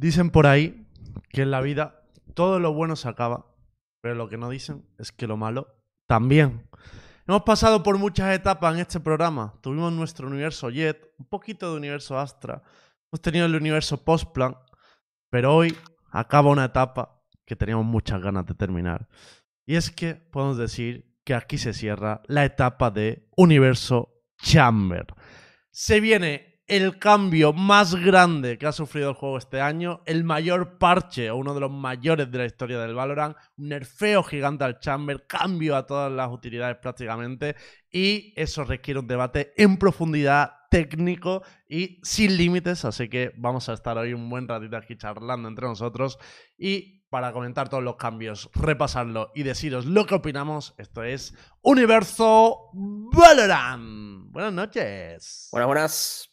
Dicen 0.00 0.30
por 0.30 0.46
ahí 0.46 0.86
que 1.28 1.42
en 1.42 1.50
la 1.50 1.60
vida 1.60 2.06
todo 2.32 2.58
lo 2.58 2.72
bueno 2.72 2.96
se 2.96 3.06
acaba, 3.06 3.44
pero 4.00 4.14
lo 4.14 4.30
que 4.30 4.38
no 4.38 4.48
dicen 4.48 4.86
es 4.98 5.12
que 5.12 5.26
lo 5.26 5.36
malo 5.36 5.76
también. 6.06 6.66
Hemos 7.28 7.42
pasado 7.42 7.82
por 7.82 7.98
muchas 7.98 8.34
etapas 8.34 8.74
en 8.74 8.80
este 8.80 8.98
programa. 8.98 9.52
Tuvimos 9.60 9.92
nuestro 9.92 10.26
universo 10.26 10.70
Jet, 10.70 11.12
un 11.18 11.26
poquito 11.26 11.70
de 11.70 11.76
universo 11.76 12.18
Astra, 12.18 12.62
hemos 13.12 13.20
tenido 13.20 13.44
el 13.44 13.54
universo 13.54 14.02
Postplan, 14.02 14.56
pero 15.28 15.54
hoy 15.54 15.76
acaba 16.10 16.50
una 16.50 16.64
etapa 16.64 17.22
que 17.44 17.54
teníamos 17.54 17.84
muchas 17.84 18.22
ganas 18.22 18.46
de 18.46 18.54
terminar. 18.54 19.06
Y 19.66 19.76
es 19.76 19.90
que 19.90 20.14
podemos 20.14 20.56
decir 20.56 21.14
que 21.24 21.34
aquí 21.34 21.58
se 21.58 21.74
cierra 21.74 22.22
la 22.26 22.46
etapa 22.46 22.90
de 22.90 23.28
universo 23.36 24.24
Chamber. 24.38 25.08
Se 25.70 26.00
viene 26.00 26.49
el 26.70 27.00
cambio 27.00 27.52
más 27.52 27.96
grande 27.96 28.56
que 28.56 28.64
ha 28.64 28.70
sufrido 28.70 29.08
el 29.08 29.16
juego 29.16 29.38
este 29.38 29.60
año, 29.60 30.02
el 30.06 30.22
mayor 30.22 30.78
parche 30.78 31.28
o 31.28 31.36
uno 31.36 31.52
de 31.52 31.58
los 31.58 31.70
mayores 31.72 32.30
de 32.30 32.38
la 32.38 32.44
historia 32.44 32.78
del 32.78 32.94
Valorant, 32.94 33.36
un 33.56 33.68
nerfeo 33.70 34.22
gigante 34.22 34.62
al 34.62 34.78
Chamber, 34.78 35.26
cambio 35.26 35.74
a 35.74 35.84
todas 35.84 36.12
las 36.12 36.30
utilidades 36.30 36.76
prácticamente 36.76 37.56
y 37.90 38.32
eso 38.36 38.62
requiere 38.62 39.00
un 39.00 39.08
debate 39.08 39.52
en 39.56 39.78
profundidad 39.78 40.52
técnico 40.70 41.42
y 41.68 41.98
sin 42.04 42.36
límites, 42.36 42.84
así 42.84 43.08
que 43.08 43.32
vamos 43.36 43.68
a 43.68 43.72
estar 43.72 43.98
hoy 43.98 44.12
un 44.12 44.30
buen 44.30 44.46
ratito 44.46 44.76
aquí 44.76 44.96
charlando 44.96 45.48
entre 45.48 45.66
nosotros 45.66 46.20
y 46.56 47.00
para 47.10 47.32
comentar 47.32 47.68
todos 47.68 47.82
los 47.82 47.96
cambios, 47.96 48.48
repasarlo 48.54 49.32
y 49.34 49.42
deciros 49.42 49.86
lo 49.86 50.06
que 50.06 50.14
opinamos, 50.14 50.76
esto 50.78 51.02
es 51.02 51.34
Universo 51.62 52.70
Valorant. 52.72 54.30
Buenas 54.30 54.52
noches. 54.52 55.48
Buenas, 55.50 55.66
buenas. 55.66 56.29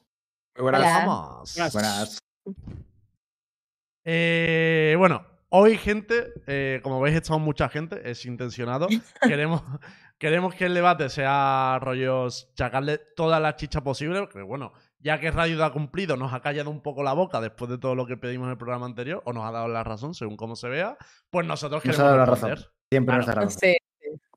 Buenas. 0.59 0.81
Vamos. 1.05 1.55
Buenas. 1.73 2.19
Eh, 4.03 4.95
bueno, 4.97 5.25
hoy, 5.49 5.77
gente, 5.77 6.33
eh, 6.47 6.79
como 6.83 7.01
veis, 7.01 7.15
estamos 7.15 7.41
mucha 7.41 7.69
gente, 7.69 8.09
es 8.09 8.25
intencionado. 8.25 8.87
queremos, 9.21 9.63
queremos 10.17 10.55
que 10.55 10.65
el 10.65 10.73
debate 10.73 11.09
sea 11.09 11.77
rollos, 11.81 12.49
sacarle 12.55 12.99
toda 13.15 13.39
la 13.39 13.55
chicha 13.55 13.81
posible, 13.81 14.19
porque 14.21 14.41
bueno, 14.41 14.71
ya 14.99 15.19
que 15.19 15.29
Radio 15.31 15.63
ha 15.65 15.73
cumplido, 15.73 16.15
nos 16.15 16.33
ha 16.33 16.41
callado 16.41 16.69
un 16.69 16.81
poco 16.81 17.03
la 17.03 17.13
boca 17.13 17.41
después 17.41 17.69
de 17.69 17.77
todo 17.77 17.95
lo 17.95 18.05
que 18.05 18.17
pedimos 18.17 18.45
en 18.45 18.51
el 18.51 18.57
programa 18.57 18.85
anterior, 18.85 19.21
o 19.25 19.33
nos 19.33 19.45
ha 19.45 19.51
dado 19.51 19.67
la 19.67 19.83
razón, 19.83 20.13
según 20.13 20.37
cómo 20.37 20.55
se 20.55 20.69
vea, 20.69 20.97
pues 21.29 21.45
nosotros 21.45 21.83
Nos 21.83 21.95
ha 21.95 21.97
queremos 21.97 22.05
dado 22.05 22.17
la 22.17 22.25
responder. 22.25 22.57
razón. 22.59 22.71
Siempre 22.89 23.15
Claro. 23.15 23.25
nos 23.25 23.29
ha 23.29 23.39
dado. 23.41 23.49
Sí. 23.51 23.77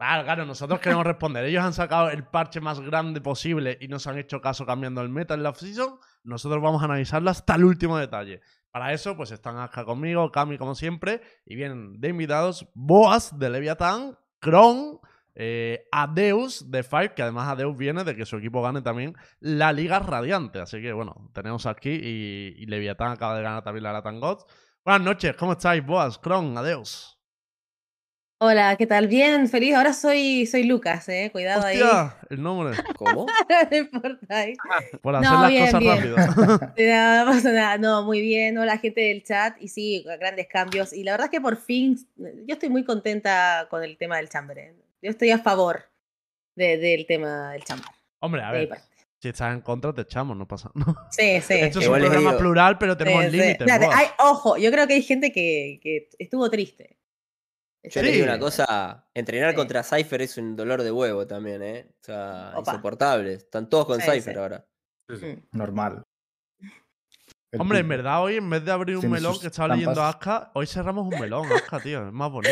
Claro, 0.01 0.25
claro, 0.25 0.47
nosotros 0.47 0.81
queremos 0.81 1.05
responder. 1.05 1.45
Ellos 1.45 1.63
han 1.63 1.75
sacado 1.75 2.09
el 2.09 2.25
parche 2.25 2.59
más 2.59 2.81
grande 2.81 3.21
posible 3.21 3.77
y 3.83 3.89
nos 3.89 4.07
han 4.07 4.17
hecho 4.17 4.41
caso 4.41 4.65
cambiando 4.65 5.03
el 5.03 5.11
meta 5.11 5.35
en 5.35 5.43
la 5.43 5.51
off-season. 5.51 5.99
Nosotros 6.25 6.63
vamos 6.63 6.81
a 6.81 6.87
analizarlo 6.87 7.29
hasta 7.29 7.57
el 7.57 7.65
último 7.65 7.99
detalle. 7.99 8.41
Para 8.71 8.95
eso, 8.95 9.15
pues 9.15 9.31
están 9.31 9.59
acá 9.59 9.85
conmigo, 9.85 10.33
Cami 10.33 10.57
como 10.57 10.75
siempre, 10.75 11.21
y 11.45 11.55
vienen 11.55 12.01
de 12.01 12.09
invitados 12.09 12.67
Boas 12.73 13.39
de 13.39 13.51
Leviathan, 13.51 14.17
Kron, 14.39 15.01
eh, 15.35 15.87
Adeus 15.93 16.71
de 16.71 16.83
Five, 16.83 17.13
que 17.13 17.21
además 17.21 17.51
Adeus 17.51 17.77
viene 17.77 18.03
de 18.03 18.17
que 18.17 18.25
su 18.25 18.39
equipo 18.39 18.63
gane 18.63 18.81
también 18.81 19.15
la 19.39 19.71
Liga 19.71 19.99
Radiante. 19.99 20.61
Así 20.61 20.81
que 20.81 20.95
bueno, 20.95 21.31
tenemos 21.35 21.67
aquí 21.67 21.91
y, 21.91 22.55
y 22.57 22.65
Leviathan 22.65 23.13
acaba 23.13 23.37
de 23.37 23.43
ganar 23.43 23.63
también 23.63 23.83
la 23.85 23.93
Latin 23.93 24.19
Gods. 24.19 24.47
Buenas 24.83 25.03
noches, 25.03 25.37
¿cómo 25.37 25.53
estáis, 25.53 25.85
Boas, 25.85 26.17
Kron, 26.17 26.57
Adeus? 26.57 27.20
Hola, 28.43 28.75
¿qué 28.77 28.87
tal? 28.87 29.07
Bien, 29.07 29.49
feliz. 29.51 29.75
Ahora 29.75 29.93
soy, 29.93 30.47
soy 30.47 30.63
Lucas, 30.63 31.07
eh. 31.11 31.29
Cuidado 31.31 31.63
ahí. 31.67 31.79
El 32.31 32.43
nombre. 32.43 32.75
¿Cómo? 32.97 33.27
no 33.71 33.77
importa 33.77 34.35
ahí. 34.39 34.55
Por 35.03 35.15
hacer 35.15 35.31
No, 35.31 35.43
las 35.43 35.51
bien, 35.51 35.65
cosas 35.67 35.81
bien. 35.81 35.97
rápido. 36.17 36.17
No, 36.79 37.25
no 37.27 37.33
pasa 37.33 37.53
nada. 37.53 37.77
No, 37.77 38.03
muy 38.05 38.23
bien. 38.23 38.57
Hola, 38.57 38.79
gente 38.79 39.03
del 39.03 39.23
chat. 39.25 39.57
Y 39.61 39.69
sí, 39.69 40.07
grandes 40.19 40.47
cambios. 40.49 40.95
Y 40.95 41.05
la 41.05 41.13
verdad 41.13 41.27
es 41.27 41.31
que 41.33 41.41
por 41.43 41.59
fin, 41.59 41.99
yo 42.17 42.55
estoy 42.55 42.71
muy 42.71 42.83
contenta 42.83 43.67
con 43.69 43.85
el 43.85 43.99
tema 43.99 44.17
del 44.17 44.31
chamber. 44.31 44.57
eh. 44.59 44.75
Yo 45.03 45.11
estoy 45.11 45.31
a 45.33 45.39
favor 45.39 45.85
de- 46.57 46.79
del 46.79 47.05
tema 47.07 47.53
del 47.53 47.63
chamber. 47.65 47.87
Hombre, 48.21 48.43
a 48.43 48.53
ver, 48.53 48.71
si 49.19 49.29
estás 49.29 49.53
en 49.53 49.61
contra, 49.61 49.93
te 49.93 50.01
echamos, 50.01 50.35
no 50.35 50.49
pasa 50.49 50.71
nada. 50.75 50.95
Sí, 51.11 51.43
sí. 51.43 51.55
Esto 51.55 51.81
es 51.81 51.87
un 51.89 51.95
programa 51.95 52.31
digo- 52.31 52.39
plural, 52.39 52.79
pero 52.79 52.97
tenemos 52.97 53.23
sí, 53.27 53.31
límites. 53.33 53.69
Ojo, 54.19 54.57
yo 54.57 54.71
creo 54.71 54.87
que 54.87 54.95
hay 54.95 55.03
gente 55.03 55.31
que, 55.31 55.79
que 55.83 56.09
estuvo 56.19 56.49
triste. 56.49 56.97
Yo 57.83 58.03
Sí. 58.03 58.09
digo 58.13 58.25
una 58.25 58.39
cosa, 58.39 59.09
entrenar 59.15 59.51
Sí. 59.51 59.57
contra 59.57 59.83
Cypher 59.83 60.21
es 60.23 60.37
un 60.37 60.55
dolor 60.55 60.83
de 60.83 60.93
huevo 60.93 61.27
también, 61.27 61.63
¿eh? 61.63 61.89
O 62.01 62.05
sea, 62.05 62.53
Opa. 62.57 62.73
insoportable. 62.73 63.33
Están 63.35 63.69
todos 63.71 63.87
con 63.87 64.01
Sí, 64.01 64.11
Cypher 64.11 64.35
sí. 64.35 64.39
ahora. 64.41 64.67
Mm. 65.09 65.57
Normal. 65.59 66.03
El 67.53 67.61
Hombre, 67.61 67.79
en 67.81 67.89
verdad, 67.89 68.23
hoy 68.23 68.37
en 68.37 68.49
vez 68.51 68.65
de 68.65 68.71
abrir 68.71 68.97
un 68.99 69.11
melón 69.11 69.39
que 69.41 69.47
estaba 69.47 69.75
leyendo. 69.75 70.03
Aska, 70.03 70.51
hoy 70.55 70.67
cerramos 70.67 71.13
un 71.13 71.19
melón, 71.21 71.51
Aska, 71.53 71.81
tío. 71.81 72.07
Es 72.07 72.13
más 72.13 72.31
bonito. 72.31 72.51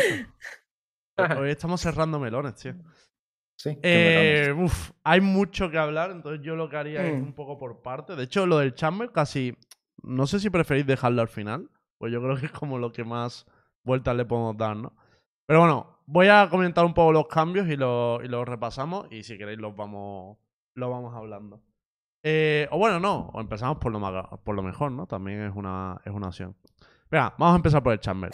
Hoy 1.45 1.49
estamos 1.51 1.81
cerrando 1.81 2.17
melones, 2.17 2.55
tío. 2.55 2.73
Sí, 3.57 3.77
Eh, 3.83 4.53
uf, 4.57 4.91
hay 5.03 5.19
mucho 5.19 5.69
que 5.69 5.77
hablar, 5.77 6.11
entonces 6.11 6.41
yo 6.45 6.55
lo 6.55 6.69
que 6.69 6.77
haría 6.77 7.05
es 7.05 7.13
Mm. 7.19 7.23
un 7.23 7.33
poco 7.33 7.57
por 7.57 7.81
parte. 7.81 8.15
De 8.15 8.23
hecho, 8.23 8.45
lo 8.47 8.57
del 8.59 8.73
Chamber 8.73 9.11
casi. 9.11 9.53
No 10.01 10.25
sé 10.27 10.39
si 10.39 10.49
preferís 10.49 10.85
dejarlo 10.87 11.21
al 11.21 11.27
final, 11.27 11.69
pues 11.97 12.13
yo 12.13 12.21
creo 12.21 12.37
que 12.37 12.45
es 12.45 12.51
como 12.53 12.77
lo 12.79 12.93
que 12.93 13.03
más 13.03 13.45
vueltas 13.83 14.15
le 14.15 14.23
podemos 14.23 14.55
dar, 14.57 14.77
¿no? 14.77 14.95
Pero 15.49 15.61
bueno, 15.61 15.97
voy 16.05 16.27
a 16.27 16.47
comentar 16.47 16.85
un 16.85 16.93
poco 16.93 17.11
los 17.11 17.25
cambios 17.27 17.67
y 17.67 17.75
los 17.75 18.23
y 18.23 18.27
los 18.27 18.47
repasamos 18.47 19.07
y 19.11 19.23
si 19.23 19.35
queréis 19.35 19.57
los 19.57 19.75
vamos, 19.75 20.37
los 20.75 20.91
vamos 20.91 21.15
hablando. 21.15 21.59
Eh, 22.21 22.67
o 22.69 22.77
bueno, 22.77 22.99
no, 22.99 23.29
o 23.33 23.41
empezamos 23.41 23.77
por 23.79 23.91
lo, 23.91 23.99
más- 23.99 24.27
por 24.43 24.53
lo 24.53 24.61
mejor, 24.61 24.91
¿no? 24.91 25.07
También 25.07 25.41
es 25.41 25.55
una, 25.55 25.99
es 26.05 26.13
una 26.13 26.27
opción. 26.27 26.55
Venga, 27.09 27.33
vamos 27.39 27.53
a 27.53 27.55
empezar 27.55 27.81
por 27.81 27.93
el 27.93 27.99
Chamber. 27.99 28.29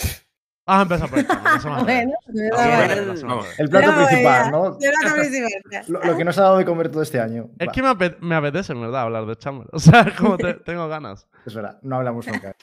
Vamos 0.67 0.79
a 0.79 0.81
empezar 0.81 1.09
por 1.09 1.19
el 1.19 1.25
Chamber. 1.61 1.83
Bueno, 1.85 2.13
breve. 2.27 3.49
El 3.59 3.69
plato 3.69 3.93
principal, 3.95 4.51
¿no? 4.51 4.77
principal, 4.77 5.61
ya. 5.71 5.83
Lo, 5.87 6.03
lo 6.03 6.17
que 6.17 6.25
nos 6.25 6.37
ha 6.37 6.41
dado 6.41 6.57
de 6.57 6.65
comer 6.65 6.89
todo 6.91 7.01
este 7.01 7.21
año. 7.21 7.45
Es 7.59 7.69
Va, 7.69 7.71
que 7.71 7.81
me, 7.81 7.87
ape- 7.87 8.17
me 8.19 8.35
apetece, 8.35 8.73
en 8.73 8.81
verdad, 8.81 9.03
hablar 9.03 9.25
de 9.25 9.37
Chamber. 9.37 9.69
O 9.71 9.79
sea, 9.79 10.01
es 10.01 10.13
como 10.15 10.35
te- 10.37 10.55
tengo 10.55 10.85
ganas. 10.89 11.29
Es 11.45 11.53
verdad, 11.55 11.79
no 11.81 11.95
hablamos 11.95 12.27
nunca. 12.27 12.53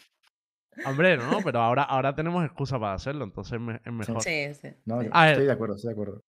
Hombre, 0.86 1.16
no, 1.16 1.38
pero 1.44 1.60
ahora, 1.60 1.82
ahora 1.82 2.14
tenemos 2.14 2.44
excusa 2.44 2.78
para 2.78 2.94
hacerlo, 2.94 3.24
entonces 3.24 3.60
me- 3.60 3.80
es 3.84 3.92
mejor. 3.92 4.22
Sí, 4.22 4.54
sí. 4.54 4.68
No, 4.84 5.00
sí. 5.02 5.08
A 5.12 5.24
ver. 5.24 5.32
estoy 5.32 5.46
de 5.46 5.52
acuerdo, 5.52 5.74
estoy 5.76 5.88
de 5.88 5.92
acuerdo. 5.92 6.22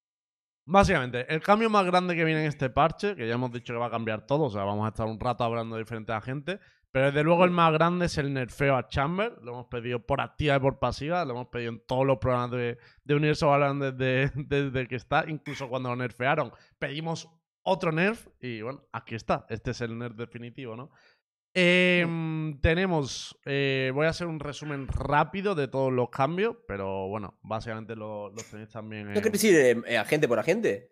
Básicamente, 0.67 1.27
el 1.33 1.43
cambio 1.43 1.69
más 1.69 1.85
grande 1.85 2.17
que 2.17 2.25
viene 2.25 2.41
en 2.43 2.47
este 2.49 2.71
parche, 2.71 3.15
que 3.17 3.29
ya 3.29 3.35
hemos 3.35 3.53
dicho 3.53 3.75
que 3.75 3.79
va 3.79 3.87
a 3.87 3.91
cambiar 3.91 4.27
todo, 4.27 4.45
o 4.45 4.51
sea, 4.51 4.65
vamos 4.65 4.87
a 4.87 4.89
estar 4.89 5.07
un 5.07 5.21
rato 5.21 5.45
hablando 5.45 5.77
de 5.77 5.83
diferentes 5.83 6.15
agentes, 6.15 6.59
pero 6.91 7.07
desde 7.07 7.23
luego 7.23 7.45
el 7.45 7.51
más 7.51 7.71
grande 7.73 8.07
es 8.07 8.17
el 8.17 8.33
nerfeo 8.33 8.77
a 8.77 8.89
Chamber, 8.89 9.37
lo 9.43 9.53
hemos 9.53 9.67
pedido 9.67 10.07
por 10.07 10.23
activa 10.23 10.57
y 10.57 10.61
por 10.61 10.79
pasiva, 10.79 11.23
lo 11.27 11.33
hemos 11.33 11.49
pedido 11.49 11.73
en 11.73 11.85
todos 11.87 12.07
los 12.07 12.17
programas 12.19 12.53
de, 12.53 12.79
de 13.03 13.15
Universo 13.15 13.49
Valorant 13.49 13.83
desde, 13.83 14.31
desde 14.47 14.89
que 14.89 14.97
está, 14.97 15.25
incluso 15.29 15.69
cuando 15.69 15.91
lo 15.91 15.97
nerfearon, 15.97 16.51
pedimos 16.79 17.29
otro 17.63 17.93
nerf 17.93 18.29
y 18.41 18.63
bueno, 18.63 18.85
aquí 18.93 19.17
está, 19.17 19.45
este 19.51 19.73
es 19.73 19.81
el 19.83 19.99
nerf 19.99 20.15
definitivo, 20.17 20.77
¿no? 20.77 20.91
Em, 21.57 22.59
tenemos, 22.61 23.39
eh, 23.45 23.93
voy 23.95 24.07
a 24.07 24.11
hacer 24.11 24.27
un 24.27 24.41
resumen 24.41 24.89
rápido 24.89 25.55
de 25.55 25.69
todos 25.69 25.93
los 25.93 26.11
cambios, 26.11 26.57
pero 26.67 27.07
bueno, 27.09 27.39
básicamente 27.43 27.95
lo- 27.95 28.31
los 28.31 28.45
tenéis 28.51 28.71
también 28.71 29.07
¿No 29.13 29.15
en... 29.15 29.23
querés 29.23 29.45
ir 29.45 29.55
eh, 29.55 29.83
eh, 29.87 29.97
agente 29.99 30.27
por 30.27 30.39
agente? 30.41 30.91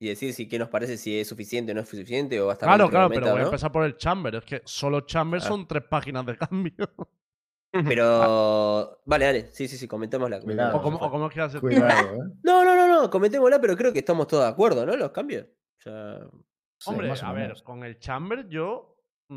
Y 0.00 0.08
decir 0.08 0.32
si 0.34 0.48
qué 0.48 0.58
nos 0.58 0.68
parece, 0.68 0.96
si 0.96 1.20
es 1.20 1.28
suficiente 1.28 1.70
o 1.70 1.74
no 1.76 1.82
es 1.82 1.88
suficiente, 1.88 2.40
o 2.40 2.46
va 2.46 2.52
a 2.52 2.54
estar 2.54 2.68
Claro, 2.68 2.90
claro, 2.90 3.08
pero 3.08 3.26
voy 3.30 3.36
a 3.36 3.42
¿no? 3.42 3.44
empezar 3.44 3.70
por 3.70 3.84
el 3.84 3.96
Chamber. 3.96 4.34
Es 4.34 4.44
que 4.44 4.60
solo 4.64 5.02
Chamber 5.02 5.40
Ah. 5.40 5.46
son 5.46 5.68
tres 5.68 5.84
páginas 5.84 6.26
de 6.26 6.36
cambio. 6.36 6.74
Pero. 7.70 8.98
Vale, 9.06 9.24
dale. 9.24 9.46
Sí, 9.52 9.68
sí, 9.68 9.76
sí, 9.78 9.86
comentémosla. 9.86 10.40
Cuidado. 10.40 10.76
o, 10.76 10.82
como, 10.82 10.98
o 10.98 11.10
como 11.10 11.28
quieras 11.30 11.50
hacer. 11.50 11.60
Cuidado, 11.60 12.14
¿eh? 12.16 12.18
No, 12.42 12.64
no, 12.64 12.74
no, 12.76 12.88
no, 13.02 13.08
comentémosla, 13.08 13.60
pero 13.60 13.76
creo 13.76 13.92
que 13.92 14.00
estamos 14.00 14.26
todos 14.26 14.42
de 14.42 14.50
acuerdo, 14.50 14.84
¿no? 14.84 14.96
Los 14.96 15.12
cambios. 15.12 15.46
O 15.46 15.82
sea, 15.82 16.18
Hombre, 16.86 17.12
a 17.22 17.32
ver, 17.32 17.62
con 17.62 17.84
el 17.84 17.98
Chamber 18.00 18.48
yo 18.48 18.91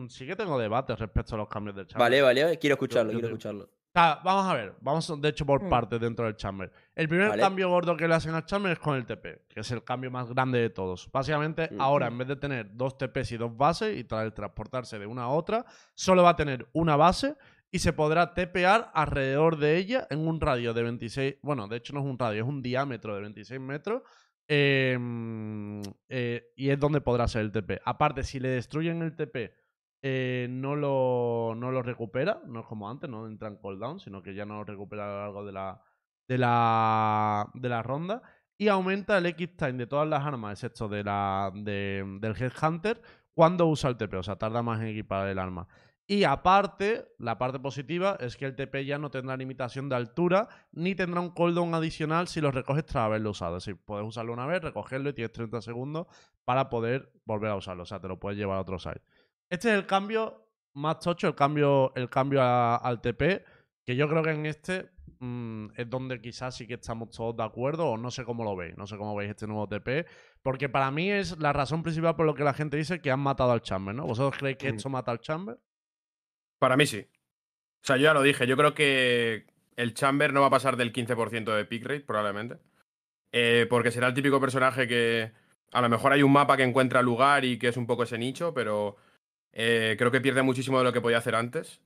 sí 0.10 0.26
que 0.28 0.36
tengo 0.36 0.58
debates 0.60 0.98
respecto 1.00 1.36
a 1.36 1.38
los 1.40 1.48
cambios 1.48 1.76
del 1.76 1.88
Chamber. 1.88 2.00
vale, 2.06 2.22
vale, 2.22 2.60
quiero 2.60 2.74
escucharlo, 2.76 3.12
yo 3.12 3.20
quiero 3.20 3.28
te- 3.30 3.34
escucharlo. 3.34 3.64
O 3.66 3.98
sea, 3.98 4.20
vamos 4.26 4.46
a 4.46 4.54
ver, 4.54 4.74
vamos 4.82 5.22
de 5.22 5.30
hecho 5.30 5.46
por 5.46 5.64
Mm. 5.64 5.70
partes 5.70 6.00
dentro 6.02 6.26
del 6.26 6.36
Chamber. 6.36 6.70
El 6.94 7.08
primer 7.08 7.30
Vale. 7.30 7.42
cambio 7.42 7.70
gordo 7.70 7.96
que 7.96 8.08
le 8.10 8.14
hacen 8.16 8.34
al 8.34 8.46
Chamber 8.46 8.74
es 8.74 8.80
con 8.80 8.96
el 8.98 9.06
TP, 9.06 9.44
que 9.48 9.62
es 9.62 9.72
el 9.72 9.86
cambio 9.86 10.12
más 10.12 10.28
grande 10.34 10.60
de 10.60 10.70
todos. 10.70 11.10
Básicamente, 11.14 11.70
Mm. 11.72 11.80
ahora 11.80 12.08
en 12.08 12.18
vez 12.18 12.28
de 12.28 12.36
tener 12.36 12.76
dos 12.76 12.98
TPs 12.98 13.32
y 13.32 13.38
dos 13.38 13.56
bases 13.56 13.98
y 13.98 14.04
tra- 14.04 14.34
transportarse 14.34 15.00
de 15.00 15.06
una 15.06 15.24
a 15.24 15.28
otra, 15.30 15.66
solo 15.94 16.24
va 16.24 16.32
a 16.32 16.36
tener 16.36 16.68
una 16.74 16.98
base 16.98 17.36
y 17.72 17.80
se 17.80 17.94
podrá 17.94 18.34
tepear 18.34 18.92
alrededor 18.94 19.58
de 19.58 19.78
ella 19.78 20.08
en 20.10 20.28
un 20.28 20.42
radio 20.42 20.74
de 20.74 20.84
26. 20.84 21.36
Bueno, 21.42 21.70
de 21.70 21.78
hecho 21.78 21.94
no 21.94 22.02
es 22.02 22.06
un 22.06 22.20
radio, 22.20 22.44
es 22.44 22.48
un 22.50 22.62
diámetro 22.62 23.16
de 23.16 23.22
26 23.22 23.62
metros. 23.62 24.02
eh, 24.48 24.96
eh, 26.08 26.52
y 26.56 26.70
es 26.70 26.80
donde 26.80 27.02
podrá 27.02 27.28
ser 27.28 27.42
el 27.42 27.52
TP. 27.52 27.82
Aparte, 27.84 28.24
si 28.24 28.40
le 28.40 28.50
destruyen 28.50 29.02
el 29.02 29.16
TP, 29.16 29.52
eh, 30.08 30.46
no, 30.52 30.76
lo, 30.76 31.56
no 31.58 31.72
lo 31.72 31.82
recupera. 31.82 32.42
No 32.46 32.60
es 32.60 32.66
como 32.68 32.88
antes, 32.90 33.10
no 33.10 33.26
entra 33.28 33.48
en 33.48 33.56
cooldown, 33.58 34.00
sino 34.00 34.22
que 34.22 34.36
ya 34.36 34.46
no 34.46 34.58
lo 34.58 34.64
recupera 34.64 35.06
a 35.06 35.08
lo 35.10 35.20
largo 35.22 35.46
de 35.46 35.52
la, 35.52 35.82
de 36.28 36.38
la, 36.38 37.50
de 37.56 37.70
la 37.70 37.82
ronda. 37.82 38.22
Y 38.58 38.68
aumenta 38.68 39.18
el 39.18 39.26
X-Time 39.26 39.74
de 39.74 39.88
todas 39.88 40.08
las 40.08 40.24
armas, 40.24 40.54
excepto 40.54 40.88
de 40.88 41.04
la, 41.04 41.52
de- 41.56 42.20
del 42.22 42.36
Headhunter, 42.40 43.02
cuando 43.34 43.66
usa 43.66 43.90
el 43.90 43.98
TP. 43.98 44.14
O 44.18 44.24
sea, 44.24 44.36
tarda 44.38 44.62
más 44.62 44.80
en 44.80 44.88
equipar 44.88 45.28
el 45.28 45.40
arma. 45.40 45.68
Y 46.08 46.24
aparte, 46.24 47.08
la 47.18 47.40
parte 47.40 47.60
positiva 47.60 48.16
es 48.20 48.38
que 48.38 48.46
el 48.46 48.56
TP 48.56 48.86
ya 48.86 49.00
no 49.00 49.10
tendrá 49.10 49.36
limitación 49.36 49.90
de 49.90 49.96
altura 49.96 50.48
ni 50.72 50.94
tendrá 50.94 51.20
un 51.20 51.32
cooldown 51.32 51.74
adicional 51.74 52.28
si 52.28 52.42
lo 52.42 52.52
recoges 52.52 52.86
tras 52.86 53.06
haberlo 53.06 53.32
usado. 53.32 53.58
Es 53.58 53.66
decir, 53.66 53.82
puedes 53.84 54.06
usarlo 54.08 54.32
una 54.34 54.46
vez, 54.46 54.62
recogerlo 54.62 55.10
y 55.10 55.14
tienes 55.14 55.32
30 55.32 55.64
segundos 55.64 56.06
para 56.46 56.70
poder 56.70 57.12
volver 57.26 57.50
a 57.50 57.56
usarlo. 57.56 57.82
O 57.84 57.86
sea, 57.88 58.00
te 58.00 58.08
lo 58.08 58.20
puedes 58.20 58.38
llevar 58.38 58.58
a 58.58 58.62
otro 58.62 58.78
site. 58.78 59.02
Este 59.50 59.70
es 59.70 59.76
el 59.76 59.86
cambio 59.86 60.46
más 60.74 61.00
tocho, 61.00 61.28
el 61.28 61.36
cambio, 61.36 61.94
el 61.96 62.10
cambio 62.10 62.42
al 62.44 63.02
TP, 63.02 63.44
que 63.86 63.96
yo 63.96 64.10
creo 64.10 64.24
que 64.24 64.32
en 64.32 64.46
este 64.46 64.92
mm, 65.20 65.68
es 65.76 65.90
donde 65.90 66.20
quizás 66.20 66.56
sí 66.56 66.68
que 66.68 66.76
estamos 66.76 67.12
todos 67.12 67.38
de 67.38 67.44
acuerdo, 67.44 67.88
o 67.88 67.98
no 67.98 68.12
sé 68.12 68.26
cómo 68.26 68.44
lo 68.44 68.56
veis, 68.56 68.78
no 68.78 68.86
sé 68.86 68.98
cómo 68.98 69.16
veis 69.16 69.30
este 69.30 69.48
nuevo 69.48 69.68
TP, 69.68 70.06
porque 70.42 70.70
para 70.70 70.92
mí 70.92 71.12
es 71.12 71.38
la 71.40 71.54
razón 71.54 71.84
principal 71.84 72.16
por 72.16 72.26
lo 72.26 72.36
que 72.36 72.44
la 72.44 72.54
gente 72.54 72.78
dice 72.78 73.00
que 73.00 73.12
han 73.12 73.20
matado 73.20 73.52
al 73.52 73.62
Chamber, 73.62 73.96
¿no? 73.96 74.06
¿Vosotros 74.06 74.38
creéis 74.38 74.58
que 74.58 74.70
esto 74.70 74.90
mata 74.90 75.12
al 75.12 75.22
Chamber? 75.22 75.58
Para 76.60 76.78
mí 76.78 76.86
sí. 76.86 77.08
O 77.84 77.88
sea, 77.88 77.98
yo 77.98 78.04
ya 78.04 78.14
lo 78.14 78.24
dije, 78.24 78.48
yo 78.48 78.58
creo 78.58 78.74
que 78.74 79.46
el 79.76 79.94
Chamber 79.94 80.34
no 80.34 80.42
va 80.42 80.48
a 80.48 80.52
pasar 80.52 80.76
del 80.78 80.92
15% 80.92 81.56
de 81.56 81.66
pick 81.66 81.86
rate, 81.86 82.02
probablemente. 82.02 82.58
Eh, 83.32 83.68
porque 83.70 83.92
será 83.92 84.08
el 84.08 84.14
típico 84.14 84.40
personaje 84.40 84.88
que 84.88 85.32
a 85.72 85.82
lo 85.82 85.90
mejor 85.90 86.14
hay 86.14 86.24
un 86.24 86.32
mapa 86.32 86.58
que 86.58 86.64
encuentra 86.64 87.02
lugar 87.02 87.44
y 87.46 87.60
que 87.60 87.68
es 87.68 87.78
un 87.78 87.86
poco 87.86 88.04
ese 88.04 88.18
nicho, 88.18 88.54
pero 88.54 88.96
eh, 89.56 89.96
creo 89.98 90.12
que 90.12 90.22
pierde 90.22 90.44
muchísimo 90.44 90.78
de 90.78 90.84
lo 90.84 90.94
que 90.94 91.02
podía 91.02 91.18
hacer 91.18 91.36
antes. 91.36 91.82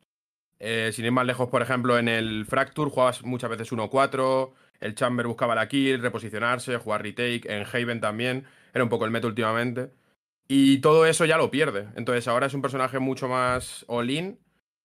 Eh, 0.60 0.92
sin 0.92 1.06
ir 1.06 1.12
más 1.12 1.26
lejos, 1.26 1.48
por 1.50 1.62
ejemplo, 1.62 1.98
en 1.98 2.10
el 2.10 2.46
Fracture 2.46 2.92
jugabas 2.92 3.24
muchas 3.24 3.50
veces 3.50 3.72
1-4, 3.72 4.52
el 4.82 4.96
Chamber 4.96 5.28
buscaba 5.28 5.56
la 5.56 5.70
kill, 5.70 6.02
reposicionarse, 6.02 6.78
jugar 6.78 7.04
retake, 7.04 7.46
en 7.46 7.66
Haven 7.66 8.02
también, 8.02 8.46
era 8.74 8.84
un 8.84 8.90
poco 8.90 9.06
el 9.06 9.12
meta 9.12 9.28
últimamente. 9.28 9.92
Y 10.48 10.80
todo 10.80 11.06
eso 11.06 11.26
ya 11.26 11.38
lo 11.38 11.52
pierde. 11.52 11.88
Entonces 11.96 12.28
ahora 12.28 12.48
es 12.48 12.54
un 12.54 12.62
personaje 12.62 13.00
mucho 13.00 13.28
más 13.28 13.86
all-in 13.88 14.40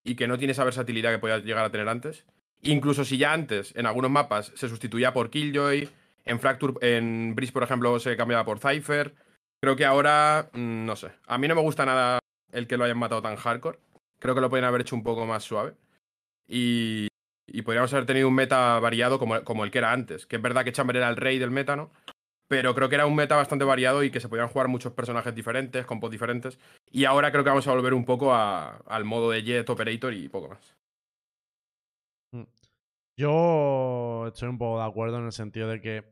y 0.05 0.15
que 0.15 0.29
no 0.29 0.39
tiene 0.39 0.53
esa 0.53 0.65
versatilidad 0.65 1.11
que 1.11 1.19
podía 1.19 1.39
llegar 1.39 1.65
a 1.65 1.71
tener 1.71 1.89
antes. 1.89 2.27
Incluso 2.63 3.05
si 3.05 3.17
ya 3.19 3.33
antes, 3.33 3.75
en 3.75 3.87
algunos 3.87 4.11
mapas, 4.11 4.53
se 4.55 4.69
sustituía 4.69 5.13
por 5.13 5.31
Killjoy, 5.31 5.89
en 6.27 6.41
Fracture, 6.41 6.75
en 6.83 7.35
Breeze, 7.35 7.53
por 7.53 7.63
ejemplo, 7.63 7.99
se 7.99 8.17
cambiaba 8.17 8.45
por 8.45 8.59
Cypher. 8.59 9.15
Creo 9.61 9.77
que 9.77 9.87
ahora, 9.87 10.51
mm, 10.53 10.85
no 10.85 10.97
sé. 10.97 11.13
A 11.27 11.39
mí 11.39 11.49
no 11.49 11.55
me 11.55 11.63
gusta 11.63 11.87
nada 11.87 12.19
el 12.55 12.67
que 12.67 12.77
lo 12.77 12.85
hayan 12.85 12.99
matado 12.99 13.21
tan 13.21 13.37
hardcore. 13.37 13.79
Creo 14.19 14.35
que 14.35 14.41
lo 14.41 14.49
podrían 14.49 14.69
haber 14.69 14.83
hecho 14.83 14.97
un 14.97 15.03
poco 15.03 15.27
más 15.27 15.43
suave. 15.43 15.75
Y, 16.47 17.09
y 17.47 17.63
podríamos 17.63 17.93
haber 17.93 18.07
tenido 18.07 18.29
un 18.29 18.35
meta 18.35 18.79
variado 18.79 19.19
como, 19.19 19.43
como, 19.45 19.65
el 19.65 19.71
que 19.71 19.79
era 19.79 19.93
antes. 19.93 20.25
Que 20.27 20.37
es 20.37 20.43
verdad 20.43 20.65
que 20.65 20.73
Chamber 20.73 20.97
era 20.97 21.09
el 21.09 21.17
rey 21.17 21.39
del 21.39 21.51
meta, 21.51 21.77
¿no? 21.77 21.91
Pero 22.49 22.75
creo 22.75 22.89
que 22.89 22.95
era 22.95 23.07
un 23.07 23.17
meta 23.17 23.37
bastante 23.37 23.65
variado 23.65 24.05
y 24.05 24.11
que 24.11 24.21
se 24.21 24.29
podían 24.29 24.49
jugar 24.49 24.69
muchos 24.69 24.93
personajes 24.93 25.35
diferentes, 25.35 25.85
compos 25.85 26.11
diferentes. 26.11 26.59
Y 26.91 27.05
ahora 27.05 27.33
creo 27.33 27.43
que 27.43 27.51
vamos 27.51 27.67
a 27.67 27.73
volver 27.73 27.93
un 27.93 28.05
poco 28.05 28.33
a, 28.33 28.77
al 28.87 29.05
modo 29.05 29.31
de 29.31 29.43
Jet 29.43 29.69
Operator 29.69 30.15
y 30.15 30.29
poco 30.29 30.49
más. 30.51 30.77
Mm. 32.33 32.45
Yo 33.17 34.27
estoy 34.29 34.49
un 34.49 34.59
poco 34.59 34.79
de 34.79 34.87
acuerdo 34.87 35.19
en 35.19 35.27
el 35.27 35.33
sentido 35.33 35.69
de 35.69 35.81
que, 35.81 36.05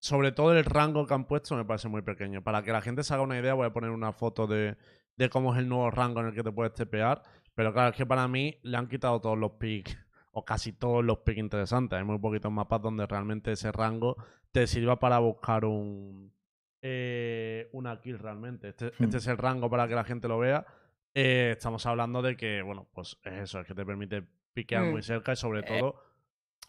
sobre 0.00 0.32
todo 0.32 0.52
el 0.56 0.64
rango 0.64 1.06
que 1.06 1.14
han 1.14 1.26
puesto 1.26 1.56
me 1.56 1.64
parece 1.64 1.88
muy 1.88 2.02
pequeño. 2.02 2.42
Para 2.42 2.62
que 2.62 2.72
la 2.72 2.82
gente 2.82 3.02
se 3.02 3.14
haga 3.14 3.22
una 3.22 3.38
idea, 3.38 3.54
voy 3.54 3.66
a 3.66 3.72
poner 3.72 3.90
una 3.90 4.12
foto 4.12 4.46
de, 4.46 4.76
de 5.16 5.28
cómo 5.28 5.54
es 5.54 5.58
el 5.58 5.68
nuevo 5.68 5.90
rango 5.90 6.20
en 6.20 6.28
el 6.28 6.34
que 6.34 6.42
te 6.42 6.52
puedes 6.52 6.74
tepear. 6.74 7.22
Pero 7.54 7.72
claro, 7.72 7.90
es 7.90 7.96
que 7.96 8.06
para 8.06 8.26
mí 8.28 8.58
le 8.62 8.76
han 8.76 8.88
quitado 8.88 9.20
todos 9.20 9.38
los 9.38 9.52
picks, 9.52 9.96
o 10.32 10.44
casi 10.44 10.72
todos 10.72 11.04
los 11.04 11.18
picks 11.18 11.38
interesantes. 11.38 11.98
Hay 11.98 12.04
muy 12.04 12.18
poquitos 12.18 12.50
mapas 12.50 12.80
donde 12.80 13.06
realmente 13.06 13.52
ese 13.52 13.70
rango 13.72 14.16
te 14.50 14.66
sirva 14.66 14.98
para 14.98 15.18
buscar 15.18 15.64
un 15.64 16.32
eh, 16.82 17.68
una 17.72 18.00
kill 18.00 18.18
realmente. 18.18 18.70
Este, 18.70 18.88
este, 18.88 19.06
hmm. 19.06 19.16
es 19.16 19.26
el 19.28 19.38
rango 19.38 19.70
para 19.70 19.86
que 19.86 19.94
la 19.94 20.04
gente 20.04 20.26
lo 20.28 20.38
vea. 20.38 20.66
Eh, 21.14 21.52
estamos 21.56 21.86
hablando 21.86 22.22
de 22.22 22.36
que, 22.36 22.62
bueno, 22.62 22.88
pues 22.92 23.18
es 23.22 23.34
eso, 23.34 23.60
es 23.60 23.66
que 23.66 23.74
te 23.74 23.84
permite 23.84 24.24
piquear 24.52 24.84
muy 24.84 25.00
hmm. 25.00 25.04
cerca 25.04 25.32
y 25.32 25.36
sobre 25.36 25.60
eh. 25.60 25.64
todo, 25.64 26.02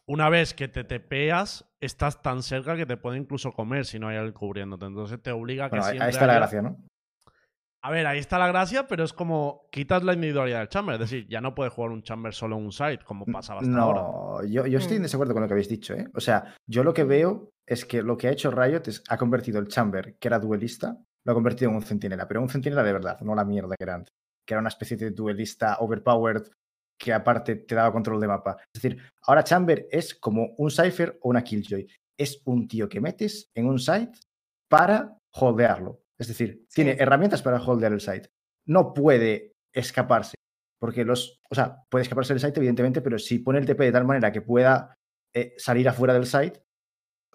una 0.06 0.30
vez 0.30 0.54
que 0.54 0.68
te 0.68 0.84
tepeas, 0.84 1.66
estás 1.80 2.22
tan 2.22 2.44
cerca 2.44 2.76
que 2.76 2.86
te 2.86 2.98
puede 2.98 3.18
incluso 3.18 3.54
comer 3.54 3.86
si 3.86 3.98
no 3.98 4.10
hay 4.10 4.18
alguien 4.18 4.34
cubriéndote. 4.34 4.86
Entonces 4.86 5.22
te 5.22 5.32
obliga 5.32 5.66
a 5.66 5.70
que 5.70 5.82
siempre 5.82 6.04
Ahí 6.04 6.12
está 6.12 6.28
la 6.28 6.36
gracia, 6.36 6.62
¿no? 6.62 6.78
A 7.86 7.92
ver, 7.92 8.08
ahí 8.08 8.18
está 8.18 8.40
la 8.40 8.48
gracia, 8.48 8.88
pero 8.88 9.04
es 9.04 9.12
como 9.12 9.68
quitas 9.70 10.04
la 10.04 10.14
individualidad 10.14 10.60
del 10.60 10.70
chamber. 10.70 10.94
Es 10.96 11.02
decir, 11.02 11.28
ya 11.28 11.42
no 11.42 11.54
puedes 11.54 11.74
jugar 11.74 11.92
un 11.92 12.02
chamber 12.02 12.34
solo 12.34 12.58
en 12.58 12.64
un 12.64 12.72
site, 12.72 13.00
como 13.04 13.26
pasaba 13.26 13.60
hasta 13.60 13.78
ahora. 13.78 14.02
No, 14.02 14.46
yo, 14.46 14.66
yo 14.66 14.78
estoy 14.78 14.96
en 14.96 15.02
mm. 15.02 15.04
desacuerdo 15.04 15.34
con 15.34 15.42
lo 15.42 15.50
que 15.50 15.54
habéis 15.54 15.68
dicho, 15.68 15.94
¿eh? 15.94 16.08
O 16.16 16.22
sea, 16.22 16.56
yo 16.66 16.86
lo 16.86 16.94
que 16.94 17.04
veo 17.04 17.50
es 17.68 17.84
que 17.84 18.02
lo 18.02 18.16
que 18.16 18.30
ha 18.30 18.32
hecho 18.32 18.52
Riot 18.52 18.84
es 18.88 19.04
ha 19.10 19.18
convertido 19.18 19.60
el 19.60 19.68
chamber, 19.68 20.16
que 20.18 20.30
era 20.30 20.40
duelista, 20.40 20.98
lo 21.26 21.32
ha 21.32 21.36
convertido 21.36 21.72
en 21.72 21.76
un 21.76 21.84
centinela, 21.84 22.26
pero 22.26 22.42
un 22.42 22.48
centinela 22.48 22.84
de 22.84 22.94
verdad, 22.94 23.20
no 23.20 23.36
la 23.36 23.44
mierda 23.44 23.76
que 23.76 23.84
era 23.84 23.96
antes. 23.96 24.14
Que 24.48 24.54
era 24.54 24.62
una 24.62 24.70
especie 24.70 24.96
de 24.96 25.12
duelista 25.12 25.78
overpowered 25.80 26.44
que 26.98 27.12
aparte 27.12 27.58
te 27.58 27.76
daba 27.76 27.92
control 27.92 28.22
de 28.22 28.28
mapa. 28.28 28.58
Es 28.74 28.82
decir, 28.82 29.02
ahora 29.24 29.44
Chamber 29.44 29.88
es 29.92 30.16
como 30.16 30.54
un 30.58 30.72
Cypher 30.72 31.18
o 31.22 31.30
una 31.30 31.44
Killjoy. 31.44 31.86
Es 32.18 32.42
un 32.46 32.66
tío 32.68 32.88
que 32.88 33.02
metes 33.02 33.50
en 33.54 33.66
un 33.66 33.78
site 33.78 34.18
para 34.70 35.18
holdearlo. 35.34 36.03
Es 36.20 36.28
decir, 36.28 36.66
tiene 36.74 36.96
herramientas 37.00 37.42
para 37.42 37.62
holdear 37.62 37.94
el 37.94 38.02
site. 38.02 38.30
No 38.66 38.94
puede 38.94 39.54
escaparse, 39.74 40.36
porque 40.80 41.04
los, 41.04 41.40
o 41.50 41.56
sea, 41.56 41.84
puede 41.90 42.04
escaparse 42.04 42.34
del 42.34 42.42
site 42.42 42.60
evidentemente, 42.60 43.02
pero 43.02 43.18
si 43.20 43.40
pone 43.40 43.60
el 43.60 43.66
TP 43.66 43.86
de 43.86 43.92
tal 43.92 44.06
manera 44.06 44.32
que 44.32 44.42
pueda 44.42 44.94
eh, 45.34 45.54
salir 45.58 45.90
afuera 45.90 46.14
del 46.14 46.26
site, 46.26 46.64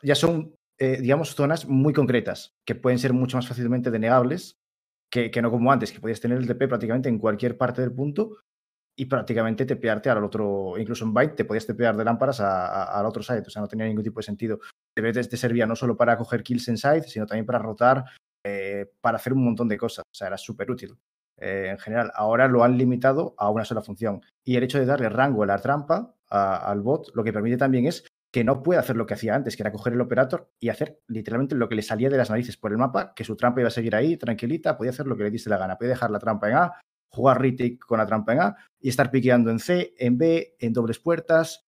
ya 0.02 0.14
son, 0.14 0.54
eh, 0.78 0.98
digamos, 1.00 1.34
zonas 1.34 1.66
muy 1.66 1.92
concretas, 1.92 2.52
que 2.66 2.76
pueden 2.76 2.98
ser 2.98 3.12
mucho 3.12 3.36
más 3.36 3.48
fácilmente 3.48 3.90
denegables 3.90 4.56
que, 5.10 5.30
que, 5.30 5.42
no 5.42 5.50
como 5.50 5.72
antes, 5.72 5.90
que 5.90 6.00
podías 6.00 6.20
tener 6.20 6.38
el 6.38 6.46
TP 6.46 6.68
prácticamente 6.68 7.08
en 7.08 7.18
cualquier 7.18 7.56
parte 7.56 7.80
del 7.80 7.92
punto 7.92 8.36
y 8.96 9.06
prácticamente 9.06 9.64
tepearte 9.64 10.10
al 10.10 10.24
otro, 10.24 10.74
incluso 10.76 11.04
en 11.04 11.14
Byte 11.14 11.36
te 11.36 11.44
podías 11.44 11.66
tepear 11.66 11.96
de 11.96 12.04
lámparas 12.04 12.40
al 12.40 13.06
otro 13.06 13.22
site, 13.22 13.44
o 13.46 13.50
sea, 13.50 13.62
no 13.62 13.68
tenía 13.68 13.86
ningún 13.86 14.02
tipo 14.02 14.18
de 14.18 14.24
sentido. 14.24 14.58
TP 14.94 15.12
te 15.12 15.36
servía 15.36 15.66
no 15.66 15.76
solo 15.76 15.96
para 15.96 16.16
coger 16.16 16.42
kills 16.42 16.66
en 16.68 16.76
site, 16.76 17.04
sino 17.08 17.24
también 17.24 17.46
para 17.46 17.60
rotar 17.60 18.04
eh, 18.44 18.90
para 19.00 19.16
hacer 19.16 19.32
un 19.32 19.44
montón 19.44 19.68
de 19.68 19.78
cosas. 19.78 20.04
O 20.04 20.14
sea, 20.14 20.28
era 20.28 20.38
súper 20.38 20.70
útil. 20.70 20.96
Eh, 21.36 21.68
en 21.70 21.78
general, 21.78 22.10
ahora 22.14 22.48
lo 22.48 22.64
han 22.64 22.76
limitado 22.76 23.34
a 23.38 23.50
una 23.50 23.64
sola 23.64 23.82
función. 23.82 24.22
Y 24.44 24.56
el 24.56 24.64
hecho 24.64 24.78
de 24.78 24.86
darle 24.86 25.08
rango 25.08 25.42
a 25.42 25.46
la 25.46 25.58
trampa 25.58 26.14
al 26.30 26.82
bot, 26.82 27.10
lo 27.14 27.24
que 27.24 27.32
permite 27.32 27.56
también 27.56 27.86
es 27.86 28.04
que 28.30 28.44
no 28.44 28.62
puede 28.62 28.78
hacer 28.78 28.96
lo 28.96 29.06
que 29.06 29.14
hacía 29.14 29.34
antes, 29.34 29.56
que 29.56 29.62
era 29.62 29.72
coger 29.72 29.94
el 29.94 30.00
operator 30.00 30.50
y 30.60 30.68
hacer 30.68 31.00
literalmente 31.06 31.54
lo 31.54 31.68
que 31.68 31.74
le 31.74 31.82
salía 31.82 32.10
de 32.10 32.18
las 32.18 32.28
narices 32.28 32.56
por 32.56 32.72
el 32.72 32.78
mapa, 32.78 33.14
que 33.14 33.24
su 33.24 33.36
trampa 33.36 33.60
iba 33.60 33.68
a 33.68 33.72
seguir 33.72 33.96
ahí, 33.96 34.16
tranquilita, 34.16 34.76
podía 34.76 34.90
hacer 34.90 35.06
lo 35.06 35.16
que 35.16 35.24
le 35.24 35.30
diste 35.30 35.48
la 35.48 35.56
gana, 35.56 35.78
podía 35.78 35.90
dejar 35.90 36.10
la 36.10 36.18
trampa 36.18 36.48
en 36.50 36.56
A, 36.56 36.80
jugar 37.10 37.40
retake 37.40 37.78
con 37.78 37.98
la 37.98 38.06
trampa 38.06 38.34
en 38.34 38.40
A 38.40 38.56
y 38.80 38.90
estar 38.90 39.10
piqueando 39.10 39.50
en 39.50 39.58
C, 39.58 39.94
en 39.98 40.18
B, 40.18 40.56
en 40.58 40.72
dobles 40.74 40.98
puertas, 40.98 41.67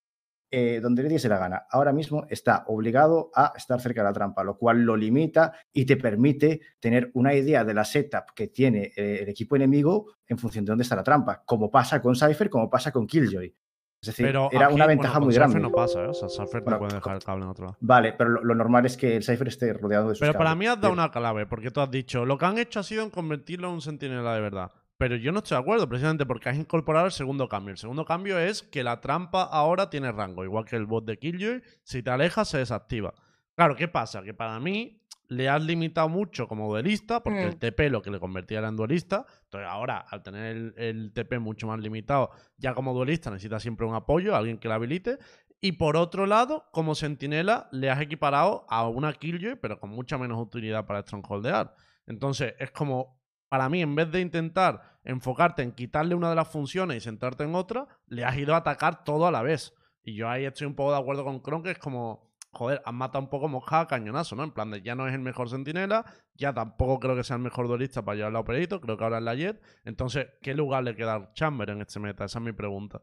eh, 0.51 0.81
donde 0.83 1.05
le 1.05 1.09
diese 1.09 1.29
la 1.29 1.39
gana. 1.39 1.67
Ahora 1.71 1.93
mismo 1.93 2.27
está 2.29 2.65
obligado 2.67 3.31
a 3.35 3.53
estar 3.57 3.81
cerca 3.81 4.01
de 4.01 4.09
la 4.09 4.13
trampa, 4.13 4.43
lo 4.43 4.59
cual 4.59 4.83
lo 4.83 4.97
limita 4.97 5.53
y 5.73 5.85
te 5.85 5.97
permite 5.97 6.61
tener 6.81 7.11
una 7.15 7.35
idea 7.35 7.65
de 7.65 7.73
la 7.73 7.85
setup 7.85 8.33
que 8.35 8.49
tiene 8.49 8.93
eh, 8.97 9.21
el 9.23 9.29
equipo 9.29 9.55
enemigo 9.55 10.15
en 10.27 10.39
función 10.39 10.65
de 10.65 10.71
dónde 10.71 10.83
está 10.83 10.97
la 10.97 11.05
trampa, 11.05 11.43
como 11.45 11.71
pasa 11.71 12.03
con 12.03 12.17
Cypher, 12.17 12.51
como 12.51 12.69
pasa 12.69 12.91
con 12.91 13.07
Killjoy. 13.07 13.55
Es 14.03 14.07
decir, 14.07 14.27
era 14.27 14.71
una 14.71 14.87
ventaja 14.87 15.21
muy 15.21 15.35
grande. 15.35 15.61
no 15.61 15.71
pasa, 15.71 16.03
¿eh? 16.05 16.09
O 16.09 16.15
sea, 16.15 16.29
Cypher 16.29 16.67
no 16.67 16.79
puede 16.79 16.95
dejar 16.95 17.17
el 17.17 17.23
cable 17.23 17.45
en 17.45 17.51
otro 17.51 17.67
lado. 17.67 17.77
Vale, 17.81 18.15
pero 18.15 18.31
lo, 18.43 18.55
normal 18.55 18.87
es 18.87 18.97
que 18.97 19.17
el 19.17 19.23
Cypher 19.23 19.49
esté 19.49 19.75
rodeado 19.75 20.09
de 20.09 20.15
sus 20.15 20.21
Pero 20.21 20.33
para 20.33 20.55
mí 20.55 20.67
has 20.67 20.81
dado 20.81 20.95
una 20.95 21.11
clave, 21.11 21.47
porque 21.47 21.71
tú 21.71 21.81
has 21.81 21.91
dicho, 21.91 22.25
lo 22.25 22.39
que 22.39 22.47
han 22.47 22.57
hecho 22.57 22.81
ha 22.81 22.83
sido 22.83 23.03
en 23.05 23.11
convertirlo 23.11 23.69
en 23.69 23.75
un 23.75 23.81
sentinela 23.83 24.35
de 24.35 24.41
verdad. 24.41 24.71
Pero 25.01 25.17
yo 25.17 25.33
no 25.33 25.39
estoy 25.39 25.57
de 25.57 25.63
acuerdo, 25.63 25.89
precisamente 25.89 26.27
porque 26.27 26.51
has 26.51 26.59
incorporado 26.59 27.07
el 27.07 27.13
segundo 27.13 27.49
cambio. 27.49 27.73
El 27.73 27.79
segundo 27.79 28.05
cambio 28.05 28.39
es 28.39 28.63
que 28.63 28.85
la 28.85 29.01
trampa 29.01 29.45
ahora 29.45 29.89
tiene 29.89 30.13
rango, 30.13 30.45
igual 30.45 30.67
que 30.67 30.77
el 30.77 30.85
bot 30.85 31.07
de 31.07 31.19
Killjoy. 31.19 31.63
Si 31.83 32.03
te 32.03 32.11
alejas, 32.11 32.51
se 32.51 32.59
desactiva. 32.59 33.15
Claro, 33.55 33.77
¿qué 33.77 33.89
pasa? 33.89 34.23
Que 34.23 34.35
para 34.35 34.61
mí 34.61 35.01
le 35.29 35.49
has 35.49 35.63
limitado 35.65 36.11
mucho 36.11 36.47
como 36.47 36.69
duelista, 36.69 37.23
porque 37.23 37.45
el 37.45 37.57
mm. 37.57 37.59
TP 37.61 37.89
lo 37.89 38.03
que 38.03 38.11
le 38.11 38.21
convertía 38.21 38.59
era 38.59 38.69
en 38.69 38.77
duelista. 38.77 39.25
Entonces 39.45 39.71
ahora, 39.71 40.01
al 40.01 40.23
tener 40.23 40.75
el, 40.77 41.13
TP 41.15 41.39
mucho 41.39 41.67
más 41.67 41.81
limitado, 41.81 42.29
ya 42.59 42.75
como 42.75 42.93
duelista 42.93 43.31
necesita 43.31 43.59
siempre 43.59 43.87
un 43.87 43.95
apoyo, 43.95 44.37
alguien 44.37 44.59
que 44.59 44.69
la 44.69 44.75
habilite. 44.75 45.17
Y 45.63 45.73
por 45.73 45.97
otro 45.97 46.27
lado, 46.27 46.69
como 46.73 46.95
sentinela, 46.95 47.71
le 47.73 47.89
has 47.89 48.03
equiparado 48.03 48.67
a 48.69 48.87
una 48.87 49.15
Killjoy, 49.15 49.57
pero 49.63 49.81
con 49.81 49.89
mucha 49.89 50.19
menos 50.19 50.39
utilidad 50.39 50.85
para 50.85 51.01
strongholdear. 51.01 51.75
Entonces, 52.07 52.53
es 52.59 52.71
como 52.71 53.19
para 53.51 53.69
mí, 53.69 53.83
en 53.83 53.95
vez 53.97 54.11
de 54.13 54.21
intentar 54.21 54.90
enfocarte 55.05 55.63
en 55.63 55.73
quitarle 55.73 56.15
una 56.15 56.31
de 56.31 56.37
las 56.37 56.49
funciones 56.49 56.97
y 56.97 57.01
centrarte 57.01 57.45
en 57.45 57.55
otra, 57.55 57.87
le 58.07 58.25
has 58.25 58.37
ido 58.37 58.55
a 58.55 58.59
atacar 58.59 59.05
todo 59.05 59.27
a 59.27 59.31
la 59.31 59.43
vez. 59.43 59.75
Y 60.03 60.15
yo 60.15 60.29
ahí 60.29 60.45
estoy 60.45 60.67
un 60.67 60.75
poco 60.75 60.93
de 60.93 60.99
acuerdo 60.99 61.25
con 61.25 61.41
Kron, 61.41 61.63
que 61.63 61.73
es 61.73 61.79
como, 61.79 62.33
joder, 62.53 62.83
has 62.85 62.95
matado 62.95 63.25
un 63.25 63.31
poco 63.31 63.49
mojada 63.49 63.83
a 63.83 63.87
cañonazo, 63.87 64.37
¿no? 64.37 64.45
En 64.45 64.53
plan 64.53 64.71
de 64.71 64.83
ya 64.83 64.95
no 64.95 65.07
es 65.07 65.15
el 65.15 65.21
mejor 65.21 65.49
sentinela, 65.51 66.05
ya 66.35 66.53
tampoco 66.53 66.99
creo 66.99 67.17
que 67.17 67.25
sea 67.25 67.37
el 67.37 67.43
mejor 67.43 67.69
duelista 67.69 68.03
para 68.05 68.17
llevar 68.17 68.33
la 68.33 68.41
operito, 68.41 68.81
creo 68.81 68.97
que 68.97 69.05
ahora 69.05 69.19
es 69.19 69.25
la 69.25 69.35
Jet. 69.35 69.63
Entonces, 69.85 70.29
¿qué 70.41 70.55
lugar 70.55 70.85
le 70.85 70.97
queda 70.97 71.15
a 71.17 71.33
Chamber 71.35 71.71
en 71.71 71.83
este 71.83 72.01
meta? 72.01 72.25
Esa 72.25 72.39
es 72.39 72.45
mi 72.45 72.53
pregunta. 72.53 73.03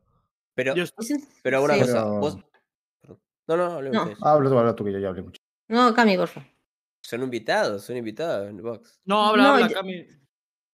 Pero, 0.56 0.74
pero 1.44 1.64
una 1.64 1.78
cosa, 1.78 2.04
vos... 2.06 2.38
No, 3.48 3.56
no, 3.56 3.82
no, 3.82 3.92
no. 3.92 4.14
Habla 4.22 4.50
tú, 4.50 4.58
habla 4.58 4.76
tú, 4.76 4.84
que 4.84 4.92
yo 4.92 5.00
ya 5.00 5.10
hablé 5.10 5.22
mucho. 5.22 5.40
No, 5.70 5.94
Cami, 5.94 6.18
por 6.18 6.28
favor. 6.28 6.50
Son 7.02 7.22
invitados, 7.24 7.86
son 7.86 7.96
invitados 7.96 8.50
en 8.50 8.62
Box. 8.62 9.00
No, 9.06 9.28
habla, 9.28 9.54
habla, 9.54 9.70
Cami. 9.70 10.06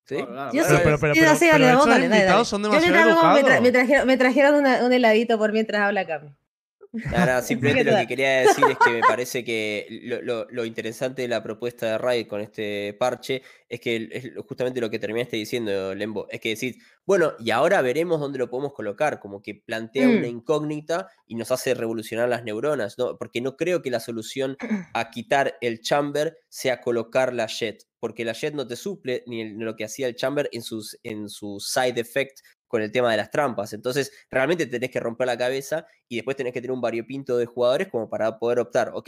¿Sí? 0.06 0.16
Yo 0.18 0.26
Pero, 0.28 0.52
sí, 0.52 0.76
pero, 0.84 1.00
pero, 1.00 1.00
pero- 1.00 1.36
sí, 1.36 1.48
pero 1.52 1.52
dale, 1.64 1.72
estos 1.72 1.88
dale, 1.88 2.08
dale, 2.10 2.24
dale. 2.26 2.46
son 2.46 2.62
Yo 2.64 2.70
demasiado 2.72 3.16
vamos, 3.16 3.42
me, 3.42 3.50
tra- 3.50 3.62
me 3.62 3.72
trajeron, 3.72 4.08
me 4.08 4.18
trajeron 4.18 4.56
una- 4.56 4.86
un 4.86 4.92
heladito 4.92 5.38
por 5.38 5.54
mientras 5.54 5.82
habla 5.82 6.06
Cami. 6.06 6.30
Nada, 7.10 7.42
simplemente 7.42 7.90
lo 7.90 7.98
que 7.98 8.06
quería 8.08 8.42
decir 8.42 8.66
es 8.70 8.78
que 8.78 8.92
me 8.92 9.00
parece 9.08 9.44
que 9.46 9.88
lo, 10.04 10.22
lo- 10.22 10.48
lo 10.52 10.66
interesante 10.66 11.22
de 11.24 11.28
la 11.30 11.42
propuesta 11.42 11.88
de 11.88 11.98
Riot 11.98 12.28
con 12.28 12.42
este 12.42 12.94
parche 13.00 13.42
es 13.70 13.80
que 13.80 14.10
es 14.12 14.26
lo- 14.26 14.44
justamente 14.44 14.82
lo 14.82 14.90
que 14.90 15.00
terminaste 15.00 15.38
diciendo, 15.38 15.96
Lembo, 15.96 16.28
es 16.30 16.42
que 16.42 16.50
decís, 16.50 16.76
bueno, 17.06 17.34
y 17.40 17.52
ahora 17.52 17.82
veremos 17.82 18.20
dónde 18.20 18.38
lo 18.40 18.50
podemos 18.50 18.74
colocar, 18.74 19.20
como 19.22 19.42
que 19.42 19.56
plantea 19.56 20.08
una 20.10 20.28
Mm. 20.28 20.32
incógnita 20.38 21.08
y 21.26 21.36
nos 21.36 21.50
hace 21.52 21.74
revolucionar 21.74 22.28
las 22.28 22.44
neuronas, 22.44 22.98
¿no? 22.98 23.18
Porque 23.18 23.40
no 23.42 23.56
creo 23.56 23.82
que 23.82 23.90
la 23.90 24.02
solución 24.02 24.58
a 24.94 25.10
quitar 25.12 25.58
el 25.62 25.80
chamber 25.80 26.38
sea 26.50 26.82
colocar 26.82 27.34
la 27.34 27.48
jet, 27.48 27.86
porque 28.04 28.26
la 28.26 28.34
jet 28.34 28.54
no 28.54 28.68
te 28.68 28.76
suple 28.76 29.24
ni, 29.28 29.54
lo 29.54 29.78
que 29.78 29.86
hacía 29.86 30.10
el 30.10 30.16
chamber 30.18 30.50
en 30.52 30.62
sus, 30.62 31.00
en 31.04 31.30
su 31.30 31.62
side 31.62 32.02
effect 32.02 32.40
con 32.68 32.82
el 32.82 32.92
tema 32.92 33.10
de 33.10 33.16
las 33.16 33.32
trampas. 33.32 33.72
Entonces, 33.72 34.12
realmente 34.30 34.66
tenés 34.66 34.92
que 34.92 35.00
romper 35.00 35.26
la 35.26 35.38
cabeza 35.38 35.88
y 36.10 36.18
después 36.18 36.36
tenés 36.36 36.52
que 36.52 36.60
tener 36.60 36.74
un 36.74 36.82
variopinto 36.82 37.38
de 37.38 37.46
jugadores 37.46 37.88
como 37.88 38.10
para 38.10 38.38
poder 38.40 38.60
optar, 38.60 38.92
ok, 38.94 39.08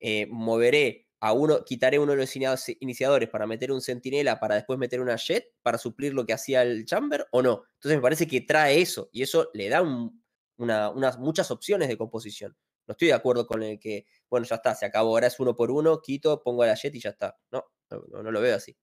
eh, 0.00 0.26
moveré 0.28 1.06
a 1.20 1.32
uno, 1.32 1.62
quitaré 1.64 2.00
uno 2.00 2.10
de 2.12 2.18
los 2.18 2.34
inicia- 2.34 2.76
iniciadores 2.80 3.28
para 3.28 3.46
meter 3.46 3.70
un 3.70 3.80
centinela 3.80 4.40
para 4.40 4.56
después 4.56 4.76
meter 4.76 5.00
una 5.00 5.14
jet 5.14 5.52
para 5.62 5.78
suplir 5.78 6.12
lo 6.12 6.26
que 6.26 6.32
hacía 6.32 6.62
el 6.62 6.84
chamber 6.84 7.28
o 7.30 7.42
no. 7.42 7.62
Entonces 7.74 7.96
me 7.96 8.02
parece 8.02 8.26
que 8.26 8.40
trae 8.40 8.80
eso 8.80 9.08
y 9.12 9.22
eso 9.22 9.50
le 9.54 9.68
da 9.68 9.82
un- 9.82 10.20
una- 10.56 10.90
unas 10.90 11.16
muchas 11.16 11.52
opciones 11.52 11.86
de 11.86 11.96
composición. 11.96 12.56
No 12.86 12.92
estoy 12.92 13.08
de 13.08 13.14
acuerdo 13.14 13.46
con 13.46 13.62
el 13.62 13.78
que, 13.78 14.06
bueno, 14.30 14.46
ya 14.46 14.56
está, 14.56 14.74
se 14.74 14.86
acabó, 14.86 15.10
ahora 15.10 15.28
es 15.28 15.38
uno 15.40 15.54
por 15.54 15.70
uno, 15.70 16.00
quito, 16.02 16.42
pongo 16.42 16.62
a 16.62 16.66
la 16.66 16.74
jet 16.74 16.94
y 16.94 17.00
ya 17.00 17.10
está. 17.10 17.38
No, 17.50 17.64
no, 17.90 18.22
no- 18.22 18.30
lo 18.30 18.40
veo 18.40 18.56
así. 18.56 18.76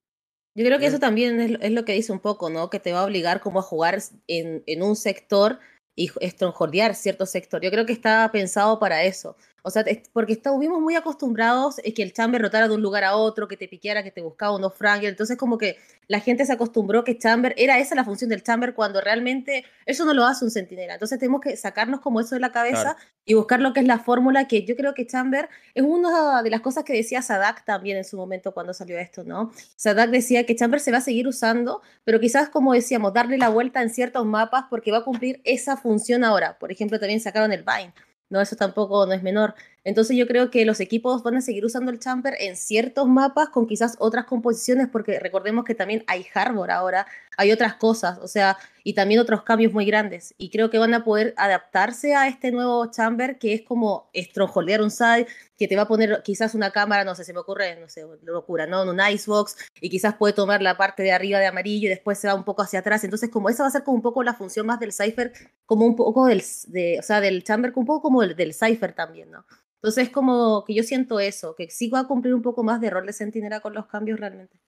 Yo 0.56 0.66
creo 0.66 0.80
que 0.80 0.88
eso 0.88 1.00
también 1.00 1.40
es, 1.40 1.52
lo- 1.52 1.60
es 1.62 1.72
lo 1.72 1.86
que 1.86 1.94
dice 1.94 2.12
un 2.12 2.20
poco, 2.20 2.50
¿no? 2.50 2.70
Que 2.70 2.80
te 2.80 2.92
va 2.92 3.02
a 3.02 3.06
obligar 3.06 3.40
como 3.40 3.60
a 3.60 3.64
jugar 3.64 4.00
en, 4.28 4.64
en 4.66 4.84
un 4.84 4.96
sector 4.96 5.60
y 5.96 6.10
strongholdear 6.22 6.96
cierto 6.96 7.26
sector. 7.26 7.62
Yo 7.62 7.72
creo 7.72 7.86
que 7.86 7.94
está 7.94 8.30
pensado 8.32 8.80
para 8.80 9.04
eso. 9.04 9.36
O 9.64 9.70
sea, 9.70 9.84
porque 10.14 10.34
estuvimos 10.34 10.80
muy 10.82 10.96
acostumbrados 10.96 11.80
a 11.80 11.92
que 11.94 12.04
el 12.04 12.14
chamber 12.14 12.42
rotara 12.42 12.68
de 12.68 12.76
un 12.76 12.82
lugar 12.82 13.04
a 13.04 13.16
otro, 13.16 13.48
que 13.48 13.58
te 13.58 13.68
piqueara, 13.68 14.04
que 14.04 14.12
te 14.12 14.22
buscaba 14.22 14.56
unos 14.56 14.74
frangles. 14.76 15.12
Entonces, 15.12 15.38
como 15.38 15.58
que 15.58 15.78
la 16.08 16.20
gente 16.20 16.46
se 16.46 16.54
acostumbró 16.54 17.04
que 17.04 17.18
chamber, 17.18 17.54
era 17.58 17.78
esa 17.80 17.96
la 17.96 18.04
función 18.04 18.30
del 18.30 18.42
chamber, 18.44 18.74
cuando 18.74 19.02
realmente 19.02 19.66
eso 19.86 20.06
no 20.06 20.14
lo 20.14 20.26
hace 20.26 20.44
un 20.46 20.52
centinela. 20.52 20.94
Entonces, 20.94 21.20
tenemos 21.20 21.42
que 21.42 21.56
sacarnos 21.58 22.00
como 22.00 22.20
eso 22.20 22.36
de 22.36 22.42
la 22.42 22.52
cabeza 22.52 22.70
Claro. 22.82 22.98
y 23.26 23.34
buscar 23.36 23.60
lo 23.60 23.74
que 23.74 23.82
es 23.82 23.88
la 23.88 24.00
fórmula, 24.00 24.48
que 24.48 24.64
yo 24.66 24.76
creo 24.76 24.94
que 24.94 25.06
chamber 25.06 25.50
es 25.74 25.84
una 25.84 26.42
de 26.42 26.50
las 26.50 26.62
cosas 26.62 26.84
que 26.84 26.94
decía 26.94 27.22
Sadak 27.22 27.66
también 27.66 27.98
en 27.98 28.04
su 28.06 28.18
momento 28.18 28.54
cuando 28.54 28.74
salió 28.74 28.98
esto, 28.98 29.24
¿no? 29.24 29.52
Sadak 29.76 30.10
decía 30.10 30.46
que 30.46 30.56
Chamber 30.56 30.80
se 30.80 30.92
va 30.92 30.98
a 30.98 31.02
seguir 31.02 31.28
usando, 31.28 31.82
pero 32.04 32.20
quizás, 32.20 32.50
como 32.50 32.74
decíamos, 32.74 33.14
darle 33.14 33.38
la 33.38 33.50
vuelta 33.50 33.82
en 33.82 33.90
ciertos 33.90 34.26
mapas 34.26 34.66
porque 34.70 34.92
va 34.92 35.00
a 35.00 35.04
cumplir 35.04 35.42
esa 35.44 35.78
función 35.78 36.24
ahora. 36.24 36.58
Por 36.60 36.72
ejemplo, 36.72 37.00
también 37.00 37.20
sacaron 37.20 37.52
el 37.52 37.64
Vine, 37.64 37.94
¿no? 38.30 38.42
Eso 38.42 38.56
tampoco 38.56 39.06
no 39.06 39.14
es 39.14 39.24
menor. 39.24 39.56
Entonces 39.84 40.18
yo 40.18 40.28
creo 40.28 40.52
que 40.52 40.66
los 40.66 40.80
equipos 40.80 41.24
van 41.24 41.38
a 41.38 41.42
seguir 41.42 41.66
usando 41.66 41.92
el 41.92 42.00
Chamber 42.00 42.36
en 42.40 42.56
ciertos 42.56 43.08
mapas 43.08 43.50
con 43.50 43.68
quizás 43.68 43.96
otras 44.00 44.26
composiciones, 44.26 44.88
porque 44.92 45.20
recordemos 45.20 45.66
que 45.66 45.76
también 45.76 46.04
hay 46.08 46.26
Harbor 46.34 46.72
ahora, 46.72 47.08
hay 47.40 47.54
otras 47.54 47.76
cosas, 47.76 48.20
o 48.22 48.28
sea, 48.28 48.58
y 48.84 48.94
también 48.96 49.22
otros 49.22 49.44
cambios 49.44 49.72
muy 49.72 49.86
grandes. 49.86 50.36
Y 50.38 50.50
creo 50.50 50.70
que 50.70 50.78
van 50.78 50.94
a 50.94 51.06
poder 51.06 51.34
adaptarse 51.38 52.14
a 52.14 52.28
este 52.28 52.52
nuevo 52.52 52.92
Chamber 52.92 53.40
que 53.40 53.54
es 53.54 53.62
como 53.62 54.10
strongholdear 54.14 54.82
un 54.82 54.92
side, 54.92 55.26
que 55.58 55.66
te 55.66 55.78
va 55.78 55.84
a 55.84 55.88
poner 55.88 56.22
quizás 56.22 56.54
una 56.54 56.72
cámara, 56.72 57.06
no 57.06 57.16
sé, 57.16 57.24
se 57.24 57.32
me 57.32 57.40
ocurre, 57.40 57.80
no 57.80 57.88
sé, 57.88 58.06
locura, 58.24 58.68
¿no? 58.68 58.84
Un 58.84 59.00
icebox, 59.00 59.56
y 59.80 59.90
quizás 59.90 60.16
puede 60.16 60.34
tomar 60.34 60.62
la 60.62 60.76
parte 60.76 61.02
de 61.02 61.14
arriba 61.14 61.40
de 61.40 61.46
amarillo 61.46 61.88
y 61.88 61.90
después 61.90 62.20
se 62.20 62.28
va 62.28 62.36
un 62.36 62.44
poco 62.44 62.62
hacia 62.62 62.80
atrás. 62.80 63.06
Entonces, 63.06 63.30
como 63.30 63.48
esa 63.48 63.64
va 63.64 63.70
a 63.70 63.72
ser 63.72 63.86
como 63.86 63.96
un 63.96 64.04
poco 64.04 64.22
la 64.22 64.34
función 64.34 64.66
más 64.66 64.82
del 64.82 64.92
Cypher, 64.92 65.32
como 65.66 65.86
un 65.86 65.96
poco 65.96 66.26
del, 66.26 66.44
de, 66.68 67.00
o 67.00 67.04
sea, 67.04 67.22
del 67.22 67.46
Chamber, 67.46 67.72
un 67.74 67.86
poco 67.86 68.02
como 68.02 68.22
del, 68.22 68.36
del 68.36 68.54
Cypher 68.54 68.92
también, 68.92 69.32
¿no? 69.32 69.46
Entonces, 69.76 70.10
como 70.10 70.66
que 70.66 70.74
yo 70.74 70.84
siento 70.84 71.22
eso, 71.22 71.56
que 71.56 71.70
sí 71.70 71.88
va 71.90 72.02
a 72.02 72.08
cumplir 72.08 72.34
un 72.34 72.42
poco 72.42 72.64
más 72.64 72.82
de 72.82 72.90
rol 72.90 73.06
de 73.06 73.14
sentinela 73.14 73.62
con 73.62 73.74
los 73.74 73.88
cambios 73.88 74.20
realmente. 74.20 74.60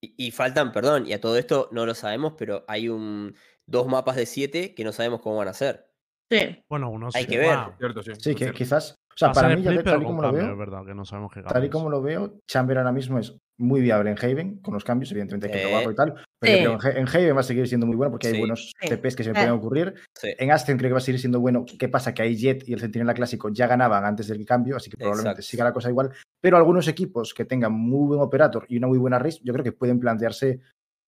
Y, 0.00 0.14
y 0.28 0.30
faltan, 0.30 0.72
perdón, 0.72 1.06
y 1.06 1.12
a 1.12 1.20
todo 1.20 1.36
esto 1.38 1.68
no 1.72 1.84
lo 1.86 1.94
sabemos, 1.94 2.34
pero 2.38 2.64
hay 2.68 2.88
un 2.88 3.34
dos 3.66 3.86
mapas 3.86 4.16
de 4.16 4.26
siete 4.26 4.74
que 4.74 4.84
no 4.84 4.92
sabemos 4.92 5.20
cómo 5.20 5.36
van 5.36 5.48
a 5.48 5.54
ser. 5.54 5.90
Sí. 6.30 6.62
Bueno, 6.68 6.90
uno 6.90 7.08
Hay 7.14 7.24
sí. 7.24 7.28
que 7.30 7.38
ver. 7.38 7.50
Ah, 7.50 7.74
Cierto, 7.78 8.02
sí. 8.02 8.12
Sí, 8.18 8.32
que 8.32 8.38
cierto. 8.44 8.56
quizás. 8.56 8.94
O 9.20 9.32
sea, 9.32 9.32
para 9.32 9.56
mí, 9.56 9.62
ya 9.62 9.82
tal 9.82 10.02
y 10.02 10.04
como 10.04 10.22
lo 10.22 10.28
cambio, 10.28 10.44
veo, 10.44 10.52
es 10.52 10.58
verdad, 10.58 10.84
que 10.86 10.94
no 10.94 11.04
sabemos 11.04 11.32
qué 11.32 11.42
tal 11.42 11.64
y 11.64 11.68
como 11.70 11.90
lo 11.90 12.00
veo, 12.00 12.38
Chamber 12.46 12.78
ahora 12.78 12.92
mismo 12.92 13.18
es 13.18 13.36
muy 13.60 13.80
viable 13.80 14.10
en 14.12 14.16
Haven, 14.16 14.58
con 14.60 14.74
los 14.74 14.84
cambios, 14.84 15.10
evidentemente 15.10 15.50
que 15.50 15.64
probarlo 15.66 15.90
y 15.90 15.94
tal. 15.96 16.14
Pero 16.38 16.72
yo 16.74 16.78
creo 16.78 16.92
en, 16.92 16.98
en 16.98 17.08
Haven 17.08 17.36
va 17.36 17.40
a 17.40 17.42
seguir 17.42 17.66
siendo 17.66 17.86
muy 17.88 17.96
bueno 17.96 18.12
porque 18.12 18.28
hay 18.28 18.38
buenos. 18.38 18.72
TPs 18.80 19.16
que 19.16 19.24
se 19.24 19.32
me 19.32 19.38
Ah. 19.38 19.42
pueden 19.42 19.54
ocurrir. 19.58 19.94
Sí, 20.14 20.28
En 20.38 20.52
Ascent 20.52 20.78
creo 20.78 20.90
que 20.90 20.92
va 20.92 20.98
a 20.98 21.00
seguir 21.00 21.18
siendo 21.18 21.40
bueno. 21.40 21.64
¿Qué 21.78 21.88
pasa? 21.88 22.14
Que 22.14 22.22
hay 22.22 22.36
Jet 22.36 22.68
y 22.68 22.72
el 22.74 22.80
Centinela 22.80 23.14
clásico 23.14 23.48
ya 23.48 23.66
ganaban 23.66 24.04
antes 24.04 24.28
del 24.28 24.44
cambio, 24.46 24.76
así 24.76 24.88
que 24.88 24.96
probablemente 24.96 25.40
Exacto. 25.40 25.50
siga 25.50 25.64
la 25.64 25.72
cosa 25.72 25.90
igual. 25.90 26.10
Pero 26.40 26.56
algunos 26.56 26.86
equipos 26.86 27.34
que 27.34 27.44
tengan 27.44 27.72
muy 27.72 28.06
buen 28.06 28.20
operator 28.20 28.64
y 28.68 28.76
una 28.78 28.86
muy 28.86 28.98
buena 28.98 29.18
RIS, 29.18 29.40
yo 29.42 29.52
creo 29.52 29.64
que 29.64 29.72
pueden 29.72 29.98
plantearse 29.98 30.60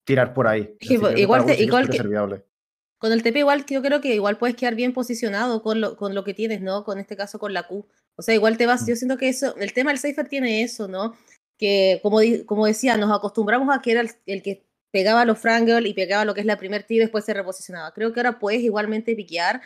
tirar 0.04 0.34
por 0.34 0.48
ahí. 0.48 0.74
Sí, 0.80 0.96
decir, 0.96 1.14
que 1.14 1.20
igual 1.20 1.44
igual 1.60 1.88
que-. 1.88 2.44
Con 3.00 3.12
el 3.12 3.22
TP 3.22 3.38
igual 3.40 3.64
yo 3.66 3.80
creo 3.82 4.00
que 4.00 4.14
igual 4.14 4.36
puedes 4.36 4.54
quedar 4.56 4.74
bien 4.74 4.92
posicionado 4.92 5.62
con 5.62 5.80
lo, 5.80 5.96
con 5.96 6.14
lo 6.14 6.22
que 6.22 6.34
tienes, 6.34 6.60
¿no? 6.60 6.84
Con 6.84 6.98
este 6.98 7.16
caso 7.16 7.38
con 7.38 7.52
la 7.54 7.64
Q. 7.66 7.86
O 8.16 8.22
sea, 8.22 8.34
igual 8.34 8.56
te 8.58 8.66
vas, 8.66 8.82
Mm. 8.82 8.86
yo 8.88 8.96
siento 8.96 9.16
que 9.16 9.28
eso, 9.30 9.56
el 9.56 9.72
tema 9.72 9.90
del 9.90 9.98
Cypher 9.98 10.28
tiene 10.28 10.62
eso, 10.62 10.86
¿no? 10.86 11.14
Que 11.58 11.98
como, 12.02 12.18
como 12.46 12.66
decía, 12.66 12.96
nos 12.98 13.10
acostumbramos 13.10 13.74
a 13.74 13.80
que 13.80 13.92
era 13.92 14.02
el, 14.02 14.10
el 14.26 14.42
que 14.42 14.66
pegaba 14.92 15.24
los 15.24 15.38
Frangel 15.38 15.86
y 15.86 15.94
pegaba 15.94 16.24
lo 16.26 16.34
que 16.34 16.40
es 16.40 16.46
la 16.46 16.58
primer 16.58 16.82
T 16.84 16.94
y 16.94 16.98
después 16.98 17.24
se 17.24 17.32
reposicionaba. 17.32 17.92
Creo 17.92 18.12
que 18.12 18.20
ahora 18.20 18.38
puedes 18.38 18.60
igualmente 18.60 19.14
piquear. 19.16 19.62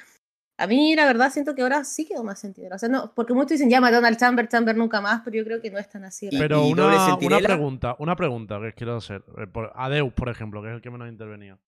A 0.56 0.68
mí 0.68 0.94
la 0.94 1.04
verdad 1.06 1.32
siento 1.32 1.56
que 1.56 1.62
ahora 1.62 1.82
sí 1.82 2.04
quedó 2.06 2.22
más 2.22 2.38
sentido. 2.38 2.68
O 2.72 2.78
sea, 2.78 2.88
no, 2.88 3.12
porque 3.16 3.32
muchos 3.34 3.50
dicen 3.52 3.68
ya 3.70 3.80
mataron 3.80 4.04
al 4.04 4.16
Chamber, 4.16 4.46
Chamber 4.46 4.76
nunca 4.76 5.00
más, 5.00 5.22
pero 5.24 5.36
yo 5.38 5.44
creo 5.44 5.60
que 5.60 5.70
no 5.70 5.78
es 5.80 5.88
tan 5.88 6.04
así. 6.04 6.28
Pero 6.30 6.64
una, 6.66 7.16
una 7.20 7.38
pregunta, 7.40 7.96
una 7.98 8.14
pregunta 8.14 8.60
que 8.60 8.72
quiero 8.74 8.96
hacer. 8.98 9.24
eh, 9.38 9.48
por 9.48 9.72
Adeus, 9.74 10.12
por 10.12 10.28
ejemplo, 10.28 10.62
que 10.62 10.68
es 10.68 10.74
el 10.74 10.80
que 10.82 10.90
menos 10.90 11.06
ha 11.06 11.10
intervenido. 11.10 11.58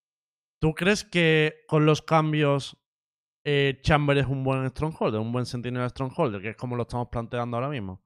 ¿Tú 0.61 0.75
crees 0.75 1.05
que 1.05 1.65
con 1.67 1.87
los 1.87 2.03
cambios 2.03 2.77
eh, 3.45 3.79
Chamber 3.83 4.19
es 4.19 4.27
un 4.27 4.43
buen 4.43 4.69
Strongholder, 4.71 5.21
un 5.21 5.33
buen 5.33 5.47
Sentinel 5.47 5.89
Strongholder, 5.91 6.41
que 6.41 6.51
es 6.51 6.57
como 6.57 6.77
lo 6.77 6.83
estamos 6.83 7.09
planteando 7.09 7.57
ahora 7.57 7.69
mismo? 7.69 8.03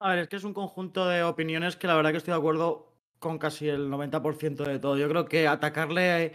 A 0.00 0.10
ver, 0.10 0.20
es 0.20 0.28
que 0.28 0.36
es 0.36 0.44
un 0.44 0.54
conjunto 0.54 1.06
de 1.06 1.22
opiniones 1.22 1.76
que 1.76 1.86
la 1.86 1.94
verdad 1.94 2.10
que 2.10 2.16
estoy 2.16 2.32
de 2.32 2.38
acuerdo 2.38 2.90
con 3.18 3.38
casi 3.38 3.68
el 3.68 3.90
90% 3.90 4.64
de 4.64 4.78
todo. 4.78 4.96
Yo 4.96 5.08
creo 5.08 5.26
que 5.26 5.46
atacarle 5.46 6.32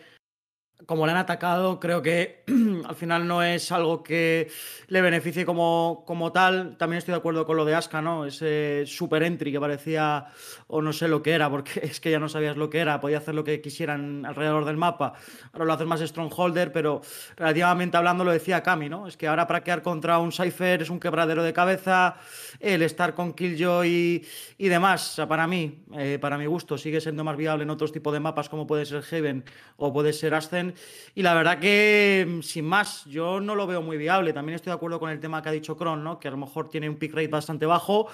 como 0.85 1.05
le 1.05 1.13
han 1.13 1.17
atacado, 1.17 1.79
creo 1.79 2.01
que 2.01 2.43
al 2.85 2.95
final 2.95 3.27
no 3.27 3.41
es 3.41 3.71
algo 3.71 4.03
que 4.03 4.49
le 4.87 5.01
beneficie 5.01 5.45
como, 5.45 6.03
como 6.05 6.31
tal. 6.31 6.77
También 6.77 6.97
estoy 6.97 7.13
de 7.13 7.19
acuerdo 7.19 7.45
con 7.45 7.57
lo 7.57 7.65
de 7.65 7.75
Aska, 7.75 8.01
¿no? 8.01 8.25
Ese 8.25 8.83
super 8.85 9.23
entry 9.23 9.51
que 9.51 9.59
parecía, 9.59 10.27
o 10.67 10.81
no 10.81 10.93
sé 10.93 11.07
lo 11.07 11.23
que 11.23 11.31
era, 11.31 11.49
porque 11.55 11.81
es 11.83 11.99
que 11.99 12.11
ya 12.11 12.19
no 12.19 12.29
sabías 12.29 12.57
lo 12.57 12.69
que 12.69 12.79
era, 12.79 12.99
podía 12.99 13.17
hacer 13.17 13.35
lo 13.35 13.43
que 13.43 13.61
quisieran 13.61 14.25
alrededor 14.25 14.65
del 14.65 14.77
mapa. 14.77 15.13
Ahora 15.53 15.65
lo 15.65 15.73
haces 15.73 15.87
más 15.87 16.01
Strongholder, 16.01 16.71
pero 16.71 17.01
relativamente 17.35 17.97
hablando 17.97 18.23
lo 18.23 18.31
decía 18.31 18.61
Kami, 18.61 18.89
¿no? 18.89 19.07
Es 19.07 19.17
que 19.17 19.27
ahora 19.27 19.47
praquear 19.47 19.81
contra 19.81 20.19
un 20.19 20.31
Cypher 20.31 20.81
es 20.81 20.89
un 20.89 20.99
quebradero 20.99 21.43
de 21.43 21.53
cabeza, 21.53 22.17
el 22.59 22.81
estar 22.81 23.15
con 23.15 23.33
Killjoy 23.33 23.87
y, 23.87 24.25
y 24.57 24.67
demás, 24.67 25.21
para 25.27 25.47
mí, 25.47 25.83
eh, 25.93 26.17
para 26.19 26.37
mi 26.37 26.45
gusto, 26.45 26.77
sigue 26.77 27.01
siendo 27.01 27.23
más 27.23 27.37
viable 27.37 27.63
en 27.63 27.69
otros 27.69 27.91
tipos 27.91 28.13
de 28.13 28.19
mapas 28.19 28.49
como 28.49 28.67
puede 28.67 28.85
ser 28.85 29.01
Heaven 29.03 29.43
o 29.77 29.93
puede 29.93 30.13
ser 30.13 30.33
Ascent. 30.33 30.64
Y 31.13 31.21
la 31.21 31.33
verdad 31.33 31.59
que, 31.59 32.25
mm, 32.27 32.41
sin 32.41 32.65
más, 32.65 33.05
yo 33.05 33.39
no 33.39 33.55
lo 33.55 33.67
veo 33.67 33.81
muy 33.81 33.97
viable. 33.97 34.33
También 34.33 34.55
estoy 34.55 34.71
de 34.71 34.75
acuerdo 34.75 34.99
con 34.99 35.09
el 35.09 35.19
tema 35.19 35.41
que 35.41 35.49
ha 35.49 35.51
dicho 35.51 35.77
Kron, 35.77 36.03
¿no? 36.03 36.19
Que 36.19 36.27
a 36.27 36.31
lo 36.31 36.37
mejor 36.37 36.69
tiene 36.69 36.89
un 36.89 36.95
pick 36.95 37.13
rate 37.13 37.27
bastante 37.27 37.65
bajo. 37.65 38.07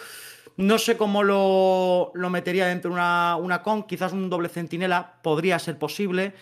No 0.62 0.77
sé 0.77 0.96
cómo 0.96 1.24
lo, 1.24 2.12
lo 2.13 2.30
metería 2.30 2.68
dentro 2.68 2.91
de 2.91 2.96
una, 2.96 3.36
una 3.36 3.63
con, 3.63 3.84
quizás 3.84 4.13
un 4.13 4.30
doble 4.30 4.48
centinela 4.48 5.13
podría 5.24 5.58
ser 5.60 5.77
posible. 5.77 6.34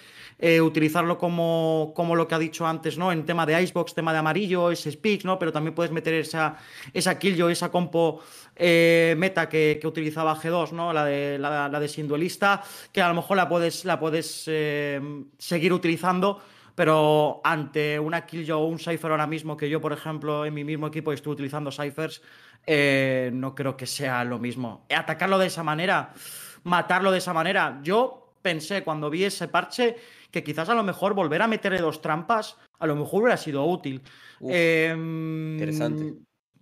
eh, 0.41 0.61
utilizarlo 0.61 1.17
como, 1.17 1.91
como 1.95 2.15
lo 2.15 2.27
que 2.27 2.33
ha 2.35 2.39
dicho 2.39 2.65
antes, 2.65 2.97
¿no? 2.97 3.11
En 3.11 3.25
tema 3.25 3.45
de 3.45 3.61
Icebox, 3.61 3.93
tema 3.93 4.13
de 4.13 4.19
amarillo, 4.19 4.71
ese 4.71 4.89
speak, 4.91 5.25
¿no? 5.25 5.37
Pero 5.37 5.51
también 5.51 5.75
puedes 5.75 5.91
meter 5.91 6.13
esa, 6.13 6.55
esa 6.93 7.19
killjoy, 7.19 7.51
esa 7.51 7.69
compo 7.69 8.21
eh, 8.55 9.15
meta 9.17 9.49
que, 9.49 9.77
que 9.81 9.87
utilizaba 9.87 10.35
G2, 10.37 10.71
¿no? 10.71 10.93
La 10.93 11.03
de, 11.03 11.37
la, 11.37 11.67
la 11.67 11.79
de 11.79 11.87
Sinduelista, 11.89 12.63
que 12.93 13.01
a 13.01 13.09
lo 13.09 13.15
mejor 13.15 13.35
la 13.35 13.49
puedes, 13.49 13.83
la 13.83 13.99
puedes 13.99 14.45
eh, 14.47 15.01
seguir 15.37 15.73
utilizando. 15.73 16.41
Pero 16.79 17.41
ante 17.43 17.99
una 17.99 18.25
Killjoy 18.25 18.55
o 18.55 18.65
un 18.65 18.79
Cypher 18.79 19.11
ahora 19.11 19.27
mismo, 19.27 19.57
que 19.57 19.69
yo, 19.69 19.81
por 19.81 19.91
ejemplo, 19.91 20.45
en 20.45 20.53
mi 20.53 20.63
mismo 20.63 20.87
equipo 20.87 21.11
estoy 21.11 21.33
utilizando 21.33 21.73
Cyphers, 21.73 22.21
eh, 22.65 23.31
no 23.33 23.53
creo 23.53 23.75
que 23.75 23.85
sea 23.85 24.23
lo 24.23 24.39
mismo. 24.39 24.85
Atacarlo 24.95 25.37
de 25.37 25.47
esa 25.47 25.61
manera, 25.61 26.13
matarlo 26.63 27.11
de 27.11 27.17
esa 27.17 27.33
manera. 27.33 27.81
Yo 27.83 28.31
pensé 28.41 28.81
cuando 28.85 29.09
vi 29.09 29.25
ese 29.25 29.49
parche 29.49 29.97
que 30.31 30.41
quizás 30.41 30.69
a 30.69 30.73
lo 30.73 30.83
mejor 30.83 31.13
volver 31.15 31.41
a 31.41 31.47
meterle 31.47 31.79
dos 31.79 32.01
trampas, 32.01 32.55
a 32.79 32.87
lo 32.87 32.95
mejor 32.95 33.23
hubiera 33.23 33.35
sido 33.35 33.65
útil. 33.65 34.01
Uf, 34.39 34.49
Eh, 34.53 34.93
interesante. 34.95 36.13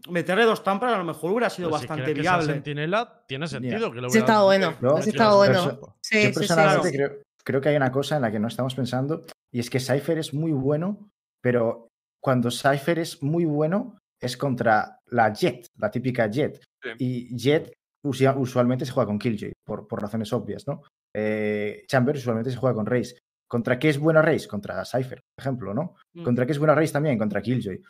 meterle 0.10 0.46
dos 0.46 0.64
Tampers 0.64 0.94
a 0.94 0.98
lo 0.98 1.04
mejor 1.04 1.30
hubiera 1.30 1.52
sido 1.52 1.68
Pero 1.70 1.78
si 1.78 1.84
bastante 1.84 2.06
quieres 2.06 2.22
que 2.24 2.28
sea 2.28 2.38
viable. 2.38 2.54
sentinela, 2.54 3.24
tiene 3.28 3.48
sentido 3.48 3.92
que 3.92 4.02
lo 4.02 4.08
hubiera 4.08 4.20
está 4.26 4.42
bueno, 4.42 4.72
No, 4.82 4.96
pero- 4.96 4.98
está 4.98 5.36
bueno. 5.36 5.96
Sí, 6.02 6.34
sí, 6.34 6.48
sí. 6.48 6.98
creo 7.44 7.62
que 7.62 7.70
hay 7.70 7.76
una 7.76 7.92
cosa 7.92 8.16
en 8.16 8.24
la 8.24 8.32
que 8.32 8.40
no 8.40 8.48
estamos 8.48 8.74
pensando 8.74 9.24
y 9.58 9.60
es 9.60 9.72
que 9.72 9.80
Cypher 9.80 10.20
es 10.20 10.36
muy 10.36 10.52
bueno, 10.52 11.10
pero 11.42 11.88
cuando 12.24 12.52
Cypher 12.52 13.00
es 13.00 13.24
muy 13.24 13.44
bueno 13.46 13.98
es 14.22 14.38
contra 14.38 15.00
la 15.08 15.34
Jet, 15.34 15.66
la 15.78 15.90
típica 15.90 16.28
Jet. 16.30 16.62
Sí. 16.84 16.90
Y 17.00 17.36
Jet 17.36 17.74
usualmente 18.04 18.86
se 18.86 18.92
juega 18.92 19.08
con 19.08 19.18
Killjoy, 19.18 19.54
por, 19.66 19.88
por 19.88 20.00
razones 20.00 20.32
obvias, 20.32 20.68
¿no? 20.68 20.84
Eh, 21.12 21.86
Chamber 21.88 22.16
usualmente 22.16 22.52
se 22.52 22.58
juega 22.58 22.76
con 22.76 22.86
Raze. 22.86 23.18
¿Contra 23.50 23.80
qué 23.80 23.90
es 23.90 23.98
buena 23.98 24.22
Raze? 24.22 24.48
Contra 24.48 24.86
Cypher, 24.86 25.22
por 25.36 25.42
ejemplo, 25.42 25.74
¿no? 25.74 25.96
Mm. 26.14 26.24
¿Contra 26.24 26.46
qué 26.46 26.52
es 26.52 26.60
buena 26.60 26.76
Raze 26.76 26.94
también? 26.94 27.18
Contra 27.18 27.42
Killjoy. 27.42 27.82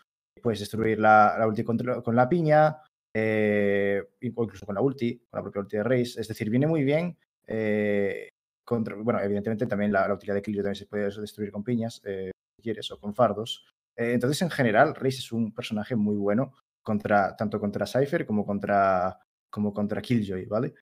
Puedes 0.42 0.62
destruir 0.62 1.00
la, 1.00 1.36
la 1.38 1.48
ulti 1.48 1.66
con 1.66 2.16
la 2.16 2.30
piña, 2.30 2.78
eh, 3.14 4.02
o 4.36 4.44
incluso 4.46 4.66
con 4.66 4.76
la 4.76 4.80
ulti, 4.82 5.18
con 5.18 5.38
la 5.38 5.44
propia 5.44 5.62
ulti 5.64 5.76
de 5.76 5.84
Raze. 5.84 6.22
Es 6.22 6.30
decir, 6.30 6.50
viene 6.50 6.66
muy 6.66 6.86
bien. 6.86 7.18
eh, 7.46 8.30
bueno, 8.68 9.20
evidentemente 9.22 9.66
también 9.66 9.92
la, 9.92 10.14
utilidad 10.14 10.36
de 10.36 10.42
Killjoy 10.42 10.64
también 10.64 10.76
se 10.76 10.88
puede 10.88 11.10
destruir 11.10 11.52
con 11.52 11.64
piñas, 11.64 12.02
eh, 12.06 12.32
si 12.58 12.64
quieres, 12.64 12.92
o 12.92 13.00
con 13.00 13.14
fardos. 13.14 13.66
Eh, 13.96 14.14
entonces, 14.14 14.42
en 14.42 14.50
general, 14.50 14.96
Raze 14.96 15.20
es 15.20 15.32
un 15.32 15.54
personaje 15.54 15.96
muy 15.96 16.16
bueno 16.16 16.54
contra, 16.84 17.36
tanto 17.36 17.60
contra 17.60 17.86
Cypher 17.86 18.26
como 18.26 18.46
contra, 18.46 19.20
como 19.50 19.74
contra 19.74 20.02
Killjoy, 20.02 20.46
¿vale? 20.46 20.74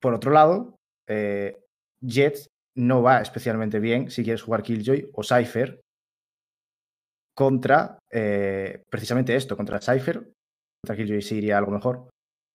Por 0.00 0.14
otro 0.14 0.32
lado, 0.32 0.76
eh, 1.08 1.64
Jet 2.00 2.46
no 2.76 3.02
va 3.02 3.20
especialmente 3.20 3.80
bien 3.80 4.10
si 4.10 4.22
quieres 4.24 4.42
jugar 4.42 4.62
Killjoy 4.62 5.10
o 5.12 5.22
Cypher 5.22 5.80
contra 7.34 7.98
eh, 8.10 8.82
precisamente 8.90 9.34
esto, 9.34 9.56
contra 9.56 9.80
Cypher. 9.80 10.32
Contra 10.82 10.96
Killjoy 10.96 11.22
sí 11.22 11.36
iría 11.36 11.58
algo 11.58 11.72
mejor. 11.72 12.08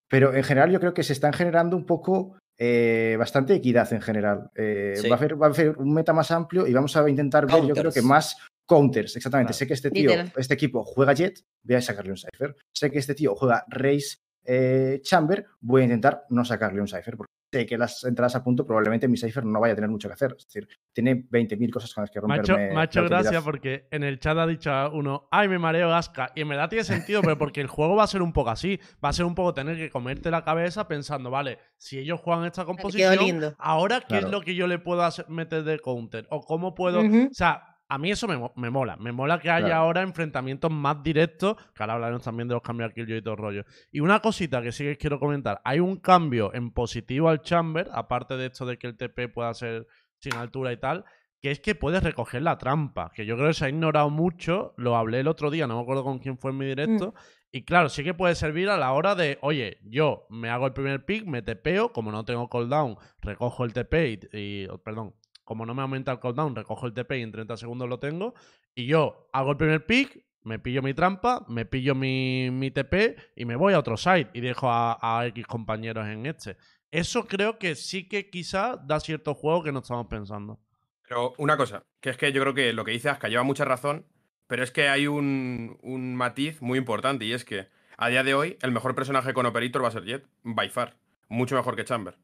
Pero 0.09 0.33
en 0.33 0.43
general 0.43 0.71
yo 0.71 0.79
creo 0.79 0.93
que 0.93 1.03
se 1.03 1.13
están 1.13 1.33
generando 1.33 1.75
un 1.75 1.85
poco 1.85 2.37
eh, 2.61 3.15
bastante 3.17 3.53
equidad 3.55 3.91
en 3.93 4.01
general. 4.01 4.51
Eh, 4.53 4.93
Sí. 4.97 5.07
va, 5.09 5.15
a 5.15 5.17
haber, 5.17 5.41
va 5.41 5.47
a 5.47 5.49
haber 5.49 5.77
un 5.77 5.93
meta 5.93 6.11
más 6.13 6.29
amplio 6.29 6.67
y 6.67 6.73
vamos 6.73 6.95
a 6.97 7.09
intentar 7.09 7.47
ver, 7.47 7.65
yo 7.65 7.73
creo 7.73 7.91
que 7.91 8.01
más 8.01 8.35
counters. 8.65 9.15
Exactamente. 9.15 9.51
Claro. 9.51 9.57
Sé 9.57 9.67
que 9.67 9.73
este 9.73 9.89
tío, 9.91 10.09
Literal. 10.09 10.33
este 10.35 10.53
equipo 10.53 10.83
juega 10.83 11.13
Jet, 11.13 11.39
voy 11.63 11.75
a 11.77 11.81
sacarle 11.81 12.11
un 12.11 12.17
Cypher. 12.17 12.55
Sé 12.73 12.91
que 12.91 12.99
este 12.99 13.15
tío 13.15 13.33
juega 13.35 13.63
Raze 13.69 14.17
eh, 14.45 14.99
Chamber, 15.03 15.45
voy 15.61 15.81
a 15.81 15.85
intentar 15.85 16.25
no 16.29 16.43
sacarle 16.43 16.81
un 16.81 16.87
Cypher. 16.87 17.15
Porque 17.17 17.31
sé 17.51 17.65
que 17.65 17.77
las 17.77 18.03
entradas 18.03 18.35
a 18.35 18.43
punto 18.43 18.65
probablemente 18.65 19.07
mi 19.07 19.17
Cypher 19.17 19.43
no 19.45 19.59
vaya 19.59 19.73
a 19.73 19.75
tener 19.75 19.89
mucho 19.89 20.07
que 20.07 20.13
hacer. 20.13 20.35
Es 20.37 20.45
decir, 20.45 20.67
tiene 20.93 21.15
20.000 21.29 21.71
cosas 21.71 21.93
con 21.93 22.03
las 22.03 22.11
que 22.11 22.21
Me 22.21 22.33
ha 22.33 22.37
hecho, 22.37 22.53
romperme. 22.53 22.75
me 22.75 22.81
ha 22.81 22.83
hecho 22.83 22.99
la 23.01 23.05
utilidad. 23.07 23.23
gracia 23.23 23.41
porque 23.41 23.87
en 23.91 24.03
el 24.03 24.19
chat 24.19 24.37
ha 24.37 24.45
dicho 24.47 24.71
a 24.71 24.89
uno, 24.89 25.27
ay, 25.31 25.47
me 25.47 25.57
mareo 25.59 25.89
Gasca. 25.89 26.31
Y 26.35 26.41
en 26.41 26.49
verdad 26.49 26.69
tiene 26.69 26.83
sentido, 26.83 27.21
pero 27.21 27.37
porque 27.37 27.61
el 27.61 27.67
juego 27.67 27.95
va 27.95 28.03
a 28.03 28.07
ser 28.07 28.21
un 28.21 28.33
poco 28.33 28.49
así. 28.51 28.79
Va 29.03 29.09
a 29.09 29.13
ser 29.13 29.25
un 29.25 29.35
poco 29.35 29.53
tener 29.53 29.77
que 29.77 29.89
comerte 29.89 30.29
la 30.31 30.43
cabeza 30.43 30.87
pensando, 30.87 31.31
vale, 31.31 31.57
si 31.77 31.97
ellos 31.99 32.19
juegan 32.21 32.45
esta 32.45 32.65
composición, 32.65 33.17
lindo. 33.17 33.55
ahora 33.57 34.01
qué 34.07 34.17
es 34.17 34.29
lo 34.29 34.41
que 34.41 34.53
yo 34.55 34.67
le 34.67 34.79
puedo 34.79 35.01
hacer- 35.03 35.27
meter 35.29 35.63
de 35.63 35.79
counter. 35.79 36.27
O 36.29 36.41
cómo 36.41 36.75
puedo. 36.75 36.99
O 37.01 37.33
sea, 37.33 37.63
a 37.89 37.97
mí 37.97 38.11
eso 38.11 38.27
me, 38.27 38.39
me 38.55 38.69
mola. 38.69 38.95
Me 38.97 39.11
mola 39.11 39.39
que 39.39 39.49
haya 39.49 39.65
Claro. 39.65 39.81
ahora 39.81 40.01
enfrentamientos 40.03 40.71
más 40.71 41.01
directos. 41.03 41.57
Que 41.73 41.83
ahora 41.83 41.95
hablaremos 41.95 42.23
también 42.23 42.47
de 42.47 42.53
los 42.53 42.61
cambios 42.63 42.91
aquí 42.91 43.01
y 43.01 43.21
todo 43.21 43.33
el 43.33 43.39
rollo. 43.39 43.65
Y 43.91 43.99
una 43.99 44.19
cosita 44.21 44.61
que 44.61 44.71
sí 44.71 44.83
que 44.83 44.97
quiero 44.97 45.19
comentar. 45.19 45.59
Hay 45.65 45.79
un 45.79 45.97
cambio 45.97 46.53
en 46.53 46.71
positivo 46.71 47.29
al 47.29 47.41
Chamber, 47.41 47.89
aparte 47.91 48.37
de 48.37 48.45
esto 48.45 48.65
de 48.65 48.77
que 48.77 48.87
el 48.87 48.95
TP 48.95 49.27
pueda 49.27 49.53
ser 49.53 49.87
sin 50.19 50.35
altura 50.35 50.71
y 50.71 50.77
tal, 50.77 51.03
que 51.41 51.49
es 51.51 51.59
que 51.61 51.73
puedes 51.73 52.03
recoger 52.03 52.41
la 52.43 52.57
trampa. 52.57 53.11
Que 53.15 53.25
yo 53.25 53.35
creo 53.35 53.47
que 53.47 53.53
se 53.55 53.65
ha 53.65 53.69
ignorado 53.69 54.09
mucho. 54.09 54.73
Lo 54.77 54.95
hablé 54.95 55.21
el 55.21 55.27
otro 55.27 55.49
día, 55.49 55.65
no 55.65 55.75
me 55.77 55.81
acuerdo 55.81 56.03
con 56.03 56.19
quién 56.19 56.37
fue 56.37 56.51
en 56.51 56.57
mi 56.57 56.65
directo. 56.67 57.13
Y 57.51 57.63
claro, 57.63 57.89
sí 57.89 58.03
que 58.03 58.13
puede 58.13 58.35
servir 58.35 58.69
a 58.69 58.77
la 58.77 58.91
hora 58.91 59.15
de, 59.15 59.39
oye, 59.41 59.79
yo 59.83 60.27
me 60.29 60.51
hago 60.51 60.67
el 60.67 60.73
primer 60.73 61.03
pick, 61.05 61.25
me 61.25 61.41
tepeo, 61.41 61.91
como 61.91 62.11
no 62.11 62.23
tengo 62.23 62.47
cooldown, 62.47 62.95
recojo 63.21 63.63
el 63.65 63.73
TP 63.73 63.93
y, 64.33 64.37
y- 64.37 64.67
perdón, 64.83 65.15
como 65.49 65.65
no 65.65 65.73
me 65.73 65.81
aumenta 65.81 66.11
el 66.11 66.19
cooldown, 66.19 66.55
recojo 66.55 66.85
el 66.85 66.93
TP 66.93 67.13
y 67.17 67.21
en 67.23 67.31
30 67.31 67.57
segundos 67.57 67.89
lo 67.89 67.97
tengo. 67.97 68.35
Y 68.75 68.85
yo 68.85 69.31
hago 69.33 69.49
el 69.49 69.57
primer 69.57 69.83
pick, 69.83 70.23
me 70.43 70.59
pillo 70.59 70.83
mi 70.83 70.93
trampa, 70.93 71.43
me 71.47 71.65
pillo 71.65 71.95
mi, 71.95 72.51
mi 72.51 72.69
TP 72.69 73.15
y 73.35 73.45
me 73.45 73.55
voy 73.55 73.73
a 73.73 73.79
otro 73.79 73.97
site 73.97 74.29
y 74.35 74.41
dejo 74.41 74.67
a, 74.69 75.23
X 75.29 75.47
compañeros 75.47 76.07
en 76.07 76.27
este. 76.27 76.55
Eso 76.91 77.25
creo 77.25 77.57
que 77.57 77.73
sí 77.73 78.07
que 78.07 78.29
quizá 78.29 78.77
da 78.77 78.99
cierto 78.99 79.33
juego 79.33 79.63
que 79.63 79.71
no 79.71 79.79
estamos 79.79 80.05
pensando. 80.05 80.59
Pero 81.07 81.33
una 81.39 81.57
cosa, 81.57 81.81
que 81.99 82.11
es 82.11 82.17
que 82.17 82.31
yo 82.31 82.43
creo 82.43 82.53
que 82.53 82.71
lo 82.71 82.85
que 82.85 82.91
dice 82.91 83.09
Aska 83.09 83.27
lleva 83.27 83.41
mucha 83.41 83.65
razón, 83.65 84.05
pero 84.45 84.63
es 84.63 84.69
que 84.69 84.87
hay 84.87 85.07
un, 85.07 85.79
un 85.81 86.15
matiz 86.15 86.61
muy 86.61 86.77
importante 86.77 87.25
y 87.25 87.33
es 87.33 87.43
que 87.43 87.69
a 87.97 88.09
día 88.09 88.23
de 88.23 88.35
hoy 88.35 88.59
el 88.61 88.71
mejor 88.71 88.93
personaje 88.93 89.33
con 89.33 89.47
Operator 89.47 89.83
va 89.83 89.87
a 89.87 89.91
ser 89.93 90.05
Jet, 90.05 90.27
by 90.43 90.69
far, 90.69 90.99
mucho 91.27 91.55
mejor 91.55 91.75
que 91.75 91.85
Chamber. 91.85 92.19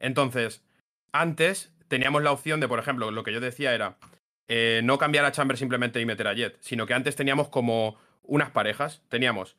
Entonces, 0.00 0.64
antes 1.12 1.72
teníamos 1.94 2.24
la 2.24 2.32
opción 2.32 2.58
de, 2.58 2.66
por 2.66 2.80
ejemplo, 2.80 3.12
lo 3.12 3.22
que 3.22 3.32
yo 3.32 3.38
decía 3.38 3.72
era 3.72 3.98
eh, 4.48 4.80
no 4.82 4.98
cambiar 4.98 5.24
a 5.26 5.30
Chamber 5.30 5.56
simplemente 5.56 6.00
y 6.00 6.04
meter 6.04 6.26
a 6.26 6.34
Jet, 6.34 6.56
sino 6.58 6.86
que 6.86 6.94
antes 6.94 7.14
teníamos 7.14 7.50
como 7.50 7.96
unas 8.24 8.50
parejas. 8.50 9.00
Teníamos 9.08 9.54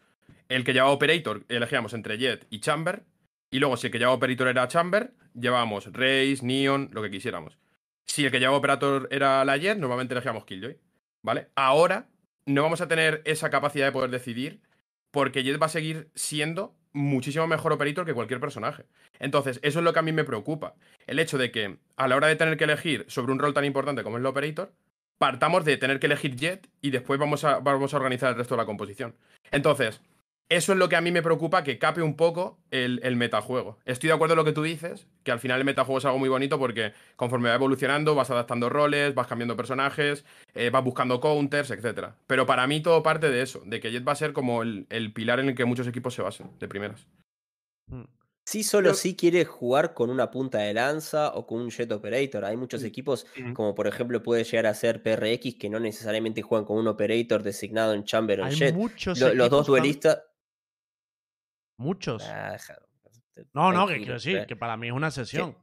el 0.49 0.65
que 0.65 0.73
llevaba 0.73 0.91
Operator, 0.91 1.45
elegíamos 1.47 1.93
entre 1.93 2.17
Jet 2.17 2.45
y 2.49 2.59
Chamber, 2.59 3.03
y 3.49 3.59
luego 3.59 3.77
si 3.77 3.87
el 3.87 3.93
que 3.93 3.99
llevaba 3.99 4.17
Operator 4.17 4.49
era 4.49 4.67
Chamber, 4.67 5.13
llevábamos 5.33 5.85
Raze, 5.93 6.39
Neon, 6.41 6.89
lo 6.91 7.01
que 7.01 7.09
quisiéramos. 7.09 7.57
Si 8.05 8.25
el 8.25 8.31
que 8.31 8.39
llevaba 8.41 8.57
Operator 8.57 9.07
era 9.11 9.45
la 9.45 9.55
Jet, 9.55 9.77
normalmente 9.77 10.13
elegíamos 10.13 10.43
Killjoy. 10.43 10.77
¿Vale? 11.21 11.47
Ahora 11.55 12.09
no 12.45 12.63
vamos 12.63 12.81
a 12.81 12.89
tener 12.89 13.21
esa 13.23 13.49
capacidad 13.49 13.85
de 13.85 13.93
poder 13.93 14.11
decidir 14.11 14.59
porque 15.09 15.41
Jet 15.41 15.61
va 15.61 15.67
a 15.67 15.69
seguir 15.69 16.09
siendo 16.15 16.75
muchísimo 16.95 17.45
mejor 17.45 17.73
Operator 17.73 18.05
que 18.05 18.13
cualquier 18.13 18.39
personaje. 18.39 18.85
Entonces, 19.19 19.59
eso 19.61 19.79
es 19.79 19.85
lo 19.85 19.93
que 19.93 19.99
a 19.99 20.01
mí 20.01 20.11
me 20.11 20.23
preocupa. 20.23 20.75
El 21.05 21.19
hecho 21.19 21.37
de 21.37 21.51
que 21.51 21.77
a 21.97 22.07
la 22.07 22.15
hora 22.15 22.27
de 22.27 22.35
tener 22.35 22.57
que 22.57 22.63
elegir 22.63 23.05
sobre 23.07 23.31
un 23.31 23.39
rol 23.39 23.53
tan 23.53 23.65
importante 23.65 24.03
como 24.03 24.17
es 24.17 24.21
el 24.21 24.25
Operator, 24.25 24.73
partamos 25.17 25.65
de 25.65 25.77
tener 25.77 25.99
que 25.99 26.07
elegir 26.07 26.35
Jet 26.35 26.69
y 26.81 26.91
después 26.91 27.19
vamos 27.19 27.43
a, 27.43 27.59
vamos 27.59 27.93
a 27.93 27.97
organizar 27.97 28.29
el 28.29 28.37
resto 28.37 28.55
de 28.55 28.61
la 28.61 28.65
composición. 28.65 29.15
Entonces, 29.51 30.01
eso 30.49 30.73
es 30.73 30.77
lo 30.79 30.87
que 30.89 30.95
a 30.95 31.01
mí 31.01 31.11
me 31.11 31.23
preocupa, 31.23 31.63
que 31.63 31.79
cape 31.79 32.01
un 32.01 32.15
poco 32.15 32.59
el, 32.71 32.99
el 33.03 33.15
metajuego. 33.15 33.79
Estoy 33.85 34.07
de 34.09 34.13
acuerdo 34.13 34.33
en 34.33 34.37
lo 34.37 34.45
que 34.45 34.51
tú 34.53 34.61
dices, 34.61 35.07
que 35.23 35.31
al 35.31 35.39
final 35.39 35.59
el 35.59 35.65
metajuego 35.65 35.97
es 35.97 36.05
algo 36.05 36.19
muy 36.19 36.29
bonito 36.29 36.59
porque 36.59 36.93
conforme 37.15 37.49
va 37.49 37.55
evolucionando, 37.55 38.13
vas 38.15 38.29
adaptando 38.29 38.69
roles, 38.69 39.15
vas 39.15 39.27
cambiando 39.27 39.57
personajes, 39.57 40.23
eh, 40.53 40.69
vas 40.69 40.83
buscando 40.83 41.19
counters, 41.19 41.71
etc. 41.71 42.09
Pero 42.27 42.45
para 42.45 42.67
mí 42.67 42.81
todo 42.81 43.01
parte 43.01 43.29
de 43.29 43.41
eso, 43.41 43.61
de 43.65 43.79
que 43.79 43.91
Jet 43.91 44.07
va 44.07 44.11
a 44.11 44.15
ser 44.15 44.33
como 44.33 44.61
el, 44.61 44.85
el 44.89 45.11
pilar 45.13 45.39
en 45.39 45.49
el 45.49 45.55
que 45.55 45.65
muchos 45.65 45.87
equipos 45.87 46.13
se 46.13 46.21
basen, 46.21 46.51
de 46.59 46.67
primeras. 46.67 47.07
Mm. 47.87 48.03
Sí, 48.47 48.61
solo 48.63 48.89
Pero- 48.89 48.95
si 48.97 49.15
quiere 49.15 49.43
jugar 49.43 49.95
con 49.95 50.11
una 50.11 50.29
punta 50.29 50.59
de 50.59 50.71
lanza 50.75 51.33
o 51.33 51.47
con 51.47 51.61
un 51.61 51.71
Jet 51.71 51.91
Operator. 51.91 52.45
Hay 52.45 52.55
muchos 52.57 52.83
Mm. 52.83 52.85
equipos, 52.85 53.25
como 53.55 53.73
por 53.73 53.87
ejemplo 53.87 54.21
puede 54.21 54.43
llegar 54.43 54.67
a 54.67 54.75
ser 54.75 55.01
PRX, 55.01 55.55
que 55.55 55.67
no 55.67 55.79
necesariamente 55.79 56.43
juegan 56.43 56.63
con 56.65 56.77
un 56.77 56.87
Operator 56.87 57.41
designado 57.41 57.95
en 57.95 58.03
Chamber 58.03 58.41
o 58.41 58.49
Jet. 58.49 58.75
muchos 58.75 59.19
Lo- 59.19 59.33
los 59.33 59.49
dos 59.49 59.65
duelistas. 59.65 60.21
Muchos. 61.77 62.23
Ah, 62.27 62.51
déjalo, 62.53 62.87
No, 63.53 63.71
no, 63.73 63.87
que 63.87 63.97
quiero 63.97 64.13
decir, 64.13 64.45
que 64.47 64.55
para 64.55 64.77
mí 64.77 64.87
es 64.87 64.93
una 64.93 65.11
sesión. 65.11 65.57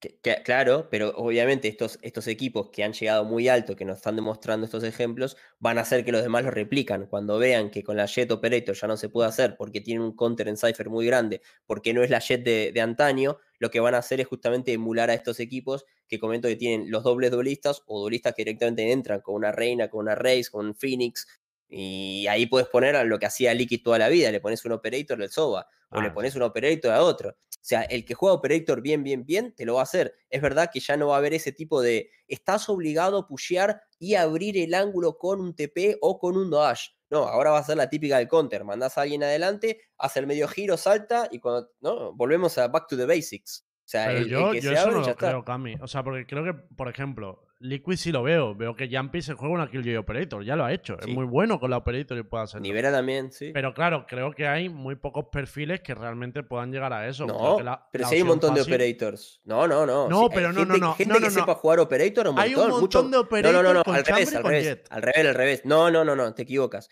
Que- 0.00 0.20
que- 0.22 0.42
claro, 0.44 0.86
pero 0.90 1.08
obviamente 1.16 1.66
estos, 1.66 1.98
estos 2.02 2.28
equipos 2.28 2.70
que 2.70 2.84
han 2.84 2.92
llegado 2.92 3.24
muy 3.24 3.48
alto, 3.48 3.74
que 3.74 3.84
nos 3.84 3.96
están 3.96 4.14
demostrando 4.14 4.64
estos 4.64 4.84
ejemplos, 4.84 5.36
van 5.58 5.76
a 5.76 5.80
hacer 5.80 6.04
que 6.04 6.12
los 6.12 6.22
demás 6.22 6.44
lo 6.44 6.52
replican. 6.52 7.06
Cuando 7.06 7.36
vean 7.38 7.68
que 7.70 7.82
con 7.82 7.96
la 7.96 8.06
Jet 8.06 8.30
Operator 8.30 8.76
ya 8.76 8.86
no 8.86 8.96
se 8.96 9.08
puede 9.08 9.28
hacer 9.28 9.56
porque 9.56 9.80
tienen 9.80 10.04
un 10.04 10.14
counter 10.14 10.46
en 10.46 10.56
Cypher 10.56 10.88
muy 10.88 11.04
grande, 11.04 11.40
porque 11.66 11.92
no 11.94 12.04
es 12.04 12.10
la 12.10 12.20
Jet 12.20 12.44
de, 12.44 12.70
de 12.72 12.80
antaño, 12.80 13.38
lo 13.58 13.70
que 13.70 13.80
van 13.80 13.96
a 13.96 13.98
hacer 13.98 14.20
es 14.20 14.28
justamente 14.28 14.72
emular 14.72 15.10
a 15.10 15.14
estos 15.14 15.40
equipos 15.40 15.84
que 16.06 16.20
comento 16.20 16.46
que 16.46 16.54
tienen 16.54 16.92
los 16.92 17.02
dobles 17.02 17.32
duelistas 17.32 17.82
o 17.86 18.00
duelistas 18.00 18.34
que 18.34 18.42
directamente 18.44 18.92
entran 18.92 19.20
con 19.20 19.34
una 19.34 19.50
Reina, 19.50 19.88
con 19.90 20.02
una 20.02 20.14
Raze, 20.14 20.44
con 20.52 20.66
un 20.66 20.74
Phoenix. 20.76 21.26
Y 21.68 22.26
ahí 22.28 22.46
puedes 22.46 22.68
poner 22.68 23.04
lo 23.06 23.18
que 23.18 23.26
hacía 23.26 23.52
Liquid 23.54 23.82
toda 23.82 23.98
la 23.98 24.08
vida, 24.08 24.30
le 24.32 24.40
pones 24.40 24.64
un 24.64 24.72
Operator 24.72 25.18
del 25.18 25.30
SOBA, 25.30 25.60
o 25.90 25.98
Ah, 25.98 26.02
le 26.02 26.08
sí. 26.08 26.14
pones 26.14 26.34
un 26.34 26.42
Operator 26.42 26.92
a 26.92 27.02
otro. 27.02 27.30
O 27.30 27.60
sea, 27.68 27.82
el 27.82 28.04
que 28.06 28.14
juega 28.14 28.34
Operator 28.36 28.80
bien, 28.80 29.02
bien, 29.02 29.26
bien, 29.26 29.54
te 29.54 29.66
lo 29.66 29.74
va 29.74 29.80
a 29.80 29.82
hacer. 29.82 30.14
Es 30.30 30.40
verdad 30.40 30.70
que 30.72 30.80
ya 30.80 30.96
no 30.96 31.08
va 31.08 31.16
a 31.16 31.18
haber 31.18 31.34
ese 31.34 31.52
tipo 31.52 31.82
de 31.82 32.10
estás 32.26 32.68
obligado 32.70 33.18
a 33.18 33.26
pushear 33.26 33.82
y 33.98 34.14
abrir 34.14 34.56
el 34.56 34.72
ángulo 34.74 35.18
con 35.18 35.40
un 35.40 35.54
TP 35.54 35.98
o 36.00 36.18
con 36.18 36.36
un 36.36 36.50
dash. 36.50 36.88
No, 37.10 37.24
ahora 37.24 37.50
va 37.50 37.58
a 37.58 37.64
ser 37.64 37.76
la 37.76 37.88
típica 37.90 38.18
del 38.18 38.28
counter. 38.28 38.64
Mandás 38.64 38.96
a 38.96 39.02
alguien 39.02 39.22
adelante, 39.22 39.80
hace 39.98 40.20
el 40.20 40.26
medio 40.26 40.46
giro, 40.48 40.76
salta 40.76 41.28
y 41.30 41.38
cuando. 41.40 41.70
No, 41.80 42.12
volvemos 42.14 42.56
a 42.58 42.68
back 42.68 42.86
to 42.88 42.96
the 42.96 43.06
basics. 43.06 43.66
O 43.84 43.88
sea, 43.90 44.10
el, 44.12 44.18
el 44.24 44.28
yo, 44.28 44.52
que 44.52 44.60
yo 44.60 44.68
se 44.70 44.74
eso 44.74 44.82
abre 44.84 44.94
no 44.96 45.00
ya 45.00 45.06
lo 45.06 45.12
está. 45.12 45.28
creo, 45.28 45.44
Cami. 45.44 45.74
O 45.80 45.86
sea, 45.88 46.02
porque 46.04 46.26
creo 46.26 46.44
que, 46.44 46.52
por 46.52 46.88
ejemplo, 46.88 47.42
Liquid 47.60 47.96
sí 47.96 48.12
lo 48.12 48.22
veo. 48.22 48.54
Veo 48.54 48.76
que 48.76 48.88
Jumpy 48.88 49.20
se 49.20 49.34
juega 49.34 49.52
una 49.54 49.68
Killjoy 49.68 49.96
Operator. 49.96 50.44
Ya 50.44 50.54
lo 50.54 50.64
ha 50.64 50.72
hecho. 50.72 50.96
Sí. 51.02 51.10
Es 51.10 51.14
muy 51.16 51.24
bueno 51.26 51.58
con 51.58 51.70
la 51.70 51.78
Operator 51.78 52.16
y 52.16 52.22
puede 52.22 52.44
hacerlo. 52.44 52.62
Nivera 52.62 52.92
también, 52.92 53.32
sí. 53.32 53.50
Pero 53.52 53.74
claro, 53.74 54.06
creo 54.06 54.30
que 54.32 54.46
hay 54.46 54.68
muy 54.68 54.94
pocos 54.94 55.26
perfiles 55.32 55.80
que 55.80 55.94
realmente 55.94 56.42
puedan 56.44 56.70
llegar 56.70 56.92
a 56.92 57.08
eso. 57.08 57.26
No, 57.26 57.56
que 57.56 57.64
la- 57.64 57.88
pero 57.90 58.02
la 58.02 58.08
si 58.08 58.14
hay 58.14 58.22
un 58.22 58.28
montón 58.28 58.54
de 58.54 58.62
operators. 58.62 59.40
No, 59.44 59.66
no, 59.66 59.84
no. 59.86 60.08
No, 60.08 60.22
Sí, 60.24 60.28
pero 60.34 60.52
no, 60.52 60.64
no, 60.64 60.72
gente, 60.74 60.80
no, 60.80 60.94
Gente 60.94 61.08
no, 61.08 61.14
que 61.14 61.20
no, 61.20 61.26
no. 61.26 61.40
sepa 61.40 61.54
jugar 61.56 61.80
operator, 61.80 62.28
un 62.28 62.34
montón. 62.36 62.44
Hay 62.44 62.54
un 62.54 62.60
montón 62.70 62.80
mucho- 62.80 63.02
de 63.36 63.42
No, 63.42 63.52
no, 63.52 63.62
no, 63.62 63.74
no, 63.74 63.82
con 63.84 63.96
al 63.96 64.04
revés, 64.04 64.34
al 64.34 64.44
revés. 64.44 64.80
Al 64.90 65.02
revés, 65.02 65.26
al 65.26 65.34
revés. 65.34 65.62
No, 65.64 65.90
no, 65.90 66.04
no, 66.04 66.14
no, 66.14 66.32
te 66.34 66.42
equivocas. 66.42 66.88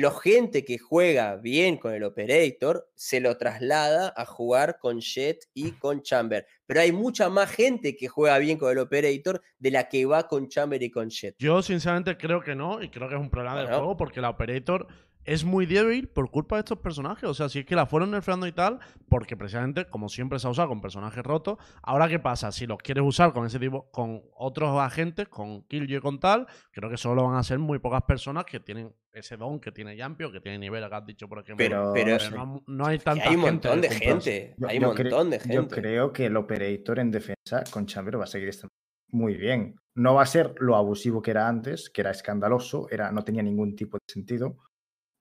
La 0.00 0.10
gente 0.10 0.64
que 0.64 0.78
juega 0.78 1.36
bien 1.36 1.76
con 1.76 1.92
el 1.92 2.02
Operator 2.04 2.88
se 2.94 3.20
lo 3.20 3.36
traslada 3.36 4.10
a 4.16 4.24
jugar 4.24 4.78
con 4.78 5.00
Jet 5.00 5.44
y 5.52 5.72
con 5.72 6.00
Chamber. 6.00 6.46
Pero 6.64 6.80
hay 6.80 6.92
mucha 6.92 7.28
más 7.28 7.50
gente 7.50 7.94
que 7.94 8.08
juega 8.08 8.38
bien 8.38 8.56
con 8.56 8.72
el 8.72 8.78
Operator 8.78 9.42
de 9.58 9.70
la 9.70 9.90
que 9.90 10.06
va 10.06 10.28
con 10.28 10.48
Chamber 10.48 10.82
y 10.82 10.90
con 10.90 11.10
Jet. 11.10 11.34
Yo 11.38 11.60
sinceramente 11.60 12.16
creo 12.16 12.40
que 12.40 12.54
no 12.54 12.82
y 12.82 12.88
creo 12.88 13.06
que 13.06 13.16
es 13.16 13.20
un 13.20 13.28
problema 13.28 13.56
del 13.56 13.66
Bueno. 13.66 13.78
juego 13.80 13.96
porque 13.98 14.22
la 14.22 14.30
Operator 14.30 14.86
es 15.24 15.44
muy 15.44 15.66
débil 15.66 16.08
por 16.08 16.30
culpa 16.30 16.56
de 16.56 16.60
estos 16.60 16.78
personajes. 16.78 17.24
O 17.28 17.34
sea, 17.34 17.48
si 17.48 17.60
es 17.60 17.64
que 17.66 17.76
la 17.76 17.86
fueron 17.86 18.10
nerfeando 18.10 18.46
y 18.46 18.52
tal, 18.52 18.78
porque 19.08 19.36
precisamente, 19.36 19.84
como 19.86 20.08
siempre 20.08 20.38
se 20.38 20.46
ha 20.46 20.50
usado 20.50 20.68
con 20.68 20.80
personajes 20.80 21.22
rotos, 21.22 21.58
ahora 21.82 22.08
qué 22.08 22.18
pasa? 22.18 22.50
Si 22.52 22.66
los 22.66 22.78
quieres 22.78 23.04
usar 23.04 23.32
con 23.32 23.46
ese 23.46 23.58
tipo, 23.58 23.90
con 23.90 24.22
otros 24.34 24.78
agentes, 24.80 25.28
con 25.28 25.62
Killjoy 25.68 25.96
y 25.96 26.00
con 26.00 26.18
tal, 26.20 26.46
creo 26.70 26.90
que 26.90 26.96
solo 26.96 27.24
van 27.24 27.36
a 27.36 27.42
ser 27.42 27.58
muy 27.58 27.78
pocas 27.78 28.02
personas 28.02 28.44
que 28.44 28.60
tienen 28.60 28.92
ese 29.12 29.36
don 29.36 29.60
que 29.60 29.70
tiene 29.72 29.94
Yampi 29.94 30.24
o 30.24 30.32
que 30.32 30.40
tiene 30.40 30.58
nivel, 30.58 30.88
que 30.88 30.94
has 30.94 31.04
dicho, 31.06 31.28
por 31.28 31.38
ejemplo. 31.40 31.64
Pero- 31.64 31.92
Pero- 31.92 32.30
no, 32.30 32.62
no 32.66 32.86
hay 32.86 32.98
tanta 32.98 33.28
hay 33.28 33.36
un 33.36 33.42
gente 33.42 33.68
montón 33.68 33.80
de 33.82 33.88
que 33.88 33.94
compras. 33.94 34.24
gente. 34.24 34.54
Yo- 34.56 34.68
Hay 34.68 34.76
un 34.78 34.82
yo 34.82 34.88
montón 34.88 35.30
de 35.30 35.38
Yo 35.38 35.44
gente. 35.44 35.74
creo 35.76 36.12
que 36.12 36.26
el 36.26 36.36
Operator 36.36 36.98
en 36.98 37.10
defensa 37.10 37.62
con 37.70 37.86
Chamber 37.86 38.18
va 38.18 38.24
a 38.24 38.26
seguir 38.26 38.48
estando 38.48 38.70
muy 39.10 39.34
bien. 39.36 39.76
No 39.94 40.14
va 40.14 40.22
a 40.22 40.26
ser 40.26 40.54
lo 40.58 40.74
abusivo 40.74 41.20
que 41.20 41.30
era 41.32 41.46
antes, 41.46 41.90
que 41.90 42.00
era 42.00 42.10
escandaloso, 42.10 42.88
era, 42.90 43.12
no 43.12 43.22
tenía 43.22 43.42
ningún 43.42 43.76
tipo 43.76 43.98
de 43.98 44.10
sentido, 44.10 44.56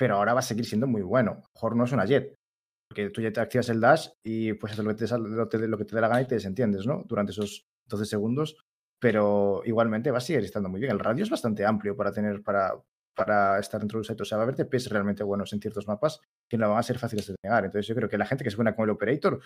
pero 0.02 0.16
ahora 0.16 0.34
va 0.34 0.40
a 0.40 0.42
seguir 0.42 0.66
siendo 0.66 0.88
muy 0.88 1.04
bueno. 1.04 1.32
A 1.32 1.36
lo 1.36 1.42
mejor 1.54 1.76
no 1.76 1.84
es 1.84 1.92
una 1.92 2.06
jet, 2.06 2.34
porque 2.90 3.12
tú 3.12 3.22
ya 3.22 3.32
te 3.32 3.40
activas 3.40 3.70
el 3.70 3.80
dash 3.80 4.08
y 4.26 4.54
pues 4.54 4.74
haces 4.74 4.84
lo 4.84 4.96
que 4.96 5.06
te, 5.06 5.18
lo, 5.20 5.48
te- 5.48 5.68
lo 5.68 5.78
que 5.78 5.86
te 5.86 5.94
dé 5.96 6.02
la 6.02 6.08
gana 6.08 6.22
y 6.24 6.26
te 6.28 6.34
desentiendes, 6.34 6.88
¿no? 6.88 7.04
Durante 7.08 7.34
esos 7.34 7.66
12 7.88 8.06
segundos, 8.06 8.58
pero 9.00 9.62
igualmente 9.64 10.10
va 10.10 10.18
a 10.18 10.22
seguir 10.22 10.44
estando 10.44 10.70
muy 10.70 10.80
bien. 10.80 10.92
El 10.94 10.98
radio 11.00 11.24
es 11.24 11.30
bastante 11.30 11.64
amplio 11.68 11.96
para 11.96 12.12
tener, 12.12 12.42
para, 12.42 12.74
para 13.16 13.60
estar 13.60 13.80
dentro 13.80 14.00
del 14.00 14.06
set. 14.08 14.20
O 14.22 14.26
sea, 14.26 14.40
va 14.40 14.44
a 14.44 14.48
haber 14.48 14.56
TPs 14.56 14.90
realmente 14.90 15.24
buenos 15.24 15.54
en 15.54 15.62
ciertos 15.62 15.88
mapas 15.88 16.20
que 16.50 16.58
no 16.58 16.68
van 16.68 16.80
a 16.80 16.84
ser 16.84 16.98
fáciles 16.98 17.28
de 17.28 17.36
negar. 17.44 17.64
Entonces 17.66 17.86
yo 17.86 17.94
creo 17.94 18.10
que 18.10 18.18
la 18.18 18.26
gente 18.26 18.44
que 18.44 18.50
es 18.50 18.56
buena 18.56 18.76
con 18.76 18.86
el 18.86 18.90
Operator 18.90 19.40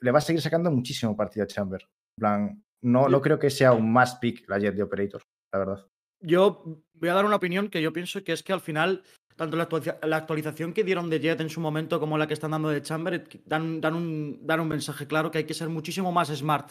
le 0.00 0.10
va 0.10 0.18
a 0.18 0.22
seguir 0.22 0.42
sacando 0.42 0.68
muchísimo 0.72 1.16
partido 1.16 1.44
a 1.44 1.46
Chamber. 1.46 1.86
Plan, 2.18 2.60
no, 2.82 3.08
no 3.08 3.20
creo 3.20 3.38
que 3.38 3.50
sea 3.50 3.72
un 3.72 3.92
más 3.92 4.16
pick 4.16 4.48
la 4.48 4.58
jet 4.58 4.74
de 4.74 4.82
Operator, 4.82 5.22
la 5.52 5.58
verdad. 5.60 5.86
Yo 6.24 6.82
voy 6.94 7.08
a 7.08 7.14
dar 7.14 7.24
una 7.24 7.36
opinión 7.36 7.68
que 7.68 7.82
yo 7.82 7.92
pienso 7.92 8.22
que 8.22 8.32
es 8.32 8.42
que 8.42 8.52
al 8.52 8.60
final, 8.60 9.02
tanto 9.36 9.56
la, 9.56 9.68
actualiza- 9.68 9.98
la 10.04 10.16
actualización 10.16 10.72
que 10.72 10.84
dieron 10.84 11.08
de 11.10 11.20
Jet 11.20 11.40
en 11.40 11.50
su 11.50 11.60
momento 11.60 11.98
como 12.00 12.18
la 12.18 12.26
que 12.26 12.34
están 12.34 12.50
dando 12.52 12.68
de 12.68 12.82
Chamber, 12.82 13.24
dan, 13.46 13.80
dan, 13.80 13.94
un, 13.94 14.38
dan 14.42 14.60
un 14.60 14.68
mensaje 14.68 15.06
claro 15.06 15.30
que 15.30 15.38
hay 15.38 15.44
que 15.44 15.54
ser 15.54 15.68
muchísimo 15.68 16.12
más 16.12 16.28
smart, 16.28 16.70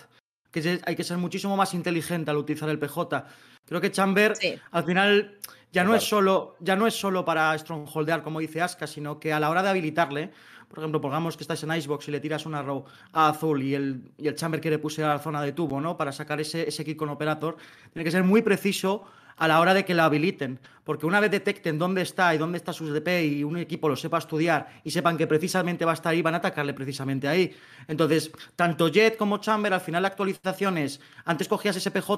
que 0.51 0.79
hay 0.85 0.95
que 0.95 1.03
ser 1.03 1.17
muchísimo 1.17 1.55
más 1.55 1.73
inteligente 1.73 2.29
al 2.31 2.37
utilizar 2.37 2.69
el 2.69 2.79
PJ. 2.79 3.25
Creo 3.65 3.79
que 3.81 3.91
Chamber 3.91 4.35
Sí. 4.35 4.55
al 4.71 4.83
final 4.83 5.37
ya 5.71 5.83
no, 5.83 5.95
es 5.95 6.03
solo, 6.03 6.55
ya 6.59 6.75
no 6.75 6.87
es 6.87 6.93
solo 6.93 7.23
para 7.23 7.57
strongholdear, 7.57 8.23
como 8.23 8.39
dice 8.39 8.61
Aska, 8.61 8.87
sino 8.87 9.19
que 9.19 9.31
a 9.31 9.39
la 9.39 9.49
hora 9.49 9.63
de 9.63 9.69
habilitarle, 9.69 10.31
por 10.67 10.79
ejemplo, 10.79 10.99
pongamos 11.01 11.35
que 11.37 11.43
estás 11.43 11.63
en 11.63 11.71
Icebox 11.73 12.07
y 12.07 12.11
le 12.11 12.19
tiras 12.19 12.45
una 12.45 12.61
row 12.61 12.85
a 13.13 13.29
azul 13.29 13.61
y 13.61 13.75
el, 13.75 14.11
y 14.17 14.27
el 14.27 14.35
Chamber 14.35 14.59
quiere 14.61 14.79
pusear 14.79 15.09
a 15.09 15.13
la 15.15 15.19
zona 15.19 15.41
de 15.41 15.51
tubo, 15.53 15.79
¿no? 15.81 15.95
Para 15.97 16.11
sacar 16.11 16.39
ese, 16.41 16.67
ese 16.67 16.83
kick 16.85 16.97
con 16.97 17.09
Operator, 17.09 17.55
tiene 17.93 18.03
que 18.03 18.11
ser 18.11 18.23
muy 18.23 18.41
preciso 18.41 19.03
a 19.37 19.47
la 19.47 19.59
hora 19.59 19.73
de 19.73 19.85
que 19.85 19.93
la 19.93 20.05
habiliten. 20.05 20.59
Porque 20.83 21.05
una 21.05 21.19
vez 21.19 21.31
detecten 21.31 21.77
dónde 21.77 22.01
está 22.01 22.33
y 22.33 22.37
dónde 22.37 22.57
está 22.57 22.73
su 22.73 22.91
DP 22.91 23.07
y 23.23 23.43
un 23.43 23.57
equipo 23.57 23.87
lo 23.87 23.95
sepa 23.95 24.17
estudiar 24.17 24.81
y 24.83 24.91
sepan 24.91 25.17
que 25.17 25.27
precisamente 25.27 25.85
va 25.85 25.91
a 25.91 25.93
estar 25.93 26.11
ahí, 26.11 26.21
van 26.21 26.33
a 26.33 26.37
atacarle 26.37 26.73
precisamente 26.73 27.27
ahí. 27.27 27.55
Entonces, 27.87 28.31
tanto 28.55 28.87
Jet 28.87 29.17
como 29.17 29.37
Chamber, 29.37 29.73
al 29.73 29.81
final 29.81 30.01
la 30.01 30.09
actualización 30.09 30.77
es, 30.77 30.99
antes 31.25 31.47
cogías 31.47 31.75
SPJ, 31.75 32.11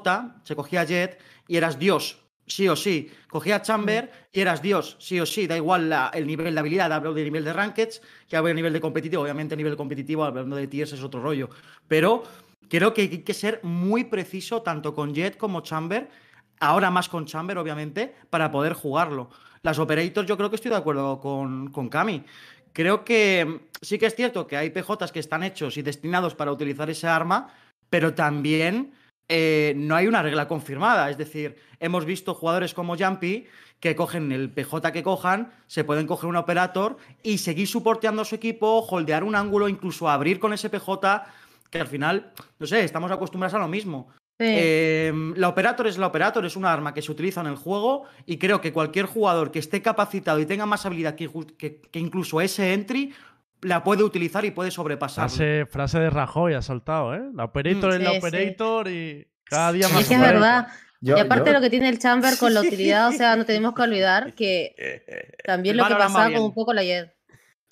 se 0.44 0.56
cogía 0.56 0.84
Jet 0.86 1.20
y 1.48 1.58
eras 1.58 1.78
Dios, 1.78 2.24
sí 2.46 2.68
o 2.68 2.76
sí. 2.76 3.12
Cogía 3.30 3.62
Chamber 3.62 4.12
y 4.32 4.42
eras 4.42 4.62
Dios, 4.62 4.98
sí 5.00 5.20
o 5.20 5.26
sí. 5.26 5.48
Da 5.48 5.58
igual 5.58 5.94
el 6.14 6.28
nivel 6.28 6.54
de 6.54 6.60
habilidad, 6.60 6.92
hablo 6.92 7.14
de 7.14 7.24
nivel 7.24 7.44
de 7.44 7.54
rankeds, 7.54 8.02
que 8.28 8.38
hablo 8.38 8.50
de 8.50 8.56
nivel 8.56 8.74
de 8.74 8.82
competitivo. 8.82 9.24
Obviamente, 9.24 9.56
nivel 9.56 9.76
competitivo, 9.76 10.24
hablando 10.24 10.56
de 10.56 10.68
tiers, 10.68 10.94
es 10.94 11.04
otro 11.04 11.22
rollo. 11.22 11.50
Pero 11.88 12.24
creo 12.70 12.94
que 12.94 13.02
hay 13.02 13.20
que 13.20 13.34
ser 13.34 13.60
muy 13.64 14.06
preciso 14.06 14.62
tanto 14.62 14.94
con 14.94 15.14
Jet 15.14 15.38
como 15.38 15.62
Chamber, 15.62 16.10
ahora 16.64 16.90
más 16.90 17.10
con 17.10 17.26
Chamber, 17.26 17.58
obviamente, 17.58 18.16
para 18.30 18.52
poder 18.52 18.74
jugarlo. 18.74 19.30
Las 19.62 19.80
Operators, 19.80 20.28
yo 20.28 20.38
creo 20.38 20.50
que 20.50 20.56
estoy 20.56 20.72
de 20.72 20.78
acuerdo 20.78 21.20
con, 21.20 21.72
con 21.72 21.90
Cami. 21.90 22.24
Creo 22.72 23.04
que 23.04 23.46
mm, 23.46 23.60
sí 23.82 24.00
que 24.00 24.06
es 24.06 24.16
cierto 24.16 24.48
que 24.48 24.58
hay 24.58 24.70
PJs 24.70 25.12
que 25.12 25.20
están 25.20 25.44
hechos 25.44 25.78
y 25.78 25.82
destinados 25.82 26.36
para 26.36 26.52
utilizar 26.52 26.90
ese 26.90 27.08
arma, 27.08 27.54
pero 27.90 28.14
también 28.14 28.94
eh, 29.28 29.74
no 29.76 29.96
hay 29.96 30.08
una 30.08 30.22
regla 30.24 30.48
confirmada. 30.48 31.10
Es 31.10 31.18
decir, 31.18 31.58
hemos 31.80 32.06
visto 32.06 32.34
jugadores 32.34 32.74
como 32.74 32.98
Jumpy 32.98 33.46
que 33.82 33.98
cogen 33.98 34.32
el 34.32 34.50
PJ 34.50 34.94
que 34.94 35.04
cojan, 35.04 35.52
se 35.68 35.84
pueden 35.84 36.08
coger 36.08 36.30
un 36.30 36.38
operator 36.38 36.96
y 37.22 37.40
seguir 37.40 37.68
soporteando 37.68 38.22
a 38.22 38.26
su 38.26 38.36
equipo, 38.36 38.80
holdear 38.90 39.26
un 39.26 39.36
ángulo, 39.36 39.68
incluso 39.68 40.10
abrir 40.10 40.40
con 40.40 40.54
ese 40.54 40.70
PJ, 40.70 41.26
que 41.70 41.82
al 41.82 41.88
final, 41.88 42.32
no 42.60 42.66
sé, 42.66 42.86
estamos 42.86 43.12
acostumbrados 43.12 43.56
a 43.56 43.60
lo 43.60 43.68
mismo. 43.68 44.08
Sí. 44.40 44.46
Eh, 44.50 45.14
la 45.36 45.48
Operator 45.50 45.86
es 45.88 45.98
la 45.98 46.08
Operator, 46.08 46.44
es 46.46 46.56
un 46.56 46.66
arma 46.66 46.94
que 46.94 47.02
se 47.02 47.12
utiliza 47.12 47.42
en 47.42 47.48
el 47.48 47.56
juego 47.56 48.04
y 48.26 48.38
creo 48.38 48.62
que 48.62 48.74
cualquier 48.74 49.06
jugador 49.06 49.52
que 49.52 49.60
esté 49.60 49.82
capacitado 49.82 50.40
y 50.40 50.46
tenga 50.46 50.66
más 50.66 50.86
habilidad 50.86 51.16
que, 51.16 51.30
ju- 51.30 51.56
que- 51.56 51.80
que 51.82 52.00
incluso 52.00 52.42
ese 52.42 52.74
entry 52.74 53.14
la 53.62 53.84
puede 53.84 54.04
utilizar 54.04 54.44
y 54.44 54.52
puede 54.52 54.72
sobrepasar. 54.72 55.30
Frase, 55.30 55.66
frase 55.70 56.00
de 56.00 56.10
Rajoy 56.10 56.54
ha 56.56 56.62
soltado, 56.62 57.14
¿eh? 57.16 57.22
La 57.34 57.46
Operator 57.46 57.92
Mm, 57.92 57.96
es 57.96 58.02
la 58.02 58.12
sí. 58.12 58.18
Operator 58.18 58.88
y 58.90 59.28
cada 59.46 59.72
día 59.72 59.88
más 59.90 60.02
es 60.02 60.08
que 60.10 60.16
es 60.16 60.20
verdad. 60.20 60.68
Yo- 61.00 61.18
y 61.18 61.20
aparte 61.20 61.50
yo- 61.50 61.54
lo 61.54 61.62
que 61.62 61.70
tiene 61.70 61.90
el 61.90 62.00
Chamber 62.00 62.34
con 62.40 62.54
la 62.54 62.62
utilidad, 63.02 63.10
o 63.10 63.12
sea, 63.12 63.36
no 63.36 63.46
tenemos 63.46 63.74
que 63.76 63.82
olvidar 63.84 64.34
que 64.34 64.74
también 65.46 65.78
lo 65.78 65.86
que 65.88 65.94
pasaba 65.96 66.32
con 66.32 66.42
un 66.42 66.54
poco 66.54 66.74
la 66.74 66.84
Jet. 66.84 67.13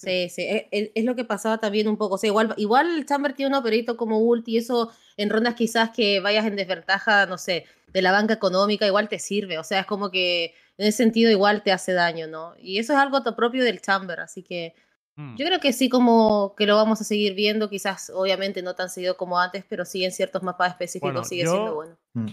Sí, 0.02 0.30
sí, 0.30 0.44
es, 0.48 0.64
es- 0.72 0.92
es 0.96 1.04
lo 1.06 1.16
que 1.16 1.24
pasaba 1.26 1.58
también 1.60 1.88
un 1.88 1.98
poco. 1.98 2.16
O 2.16 2.18
sea, 2.18 2.28
igual, 2.28 2.54
igual 2.58 2.98
el 2.98 3.06
Chamber 3.06 3.34
tiene 3.34 3.50
un 3.56 3.56
operito 3.62 3.98
como 3.98 4.20
ulti 4.20 4.54
y 4.54 4.58
eso 4.58 4.92
en 5.18 5.30
rondas 5.30 5.56
quizás 5.56 5.92
que 5.92 6.20
vayas 6.20 6.46
en 6.46 6.56
desventaja, 6.56 7.26
no 7.28 7.38
sé, 7.38 7.66
de 7.88 8.02
la 8.02 8.12
banca 8.12 8.34
económica, 8.34 8.86
igual 8.88 9.10
te 9.10 9.20
sirve. 9.20 9.58
O 9.60 9.64
sea, 9.64 9.82
es 9.82 9.86
como 9.86 10.10
que 10.12 10.54
en 10.78 10.88
ese 10.88 10.98
sentido 10.98 11.30
igual 11.30 11.62
te 11.64 11.72
hace 11.72 11.94
daño, 11.94 12.28
¿no? 12.28 12.54
Y 12.60 12.80
eso 12.80 12.94
es 12.94 13.00
algo 13.00 13.22
to- 13.24 13.36
propio 13.36 13.64
del 13.64 13.82
Chamber, 13.82 14.20
así 14.22 14.44
que 14.44 14.74
Mm. 15.18 15.36
yo 15.36 15.46
creo 15.46 15.60
que 15.60 15.74
sí 15.74 15.90
como 15.90 16.56
que 16.56 16.66
lo 16.66 16.78
vamos 16.78 17.02
a 17.02 17.04
seguir 17.04 17.34
viendo, 17.36 17.70
quizás 17.70 18.10
obviamente 18.16 18.62
no 18.62 18.76
tan 18.76 18.90
seguido 18.90 19.18
como 19.18 19.38
antes, 19.40 19.66
pero 19.68 19.84
sí 19.84 20.06
en 20.06 20.14
ciertos 20.14 20.42
mapas 20.42 20.72
específicos 20.72 21.12
Bueno, 21.12 21.26
sigue 21.26 21.44
yo- 21.44 21.52
siendo 21.52 21.76
bueno. 21.76 21.98
Mm. 22.14 22.28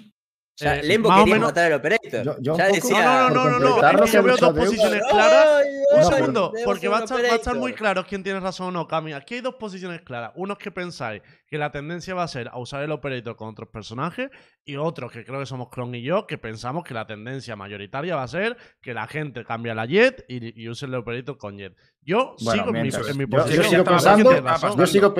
Ya, 0.61 0.77
Eh, 0.77 0.83
Lembo 0.83 1.09
quería 1.11 1.25
menos- 1.35 1.49
matar 1.51 1.66
al 1.66 1.73
Operator. 1.75 2.25
Yo- 2.25 2.37
yo 2.40 2.57
ya 2.57 2.64
poco- 2.66 2.75
decía. 2.75 3.05
No, 3.05 3.31
no, 3.31 3.44
no, 3.44 3.59
no, 3.59 3.59
no, 3.81 4.05
es 4.05 4.11
que 4.11 4.16
yo 4.16 4.23
veo 4.25 4.37
dos 4.37 4.53
posiciones 4.55 5.03
Ay, 5.05 5.11
claras. 5.12 5.47
ay, 5.64 5.99
Un 5.99 6.05
segundo, 6.12 6.53
porque 6.64 6.88
va 6.88 6.99
a, 6.99 7.05
estar, 7.05 7.25
va 7.25 7.29
a 7.33 7.37
estar 7.37 7.55
muy 7.57 7.73
claro 7.75 8.05
quién 8.05 8.23
tiene 8.25 8.40
razón 8.40 8.68
o 8.68 8.71
no, 8.73 8.88
Cami. 8.88 9.12
Aquí 9.12 9.35
hay 9.37 9.40
dos 9.40 9.55
posiciones 9.55 10.03
claras. 10.03 10.33
Unos 10.35 10.59
que 10.59 10.71
pensáis 10.73 11.23
que 11.47 11.59
la 11.59 11.71
tendencia 11.71 12.12
va 12.14 12.25
a 12.25 12.29
ser 12.29 12.49
a 12.49 12.59
usar 12.59 12.83
el 12.83 12.90
Operator 12.90 13.37
con 13.37 13.49
otros 13.51 13.68
personajes 13.68 14.31
y 14.64 14.75
otros 14.77 15.12
que 15.12 15.25
creo 15.25 15.38
que 15.38 15.47
somos 15.47 15.68
Kron 15.71 15.94
y 15.94 16.03
yo, 16.03 16.27
que 16.27 16.38
pensamos 16.38 16.83
que 16.85 16.92
la 16.92 17.07
tendencia 17.07 17.55
mayoritaria 17.55 18.16
va 18.16 18.25
a 18.25 18.29
ser 18.29 18.57
que 18.83 18.92
la 18.94 19.07
gente 19.07 19.44
cambie 19.44 19.71
a 19.73 19.75
la 19.77 19.87
Jet 19.87 20.25
y, 20.29 20.61
y 20.61 20.68
use 20.68 20.87
el 20.87 20.94
Operator 20.97 21.38
con 21.38 21.57
Jet. 21.57 21.77
Yo 22.03 22.35
Bueno, 22.42 22.53
sigo 22.53 22.66
en 22.66 22.73
mi, 22.73 22.81
mientras- 22.83 23.09
en 23.09 23.16
mi 23.16 23.25
yo- 23.25 23.31
posición. 23.31 23.62
yo 23.64 23.71
sigo 23.71 23.85
pensando-. 23.85 24.77
Yo 24.77 24.87
sigo 24.87 25.14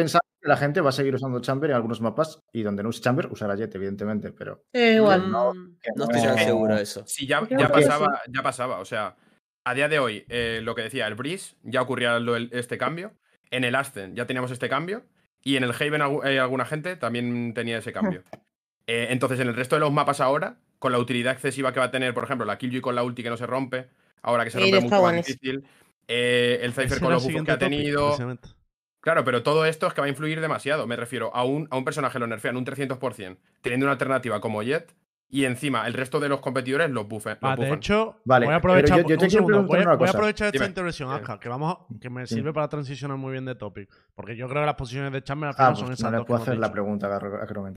la 0.49 0.57
gente 0.57 0.81
va 0.81 0.89
a 0.89 0.93
seguir 0.93 1.15
usando 1.15 1.41
Chamber 1.41 1.71
en 1.71 1.77
algunos 1.77 2.01
mapas 2.01 2.41
y 2.53 2.63
donde 2.63 2.83
no 2.83 2.89
use 2.89 3.01
Chamber, 3.01 3.29
usará 3.31 3.55
Jet, 3.57 3.75
evidentemente, 3.75 4.33
pero 4.33 4.65
igual. 4.73 5.31
no, 5.31 5.55
Mm, 5.55 5.77
No 5.97 6.05
estoy 6.05 6.21
no- 6.23 6.27
tan 6.35 6.39
seguro 6.39 6.75
de 6.77 6.83
eso. 6.83 7.05
Sí, 7.07 7.27
ya, 7.27 7.41
pasaba, 7.69 8.21
ya 8.29 8.43
pasaba. 8.43 8.79
O 8.81 8.85
sea, 8.85 9.17
a 9.65 9.75
día 9.75 9.89
de 9.89 9.99
hoy, 9.99 10.25
eh, 10.29 10.61
lo 10.63 10.75
que 10.75 10.83
decía, 10.83 11.07
el 11.07 11.15
Breeze 11.15 11.55
ya 11.63 11.83
ocurría 11.83 12.19
lo 12.19 12.37
este 12.37 12.79
cambio. 12.79 13.13
En 13.51 13.65
el 13.65 13.75
Ascen 13.75 14.15
ya 14.17 14.27
teníamos 14.27 14.51
este 14.51 14.69
cambio. 14.69 15.05
Y 15.43 15.57
en 15.57 15.63
el 15.65 15.71
Haven 15.73 16.03
eh, 16.25 16.41
alguna 16.41 16.65
gente 16.65 16.97
también 16.97 17.55
tenía 17.55 17.79
ese 17.79 17.93
cambio. 17.93 18.23
Eh, 18.91 19.09
entonces, 19.11 19.39
en 19.41 19.49
el 19.49 19.55
resto 19.55 19.77
de 19.77 19.81
los 19.81 19.93
mapas 19.93 20.19
ahora, 20.19 20.57
con 20.79 20.93
la 20.93 20.99
utilidad 20.99 21.35
excesiva 21.35 21.75
que 21.75 21.79
va 21.79 21.85
a 21.87 21.91
tener, 21.91 22.15
por 22.15 22.25
ejemplo, 22.25 22.47
la 22.47 22.57
Killjoy 22.57 22.81
con 22.81 22.95
la 22.95 23.03
ulti 23.03 23.23
que 23.23 23.29
no 23.29 23.37
se 23.37 23.45
rompe, 23.47 23.91
ahora 24.23 24.45
que 24.45 24.51
se 24.51 24.59
rompe 24.59 24.81
mucho 24.81 25.03
más 25.03 25.17
difícil. 25.27 25.63
eh, 26.07 26.61
el 26.63 26.73
Cypher 26.73 26.99
con 26.99 27.13
los 27.13 27.23
buffos 27.23 27.45
que 27.45 27.51
ha 27.53 27.59
tenido. 27.59 28.17
Claro, 29.01 29.25
pero 29.25 29.43
todo 29.43 29.65
esto 29.65 29.87
es 29.87 29.95
que 29.95 30.01
va 30.01 30.07
a 30.07 30.11
influir 30.11 30.41
demasiado. 30.41 30.87
Me 30.87 30.97
refiero 30.97 31.35
a 31.35 31.45
un, 31.45 31.69
a 31.71 31.77
un 31.77 31.85
personaje 31.85 32.19
lo 32.19 32.27
nerfean 32.27 32.57
un 32.57 32.65
300%, 32.67 33.39
teniendo 33.63 33.87
una 33.87 33.93
alternativa 33.93 34.41
como 34.41 34.63
Jet, 34.63 34.95
y 35.31 35.45
encima 35.45 35.87
el 35.87 35.93
resto 35.95 36.21
de 36.21 36.29
los 36.29 36.41
competidores 36.41 36.91
los 36.91 37.07
buffen. 37.07 37.37
los 37.41 37.53
Ah, 37.53 37.55
de 37.57 37.71
hecho, 37.73 38.21
Vale, 38.25 38.47
voy 38.47 38.55
a 38.55 38.59
aprovechar, 38.59 38.97
yo- 39.03 39.03
yo 39.03 39.09
te 39.09 39.13
un 39.13 39.19
quiero 39.19 39.31
segundo, 39.31 39.47
preguntar 39.49 39.69
voy, 39.69 39.79
a- 39.79 39.83
una 39.89 39.97
voy 39.97 40.05
a 40.05 40.07
cosa. 40.09 40.19
aprovechar 40.19 40.47
esta 40.49 40.59
Dime. 40.59 40.67
intervención. 40.67 41.13
Aska, 41.13 41.39
que, 41.39 41.49
vamos 41.49 41.77
a- 41.77 41.99
que 42.01 42.11
me 42.11 42.27
sirve 42.27 42.53
para 42.53 42.69
transicionar 42.69 43.17
muy 43.19 43.33
bien 43.33 43.45
de 43.45 43.55
topic. 43.55 43.89
Porque 44.15 44.37
yo 44.37 44.49
creo 44.49 44.63
que 44.63 44.67
las 44.67 44.75
posiciones 44.75 45.13
de 45.13 45.23
Chamber 45.23 45.49
al 45.49 45.55
Ah, 45.55 45.57
final 45.57 45.73
pues 45.73 45.79
son 45.81 45.89
no 45.89 45.95
esas 45.95 46.13
le 46.13 46.19
que 46.19 46.25
puedo 46.25 46.43
hacer 46.43 46.59
la 46.59 46.67
dicho. 46.67 46.73
pregunta 46.73 47.07
a. 47.17 47.75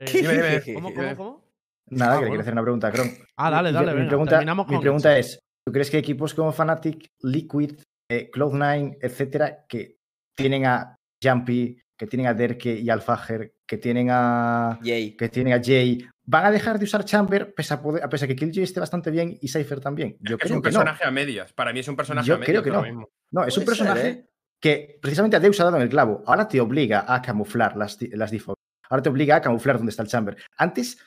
Eh. 0.00 0.74
¿Cómo, 0.74 0.94
cómo, 0.94 1.16
cómo? 1.16 1.44
Nada, 1.90 2.12
Ah, 2.12 2.18
que 2.18 2.24
le 2.24 2.28
bueno. 2.28 2.28
quiero 2.30 2.40
hacer 2.42 2.52
una 2.52 2.62
pregunta 2.62 2.86
a 2.88 2.92
Chrome. 2.92 3.18
Ah, 3.36 3.50
dale, 3.50 3.72
dale, 3.72 3.86
venga, 3.92 4.02
Mi 4.02 4.08
pregunta, 4.08 4.30
terminamos 4.32 4.68
mi 4.68 4.78
pregunta 4.78 5.18
es: 5.18 5.40
¿tú 5.66 5.72
crees 5.72 5.90
que 5.90 5.98
equipos 5.98 6.34
como 6.34 6.52
Fnatic, 6.52 7.06
Liquid, 7.22 7.72
eh, 8.10 8.30
Cloud9, 8.30 8.98
etcétera, 9.00 9.64
que 9.68 9.96
tienen 10.38 10.64
a 10.66 10.96
Jumpy, 11.22 11.76
que 11.98 12.06
tienen 12.06 12.28
a 12.28 12.34
Derke 12.34 12.72
y 12.78 12.88
Alfager, 12.88 13.54
que 13.66 13.76
tienen 13.76 14.08
a 14.10 14.78
que 15.16 15.28
tienen 15.28 15.52
a 15.52 15.60
Jay, 15.62 16.06
van 16.24 16.46
a 16.46 16.50
dejar 16.52 16.78
de 16.78 16.84
usar 16.84 17.04
Chamber 17.04 17.52
pese 17.54 17.74
a, 17.74 17.82
poder- 17.82 18.04
a 18.04 18.08
pesar 18.08 18.28
que 18.28 18.36
Killjoy 18.36 18.62
esté 18.62 18.78
bastante 18.78 19.10
bien 19.10 19.36
y 19.40 19.48
Cypher 19.48 19.80
también. 19.80 20.16
Yo 20.20 20.36
es 20.36 20.42
creo 20.42 20.56
un 20.56 20.62
que 20.62 20.70
no. 20.70 20.74
personaje 20.78 21.04
a 21.04 21.10
medias. 21.10 21.52
Para 21.52 21.72
mí 21.72 21.80
es 21.80 21.88
un 21.88 21.96
personaje 21.96 22.28
Yo 22.28 22.34
a 22.36 22.38
medias. 22.38 22.50
creo 22.50 22.62
que 22.62 22.70
no. 22.70 22.82
mismo. 22.82 23.08
No, 23.32 23.44
es 23.44 23.56
un 23.56 23.64
ser, 23.64 23.66
personaje 23.66 24.08
¿eh? 24.08 24.26
que 24.60 24.98
precisamente 25.02 25.40
Deus 25.40 25.58
ha 25.60 25.64
dado 25.64 25.76
en 25.76 25.82
el 25.82 25.88
clavo. 25.88 26.22
Ahora 26.26 26.46
te 26.46 26.60
obliga 26.60 27.04
a 27.12 27.20
camuflar 27.20 27.76
las, 27.76 27.98
las 28.12 28.30
default. 28.30 28.58
Ahora 28.88 29.02
te 29.02 29.08
obliga 29.08 29.36
a 29.36 29.40
camuflar 29.42 29.76
dónde 29.76 29.90
está 29.90 30.02
el 30.04 30.08
chamber. 30.08 30.36
Antes 30.56 30.98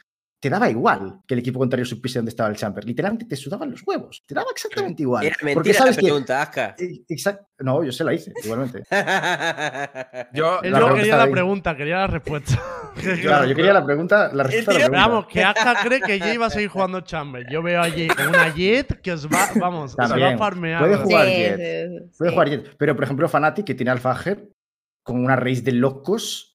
te 0.41 0.49
daba 0.49 0.69
igual 0.69 1.19
que 1.27 1.35
el 1.35 1.39
equipo 1.39 1.59
contrario 1.59 1.85
supiese 1.85 2.17
dónde 2.17 2.29
estaba 2.29 2.49
el 2.49 2.55
chamber. 2.55 2.83
Literalmente 2.83 3.25
te 3.27 3.35
sudaban 3.35 3.69
los 3.71 3.83
huevos. 3.85 4.23
Te 4.25 4.33
daba 4.33 4.47
exactamente 4.51 5.03
igual. 5.03 5.23
Era 5.23 5.35
Porque 5.39 5.53
mentira 5.55 5.73
la 5.73 5.79
sabes 5.79 5.97
que. 5.97 6.01
pregunta, 6.03 6.41
Aska. 6.41 6.75
Eh, 6.79 7.03
exact- 7.09 7.45
No, 7.59 7.83
yo 7.83 7.91
se 7.91 8.03
la 8.03 8.13
hice, 8.13 8.33
igualmente. 8.43 8.81
Yo, 10.33 10.59
Él 10.63 10.71
La 10.71 10.79
no 10.79 10.93
quería 10.95 11.15
la 11.17 11.23
ahí. 11.23 11.31
pregunta, 11.31 11.77
quería 11.77 11.97
la 11.97 12.07
respuesta. 12.07 12.59
Claro, 13.21 13.45
yo 13.45 13.55
quería 13.55 13.71
la 13.71 13.85
pregunta, 13.85 14.31
la 14.33 14.43
respuesta 14.43 14.71
a 14.71 14.73
la 14.73 14.79
tío- 14.79 14.89
pregunta. 14.89 15.07
Vamos, 15.07 15.27
que 15.27 15.43
Aska 15.43 15.75
cree 15.83 16.01
que 16.01 16.19
Jay 16.19 16.35
va 16.37 16.47
a 16.47 16.49
seguir 16.49 16.67
jugando 16.69 16.99
Chamber. 17.01 17.45
Yo 17.49 17.61
veo 17.63 17.79
a 17.81 17.89
Jay 17.89 18.07
con 18.09 18.27
una 18.27 18.53
Jet 18.53 18.99
que 19.01 19.13
os 19.13 19.27
va, 19.27 19.47
vamos, 19.59 19.91
os 19.91 19.97
va 19.99 20.05
a 20.05 20.07
También. 20.09 20.37
farmear. 20.37 20.81
Puede 20.81 20.97
jugar 20.97 21.25
Sí, 21.27 21.33
Jet. 21.33 21.57
sí, 22.11 22.17
Puede 22.17 22.31
jugar 22.31 22.49
Jet. 22.49 22.75
Pero, 22.77 22.95
por 22.95 23.03
ejemplo, 23.05 23.29
Fnatic, 23.29 23.65
que 23.65 23.75
tiene 23.75 23.91
Alfager 23.91 24.49
con 25.03 25.23
una 25.23 25.35
raíz 25.37 25.63
de 25.63 25.71
locos 25.71 26.50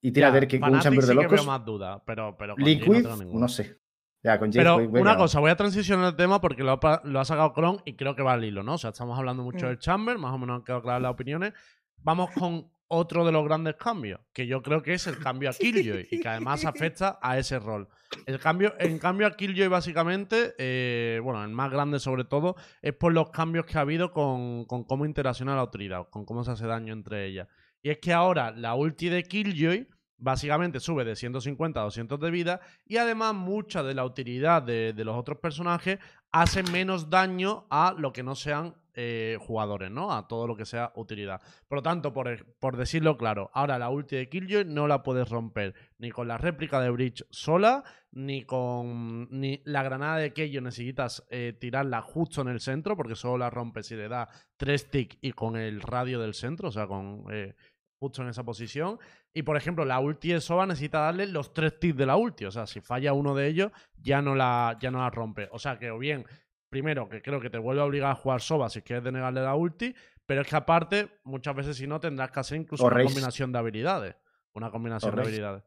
y 0.00 0.12
tiene 0.12 0.26
a 0.26 0.30
Ya, 0.30 0.34
Derke 0.34 0.60
con 0.60 0.74
un 0.74 0.80
chamber 0.80 1.04
de 1.04 1.12
sí 1.12 1.16
que 1.18 1.22
locos. 1.24 1.40
veo 1.40 1.44
más 1.46 1.64
duda, 1.64 2.02
pero, 2.04 2.36
pero 2.38 2.54
no 2.56 2.64
Liquid, 2.64 3.04
ninguna. 3.06 3.40
no 3.40 3.48
sé. 3.48 3.78
Ya, 4.22 4.38
con 4.38 4.52
Jay 4.52 4.58
Pero 4.60 4.76
una 4.78 5.16
cosa, 5.16 5.38
voy 5.40 5.50
a 5.50 5.56
transicionar 5.56 6.06
el 6.08 6.16
tema 6.16 6.40
porque 6.40 6.62
lo 6.64 6.72
ha, 6.82 7.00
lo 7.04 7.20
ha 7.20 7.24
sacado 7.24 7.52
Cron 7.52 7.80
y 7.84 7.94
creo 7.94 8.16
que 8.16 8.22
va 8.22 8.32
al 8.32 8.44
hilo, 8.44 8.62
¿no? 8.64 8.74
O 8.74 8.78
sea, 8.78 8.90
estamos 8.90 9.16
hablando 9.18 9.42
mucho 9.44 9.66
Mm. 9.66 9.68
del 9.68 9.78
Chamber, 9.78 10.18
más 10.18 10.32
o 10.32 10.38
menos 10.38 10.56
han 10.56 10.64
quedado 10.64 10.82
claras 10.82 11.02
las 11.02 11.12
opiniones. 11.12 11.52
Vamos 11.98 12.30
con 12.32 12.68
otro 12.88 13.24
de 13.24 13.32
los 13.32 13.44
grandes 13.44 13.76
cambios, 13.76 14.20
que 14.32 14.46
yo 14.46 14.62
creo 14.62 14.82
que 14.82 14.94
es 14.94 15.06
el 15.06 15.18
cambio 15.18 15.50
a 15.50 15.52
Killjoy 15.52 16.08
y 16.10 16.20
que 16.20 16.28
además 16.28 16.64
afecta 16.64 17.18
a 17.20 17.38
ese 17.38 17.58
rol. 17.58 17.88
El 18.26 18.38
cambio, 18.40 18.74
en 18.78 18.98
cambio 18.98 19.26
a 19.26 19.36
Killjoy 19.36 19.68
básicamente, 19.68 20.54
eh, 20.58 21.20
bueno, 21.22 21.44
el 21.44 21.50
más 21.50 21.70
grande 21.70 21.98
sobre 22.00 22.24
todo, 22.24 22.56
es 22.80 22.94
por 22.94 23.12
los 23.12 23.30
cambios 23.30 23.66
que 23.66 23.76
ha 23.78 23.82
habido 23.82 24.10
con, 24.12 24.64
con 24.64 24.84
cómo 24.84 25.04
interacciona 25.04 25.54
la 25.54 25.60
autoridad, 25.60 26.08
con 26.08 26.24
cómo 26.24 26.42
se 26.44 26.52
hace 26.52 26.66
daño 26.66 26.92
entre 26.94 27.26
ellas. 27.26 27.46
Y 27.82 27.90
es 27.90 27.98
que 27.98 28.12
ahora 28.12 28.50
la 28.50 28.74
ulti 28.74 29.08
de 29.08 29.22
Killjoy 29.22 29.88
básicamente 30.18 30.80
sube 30.80 31.04
de 31.04 31.16
150 31.16 31.80
a 31.80 31.84
200 31.84 32.20
de 32.20 32.30
vida 32.30 32.60
y 32.84 32.96
además 32.96 33.34
mucha 33.34 33.82
de 33.82 33.94
la 33.94 34.04
utilidad 34.04 34.62
de, 34.62 34.92
los 34.96 35.16
otros 35.16 35.38
personajes 35.38 35.98
hace 36.32 36.62
menos 36.64 37.08
daño 37.08 37.66
a 37.70 37.94
lo 37.96 38.12
que 38.12 38.22
no 38.22 38.34
sean 38.34 38.74
eh, 38.94 39.38
jugadores, 39.40 39.92
¿no? 39.92 40.12
A 40.12 40.26
todo 40.26 40.48
lo 40.48 40.56
que 40.56 40.66
sea 40.66 40.92
utilidad. 40.96 41.40
Por 41.68 41.78
lo 41.78 41.82
tanto, 41.82 42.12
por, 42.12 42.44
por 42.58 42.76
decirlo 42.76 43.16
claro, 43.16 43.48
ahora 43.54 43.78
la 43.78 43.90
ulti 43.90 44.16
de 44.16 44.28
Killjoy 44.28 44.64
no 44.64 44.88
la 44.88 45.04
puedes 45.04 45.28
romper 45.28 45.74
ni 45.98 46.10
con 46.10 46.26
la 46.26 46.36
réplica 46.36 46.80
de 46.80 46.90
Breach 46.90 47.24
sola, 47.30 47.84
ni 48.10 48.44
con 48.44 49.28
ni 49.30 49.62
la 49.64 49.84
granada 49.84 50.16
de 50.16 50.32
Keio 50.32 50.60
necesitas 50.60 51.24
eh, 51.30 51.56
tirarla 51.58 52.02
justo 52.02 52.40
en 52.40 52.48
el 52.48 52.60
centro, 52.60 52.96
porque 52.96 53.14
solo 53.14 53.38
la 53.38 53.50
rompes 53.50 53.86
si 53.86 53.94
le 53.94 54.08
da 54.08 54.28
3 54.56 54.90
ticks 54.90 55.18
y 55.20 55.32
con 55.32 55.56
el 55.56 55.80
radio 55.80 56.18
del 56.18 56.34
centro, 56.34 56.68
o 56.68 56.72
sea, 56.72 56.88
con 56.88 57.24
eh, 57.30 57.54
justo 57.98 58.22
en 58.22 58.28
esa 58.28 58.44
posición. 58.44 58.98
Y 59.32 59.42
por 59.42 59.56
ejemplo, 59.56 59.84
la 59.84 60.00
ulti 60.00 60.32
de 60.32 60.40
Soba 60.40 60.66
necesita 60.66 61.00
darle 61.00 61.26
los 61.26 61.52
tres 61.52 61.78
tips 61.78 61.98
de 61.98 62.06
la 62.06 62.16
ulti. 62.16 62.44
O 62.44 62.50
sea, 62.50 62.66
si 62.66 62.80
falla 62.80 63.12
uno 63.12 63.34
de 63.34 63.48
ellos, 63.48 63.72
ya 63.96 64.22
no 64.22 64.34
la, 64.34 64.76
ya 64.80 64.90
no 64.90 64.98
la 65.00 65.10
rompe. 65.10 65.48
O 65.52 65.58
sea 65.58 65.78
que, 65.78 65.90
o 65.90 65.98
bien, 65.98 66.24
primero, 66.68 67.08
que 67.08 67.22
creo 67.22 67.40
que 67.40 67.50
te 67.50 67.58
vuelve 67.58 67.82
a 67.82 67.84
obligar 67.84 68.10
a 68.12 68.14
jugar 68.14 68.40
Soba 68.40 68.68
si 68.68 68.82
quieres 68.82 69.04
denegarle 69.04 69.42
la 69.42 69.54
ulti. 69.54 69.94
Pero 70.26 70.42
es 70.42 70.48
que 70.48 70.56
aparte, 70.56 71.20
muchas 71.24 71.54
veces 71.54 71.76
si 71.76 71.86
no, 71.86 72.00
tendrás 72.00 72.30
que 72.30 72.40
hacer 72.40 72.58
incluso 72.58 72.84
O 72.84 72.88
una 72.88 73.02
combinación 73.02 73.50
de 73.50 73.58
habilidades. 73.58 74.16
Una 74.52 74.70
combinación 74.70 75.14
de 75.14 75.22
habilidades. 75.22 75.64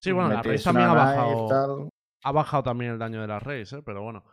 Sí, 0.00 0.12
bueno, 0.12 0.28
la 0.28 0.42
Raze 0.42 0.64
también 0.64 0.88
ha 0.88 0.94
bajado, 0.94 1.88
ha 2.22 2.32
bajado 2.32 2.62
también 2.62 2.92
el 2.92 2.98
daño 2.98 3.20
de 3.20 3.26
la 3.26 3.38
Raze, 3.40 3.78
¿eh? 3.78 3.82
pero 3.84 4.02
bueno. 4.02 4.24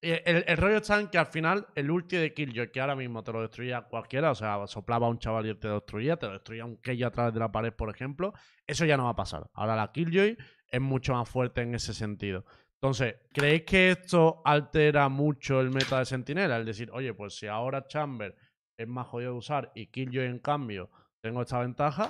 El, 0.00 0.44
el 0.46 0.56
rollo 0.56 0.76
está 0.76 1.00
en 1.00 1.08
que 1.08 1.18
al 1.18 1.26
final 1.26 1.66
el 1.74 1.90
ulti 1.90 2.16
de 2.16 2.32
Killjoy, 2.32 2.70
que 2.70 2.80
ahora 2.80 2.94
mismo 2.94 3.24
te 3.24 3.32
lo 3.32 3.40
destruía 3.42 3.82
cualquiera, 3.82 4.30
o 4.30 4.34
sea, 4.34 4.64
soplaba 4.68 5.08
a 5.08 5.10
un 5.10 5.18
chaval 5.18 5.46
y 5.46 5.54
te 5.56 5.66
lo 5.66 5.74
destruía, 5.74 6.16
te 6.16 6.26
lo 6.26 6.34
destruía 6.34 6.64
un 6.64 6.76
Keio 6.76 7.08
a 7.08 7.10
través 7.10 7.34
de 7.34 7.40
la 7.40 7.50
pared, 7.50 7.72
por 7.72 7.90
ejemplo, 7.90 8.32
eso 8.64 8.84
ya 8.84 8.96
no 8.96 9.04
va 9.04 9.10
a 9.10 9.16
pasar. 9.16 9.50
Ahora 9.54 9.74
la 9.74 9.90
Killjoy 9.90 10.38
es 10.70 10.80
mucho 10.80 11.14
más 11.14 11.28
fuerte 11.28 11.62
en 11.62 11.74
ese 11.74 11.94
sentido. 11.94 12.44
Entonces, 12.74 13.16
¿creéis 13.32 13.64
que 13.64 13.90
esto 13.90 14.40
altera 14.44 15.08
mucho 15.08 15.60
el 15.60 15.70
meta 15.70 15.98
de 15.98 16.04
Sentinela? 16.04 16.60
Es 16.60 16.66
decir, 16.66 16.90
oye, 16.92 17.12
pues 17.12 17.36
si 17.36 17.48
ahora 17.48 17.88
Chamber 17.88 18.36
es 18.76 18.86
más 18.86 19.08
jodido 19.08 19.32
de 19.32 19.38
usar 19.38 19.72
y 19.74 19.88
Killjoy 19.88 20.26
en 20.26 20.38
cambio 20.38 20.90
tengo 21.20 21.42
esta 21.42 21.58
ventaja, 21.58 22.06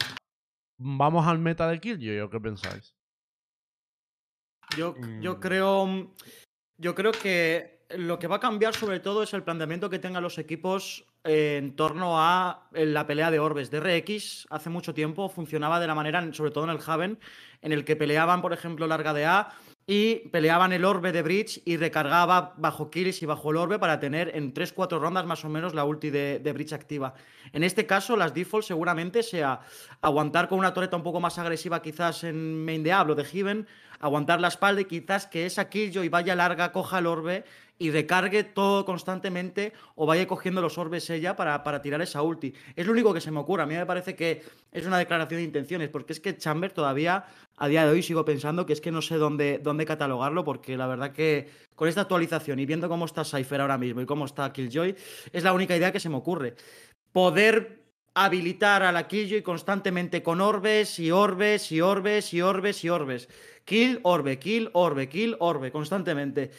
¿vamos 0.76 1.26
al 1.26 1.38
meta 1.38 1.66
de 1.70 1.80
Killjoy 1.80 2.20
o 2.20 2.28
qué 2.28 2.38
pensáis? 2.38 2.94
Yo, 4.76 4.94
yo 5.20 5.36
Mm. 5.36 5.40
creo. 5.40 6.14
Yo 6.80 6.94
creo 6.94 7.10
que 7.10 7.77
lo 7.90 8.18
que 8.18 8.26
va 8.26 8.36
a 8.36 8.40
cambiar 8.40 8.74
sobre 8.74 9.00
todo 9.00 9.22
es 9.22 9.32
el 9.32 9.42
planteamiento 9.42 9.88
que 9.88 9.98
tengan 9.98 10.22
los 10.22 10.38
equipos 10.38 11.06
eh, 11.24 11.56
en 11.58 11.74
torno 11.74 12.20
a 12.20 12.68
eh, 12.74 12.84
la 12.84 13.06
pelea 13.06 13.30
de 13.30 13.38
orbes. 13.38 13.70
DRX 13.70 14.46
hace 14.50 14.70
mucho 14.70 14.94
tiempo 14.94 15.28
funcionaba 15.28 15.80
de 15.80 15.86
la 15.86 15.94
manera, 15.94 16.32
sobre 16.32 16.50
todo 16.50 16.64
en 16.64 16.70
el 16.70 16.80
Haven, 16.84 17.18
en 17.62 17.72
el 17.72 17.84
que 17.84 17.96
peleaban, 17.96 18.42
por 18.42 18.52
ejemplo, 18.52 18.86
larga 18.86 19.14
de 19.14 19.24
A 19.24 19.54
y 19.90 20.28
peleaban 20.28 20.74
el 20.74 20.84
orbe 20.84 21.12
de 21.12 21.22
Bridge 21.22 21.62
y 21.64 21.78
recargaba 21.78 22.52
bajo 22.58 22.90
kills 22.90 23.22
y 23.22 23.26
bajo 23.26 23.50
el 23.50 23.56
orbe 23.56 23.78
para 23.78 23.98
tener 23.98 24.36
en 24.36 24.52
3-4 24.52 25.00
rondas 25.00 25.24
más 25.24 25.46
o 25.46 25.48
menos 25.48 25.72
la 25.72 25.86
ulti 25.86 26.10
de, 26.10 26.52
Bridge 26.52 26.74
activa. 26.74 27.14
En 27.54 27.64
este 27.64 27.86
caso, 27.86 28.14
las 28.14 28.34
default 28.34 28.66
seguramente 28.66 29.22
sea 29.22 29.60
aguantar 30.02 30.46
con 30.46 30.58
una 30.58 30.74
torreta 30.74 30.94
un 30.94 31.02
poco 31.02 31.20
más 31.20 31.38
agresiva 31.38 31.80
quizás 31.80 32.22
en 32.24 32.66
main 32.66 32.82
de 32.82 32.90
de 32.90 33.24
Heaven, 33.24 33.66
aguantar 33.98 34.42
la 34.42 34.48
espalda 34.48 34.82
y 34.82 34.84
quizás 34.84 35.26
que 35.26 35.46
esa 35.46 35.70
Killjoy 35.70 36.10
vaya 36.10 36.36
larga, 36.36 36.70
coja 36.70 36.98
el 36.98 37.06
orbe 37.06 37.44
y 37.78 37.90
recargue 37.90 38.44
todo 38.44 38.84
constantemente 38.84 39.72
o 39.94 40.06
vaya 40.06 40.26
cogiendo 40.26 40.60
los 40.60 40.78
orbes 40.78 41.08
ella 41.10 41.36
para, 41.36 41.62
para 41.62 41.80
tirar 41.80 42.02
esa 42.02 42.22
ulti. 42.22 42.52
Es 42.74 42.86
lo 42.86 42.92
único 42.92 43.14
que 43.14 43.20
se 43.20 43.30
me 43.30 43.38
ocurre. 43.38 43.62
A 43.62 43.66
mí 43.66 43.74
me 43.74 43.86
parece 43.86 44.16
que 44.16 44.42
es 44.72 44.86
una 44.86 44.98
declaración 44.98 45.38
de 45.38 45.44
intenciones, 45.44 45.88
porque 45.88 46.12
es 46.12 46.20
que 46.20 46.36
Chamber 46.36 46.72
todavía, 46.72 47.24
a 47.56 47.68
día 47.68 47.84
de 47.84 47.92
hoy, 47.92 48.02
sigo 48.02 48.24
pensando 48.24 48.66
que 48.66 48.72
es 48.72 48.80
que 48.80 48.90
no 48.90 49.00
sé 49.00 49.16
dónde, 49.16 49.60
dónde 49.62 49.86
catalogarlo, 49.86 50.44
porque 50.44 50.76
la 50.76 50.86
verdad 50.86 51.12
que 51.12 51.48
con 51.74 51.88
esta 51.88 52.02
actualización 52.02 52.58
y 52.58 52.66
viendo 52.66 52.88
cómo 52.88 53.04
está 53.04 53.24
Cypher 53.24 53.60
ahora 53.60 53.78
mismo 53.78 54.00
y 54.00 54.06
cómo 54.06 54.24
está 54.24 54.52
Killjoy, 54.52 54.96
es 55.32 55.44
la 55.44 55.52
única 55.52 55.76
idea 55.76 55.92
que 55.92 56.00
se 56.00 56.08
me 56.08 56.16
ocurre. 56.16 56.56
Poder 57.12 57.84
habilitar 58.14 58.82
a 58.82 58.90
la 58.90 59.06
Killjoy 59.06 59.42
constantemente 59.42 60.22
con 60.24 60.40
orbes 60.40 60.98
y 60.98 61.12
orbes 61.12 61.70
y 61.70 61.80
orbes 61.80 62.34
y 62.34 62.42
orbes 62.42 62.84
y 62.84 62.88
orbes. 62.88 63.28
Kill, 63.64 64.00
orbe, 64.02 64.38
kill, 64.38 64.70
orbe, 64.72 65.08
kill, 65.08 65.36
orbe, 65.38 65.70
constantemente. 65.70 66.50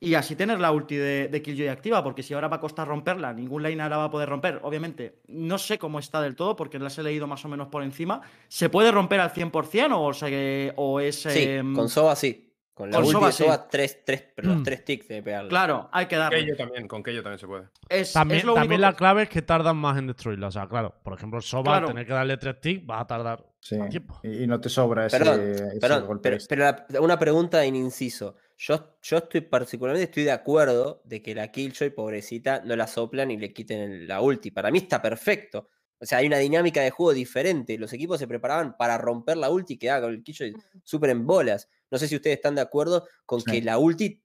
Y 0.00 0.14
así 0.14 0.36
tener 0.36 0.60
la 0.60 0.70
ulti 0.70 0.94
de, 0.94 1.26
de 1.26 1.42
Killjoy 1.42 1.66
activa, 1.68 2.04
porque 2.04 2.22
si 2.22 2.32
ahora 2.32 2.46
va 2.46 2.56
a 2.58 2.60
costar 2.60 2.86
romperla, 2.86 3.32
ningún 3.32 3.64
laner 3.64 3.90
la 3.90 3.96
va 3.96 4.04
a 4.04 4.10
poder 4.10 4.28
romper. 4.28 4.60
Obviamente, 4.62 5.16
no 5.26 5.58
sé 5.58 5.76
cómo 5.76 5.98
está 5.98 6.20
del 6.22 6.36
todo, 6.36 6.54
porque 6.54 6.78
las 6.78 6.96
he 6.98 7.02
leído 7.02 7.26
más 7.26 7.44
o 7.44 7.48
menos 7.48 7.66
por 7.66 7.82
encima. 7.82 8.20
¿Se 8.46 8.68
puede 8.68 8.92
romper 8.92 9.18
al 9.20 9.32
100% 9.32 9.96
o, 9.98 10.12
se- 10.14 10.72
o 10.76 11.00
es... 11.00 11.22
Sí, 11.22 11.42
em, 11.42 11.74
con 11.74 11.88
Soba 11.88 12.14
sí. 12.14 12.47
Con 12.78 12.90
la 12.92 12.96
con 12.98 13.06
ulti 13.06 13.12
Soba 13.12 13.26
de 13.26 13.32
sí. 13.32 13.42
Soba, 13.42 13.68
tres, 13.68 14.04
tres, 14.04 14.24
pero 14.36 14.48
los 14.50 14.58
Mm. 14.58 14.62
tres 14.62 14.84
ticks 14.84 15.08
de 15.08 15.20
pegarle. 15.20 15.48
Claro, 15.48 15.88
hay 15.92 16.06
que 16.06 16.14
darle. 16.14 16.38
Keio 16.44 16.56
también, 16.56 16.86
con 16.86 17.02
Keio 17.02 17.22
también 17.24 17.40
se 17.40 17.46
puede. 17.48 17.64
Es, 17.88 18.12
También, 18.12 18.38
es 18.38 18.44
lo 18.44 18.52
único 18.52 18.62
también 18.62 18.80
la 18.80 18.90
que- 18.92 18.96
clave 18.98 19.22
es 19.24 19.28
que 19.28 19.42
tardan 19.42 19.76
más 19.76 19.98
en 19.98 20.06
destruirla. 20.06 20.46
O 20.46 20.50
sea, 20.52 20.68
claro, 20.68 20.94
por 21.02 21.14
ejemplo, 21.14 21.38
el 21.38 21.42
Soba, 21.42 21.64
Claro. 21.72 21.88
tener 21.88 22.06
que 22.06 22.12
darle 22.12 22.36
tres 22.36 22.60
ticks, 22.60 22.88
va 22.88 23.00
a 23.00 23.06
tardar 23.08 23.44
Sí. 23.60 23.76
más 23.76 23.90
tiempo. 23.90 24.20
Y, 24.22 24.44
y 24.44 24.46
no 24.46 24.60
te 24.60 24.68
sobra 24.68 25.06
ese, 25.06 25.18
Perdón, 25.18 25.40
ese 25.40 25.80
Perdón, 25.80 26.06
golpe 26.06 26.22
pero, 26.22 26.36
extra. 26.36 26.76
pero 26.76 26.86
la- 26.88 27.00
una 27.00 27.18
pregunta 27.18 27.64
en 27.64 27.74
inciso. 27.74 28.36
Yo, 28.56 28.96
yo 29.02 29.16
estoy 29.18 29.40
particularmente 29.40 30.04
estoy 30.04 30.22
de 30.22 30.32
acuerdo 30.32 31.02
de 31.04 31.20
que 31.20 31.34
la 31.34 31.48
Killjoy, 31.50 31.90
pobrecita, 31.90 32.62
no 32.64 32.76
la 32.76 32.86
soplan 32.86 33.30
y 33.32 33.36
le 33.38 33.52
quiten 33.52 33.80
el- 33.80 34.06
la 34.08 34.20
ulti. 34.20 34.52
Para 34.52 34.70
mí 34.70 34.78
está 34.78 35.02
perfecto. 35.02 35.68
O 36.00 36.06
sea, 36.06 36.18
hay 36.18 36.28
una 36.28 36.38
dinámica 36.38 36.80
de 36.80 36.90
juego 36.92 37.12
diferente. 37.12 37.76
Los 37.76 37.92
equipos 37.92 38.20
se 38.20 38.28
preparaban 38.28 38.76
para 38.76 38.96
romper 38.98 39.36
la 39.36 39.50
ulti 39.50 39.74
y 39.74 39.78
quedaba 39.78 40.02
con 40.02 40.14
el 40.14 40.22
Killjoy 40.22 40.54
súper 40.84 41.10
en 41.10 41.26
bolas. 41.26 41.68
No 41.90 41.98
sé 41.98 42.08
si 42.08 42.16
ustedes 42.16 42.36
están 42.36 42.54
de 42.54 42.60
acuerdo 42.60 43.06
con 43.26 43.40
Sí. 43.40 43.50
que 43.52 43.62
la 43.62 43.78
ulti 43.78 44.22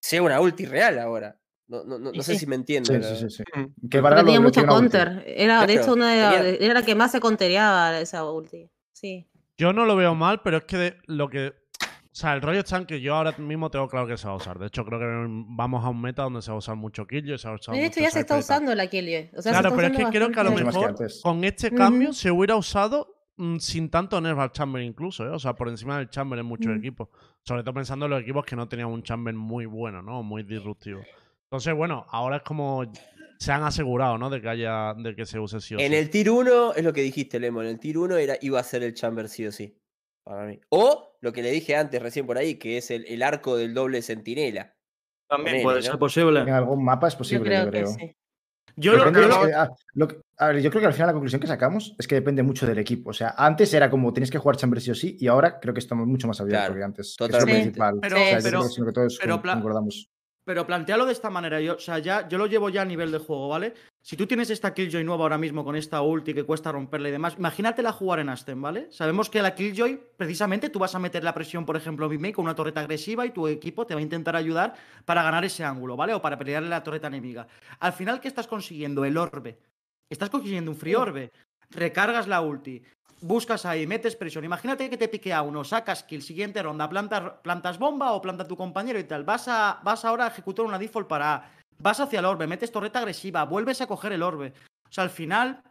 sea 0.00 0.22
una 0.22 0.40
ulti 0.40 0.66
real 0.66 0.98
ahora. 0.98 1.38
No, 1.68 1.82
no, 1.84 1.98
no, 1.98 2.12
no 2.12 2.22
sé 2.22 2.34
sí. 2.34 2.40
si 2.40 2.46
me 2.46 2.54
entienden. 2.54 3.02
Sí, 3.02 3.16
sí, 3.16 3.30
sí, 3.30 3.36
sí. 3.38 3.42
Mm. 3.60 3.88
Que 3.88 4.00
lo 4.00 4.14
tenía 4.14 4.40
mucha 4.40 4.60
ulti. 4.60 4.72
counter. 4.72 5.24
Era, 5.26 5.66
de 5.66 5.74
hecho, 5.74 5.94
una 5.94 6.12
de 6.12 6.20
la- 6.20 6.30
tenía- 6.42 6.58
era 6.66 6.74
la 6.74 6.82
que 6.84 6.94
más 6.94 7.10
se 7.10 7.18
contereaba 7.20 7.98
esa 7.98 8.24
ulti. 8.30 8.70
Sí. 8.92 9.26
Yo 9.56 9.72
no 9.72 9.84
lo 9.84 9.96
veo 9.96 10.14
mal, 10.14 10.42
pero 10.42 10.58
es 10.58 10.64
que 10.64 10.76
de- 10.76 10.96
lo 11.06 11.28
que. 11.28 11.48
O 11.78 12.18
sea, 12.18 12.32
el 12.34 12.40
rollo 12.40 12.60
está 12.60 12.76
en 12.78 12.86
que 12.86 13.00
yo 13.00 13.14
ahora 13.14 13.32
mismo 13.36 13.68
tengo 13.70 13.88
claro 13.88 14.06
que 14.06 14.16
se 14.16 14.26
va 14.26 14.32
a 14.34 14.36
usar. 14.36 14.58
De 14.58 14.68
hecho, 14.68 14.84
creo 14.86 14.98
que 14.98 15.04
vamos 15.28 15.84
a 15.84 15.88
un 15.90 16.00
meta 16.00 16.22
donde 16.22 16.40
se 16.40 16.50
va 16.50 16.54
a 16.54 16.58
usar 16.58 16.74
mucho 16.76 17.06
kill 17.06 17.30
y 17.30 17.36
se 17.36 17.46
va 17.48 17.52
a 17.54 17.56
usar 17.56 17.74
De 17.74 17.80
mucho 17.82 17.90
hecho, 17.92 18.00
ya 18.00 18.10
se 18.10 18.20
está 18.20 18.38
usando 18.38 18.74
la 18.74 18.86
Killjoy. 18.86 19.30
O 19.36 19.42
sea, 19.42 19.42
se 19.42 19.50
Claro, 19.50 19.68
está 19.68 19.76
pero 19.76 19.88
es 19.88 19.98
que 20.06 20.10
creo 20.18 20.30
que 20.30 20.40
a 20.40 20.44
lo 20.44 20.50
mejor 20.52 20.94
con 21.22 21.44
este 21.44 21.70
cambio 21.72 22.12
se 22.14 22.30
hubiera 22.30 22.56
usado 22.56 23.15
sin 23.58 23.90
tanto 23.90 24.20
nerf 24.20 24.38
al 24.38 24.52
Chamber 24.52 24.82
incluso, 24.82 25.24
¿eh? 25.26 25.30
O 25.30 25.38
sea, 25.38 25.54
por 25.54 25.68
encima 25.68 25.98
del 25.98 26.08
Chamber 26.10 26.38
en 26.38 26.46
muchos 26.46 26.72
Mm. 26.74 26.78
equipos. 26.78 27.08
Sobre 27.42 27.62
todo 27.62 27.74
pensando 27.74 28.06
en 28.06 28.10
los 28.12 28.22
equipos 28.22 28.44
que 28.44 28.56
no 28.56 28.68
tenían 28.68 28.88
un 28.88 29.02
Chamber 29.02 29.34
muy 29.34 29.66
bueno, 29.66 30.02
¿no? 30.02 30.22
Muy 30.22 30.42
disruptivo. 30.42 31.00
Entonces, 31.44 31.74
bueno, 31.74 32.06
ahora 32.10 32.38
es 32.38 32.42
como 32.42 32.84
se 33.38 33.52
han 33.52 33.62
asegurado, 33.64 34.16
¿no? 34.18 34.30
De 34.30 34.40
que 34.40 34.48
haya, 34.48 34.94
de 34.94 35.14
que 35.14 35.26
se 35.26 35.38
use 35.38 35.60
sí 35.60 35.74
o 35.74 35.78
En 35.78 35.92
sí. 35.92 35.94
el 35.98 36.08
tier 36.10 36.30
1, 36.30 36.72
es 36.74 36.82
lo 36.82 36.92
que 36.92 37.02
dijiste, 37.02 37.38
Lemo, 37.38 37.60
en 37.62 37.68
el 37.68 37.78
tier 37.78 37.98
1 37.98 38.16
era, 38.16 38.36
iba 38.40 38.58
a 38.58 38.62
ser 38.62 38.82
el 38.82 38.94
chamber 38.94 39.28
sí 39.28 39.46
o 39.46 39.52
sí. 39.52 39.78
Para 40.24 40.46
mí. 40.46 40.58
O 40.70 41.16
lo 41.20 41.32
que 41.32 41.42
le 41.42 41.50
dije 41.50 41.76
antes, 41.76 42.00
recién 42.02 42.26
por 42.26 42.38
ahí, 42.38 42.56
que 42.56 42.78
es 42.78 42.90
el, 42.90 43.04
el 43.06 43.22
arco 43.22 43.56
del 43.56 43.74
doble 43.74 44.00
sentinela. 44.02 44.74
También 45.28 45.62
puede 45.62 45.76
¿no? 45.78 45.82
ser 45.82 45.98
posible. 45.98 46.40
En 46.40 46.48
algún 46.50 46.82
mapa 46.84 47.08
es 47.08 47.14
Yo 47.14 47.18
posible, 47.18 47.44
creo 47.44 47.64
yo 47.66 47.70
que 47.70 47.78
creo. 47.78 47.86
sí. 47.88 48.16
Yo 48.78 48.92
lo, 48.96 49.10
lo- 49.10 49.34
ah, 49.56 49.70
lo 49.94 50.06
que- 50.08 50.18
a 50.38 50.48
ver, 50.48 50.60
yo 50.60 50.70
creo 50.70 50.80
que 50.82 50.86
al 50.86 50.92
final 50.92 51.06
la 51.08 51.12
conclusión 51.14 51.40
que 51.40 51.46
sacamos 51.46 51.94
es 51.98 52.06
que 52.06 52.14
depende 52.14 52.42
mucho 52.42 52.66
del 52.66 52.78
equipo. 52.78 53.10
O 53.10 53.12
sea, 53.14 53.34
antes 53.36 53.72
era 53.72 53.88
como 53.88 54.12
tienes 54.12 54.30
que 54.30 54.36
jugar 54.38 54.56
Chamber 54.56 54.80
sí 54.82 54.90
o 54.90 54.94
sí, 54.94 55.16
y 55.18 55.28
ahora 55.28 55.58
creo 55.58 55.72
que 55.72 55.80
estamos 55.80 56.06
mucho 56.06 56.28
más 56.28 56.38
abiertos 56.40 56.66
Claro, 56.66 56.74
que 56.78 56.84
antes. 56.84 57.16
que 57.16 57.24
es 57.24 57.30
lo 57.30 57.38
totalmente. 57.38 57.62
principal. 57.62 57.98
Pero- 58.02 58.16
O 58.16 58.18
sea, 58.18 58.38
pero- 58.42 58.62
que 58.62 58.68
sino 58.68 58.86
que 58.86 58.92
todos 58.92 59.18
pero 59.18 59.34
con- 59.34 59.42
pla- 59.42 59.54
concordamos. 59.54 60.10
Pero 60.46 60.64
plantealo 60.64 61.06
de 61.06 61.12
esta 61.12 61.28
manera, 61.28 61.60
yo, 61.60 61.74
o 61.74 61.78
sea, 61.80 61.98
ya, 61.98 62.28
yo 62.28 62.38
lo 62.38 62.46
llevo 62.46 62.68
ya 62.68 62.82
a 62.82 62.84
nivel 62.84 63.10
de 63.10 63.18
juego, 63.18 63.48
¿vale? 63.48 63.74
Si 64.00 64.16
tú 64.16 64.28
tienes 64.28 64.48
esta 64.48 64.72
Killjoy 64.72 65.02
nueva 65.02 65.24
ahora 65.24 65.38
mismo 65.38 65.64
con 65.64 65.74
esta 65.74 66.00
ulti 66.02 66.34
que 66.34 66.44
cuesta 66.44 66.70
romperla 66.70 67.08
y 67.08 67.10
demás, 67.12 67.34
imagínatela 67.36 67.90
jugar 67.90 68.20
en 68.20 68.28
Aston, 68.28 68.62
¿vale? 68.62 68.86
Sabemos 68.92 69.28
que 69.28 69.42
la 69.42 69.56
Killjoy, 69.56 70.00
precisamente, 70.16 70.70
tú 70.70 70.78
vas 70.78 70.94
a 70.94 71.00
meter 71.00 71.24
la 71.24 71.34
presión, 71.34 71.66
por 71.66 71.76
ejemplo, 71.76 72.08
en 72.08 72.32
con 72.32 72.44
una 72.44 72.54
torreta 72.54 72.80
agresiva 72.80 73.26
y 73.26 73.30
tu 73.30 73.48
equipo 73.48 73.86
te 73.86 73.94
va 73.94 73.98
a 73.98 74.04
intentar 74.04 74.36
ayudar 74.36 74.74
para 75.04 75.24
ganar 75.24 75.44
ese 75.44 75.64
ángulo, 75.64 75.96
¿vale? 75.96 76.14
O 76.14 76.22
para 76.22 76.38
pelearle 76.38 76.68
la 76.68 76.84
torreta 76.84 77.08
enemiga. 77.08 77.48
Al 77.80 77.92
final, 77.92 78.20
¿qué 78.20 78.28
estás 78.28 78.46
consiguiendo? 78.46 79.04
El 79.04 79.16
orbe. 79.16 79.58
Estás 80.08 80.30
consiguiendo 80.30 80.70
un 80.70 80.76
free 80.76 80.94
orbe. 80.94 81.32
Recargas 81.70 82.28
la 82.28 82.40
ulti. 82.40 82.84
Buscas 83.20 83.64
ahí, 83.64 83.86
metes 83.86 84.14
presión. 84.14 84.44
Imagínate 84.44 84.90
que 84.90 84.96
te 84.98 85.08
piquea 85.08 85.40
uno, 85.40 85.64
sacas 85.64 86.02
kill, 86.02 86.22
siguiente 86.22 86.62
ronda, 86.62 86.88
plantas, 86.88 87.32
plantas 87.42 87.78
bomba 87.78 88.12
o 88.12 88.20
planta 88.20 88.46
tu 88.46 88.56
compañero 88.56 88.98
y 88.98 89.04
tal. 89.04 89.24
Vas, 89.24 89.48
a, 89.48 89.80
vas 89.82 90.04
ahora 90.04 90.26
a 90.26 90.28
ejecutar 90.28 90.66
una 90.66 90.78
default 90.78 91.08
para. 91.08 91.50
Vas 91.78 92.00
hacia 92.00 92.20
el 92.20 92.24
orbe, 92.24 92.46
metes 92.46 92.72
torreta 92.72 92.98
agresiva, 92.98 93.44
vuelves 93.44 93.80
a 93.80 93.86
coger 93.86 94.12
el 94.12 94.22
orbe. 94.22 94.52
O 94.88 94.92
sea, 94.92 95.04
al 95.04 95.10
final, 95.10 95.62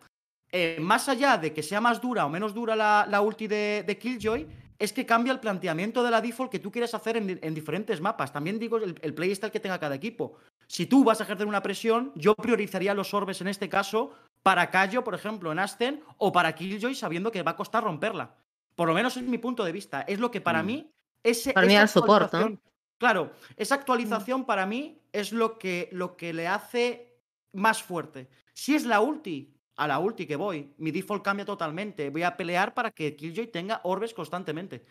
eh, 0.52 0.78
más 0.80 1.08
allá 1.10 1.38
de 1.38 1.54
que 1.54 1.64
sea 1.64 1.82
más 1.82 2.02
dura 2.02 2.26
o 2.26 2.30
menos 2.30 2.54
dura 2.54 2.76
la, 2.76 3.08
la 3.10 3.22
ulti 3.22 3.48
de, 3.48 3.98
Killjoy, 4.00 4.48
es 4.78 4.92
que 4.92 5.06
cambia 5.06 5.34
el 5.34 5.40
planteamiento 5.40 6.04
de 6.04 6.12
la 6.12 6.22
default 6.22 6.52
que 6.52 6.60
tú 6.60 6.72
quieres 6.72 6.94
hacer 6.94 7.18
en, 7.18 7.40
en 7.42 7.56
diferentes 7.56 8.02
mapas. 8.02 8.34
También 8.34 8.60
digo 8.60 8.78
el, 8.78 9.00
el 9.02 9.14
playstyle 9.14 9.52
que 9.52 9.60
tenga 9.60 9.80
cada 9.80 9.96
equipo. 9.96 10.38
Si 10.68 10.88
tú 10.88 11.04
vas 11.04 11.22
a 11.22 11.24
ejercer 11.24 11.48
una 11.48 11.62
presión, 11.62 12.12
yo 12.16 12.36
priorizaría 12.36 12.94
los 12.94 13.14
orbes 13.14 13.42
en 13.42 13.48
este 13.48 13.70
caso 13.70 14.14
para 14.46 14.70
Kayo, 14.70 15.04
por 15.04 15.16
ejemplo, 15.16 15.52
en 15.52 15.58
Aston, 15.58 16.02
o 16.20 16.32
para 16.32 16.54
Killjoy 16.54 16.94
sabiendo 16.94 17.32
que 17.32 17.42
va 17.42 17.52
a 17.52 17.56
costar 17.56 17.84
romperla. 17.84 18.36
Por 18.76 18.88
lo 18.88 18.94
menos 18.94 19.18
es 19.18 19.24
mi 19.24 19.40
punto 19.40 19.64
de 19.64 19.72
vista. 19.72 20.02
Es 20.04 20.20
lo 20.20 20.30
que 20.30 20.40
para 20.40 20.62
Mm. 20.62 20.66
mí. 20.68 20.92
Ese, 21.24 21.52
Para 21.52 21.66
mí 21.66 21.74
¿no? 21.74 21.80
actualización- 21.82 22.60
Claro, 23.00 23.32
esa 23.58 23.74
actualización 23.74 24.46
para 24.46 24.68
mí 24.68 25.02
es 25.12 25.32
lo 25.34 25.58
que, 25.58 25.90
lo 25.92 26.16
que 26.16 26.32
le 26.32 26.48
hace 26.48 27.18
más 27.54 27.82
fuerte. 27.82 28.30
Si 28.54 28.76
es 28.76 28.86
la 28.86 29.02
ulti, 29.02 29.52
a 29.78 29.88
la 29.88 29.98
ulti 29.98 30.28
que 30.28 30.36
voy, 30.36 30.76
mi 30.78 30.92
default 30.92 31.24
cambia 31.24 31.44
totalmente. 31.44 32.12
Voy 32.12 32.22
a 32.22 32.38
pelear 32.38 32.76
para 32.76 32.92
que 32.92 33.16
Killjoy 33.16 33.48
tenga 33.48 33.82
orbes 33.84 34.14
constantemente. 34.14 34.86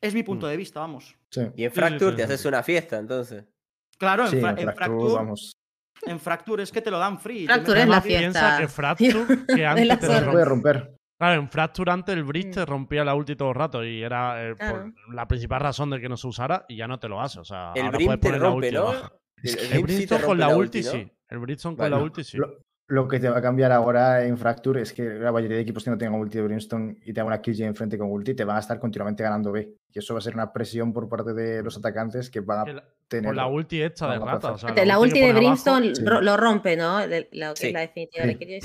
Es 0.00 0.14
mi 0.14 0.22
punto 0.22 0.46
Mm. 0.46 0.48
de 0.50 0.56
vista, 0.56 0.80
vamos. 0.80 1.14
Sí. 1.30 1.42
Y 1.56 1.64
en 1.64 1.70
sí, 1.70 1.74
Fracture 1.76 2.12
sí, 2.12 2.16
te 2.16 2.22
haces 2.22 2.44
una 2.46 2.62
fiesta, 2.62 2.96
entonces. 2.96 3.44
Claro, 3.98 4.24
en, 4.24 4.30
Sí, 4.30 4.40
fra- 4.40 4.50
en 4.52 4.58
en 4.60 4.64
Fracture, 4.64 4.86
Fracture, 4.86 5.14
vamos. 5.14 5.56
En 6.02 6.20
Fracture 6.20 6.62
es 6.62 6.72
que 6.72 6.82
te 6.82 6.90
lo 6.90 6.98
dan 6.98 7.18
free. 7.20 7.46
Fracture 7.46 7.82
es 7.82 7.88
la 7.88 8.00
fiesta. 8.00 8.20
Piensa 8.20 8.58
que 8.58 8.68
Fracture, 8.68 9.26
que 9.56 9.66
antes 9.66 9.86
la 9.86 9.98
te 9.98 10.06
puede 10.06 10.44
romper. 10.44 10.96
Claro, 11.18 11.40
en 11.40 11.48
Fracture 11.48 11.92
antes 11.92 12.14
el 12.16 12.24
Bridge 12.24 12.50
te 12.54 12.60
Mm. 12.62 12.66
rompía 12.66 13.04
la 13.04 13.14
ulti 13.14 13.36
todo 13.36 13.50
el 13.50 13.54
rato 13.54 13.84
y 13.84 14.02
era 14.02 14.44
eh, 14.44 14.56
por 14.56 14.92
la 15.14 15.28
principal 15.28 15.60
razón 15.60 15.90
de 15.90 16.00
que 16.00 16.08
no 16.08 16.16
se 16.16 16.26
usara 16.26 16.64
y 16.68 16.76
ya 16.76 16.88
no 16.88 16.98
te 16.98 17.08
lo 17.08 17.20
hace. 17.20 17.38
O 17.38 17.44
sea, 17.44 17.72
El 17.76 17.86
ahora 17.86 17.98
puedes 17.98 18.20
te 18.20 18.26
poner 18.28 18.40
la 18.42 18.48
rompe, 18.48 18.66
ulti 18.66 18.76
¿no? 18.76 18.84
baja. 18.86 19.12
El, 19.42 19.72
el 19.72 20.20
con 20.24 20.38
la 20.38 20.48
la 20.48 20.56
ulti, 20.56 20.82
¿no? 20.82 20.90
sí. 20.90 21.12
El 21.28 21.38
Brimstone 21.38 21.76
con 21.76 21.82
Bueno, 21.84 21.96
la 21.96 22.02
ulti 22.02 22.24
sí. 22.24 22.36
Lo, 22.36 22.58
lo 22.88 23.08
que 23.08 23.20
te 23.20 23.28
va 23.30 23.38
a 23.38 23.42
cambiar 23.42 23.72
ahora 23.72 24.24
en 24.24 24.36
Fracture 24.36 24.82
es 24.82 24.92
que 24.92 25.02
la 25.04 25.32
mayoría 25.32 25.56
de 25.56 25.62
equipos 25.62 25.84
que 25.84 25.90
no 25.90 25.96
tengan 25.98 26.18
ulti 26.20 26.38
de 26.38 26.44
Brimstone 26.44 26.96
y 27.04 27.12
tengan 27.12 27.28
una 27.28 27.40
Killjoy 27.40 27.66
enfrente 27.66 27.96
con 27.96 28.10
ulti 28.10 28.34
te 28.34 28.44
van 28.44 28.56
a 28.56 28.60
estar 28.60 28.78
continuamente 28.78 29.22
ganando 29.22 29.50
B. 29.52 29.72
Y 29.94 29.98
eso 29.98 30.12
va 30.14 30.18
a 30.18 30.22
ser 30.22 30.34
una 30.34 30.52
presión 30.52 30.92
por 30.92 31.08
parte 31.08 31.32
de 31.32 31.62
los 31.62 31.76
atacantes 31.78 32.28
que 32.30 32.40
van 32.40 32.68
a 32.68 32.72
la- 32.72 32.84
tener. 33.08 33.26
Por 33.26 33.36
la 33.36 33.46
ulti 33.46 33.80
esta 33.82 34.10
de 34.12 34.18
rata. 34.18 34.52
o 34.52 34.58
sea, 34.58 34.70
La, 34.70 34.94
que 34.94 35.00
ulti 35.00 35.18
de 35.20 35.24
abajo- 35.30 35.38
Brimstone 35.38 35.94
sí. 35.94 36.02
lo 36.04 36.36
rompe, 36.36 36.76
¿no? 36.76 37.00
La, 37.32 37.54
Sí. 37.56 37.72
la 37.72 37.80
definitiva 37.80 38.26
de 38.26 38.60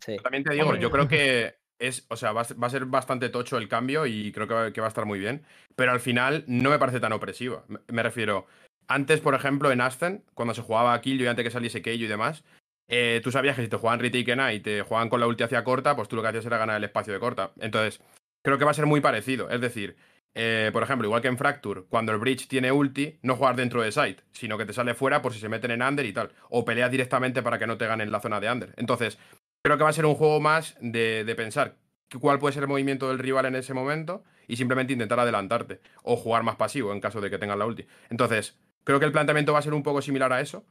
Sí. 0.00 0.16
También 0.22 0.42
te 0.44 0.52
digo, 0.54 0.74
yo 0.76 0.90
creo 0.90 1.06
que 1.08 1.54
es, 1.78 2.06
o 2.10 2.16
sea, 2.16 2.32
va 2.32 2.42
a, 2.42 2.68
ser, 2.70 2.84
bastante 2.86 3.28
tocho 3.28 3.58
el 3.58 3.68
cambio 3.68 4.06
y 4.06 4.30
creo 4.32 4.46
que 4.46 4.54
va, 4.54 4.72
que 4.72 4.80
va 4.80 4.86
a 4.86 4.88
estar 4.88 5.06
muy 5.06 5.18
bien. 5.18 5.42
Pero 5.76 5.92
al 5.92 6.00
final 6.00 6.44
no 6.46 6.70
me 6.70 6.78
parece 6.78 7.00
tan 7.00 7.12
opresiva. 7.12 7.64
Me, 7.68 7.78
me 7.88 8.02
refiero, 8.02 8.46
antes, 8.88 9.20
por 9.20 9.34
ejemplo, 9.34 9.72
en 9.72 9.80
Aston, 9.80 10.24
cuando 10.34 10.54
se 10.54 10.62
jugaba 10.62 10.94
a 10.94 11.00
Kill 11.00 11.20
y 11.20 11.26
antes 11.26 11.44
que 11.44 11.50
saliese 11.50 11.82
Keio 11.82 12.04
y 12.04 12.08
demás, 12.08 12.44
eh, 12.94 13.22
tú 13.24 13.32
sabías 13.32 13.56
que 13.56 13.62
si 13.62 13.68
te 13.68 13.78
jugaban 13.78 14.00
Retake 14.00 14.36
y 14.54 14.60
te 14.60 14.82
jugaban 14.82 15.08
con 15.08 15.18
la 15.18 15.26
ulti 15.26 15.42
hacia 15.42 15.64
corta, 15.64 15.96
pues 15.96 16.08
tú 16.08 16.16
lo 16.16 16.20
que 16.20 16.28
hacías 16.28 16.44
era 16.44 16.58
ganar 16.58 16.76
el 16.76 16.84
espacio 16.84 17.14
de 17.14 17.20
corta. 17.20 17.52
Entonces, 17.58 18.02
creo 18.42 18.58
que 18.58 18.66
va 18.66 18.72
a 18.72 18.74
ser 18.74 18.84
muy 18.84 19.00
parecido. 19.00 19.48
Es 19.48 19.62
decir, 19.62 19.96
eh, 20.34 20.68
por 20.74 20.82
ejemplo, 20.82 21.08
igual 21.08 21.22
que 21.22 21.28
en 21.28 21.38
Fracture, 21.38 21.84
cuando 21.88 22.12
el 22.12 22.18
Bridge 22.18 22.48
tiene 22.48 22.70
ulti, 22.70 23.18
no 23.22 23.36
jugar 23.36 23.56
dentro 23.56 23.80
de 23.80 23.92
site, 23.92 24.22
sino 24.32 24.58
que 24.58 24.66
te 24.66 24.74
sale 24.74 24.92
fuera 24.92 25.22
por 25.22 25.32
si 25.32 25.40
se 25.40 25.48
meten 25.48 25.70
en 25.70 25.80
under 25.80 26.04
y 26.04 26.12
tal. 26.12 26.32
O 26.50 26.66
peleas 26.66 26.90
directamente 26.90 27.42
para 27.42 27.58
que 27.58 27.66
no 27.66 27.78
te 27.78 27.86
ganen 27.86 28.12
la 28.12 28.20
zona 28.20 28.40
de 28.40 28.52
under. 28.52 28.74
Entonces, 28.76 29.18
creo 29.62 29.78
que 29.78 29.84
va 29.84 29.88
a 29.88 29.94
ser 29.94 30.04
un 30.04 30.14
juego 30.14 30.38
más 30.40 30.76
de, 30.82 31.24
de 31.24 31.34
pensar 31.34 31.76
cuál 32.20 32.38
puede 32.38 32.52
ser 32.52 32.64
el 32.64 32.68
movimiento 32.68 33.08
del 33.08 33.20
rival 33.20 33.46
en 33.46 33.56
ese 33.56 33.72
momento 33.72 34.22
y 34.46 34.56
simplemente 34.56 34.92
intentar 34.92 35.18
adelantarte. 35.18 35.80
O 36.02 36.16
jugar 36.16 36.42
más 36.42 36.56
pasivo 36.56 36.92
en 36.92 37.00
caso 37.00 37.22
de 37.22 37.30
que 37.30 37.38
tengan 37.38 37.58
la 37.58 37.64
ulti. 37.64 37.86
Entonces, 38.10 38.58
creo 38.84 39.00
que 39.00 39.06
el 39.06 39.12
planteamiento 39.12 39.54
va 39.54 39.60
a 39.60 39.62
ser 39.62 39.72
un 39.72 39.82
poco 39.82 40.02
similar 40.02 40.30
a 40.30 40.42
eso. 40.42 40.66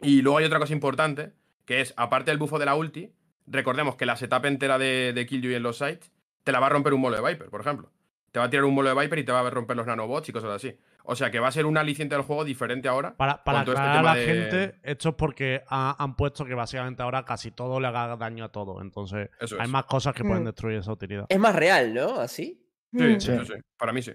Y 0.00 0.22
luego 0.22 0.38
hay 0.38 0.44
otra 0.44 0.58
cosa 0.58 0.72
importante, 0.72 1.32
que 1.64 1.80
es, 1.80 1.92
aparte 1.96 2.30
del 2.30 2.38
bufo 2.38 2.58
de 2.58 2.66
la 2.66 2.74
ulti, 2.74 3.12
recordemos 3.46 3.96
que 3.96 4.06
la 4.06 4.16
setup 4.16 4.44
entera 4.46 4.78
de, 4.78 5.12
de 5.12 5.26
Killjoy 5.26 5.54
en 5.54 5.62
los 5.62 5.78
sites 5.78 6.12
te 6.44 6.52
la 6.52 6.60
va 6.60 6.66
a 6.66 6.70
romper 6.70 6.94
un 6.94 7.00
molo 7.00 7.20
de 7.20 7.28
Viper, 7.28 7.48
por 7.50 7.60
ejemplo. 7.60 7.90
Te 8.32 8.38
va 8.38 8.46
a 8.46 8.50
tirar 8.50 8.64
un 8.64 8.74
molo 8.74 8.94
de 8.94 9.00
Viper 9.00 9.18
y 9.18 9.24
te 9.24 9.32
va 9.32 9.40
a 9.40 9.50
romper 9.50 9.76
los 9.76 9.86
nanobots 9.86 10.28
y 10.28 10.32
cosas 10.32 10.50
así. 10.50 10.76
O 11.10 11.16
sea 11.16 11.30
que 11.30 11.40
va 11.40 11.48
a 11.48 11.52
ser 11.52 11.64
un 11.64 11.78
aliciente 11.78 12.14
del 12.14 12.22
juego 12.24 12.44
diferente 12.44 12.86
ahora. 12.86 13.16
Para, 13.16 13.42
para 13.42 13.60
este 13.60 13.70
aclarar 13.72 13.96
a 13.98 14.02
la 14.02 14.14
de- 14.14 14.24
gente, 14.26 14.74
esto 14.82 15.08
es 15.10 15.14
porque 15.14 15.62
ha- 15.68 15.96
han 15.98 16.14
puesto 16.14 16.44
que 16.44 16.52
básicamente 16.54 17.02
ahora 17.02 17.24
casi 17.24 17.50
todo 17.50 17.80
le 17.80 17.86
haga 17.86 18.14
daño 18.16 18.44
a 18.44 18.52
todo. 18.52 18.82
Entonces, 18.82 19.30
Eso 19.40 19.56
hay 19.58 19.64
es. 19.64 19.68
más 19.70 19.84
cosas 19.86 20.14
que 20.14 20.22
pueden 20.24 20.42
Mm. 20.42 20.46
destruir 20.46 20.78
esa 20.78 20.92
utilidad. 20.92 21.24
Es 21.30 21.38
más 21.38 21.56
real, 21.56 21.94
¿no? 21.94 22.20
Así. 22.20 22.62
Sí, 22.92 23.02
Mm. 23.02 23.20
sí, 23.20 23.32
Sí. 23.38 23.46
sí, 23.46 23.52
Para 23.78 23.92
mí 23.94 24.02
sí. 24.02 24.12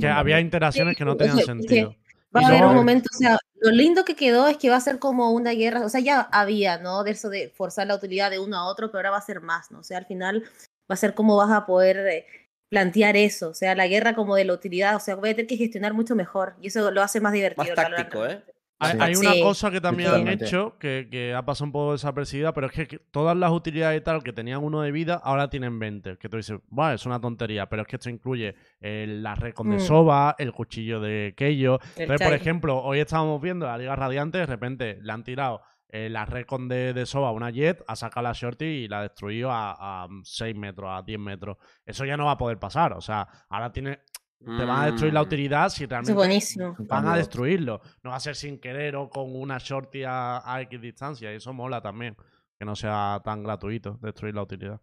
Que 0.00 0.06
había 0.08 0.38
interacciones 0.38 0.96
que 0.96 1.04
no 1.04 1.16
tenían 1.16 1.38
sentido. 1.38 1.96
Va 2.34 2.40
a 2.40 2.48
haber 2.48 2.64
un 2.64 2.74
momento, 2.74 3.08
o 3.14 3.16
sea, 3.16 3.38
lo 3.60 3.70
lindo 3.70 4.04
que 4.04 4.16
quedó 4.16 4.48
es 4.48 4.56
que 4.56 4.70
va 4.70 4.76
a 4.76 4.80
ser 4.80 4.98
como 4.98 5.30
una 5.30 5.52
guerra, 5.52 5.84
o 5.84 5.88
sea, 5.88 6.00
ya 6.00 6.20
había, 6.20 6.78
¿no? 6.78 7.04
De 7.04 7.12
eso 7.12 7.28
de 7.28 7.50
forzar 7.50 7.86
la 7.86 7.94
utilidad 7.94 8.30
de 8.30 8.38
uno 8.38 8.56
a 8.56 8.66
otro, 8.66 8.88
pero 8.88 8.98
ahora 8.98 9.10
va 9.12 9.18
a 9.18 9.22
ser 9.22 9.40
más, 9.40 9.70
¿no? 9.70 9.80
O 9.80 9.84
sea, 9.84 9.98
al 9.98 10.06
final 10.06 10.42
va 10.42 10.94
a 10.94 10.96
ser 10.96 11.14
cómo 11.14 11.36
vas 11.36 11.50
a 11.50 11.64
poder 11.64 11.98
eh, 12.08 12.26
plantear 12.68 13.16
eso, 13.16 13.50
o 13.50 13.54
sea, 13.54 13.74
la 13.74 13.86
guerra 13.86 14.14
como 14.14 14.34
de 14.34 14.44
la 14.44 14.52
utilidad, 14.52 14.96
o 14.96 15.00
sea, 15.00 15.14
voy 15.14 15.30
a 15.30 15.34
tener 15.34 15.46
que 15.46 15.56
gestionar 15.56 15.94
mucho 15.94 16.16
mejor 16.16 16.56
y 16.60 16.68
eso 16.68 16.90
lo 16.90 17.02
hace 17.02 17.20
más 17.20 17.32
divertido. 17.32 17.74
Más 17.76 17.90
táctico, 17.90 18.26
¿eh? 18.26 18.42
Hay, 18.84 18.92
Sí. 18.92 18.98
hay 19.00 19.14
una 19.16 19.32
Sí. 19.32 19.42
cosa 19.42 19.70
que 19.70 19.80
también 19.80 20.10
han 20.10 20.28
hecho 20.28 20.76
que, 20.78 21.08
que 21.10 21.34
ha 21.34 21.44
pasado 21.44 21.66
un 21.66 21.72
poco 21.72 21.92
desapercibida, 21.92 22.52
pero 22.52 22.66
es 22.68 22.72
que, 22.72 22.86
que 22.86 22.98
todas 22.98 23.36
las 23.36 23.50
utilidades 23.52 24.00
y 24.00 24.04
tal 24.04 24.22
que 24.22 24.32
tenían 24.32 24.62
uno 24.62 24.80
de 24.82 24.92
vida 24.92 25.20
ahora 25.22 25.48
tienen 25.50 25.78
20. 25.78 26.16
Que 26.18 26.28
tú 26.28 26.36
dices, 26.36 26.58
bueno, 26.68 26.92
es 26.94 27.04
una 27.06 27.20
tontería, 27.20 27.66
pero 27.68 27.82
es 27.82 27.88
que 27.88 27.96
esto 27.96 28.10
incluye 28.10 28.54
eh, 28.80 29.06
la 29.08 29.34
recon 29.34 29.70
de 29.70 29.76
Mm. 29.76 29.80
Soba, 29.80 30.34
el 30.38 30.52
cuchillo 30.52 31.00
de 31.00 31.34
Keio. 31.36 31.80
El 31.96 32.02
Entonces, 32.02 32.26
por 32.26 32.36
ejemplo, 32.36 32.78
hoy 32.82 33.00
estábamos 33.00 33.40
viendo 33.40 33.66
la 33.66 33.78
Liga 33.78 33.96
Radiante, 33.96 34.38
de 34.38 34.46
repente 34.46 34.98
le 35.00 35.12
han 35.12 35.24
tirado 35.24 35.62
eh, 35.96 36.08
la 36.10 36.24
recon 36.26 36.66
de, 36.66 36.92
de 36.92 37.06
Soba 37.06 37.28
a 37.28 37.30
una 37.30 37.50
Jet, 37.50 37.84
ha 37.86 37.94
sacado 37.94 38.24
la 38.24 38.32
Shorty 38.32 38.64
y 38.64 38.88
la 38.88 38.98
ha 38.98 39.02
destruido 39.02 39.52
a, 39.52 40.04
a 40.04 40.08
6 40.24 40.56
metros, 40.56 40.90
a 40.92 41.02
10 41.02 41.20
metros. 41.20 41.56
Eso 41.86 42.04
ya 42.04 42.16
no 42.16 42.24
va 42.24 42.32
a 42.32 42.36
poder 42.38 42.58
pasar. 42.58 42.94
O 42.94 43.00
sea, 43.00 43.28
ahora 43.48 43.70
tiene. 43.72 44.00
Te 44.38 44.64
van 44.64 44.82
a 44.82 44.86
destruir 44.86 45.14
la 45.14 45.20
Mm. 45.22 45.26
utilidad 45.26 45.68
si 45.70 45.86
realmente 45.86 46.12
es 46.12 46.16
buenísimo. 46.16 46.76
Un 46.78 46.86
van 46.86 47.06
a 47.08 47.16
destruirlo. 47.16 47.80
No 48.02 48.10
va 48.10 48.16
a 48.16 48.20
ser 48.20 48.36
sin 48.36 48.58
querer 48.58 48.94
o 48.96 49.08
con 49.08 49.34
una 49.34 49.58
shorty 49.58 50.04
a, 50.04 50.42
a 50.44 50.60
X 50.62 50.80
distancia. 50.80 51.32
Y 51.32 51.36
eso 51.36 51.52
mola 51.52 51.80
también. 51.80 52.16
Que 52.58 52.64
no 52.64 52.76
sea 52.76 53.20
tan 53.24 53.42
gratuito 53.42 53.98
destruir 54.02 54.34
la 54.34 54.42
utilidad. 54.42 54.80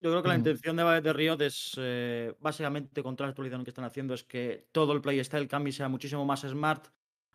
Yo 0.00 0.10
creo 0.10 0.22
que 0.22 0.28
la 0.28 0.34
intención 0.36 0.76
de, 0.76 1.00
de 1.00 1.12
Riot 1.12 1.40
es, 1.40 1.72
eh, 1.78 2.34
básicamente, 2.40 3.02
con 3.02 3.14
toda 3.16 3.28
la 3.28 3.30
actualización 3.30 3.64
que 3.64 3.70
están 3.70 3.84
haciendo, 3.84 4.14
es 4.14 4.24
que 4.24 4.66
todo 4.72 4.92
el 4.92 5.00
playstyle 5.00 5.48
cambie 5.48 5.72
sea 5.72 5.88
muchísimo 5.88 6.24
más 6.26 6.40
smart 6.42 6.86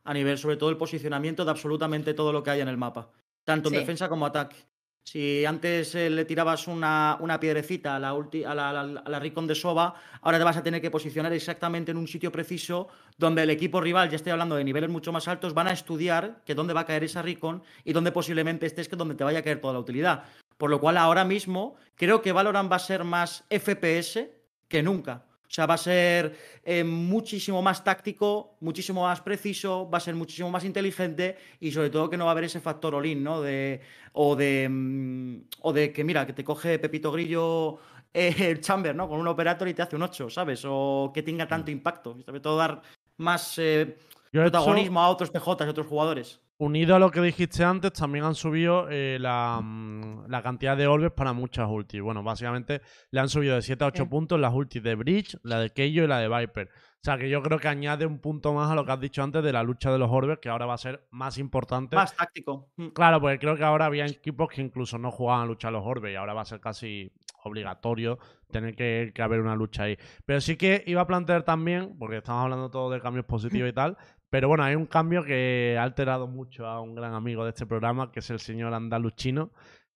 a 0.03 0.13
nivel, 0.13 0.37
sobre 0.37 0.57
todo, 0.57 0.69
el 0.69 0.77
posicionamiento 0.77 1.45
de 1.45 1.51
absolutamente 1.51 2.13
todo 2.13 2.31
lo 2.33 2.43
que 2.43 2.51
hay 2.51 2.61
en 2.61 2.67
el 2.67 2.77
mapa, 2.77 3.09
tanto 3.43 3.69
en 3.69 3.75
Sí. 3.75 3.79
defensa 3.79 4.07
como 4.09 4.25
ataque. 4.25 4.55
Si 5.03 5.43
antes 5.43 5.95
eh, 5.95 6.09
le 6.09 6.23
tirabas 6.25 6.67
una, 6.67 7.17
una 7.19 7.39
piedrecita 7.39 7.95
a 7.95 7.99
la, 7.99 8.13
ulti- 8.13 8.45
a, 8.45 8.53
la, 8.53 8.69
a 8.69 8.83
la- 8.83 9.19
de 9.19 9.55
Soba, 9.55 9.95
ahora 10.21 10.37
te 10.37 10.43
vas 10.43 10.57
a 10.57 10.61
tener 10.63 10.81
que 10.81 10.91
posicionar 10.91 11.33
exactamente 11.33 11.89
en 11.91 11.97
un 11.97 12.07
sitio 12.07 12.31
preciso 12.31 12.89
donde 13.17 13.41
el 13.43 13.49
equipo 13.49 13.81
rival, 13.81 14.09
ya 14.09 14.17
estoy 14.17 14.31
hablando 14.31 14.55
de 14.55 14.63
niveles 14.63 14.89
mucho 14.89 15.11
más 15.11 15.27
altos, 15.27 15.53
van 15.55 15.67
a 15.67 15.71
estudiar 15.71 16.41
que 16.45 16.53
dónde 16.53 16.73
va 16.73 16.81
a 16.81 16.85
caer 16.85 17.03
esa 17.03 17.21
Recon 17.23 17.63
y 17.83 17.93
dónde 17.93 18.11
posiblemente 18.11 18.67
estés 18.67 18.87
que 18.87 18.95
donde 18.95 19.15
te 19.15 19.23
vaya 19.23 19.39
a 19.39 19.41
caer 19.41 19.59
toda 19.61 19.73
la 19.73 19.79
utilidad. 19.79 20.25
Por 20.57 20.69
lo 20.69 20.79
cual 20.79 20.97
ahora 20.97 21.23
mismo 21.25 21.75
creo 21.95 22.21
que 22.21 22.31
Valorant 22.31 22.71
va 22.71 22.75
a 22.75 22.79
ser 22.79 23.03
más 23.03 23.45
FPS 23.49 24.29
que 24.67 24.83
nunca. 24.83 25.25
O 25.49 25.51
sea, 25.51 25.65
va 25.65 25.73
a 25.73 25.77
ser 25.77 26.37
eh, 26.63 26.83
muchísimo 26.83 27.63
más 27.63 27.83
táctico, 27.83 28.55
muchísimo 28.59 29.01
más 29.01 29.19
preciso, 29.21 29.89
va 29.89 29.97
a 29.97 30.01
ser 30.01 30.13
muchísimo 30.13 30.51
más 30.51 30.63
inteligente 30.63 31.37
y 31.59 31.71
sobre 31.71 31.89
todo 31.89 32.07
que 32.07 32.17
no 32.17 32.25
va 32.25 32.31
a 32.31 32.33
haber 32.33 32.43
ese 32.43 32.59
factor 32.59 32.93
olín, 32.93 33.23
¿no? 33.23 33.41
De, 33.41 33.81
o, 34.13 34.35
de, 34.35 34.67
mm, 34.69 35.37
o 35.61 35.73
de 35.73 35.91
que, 35.91 36.03
mira, 36.03 36.27
que 36.27 36.33
te 36.33 36.43
coge 36.43 36.77
Pepito 36.77 37.11
Grillo 37.11 37.79
eh, 38.13 38.35
el 38.37 38.61
Chamber, 38.61 38.95
¿no? 38.95 39.09
Con 39.09 39.19
un 39.19 39.27
operator 39.27 39.67
y 39.67 39.73
te 39.73 39.81
hace 39.81 39.95
un 39.95 40.03
8, 40.03 40.29
¿sabes? 40.29 40.61
O 40.67 41.11
que 41.11 41.23
tenga 41.23 41.47
tanto 41.47 41.71
impacto. 41.71 42.15
Y 42.19 42.23
sobre 42.23 42.41
todo 42.41 42.55
dar 42.55 42.83
más 43.17 43.57
eh, 43.57 43.97
hecho- 44.45 44.51
protagonismo 44.51 45.01
a 45.01 45.09
otros 45.09 45.31
PJs 45.31 45.61
y 45.61 45.63
a 45.63 45.69
otros 45.71 45.87
jugadores. 45.87 46.39
Unido 46.61 46.93
a 46.93 46.99
lo 46.99 47.09
que 47.09 47.21
dijiste 47.21 47.63
antes, 47.63 47.93
también 47.93 48.25
han 48.25 48.35
subido 48.35 48.87
eh, 48.89 49.17
la, 49.17 49.61
mm, 49.63 50.25
la 50.27 50.43
cantidad 50.43 50.75
de 50.75 50.87
orbes 50.87 51.11
para 51.11 51.31
muchas 51.31 51.69
ultis. 51.69 52.01
Bueno, 52.01 52.21
básicamente 52.21 52.81
le 53.11 53.19
han 53.21 53.29
subido 53.29 53.55
de 53.55 53.61
7 53.61 53.81
a 53.85 53.87
8 53.87 54.03
Sí. 54.03 54.09
puntos 54.09 54.37
las 54.41 54.53
ultis 54.53 54.83
de 54.83 54.95
Bridge, 54.95 55.37
la 55.43 55.59
de 55.61 55.69
Keijo 55.69 56.03
y 56.03 56.07
la 56.07 56.19
de 56.19 56.27
Viper. 56.27 56.67
O 56.67 57.01
sea 57.01 57.17
que 57.17 57.29
yo 57.29 57.41
creo 57.41 57.59
que 57.59 57.69
añade 57.69 58.05
un 58.05 58.19
punto 58.19 58.53
más 58.53 58.69
a 58.69 58.75
lo 58.75 58.83
que 58.85 58.91
has 58.91 58.99
dicho 58.99 59.23
antes 59.23 59.41
de 59.41 59.53
la 59.53 59.63
lucha 59.63 59.89
de 59.89 59.97
los 59.99 60.11
orbes, 60.11 60.39
que 60.41 60.49
ahora 60.49 60.65
va 60.65 60.73
a 60.73 60.77
ser 60.77 61.07
más 61.11 61.37
importante. 61.37 61.95
Más 61.95 62.13
táctico. 62.13 62.67
Mm. 62.75 62.87
Claro, 62.89 63.21
porque 63.21 63.39
creo 63.39 63.55
que 63.55 63.63
ahora 63.63 63.85
había 63.85 64.05
equipos 64.05 64.49
que 64.49 64.61
incluso 64.61 64.97
no 64.97 65.11
jugaban 65.11 65.43
a 65.43 65.45
lucha 65.45 65.69
a 65.69 65.71
los 65.71 65.85
orbes 65.85 66.11
y 66.11 66.15
ahora 66.17 66.33
va 66.33 66.41
a 66.41 66.45
ser 66.45 66.59
casi 66.59 67.09
obligatorio 67.45 68.19
tener 68.51 68.75
que, 68.75 69.11
que 69.15 69.21
haber 69.21 69.39
una 69.39 69.55
lucha 69.55 69.83
ahí. 69.83 69.97
Pero 70.25 70.41
sí 70.41 70.57
que 70.57 70.83
iba 70.87 70.99
a 70.99 71.07
plantear 71.07 71.43
también, 71.43 71.95
porque 71.97 72.17
estamos 72.17 72.43
hablando 72.43 72.69
todo 72.69 72.89
de 72.89 72.99
cambios 72.99 73.25
positivos 73.25 73.69
y 73.69 73.73
tal, 73.73 73.97
pero 74.29 74.47
bueno, 74.47 74.63
hay 74.63 74.75
un 74.75 74.85
cambio 74.85 75.23
que 75.23 75.75
ha 75.79 75.83
alterado 75.83 76.27
mucho 76.27 76.65
a 76.67 76.81
un 76.81 76.95
gran 76.95 77.13
amigo 77.13 77.43
de 77.43 77.49
este 77.49 77.65
programa, 77.65 78.11
que 78.11 78.19
es 78.19 78.29
el 78.29 78.39
señor 78.39 78.73
Andaluchino, 78.73 79.51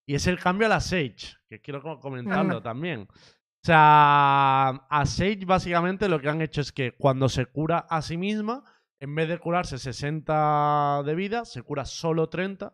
y 0.06 0.16
es 0.16 0.28
el 0.28 0.40
cambio 0.40 0.68
a 0.68 0.70
la 0.70 0.80
Sage, 0.82 1.38
que 1.48 1.62
quiero 1.62 1.82
co- 1.82 2.00
comentarlo 2.00 2.62
también. 2.62 3.08
O 3.10 3.66
sea, 3.66 4.70
a 4.90 5.06
Sage 5.06 5.46
básicamente 5.46 6.10
lo 6.10 6.20
que 6.20 6.30
han 6.30 6.42
hecho 6.42 6.62
es 6.62 6.72
que 6.72 6.92
cuando 6.94 7.30
se 7.30 7.46
cura 7.46 7.80
a 7.90 8.02
sí 8.02 8.18
misma, 8.18 8.64
en 9.00 9.16
vez 9.16 9.30
de 9.30 9.38
curarse 9.40 9.78
60 9.78 11.04
de 11.06 11.16
vida, 11.16 11.46
se 11.46 11.62
cura 11.62 11.86
solo 11.86 12.28
30. 12.30 12.74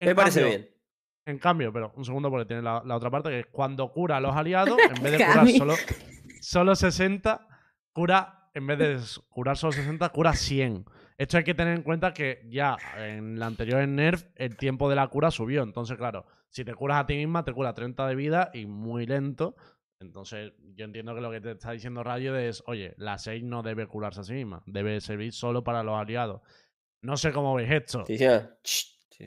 En 0.00 0.08
Me 0.08 0.14
parece 0.14 0.40
cambio- 0.42 0.58
bien. 0.58 0.70
En 1.26 1.38
cambio, 1.38 1.72
pero 1.74 1.92
un 1.94 2.04
segundo 2.06 2.30
porque 2.30 2.46
tiene 2.46 2.62
la, 2.62 2.82
la 2.86 2.96
otra 2.96 3.10
parte, 3.10 3.28
que 3.28 3.40
es 3.40 3.46
cuando 3.52 3.92
cura 3.92 4.16
a 4.16 4.20
los 4.20 4.34
aliados, 4.34 4.78
en 4.78 5.02
vez 5.02 5.12
de 5.12 5.18
curar 5.26 5.48
solo, 5.48 5.74
solo 6.40 6.74
60, 6.74 7.46
cura, 7.92 8.37
en 8.54 8.66
vez 8.66 8.78
de 8.78 8.98
curar 9.28 9.56
solo 9.56 9.72
60, 9.72 10.08
cura 10.10 10.32
100. 10.32 10.84
Esto 11.16 11.36
hay 11.36 11.44
que 11.44 11.54
tener 11.54 11.76
en 11.76 11.82
cuenta 11.82 12.12
que 12.14 12.46
ya 12.48 12.76
en 12.96 13.38
la 13.38 13.46
anterior 13.46 13.80
en 13.80 13.96
Nerf 13.96 14.26
el 14.36 14.56
tiempo 14.56 14.88
de 14.88 14.96
la 14.96 15.08
cura 15.08 15.30
subió. 15.30 15.62
Entonces, 15.62 15.96
claro, 15.96 16.26
si 16.48 16.64
te 16.64 16.74
curas 16.74 17.00
a 17.00 17.06
ti 17.06 17.16
misma, 17.16 17.44
te 17.44 17.52
cura 17.52 17.74
30 17.74 18.06
de 18.06 18.14
vida 18.14 18.50
y 18.54 18.66
muy 18.66 19.06
lento. 19.06 19.56
Entonces, 20.00 20.52
yo 20.74 20.84
entiendo 20.84 21.14
que 21.14 21.20
lo 21.20 21.30
que 21.30 21.40
te 21.40 21.52
está 21.52 21.72
diciendo 21.72 22.04
Rayo 22.04 22.36
es, 22.36 22.62
oye, 22.66 22.94
la 22.98 23.18
6 23.18 23.42
no 23.42 23.62
debe 23.62 23.86
curarse 23.88 24.20
a 24.20 24.24
sí 24.24 24.34
misma, 24.34 24.62
debe 24.66 25.00
servir 25.00 25.32
solo 25.32 25.64
para 25.64 25.82
los 25.82 25.96
aliados. 25.96 26.40
No 27.02 27.16
sé 27.16 27.32
cómo 27.32 27.54
veis 27.54 27.70
esto. 27.70 28.04
Sí, 28.06 28.16
sí, 28.18 28.26
sí. 29.10 29.26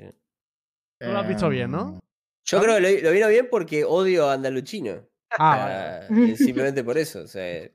Tú 0.99 1.07
lo 1.07 1.19
has 1.19 1.28
visto 1.28 1.49
bien, 1.49 1.72
¿no? 1.72 1.89
Em, 1.89 1.99
Yo 2.45 2.61
creo 2.61 2.76
que 2.76 2.82
lo, 2.82 3.01
lo 3.01 3.11
vino 3.11 3.28
bien 3.28 3.47
porque 3.49 3.84
odio 3.84 4.30
a 4.30 4.34
Andaluchino. 4.34 5.07
Ah, 5.38 6.05
vale. 6.09 6.32
Ah, 6.34 6.36
simplemente 6.36 6.84
por 6.84 6.97
eso. 6.97 7.22
O 7.22 7.28
sea, 7.28 7.69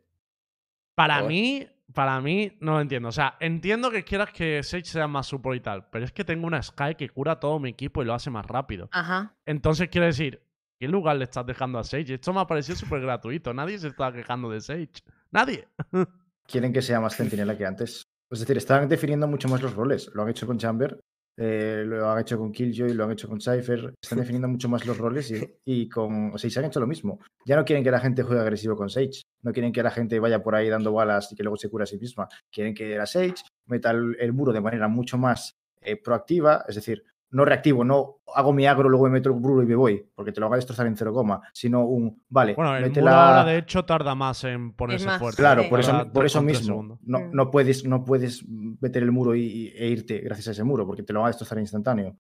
Para 0.97 1.21
Joder. 1.21 1.29
mí, 1.29 1.67
para 1.95 2.21
mí, 2.21 2.57
no 2.61 2.73
lo 2.73 2.81
entiendo. 2.81 3.09
O 3.11 3.13
sea, 3.13 3.37
entiendo 3.39 3.91
que 3.91 4.03
quieras 4.03 4.31
que 4.33 4.63
Sage 4.63 4.87
sea 4.87 5.07
más 5.07 5.27
support 5.29 5.57
y 5.57 5.61
tal, 5.61 5.87
pero 5.91 6.05
es 6.05 6.11
que 6.11 6.25
tengo 6.25 6.47
una 6.47 6.63
Sky 6.63 6.97
que 6.97 7.09
cura 7.09 7.39
todo 7.39 7.61
mi 7.61 7.71
equipo 7.71 8.03
y 8.03 8.07
lo 8.07 8.15
hace 8.15 8.31
más 8.31 8.47
rápido. 8.47 8.89
Ajá. 8.93 9.37
Entonces, 9.45 9.89
quiero 9.89 10.07
decir, 10.07 10.43
¿qué 10.81 10.89
lugar 10.89 11.17
le 11.17 11.25
estás 11.25 11.47
dejando 11.47 11.79
a 11.79 11.85
Sage? 11.85 12.15
Esto 12.15 12.33
me 12.33 12.41
ha 12.41 12.47
parecido 12.47 12.77
súper 12.77 13.01
gratuito. 13.03 13.55
Nadie 13.55 13.79
se 13.79 13.89
está 13.89 14.13
quejando 14.13 14.51
de 14.51 14.61
Sage. 14.61 14.91
Nadie. 15.31 15.69
quieren 16.47 16.73
que 16.73 16.83
sea 16.83 17.01
más 17.01 17.15
centinela 17.15 17.57
que 17.57 17.67
antes. 17.67 18.03
Es 18.31 18.41
decir, 18.41 18.57
están 18.57 18.89
definiendo 18.89 19.29
mucho 19.29 19.49
más 19.49 19.63
los 19.63 19.75
roles. 19.75 20.11
Lo 20.15 20.23
han 20.23 20.31
hecho 20.31 20.47
con 20.47 20.59
Chamber, 20.59 20.99
eh, 21.39 21.85
lo 21.87 22.11
han 22.11 22.21
hecho 22.21 22.39
con 22.39 22.51
Killjoy, 22.53 22.95
lo 22.95 23.05
han 23.05 23.13
hecho 23.13 23.29
con 23.29 23.41
Cypher. 23.41 23.95
Están 24.03 24.19
definiendo 24.41 24.49
mucho 24.49 24.69
más 24.69 24.87
los 24.87 24.99
roles 24.99 25.31
y, 25.31 25.41
y 25.65 25.89
con 25.89 26.33
o 26.35 26.39
sea, 26.39 26.49
y 26.49 26.51
se 26.51 26.59
han 26.59 26.65
hecho 26.67 26.81
lo 26.81 26.87
mismo. 26.87 27.21
Ya 27.45 27.57
no 27.57 27.65
quieren 27.65 27.85
que 27.85 27.91
la 27.91 28.01
gente 28.01 28.23
juegue 28.23 28.41
agresivo 28.41 28.77
con 28.77 28.89
Sage. 28.89 29.23
No 29.47 29.53
quieren 29.53 29.71
que 29.71 29.81
la 29.81 29.93
gente 29.93 30.19
vaya 30.19 30.43
por 30.43 30.57
ahí 30.57 30.69
dando 30.69 30.93
balas 30.93 31.31
y 31.31 31.37
que 31.37 31.45
luego 31.45 31.57
se 31.57 31.71
cura 31.71 31.85
a 31.85 31.87
sí 31.87 31.97
misma. 31.99 32.29
Quieren 32.51 32.75
que 32.75 32.97
la 32.99 33.07
Sage 33.07 33.35
meta 33.67 33.93
el, 33.93 34.17
el 34.19 34.33
muro 34.33 34.53
de 34.53 34.61
manera 34.61 34.89
mucho 34.89 35.19
más 35.19 35.57
eh, 35.81 35.97
proactiva. 36.03 36.65
Es 36.67 36.75
decir, 36.75 37.05
no 37.31 37.45
reactivo, 37.45 37.85
no 37.85 38.17
hago 38.35 38.53
mi 38.53 38.67
agro, 38.67 38.89
luego 38.89 39.05
me 39.05 39.11
meto 39.13 39.29
el 39.29 39.37
muro 39.37 39.63
y 39.63 39.67
me 39.67 39.77
voy, 39.77 40.05
porque 40.17 40.33
te 40.33 40.41
lo 40.41 40.49
va 40.49 40.57
a 40.57 40.59
destrozar 40.59 40.89
en 40.89 40.97
cero 40.97 41.13
coma, 41.13 41.41
sino 41.53 41.85
un, 41.85 42.25
vale, 42.29 42.55
Bueno, 42.55 42.75
el 42.77 42.83
mete 42.87 42.99
muro 43.01 43.13
la- 43.13 43.29
ahora, 43.29 43.45
de 43.45 43.59
hecho, 43.59 43.85
tarda 43.85 44.17
más 44.17 44.43
en 44.43 44.73
ponerse 44.73 45.07
más, 45.07 45.19
fuerte. 45.21 45.37
Claro, 45.43 45.63
Sí. 45.63 45.69
por 45.71 45.79
eso, 45.79 46.11
por 46.13 46.27
eso 46.27 46.43
mismo. 46.43 46.99
No, 47.03 47.19
Mm. 47.21 47.31
no, 47.33 47.51
puedes, 47.53 47.85
no 47.85 48.05
puedes 48.05 48.45
meter 48.49 49.05
el 49.05 49.13
muro 49.13 49.37
y, 49.37 49.69
e 49.77 49.87
irte 49.87 50.19
gracias 50.19 50.49
a 50.49 50.51
ese 50.53 50.65
muro, 50.65 50.85
porque 50.89 51.05
te 51.05 51.13
lo 51.13 51.21
va 51.21 51.27
a 51.27 51.31
destrozar 51.31 51.59
instantáneo. 51.59 52.17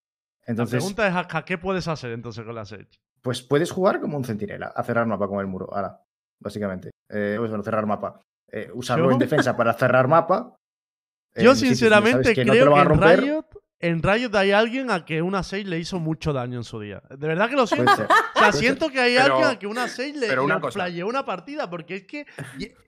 La 0.46 0.52
Entonces, 0.52 0.76
pregunta 0.78 1.08
es, 1.08 1.14
Aska, 1.16 1.44
¿qué 1.44 1.58
puedes 1.58 1.88
hacer 1.88 2.12
entonces 2.12 2.44
con 2.44 2.54
la 2.54 2.64
Sage? 2.64 2.86
pues 3.20 3.42
puedes 3.42 3.72
jugar 3.72 4.00
como 4.00 4.16
un 4.16 4.22
centinela, 4.24 4.68
a 4.68 4.84
cerrar 4.84 5.04
mapa 5.06 5.26
con 5.26 5.40
el 5.40 5.48
muro, 5.48 5.68
ahora, 5.74 6.00
básicamente. 6.38 6.90
Eh, 7.08 7.36
pues, 7.38 7.50
bueno, 7.50 7.62
cerrar 7.64 7.86
mapa. 7.86 8.22
Eh, 8.50 8.70
usarlo 8.74 9.06
Yo- 9.06 9.12
en 9.12 9.18
defensa 9.18 9.56
para 9.56 9.72
cerrar 9.74 10.08
mapa. 10.08 10.56
Yo, 11.34 11.54
sitios 11.54 11.60
donde 11.60 11.66
sinceramente, 11.76 12.34
que 12.34 12.42
creo 12.46 12.72
que 12.74 12.80
a 12.80 12.82
en 12.82 13.20
Riot, 13.20 13.46
en 13.78 14.02
Riot 14.02 14.34
hay 14.34 14.52
alguien 14.52 14.90
a 14.90 15.04
que 15.04 15.20
una 15.20 15.42
6 15.42 15.66
le 15.66 15.78
hizo 15.78 15.98
mucho 16.00 16.32
daño 16.32 16.56
en 16.56 16.64
su 16.64 16.80
día. 16.80 17.02
De 17.10 17.28
verdad 17.28 17.50
que 17.50 17.56
lo 17.56 17.66
siento. 17.66 17.94
ser. 17.94 18.06
O 18.34 18.38
sea, 18.38 18.52
siento 18.52 18.88
que 18.88 19.00
hay 19.00 19.16
Pero- 19.16 19.34
alguien 19.34 19.50
al 19.50 19.58
que 19.58 19.66
una 19.66 19.86
6 19.86 20.16
le, 20.16 20.38
una 20.40 20.58
le 20.88 21.04
una 21.04 21.26
partida, 21.26 21.68
porque 21.68 21.96
es 21.96 22.04
que 22.06 22.24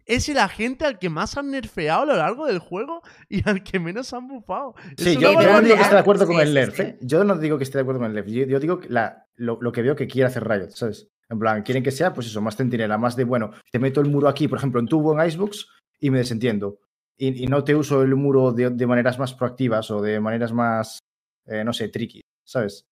es 0.06 0.28
el 0.30 0.38
agente 0.38 0.86
al 0.86 0.98
que 0.98 1.10
más 1.10 1.36
han 1.36 1.50
nerfeado 1.50 2.02
a 2.04 2.06
lo 2.06 2.16
largo 2.16 2.46
del 2.46 2.58
juego 2.58 3.02
y 3.28 3.46
al 3.46 3.62
que 3.62 3.78
menos 3.78 4.14
han 4.14 4.26
bufado. 4.26 4.74
Sí, 4.96 5.18
yo, 5.18 5.34
no 5.34 5.42
yo 5.42 5.52
no 5.52 5.60
digo 5.60 5.76
que 5.76 5.82
esté 5.82 5.94
de 5.94 6.00
acuerdo 6.00 6.26
con 6.26 6.36
Sí, 6.36 6.40
el 6.42 6.48
sí, 6.48 6.54
nerf, 6.54 6.74
sí. 6.76 6.82
¿eh? 6.82 6.98
Yo 7.02 7.24
no 7.24 7.36
digo 7.36 7.58
que 7.58 7.64
esté 7.64 7.76
de 7.76 7.82
acuerdo 7.82 8.00
con 8.00 8.08
el 8.08 8.14
nerf. 8.14 8.26
Yo, 8.28 8.46
yo 8.46 8.58
digo 8.60 8.80
que 8.80 8.88
la- 8.88 9.26
lo, 9.34 9.58
lo 9.60 9.72
que 9.72 9.82
veo 9.82 9.94
que 9.94 10.06
quiere 10.06 10.26
hacer 10.28 10.48
Riot, 10.48 10.70
¿sabes? 10.70 11.08
En 11.30 11.38
plan, 11.38 11.62
quieren 11.62 11.82
que 11.82 11.90
sea, 11.90 12.12
pues 12.14 12.26
eso, 12.26 12.40
más 12.40 12.56
centinela, 12.56 12.96
más 12.96 13.14
de, 13.14 13.24
bueno, 13.24 13.50
te 13.70 13.78
meto 13.78 14.00
el 14.00 14.08
muro 14.10 14.28
aquí, 14.28 14.48
por 14.48 14.58
ejemplo, 14.58 14.80
en 14.80 14.86
tubo 14.86 15.12
en 15.18 15.26
Icebox 15.26 15.66
y 16.00 16.10
me 16.10 16.18
desentiendo. 16.18 16.78
Y, 17.16 17.44
y 17.44 17.46
no 17.46 17.64
te 17.64 17.74
uso 17.74 18.02
el 18.02 18.14
muro 18.14 18.52
de, 18.52 18.70
de 18.70 18.86
maneras 18.86 19.18
más 19.18 19.34
proactivas 19.34 19.90
o 19.90 20.00
de 20.00 20.20
maneras 20.20 20.52
más, 20.52 20.98
eh, 21.46 21.64
no 21.64 21.72
sé, 21.72 21.88
tricky, 21.88 22.22
¿sabes? 22.44 22.86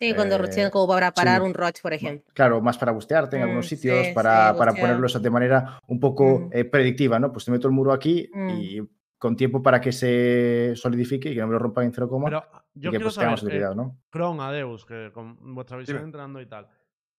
Sí, 0.00 0.12
cuando 0.14 0.36
Eh, 0.44 0.70
como 0.70 0.88
para 0.88 1.12
parar 1.12 1.40
sí. 1.40 1.46
un 1.46 1.54
Roach, 1.54 1.80
por 1.80 1.92
ejemplo. 1.92 2.30
Claro, 2.34 2.60
más 2.60 2.76
para 2.78 2.92
bustearte 2.92 3.36
en 3.36 3.42
Mm, 3.42 3.44
algunos 3.44 3.68
sí, 3.68 3.76
sitios, 3.76 4.06
sí, 4.08 4.12
para, 4.12 4.54
para 4.56 4.72
bustear. 4.72 4.80
ponerlos 4.88 5.22
de 5.22 5.30
manera 5.30 5.78
un 5.86 5.98
poco 5.98 6.40
Mm. 6.40 6.50
eh, 6.52 6.64
predictiva, 6.64 7.18
¿no? 7.18 7.32
Pues 7.32 7.44
te 7.46 7.50
meto 7.52 7.68
el 7.68 7.72
muro 7.74 7.92
aquí 7.92 8.28
Mm. 8.32 8.50
y 8.50 8.80
con 9.18 9.36
tiempo 9.36 9.62
para 9.62 9.80
que 9.80 9.90
se 9.92 10.72
solidifique 10.76 11.30
y 11.30 11.34
que 11.34 11.40
no 11.40 11.46
me 11.46 11.54
lo 11.54 11.58
rompan 11.60 11.84
en 11.86 11.92
cero 11.94 12.08
coma 12.08 12.26
Pero 12.26 12.44
y 12.74 12.80
yo 12.80 12.90
que 12.90 12.96
quiero 12.98 13.04
pues 13.06 13.14
saber, 13.14 13.38
eh, 13.38 13.42
utilidad, 13.44 13.74
¿no? 13.74 13.96
Kron, 14.10 14.40
Adeus, 14.40 14.84
que 14.84 15.10
con 15.14 15.54
vuestra 15.54 15.78
visión 15.78 15.96
Dime. 15.96 16.06
entrenando 16.08 16.40
y 16.40 16.46
tal. 16.46 16.68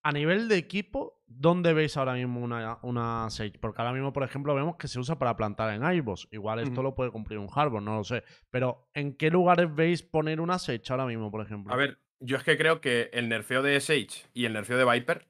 A 0.07 0.11
nivel 0.11 0.47
de 0.47 0.57
equipo, 0.57 1.19
¿dónde 1.25 1.73
veis 1.73 1.97
ahora 1.97 2.13
mismo 2.13 2.39
una, 2.39 2.77
una 2.83 3.27
Sage? 3.31 3.57
Porque 3.59 3.81
ahora 3.81 3.91
mismo, 3.91 4.13
por 4.13 4.21
ejemplo, 4.23 4.53
vemos 4.53 4.75
que 4.77 4.87
se 4.87 4.99
usa 4.99 5.17
para 5.17 5.35
plantar 5.35 5.73
en 5.73 5.83
Ivos. 5.95 6.27
Igual 6.31 6.59
esto 6.59 6.83
lo 6.83 6.93
puede 6.93 7.09
cumplir 7.09 7.39
un 7.39 7.49
Harbor, 7.51 7.81
no 7.81 7.95
lo 7.95 8.03
sé. 8.03 8.23
Pero, 8.51 8.87
¿en 8.93 9.15
qué 9.15 9.31
lugares 9.31 9.73
veis 9.73 10.03
poner 10.03 10.39
una 10.41 10.59
Sage 10.59 10.83
ahora 10.89 11.07
mismo, 11.07 11.31
por 11.31 11.41
ejemplo? 11.43 11.73
A 11.73 11.75
ver, 11.75 11.97
yo 12.19 12.37
es 12.37 12.43
que 12.43 12.55
creo 12.55 12.81
que 12.81 13.09
el 13.13 13.29
nerfeo 13.29 13.63
de 13.63 13.79
Sage 13.81 14.27
y 14.33 14.45
el 14.45 14.53
nerfeo 14.53 14.77
de 14.77 14.85
Viper, 14.85 15.27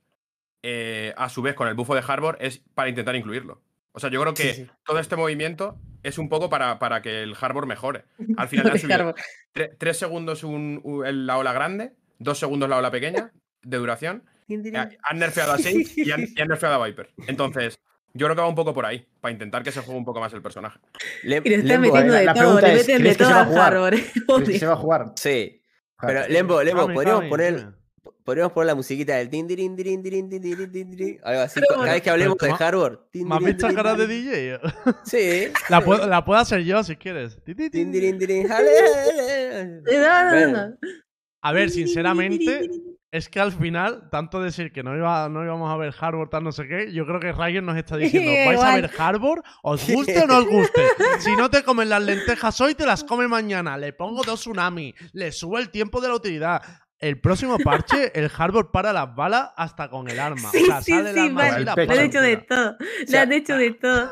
eh, 0.61 1.13
a 1.15 1.29
su 1.29 1.41
vez 1.41 1.55
con 1.55 1.69
el 1.69 1.73
bufo 1.75 1.95
de 1.95 2.03
Harbor, 2.05 2.37
es 2.41 2.59
para 2.73 2.89
intentar 2.89 3.15
incluirlo. 3.15 3.61
O 3.93 3.99
sea, 4.01 4.09
yo 4.09 4.19
creo 4.21 4.33
que 4.33 4.43
Sí, 4.53 4.63
sí. 4.65 4.69
todo 4.83 4.99
este 4.99 5.15
movimiento 5.15 5.77
es 6.03 6.17
un 6.17 6.27
poco 6.27 6.49
para, 6.49 6.79
para 6.79 7.01
que 7.01 7.23
el 7.23 7.33
Harbor 7.39 7.65
mejore. 7.65 8.03
Al 8.37 8.49
final 8.49 8.65
le 8.65 8.71
han 8.73 8.79
subido 8.79 8.99
Harbor. 8.99 9.15
tre- 9.53 9.73
tres 9.77 9.97
segundos 9.97 10.43
un- 10.43 10.81
la 11.25 11.37
ola 11.37 11.53
grande, 11.53 11.93
dos 12.19 12.37
segundos 12.39 12.67
la 12.67 12.75
ola 12.77 12.91
pequeña 12.91 13.31
de 13.61 13.77
duración. 13.77 14.23
Eh, 14.47 14.97
Han 15.03 15.19
nerfeado 15.19 15.53
a 15.53 15.57
Sage 15.57 15.85
y 15.95 16.11
han, 16.11 16.27
y 16.35 16.41
han 16.41 16.47
nerfeado 16.47 16.81
a 16.81 16.85
Viper. 16.87 17.09
Entonces, 17.27 17.79
yo 18.13 18.27
creo 18.27 18.35
que 18.35 18.41
va 18.41 18.47
un 18.47 18.55
poco 18.55 18.73
por 18.73 18.85
ahí, 18.85 19.05
para 19.19 19.31
intentar 19.31 19.63
que 19.63 19.71
se 19.71 19.81
juegue 19.81 19.97
un 19.97 20.05
poco 20.05 20.19
más 20.19 20.31
el 20.33 20.41
personaje. 20.41 20.79
Lem- 21.23 21.41
Y 21.45 21.49
le 21.49 21.55
están 21.55 21.67
Lembo, 21.81 21.87
metiendo 21.93 22.13
la- 22.13 22.19
de 22.19 22.25
la 22.25 22.33
todo, 22.33 22.61
le 22.61 22.73
meten 22.73 22.85
de 22.85 22.99
¿crees 23.01 23.17
que 23.17 23.23
todo 23.23 23.27
se 23.27 23.33
va 23.33 23.41
a 23.41 23.45
Odio. 24.27 24.59
se 24.59 24.65
va 24.67 24.73
a 24.73 24.77
jugar? 24.77 25.11
Sí. 25.15 25.61
Pero, 26.01 26.27
Lembo, 26.27 26.61
Lembo, 26.63 26.87
podríamos 26.93 27.25
poner. 27.25 27.67
Podríamos 28.23 28.53
poner 28.53 28.67
la 28.67 28.75
musiquita 28.75 29.15
del 29.17 29.29
tin, 29.29 29.45
dirin, 29.47 29.75
dirin, 29.75 30.01
dirin, 30.01 31.19
Algo 31.23 31.41
así. 31.41 31.59
Pero 31.59 31.79
Cada 31.79 31.93
vez 31.93 32.01
que 32.01 32.09
hablemos 32.09 32.37
de 32.39 32.51
Harbor. 32.57 33.07
tin, 33.11 33.27
¿Me 33.27 33.55
cara 33.55 33.93
de. 33.95 34.07
DJ? 34.07 34.59
Sí. 35.03 35.51
la, 35.69 35.81
puedo, 35.81 36.07
la 36.07 36.25
puedo 36.25 36.39
hacer 36.39 36.63
yo 36.63 36.83
si 36.83 36.95
quieres. 36.95 37.35
Ti, 37.43 37.53
ti, 37.53 37.69
ti. 37.69 37.85
Tin, 37.85 37.91
Bueno. 40.31 40.67
no. 40.69 40.77
A 41.41 41.51
ver, 41.51 41.69
sinceramente, 41.69 42.69
es 43.15 43.29
que 43.29 43.39
al 43.39 43.53
final, 43.53 44.09
tanto 44.11 44.41
decir 44.41 44.73
que 44.73 44.83
no, 44.83 44.93
iba, 44.93 45.29
no 45.29 45.41
íbamos 45.41 45.71
a 45.71 45.77
ver 45.77 45.95
Harbor, 45.97 46.29
tal 46.29 46.43
no 46.43 46.51
sé 46.51 46.67
qué, 46.67 46.91
yo 46.91 47.05
creo 47.05 47.21
que 47.21 47.31
Ryan 47.31 47.65
nos 47.65 47.77
está 47.77 47.95
diciendo, 47.95 48.29
¿vais 48.45 48.61
a 48.61 48.75
ver 48.75 48.91
Harbor? 48.97 49.41
¿Os 49.63 49.89
guste 49.89 50.19
o 50.19 50.27
no 50.27 50.39
os 50.39 50.45
guste? 50.45 50.81
Si 51.19 51.33
no 51.37 51.49
te 51.49 51.63
comen 51.63 51.87
las 51.87 52.03
lentejas 52.03 52.59
hoy, 52.59 52.75
te 52.75 52.85
las 52.85 53.05
come 53.05 53.29
mañana. 53.29 53.77
Le 53.77 53.93
pongo 53.93 54.21
dos 54.23 54.41
tsunamis, 54.41 54.95
le 55.13 55.31
subo 55.31 55.57
el 55.59 55.69
tiempo 55.69 56.01
de 56.01 56.09
la 56.09 56.15
utilidad. 56.15 56.61
el 56.99 57.21
próximo 57.21 57.57
parche, 57.57 58.11
el 58.15 58.29
Harbor 58.37 58.71
para 58.71 58.91
las 58.91 59.15
balas 59.15 59.51
hasta 59.55 59.89
con 59.89 60.09
el 60.09 60.19
arma. 60.19 60.49
Sí, 60.51 60.63
o 60.63 60.65
sea, 60.65 60.81
sí, 60.81 60.91
sale 60.91 61.11
el 61.11 61.15
sí, 61.15 61.21
arma 61.21 61.41
vale. 61.65 61.71
han 61.71 61.99
hecho 61.99 62.21
de 62.21 62.37
todo. 62.37 62.75
Le 63.07 63.17
han 63.17 63.31
hecho 63.31 63.55
de 63.55 63.71
todo. 63.71 64.11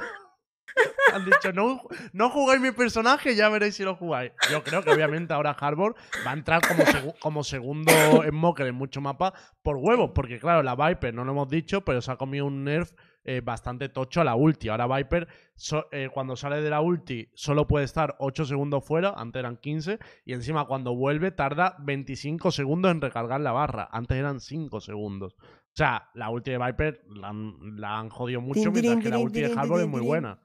Han 1.14 1.26
dicho, 1.26 1.54
no, 1.54 1.82
no 2.12 2.30
jugáis 2.30 2.60
mi 2.60 2.72
personaje, 2.72 3.36
ya 3.36 3.50
veréis 3.50 3.76
si 3.76 3.84
lo 3.84 3.96
jugáis. 3.96 4.32
Yo 4.50 4.64
creo 4.64 4.84
que 4.84 4.92
obviamente 4.92 5.34
ahora 5.34 5.52
Harbor 5.52 5.96
va 6.26 6.32
a 6.32 6.34
entrar 6.34 6.62
como, 6.68 6.84
como 7.20 7.44
segundo 7.44 7.92
Smoker 8.28 8.68
en 8.68 8.76
muchos 8.76 9.04
mapas 9.04 9.34
por 9.62 9.78
huevos, 9.78 10.12
porque 10.16 10.40
claro, 10.40 10.64
la 10.64 10.76
Viper 10.76 11.14
no 11.14 11.24
lo 11.24 11.32
hemos 11.32 11.50
dicho, 11.50 11.82
pero 11.86 12.02
se 12.02 12.12
ha 12.12 12.16
comido 12.16 12.46
un 12.46 12.64
nerf 12.64 12.94
eh, 13.26 13.42
bastante 13.42 13.88
tocho 13.88 14.20
a 14.20 14.24
la 14.26 14.36
ulti. 14.36 14.68
Ahora 14.70 14.88
Viper, 14.88 15.28
eh, 15.92 16.10
cuando 16.14 16.36
sale 16.36 16.62
de 16.62 16.70
la 16.70 16.82
ulti, 16.82 17.30
solo 17.34 17.68
puede 17.68 17.86
estar 17.86 18.16
8 18.20 18.46
segundos 18.46 18.84
fuera, 18.86 19.14
antes 19.16 19.40
eran 19.40 19.58
15, 19.58 20.00
y 20.26 20.34
encima 20.34 20.66
cuando 20.66 20.94
vuelve 20.96 21.32
tarda 21.32 21.78
25 21.80 22.52
segundos 22.52 22.92
en 22.92 23.00
recargar 23.00 23.40
la 23.40 23.54
barra, 23.54 23.88
antes 23.92 24.18
eran 24.18 24.42
5 24.42 24.82
segundos. 24.82 25.38
O 25.40 25.76
sea, 25.76 26.10
la 26.14 26.30
ulti 26.30 26.52
de 26.52 26.58
Viper 26.58 27.06
la 27.16 27.30
han, 27.30 27.78
la 27.78 27.98
han 27.98 28.10
jodido 28.10 28.42
mucho, 28.42 28.72
mientras 28.72 29.02
que 29.02 29.10
la 29.10 29.20
ulti 29.20 29.42
de 29.42 29.54
Harbor 29.58 29.80
es 29.80 29.88
muy 29.88 30.02
buena. 30.02 30.40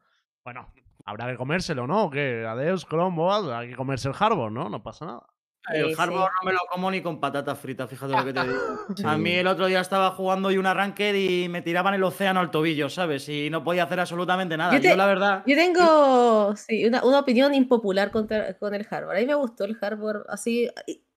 Bueno, 0.48 0.72
habrá 1.04 1.26
que 1.26 1.36
comérselo, 1.36 1.86
¿no? 1.86 2.08
Que 2.08 2.46
Adeus, 2.46 2.86
Chrome, 2.86 3.14
Boas, 3.14 3.44
hay 3.50 3.68
que 3.68 3.76
comerse 3.76 4.08
el 4.08 4.14
Harbor, 4.18 4.50
¿no? 4.50 4.70
No 4.70 4.82
pasa 4.82 5.04
nada. 5.04 5.26
El 5.70 5.94
Sí, 5.94 6.00
no 6.06 6.26
me 6.42 6.52
lo 6.52 6.58
como 6.70 6.90
ni 6.90 7.02
con 7.02 7.20
patatas 7.20 7.58
fritas, 7.58 7.90
fíjate 7.90 8.14
lo 8.16 8.24
que 8.24 8.32
te 8.32 8.42
digo. 8.44 8.58
Sí. 8.96 9.02
A 9.06 9.18
mí 9.18 9.34
el 9.34 9.46
otro 9.46 9.66
día 9.66 9.80
estaba 9.80 10.12
jugando 10.12 10.50
y 10.50 10.56
una 10.56 10.72
ranked 10.72 11.14
y 11.14 11.50
me 11.50 11.60
tiraban 11.60 11.92
el 11.92 12.02
océano 12.02 12.40
al 12.40 12.50
tobillo, 12.50 12.88
¿sabes? 12.88 13.28
Y 13.28 13.50
no 13.50 13.62
podía 13.62 13.82
hacer 13.84 14.00
absolutamente 14.00 14.56
nada. 14.56 14.78
Yo 14.78 14.96
la 14.96 15.04
verdad. 15.04 15.42
Yo 15.46 15.54
tengo 15.54 16.56
sí, 16.56 16.86
una, 16.86 17.04
una 17.04 17.18
opinión 17.18 17.52
impopular 17.52 18.10
contra- 18.10 18.56
con 18.56 18.74
el 18.74 18.86
Harbor. 18.90 19.14
A 19.16 19.20
mí 19.20 19.26
me 19.26 19.34
gustó 19.34 19.64
el 19.64 19.76
Harbor 19.82 20.24
así. 20.30 20.70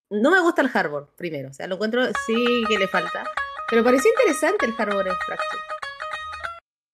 No 0.09 0.29
me 0.29 0.41
gusta 0.41 0.61
el 0.61 0.69
Harbor, 0.73 1.13
primero. 1.15 1.51
O 1.51 1.53
sea, 1.53 1.67
lo 1.67 1.75
encuentro 1.75 2.03
sí 2.27 2.35
que 2.67 2.77
le 2.77 2.87
falta. 2.89 3.23
Pero 3.69 3.81
pareció 3.85 4.11
interesante 4.11 4.65
el 4.65 4.73
Harbor 4.77 5.07
en 5.07 5.15
Fracture. 5.15 5.61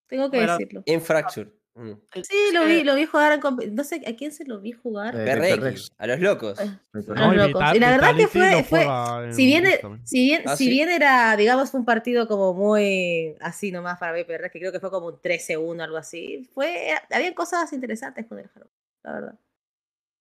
Tengo 0.07 0.29
que 0.29 0.37
Bueno, 0.37 0.51
decirlo. 0.59 0.83
En 0.85 1.01
Fracture. 1.01 1.56
Mm. 1.77 1.91
Sí, 2.23 2.35
lo 2.53 2.65
vi, 2.65 2.83
lo 2.83 2.95
vi 2.95 3.05
jugar 3.05 3.39
No 3.71 3.83
sé 3.83 4.01
a 4.07 4.15
quién 4.15 4.31
se 4.31 4.45
lo 4.45 4.59
vi 4.59 4.71
jugar. 4.71 5.15
Eh, 5.15 5.25
PRX, 5.25 5.57
PRX. 5.59 5.91
a 5.99 6.07
los 6.07 6.19
locos. 6.19 6.59
Eh. 6.59 6.71
No, 6.93 7.33
y 7.33 7.37
locos. 7.37 7.63
Y 7.75 7.79
la 7.79 7.91
verdad 7.91 8.15
que 8.17 8.27
fue- 8.27 8.63
fue- 8.63 8.87
Si 9.31 9.45
bien, 9.45 9.63
si 10.03 10.23
bien, 10.25 10.41
¿Ah, 10.47 10.55
si 10.57 10.63
sí? 10.65 10.69
bien 10.71 10.89
era, 10.89 11.35
digamos, 11.37 11.73
un 11.75 11.85
partido 11.85 12.27
como 12.27 12.55
muy 12.55 13.35
así 13.41 13.71
nomás 13.71 13.99
para 13.99 14.13
VPR, 14.13 14.49
que 14.49 14.57
creo 14.59 14.71
que 14.71 14.79
fue 14.79 14.89
como 14.89 15.05
un 15.07 15.21
13-1, 15.21 15.83
algo 15.83 15.97
así, 15.97 16.49
fue, 16.51 16.89
había 17.11 17.35
cosas 17.35 17.71
interesantes 17.73 18.25
con 18.25 18.39
el 18.39 18.49
Harbor, 18.55 18.71
la 19.03 19.11
verdad. 19.13 19.39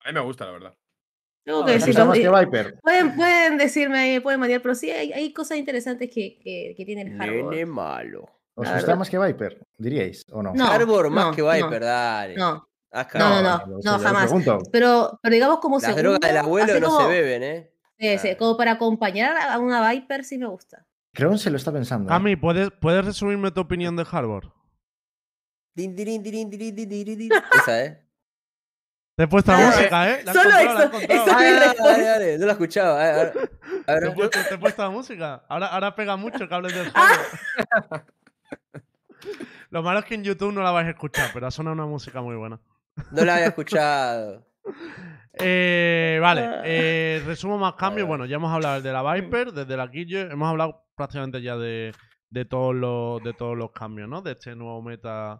A 0.05 0.09
mí 0.09 0.13
me 0.13 0.19
gusta, 0.21 0.45
la 0.45 0.51
verdad. 0.51 0.75
Tengo 1.43 1.61
No, 1.61 1.65
que 1.65 1.73
me 1.73 1.79
¿Te 1.79 1.85
decirlo. 1.87 2.11
que? 2.51 2.73
Pueden, 2.83 3.15
pueden 3.15 3.57
decirme 3.57 3.97
ahí, 3.97 4.19
pueden 4.19 4.39
manejar, 4.39 4.61
pero 4.61 4.75
sí 4.75 4.91
hay, 4.91 5.11
hay 5.13 5.33
cosas 5.33 5.57
interesantes 5.57 6.09
que, 6.13 6.37
que, 6.37 6.75
que 6.77 6.85
tiene 6.85 7.01
el 7.03 7.19
Harbor. 7.19 7.51
Nene 7.51 7.65
malo. 7.65 8.29
¿Os 8.59 8.71
gusta 8.73 8.95
más 8.95 9.07
que 9.09 9.19
Viper? 9.19 9.61
¿Diríais 9.77 10.25
o 10.31 10.41
no? 10.41 10.51
No, 10.53 10.65
Harbor 10.67 11.09
más 11.11 11.25
no, 11.27 11.31
que 11.33 11.41
no. 11.43 11.51
Viper, 11.53 11.83
dale. 11.83 12.35
No, 12.35 12.67
Has 12.91 13.13
No, 13.13 13.29
no, 13.29 13.35
cagado. 13.35 13.67
no. 13.67 13.77
o 13.77 13.81
sea, 13.81 13.91
yo 13.91 13.97
lo 13.97 14.03
jamás. 14.03 14.31
pero, 14.71 15.19
pero 15.21 15.33
digamos 15.33 15.59
como 15.59 15.75
Las 15.75 15.83
segundo, 15.83 16.01
drogas 16.03 16.19
del 16.21 16.37
abuelo 16.37 16.71
así 16.73 16.81
no 16.81 16.87
como, 16.87 17.01
se 17.01 17.07
beben, 17.07 17.43
¿eh? 17.43 17.71
sí, 17.99 18.17
sí, 18.17 18.29
Ah. 18.29 18.37
como 18.37 18.57
para 18.57 18.71
acompañar 18.73 19.35
a 19.37 19.59
una 19.59 19.87
Viper 19.91 20.23
sí 20.23 20.37
me 20.37 20.47
gusta. 20.47 20.85
Creo 21.13 21.37
se 21.37 21.49
lo 21.51 21.57
está 21.57 21.71
pensando. 21.71 22.09
¿eh? 22.09 22.11
Cami, 22.13 22.35
¿puedes, 22.35 22.69
¿puedes 22.81 23.05
resumirme 23.05 23.51
tu 23.51 23.61
opinión 23.61 23.95
de 23.95 24.05
Harbor? 24.09 24.51
Esa, 25.75 25.85
¿eh? 27.85 28.03
Te 29.15 29.23
he 29.23 29.27
puesto 29.27 29.51
la 29.51 29.57
Ah, 29.57 29.65
música, 29.71 30.09
¿eh? 30.11 30.21
La 30.23 30.33
solo 30.33 30.49
encontrado, 30.59 30.79
la 30.79 30.83
he 30.83 30.87
eso, 30.87 30.99
eso- 31.13 31.23
Ah, 31.31 31.43
dale, 31.43 31.75
dale, 31.77 32.03
dale, 32.03 32.37
no 32.37 32.45
la 32.45 32.51
escuchaba. 32.53 33.01
A 33.01 33.11
ver, 33.15 33.33
a 33.87 33.93
ver, 33.93 34.03
Te 34.03 34.09
he, 34.09 34.11
puesto, 34.11 34.39
te 34.47 34.55
he 34.55 34.57
puesto 34.59 34.81
la 34.83 34.89
música. 34.91 35.43
Ahora, 35.49 35.67
ahora 35.67 35.95
pega 35.95 36.15
mucho 36.17 36.47
que 36.47 36.53
hables 36.53 36.75
del 36.75 36.91
Ah. 36.93 38.03
Lo 39.69 39.83
malo 39.83 39.99
es 39.99 40.05
que 40.05 40.15
en 40.15 40.23
YouTube 40.23 40.53
no 40.53 40.61
la 40.63 40.71
vais 40.71 40.87
a 40.87 40.91
escuchar, 40.91 41.29
pero 41.33 41.47
ha 41.47 41.51
sonado 41.51 41.73
una 41.73 41.85
música 41.85 42.21
muy 42.21 42.35
buena. 42.35 42.59
no 43.11 43.25
la 43.25 43.35
había 43.35 43.47
escuchado. 43.47 44.45
Eh, 45.39 46.17
vale, 46.19 46.41
Ah. 46.41 46.61
eh, 46.65 47.21
resumo 47.25 47.59
más 47.59 47.75
cambios. 47.75 48.07
Bueno, 48.07 48.25
ya 48.25 48.37
hemos 48.37 48.51
hablado 48.51 48.81
de 48.81 48.91
la 48.91 49.13
Viper, 49.13 49.51
desde 49.53 49.77
la 49.77 49.85
Guille, 49.85 50.21
hemos 50.31 50.49
hablado 50.49 50.87
prácticamente 50.95 51.43
ya 51.43 51.55
de, 51.55 51.93
de, 52.31 52.45
todos 52.45 52.73
los, 52.73 53.23
de 53.23 53.33
todos 53.33 53.55
los 53.55 53.71
cambios, 53.71 54.09
¿no? 54.09 54.23
De 54.23 54.31
este 54.31 54.55
nuevo 54.55 54.81
meta. 54.81 55.39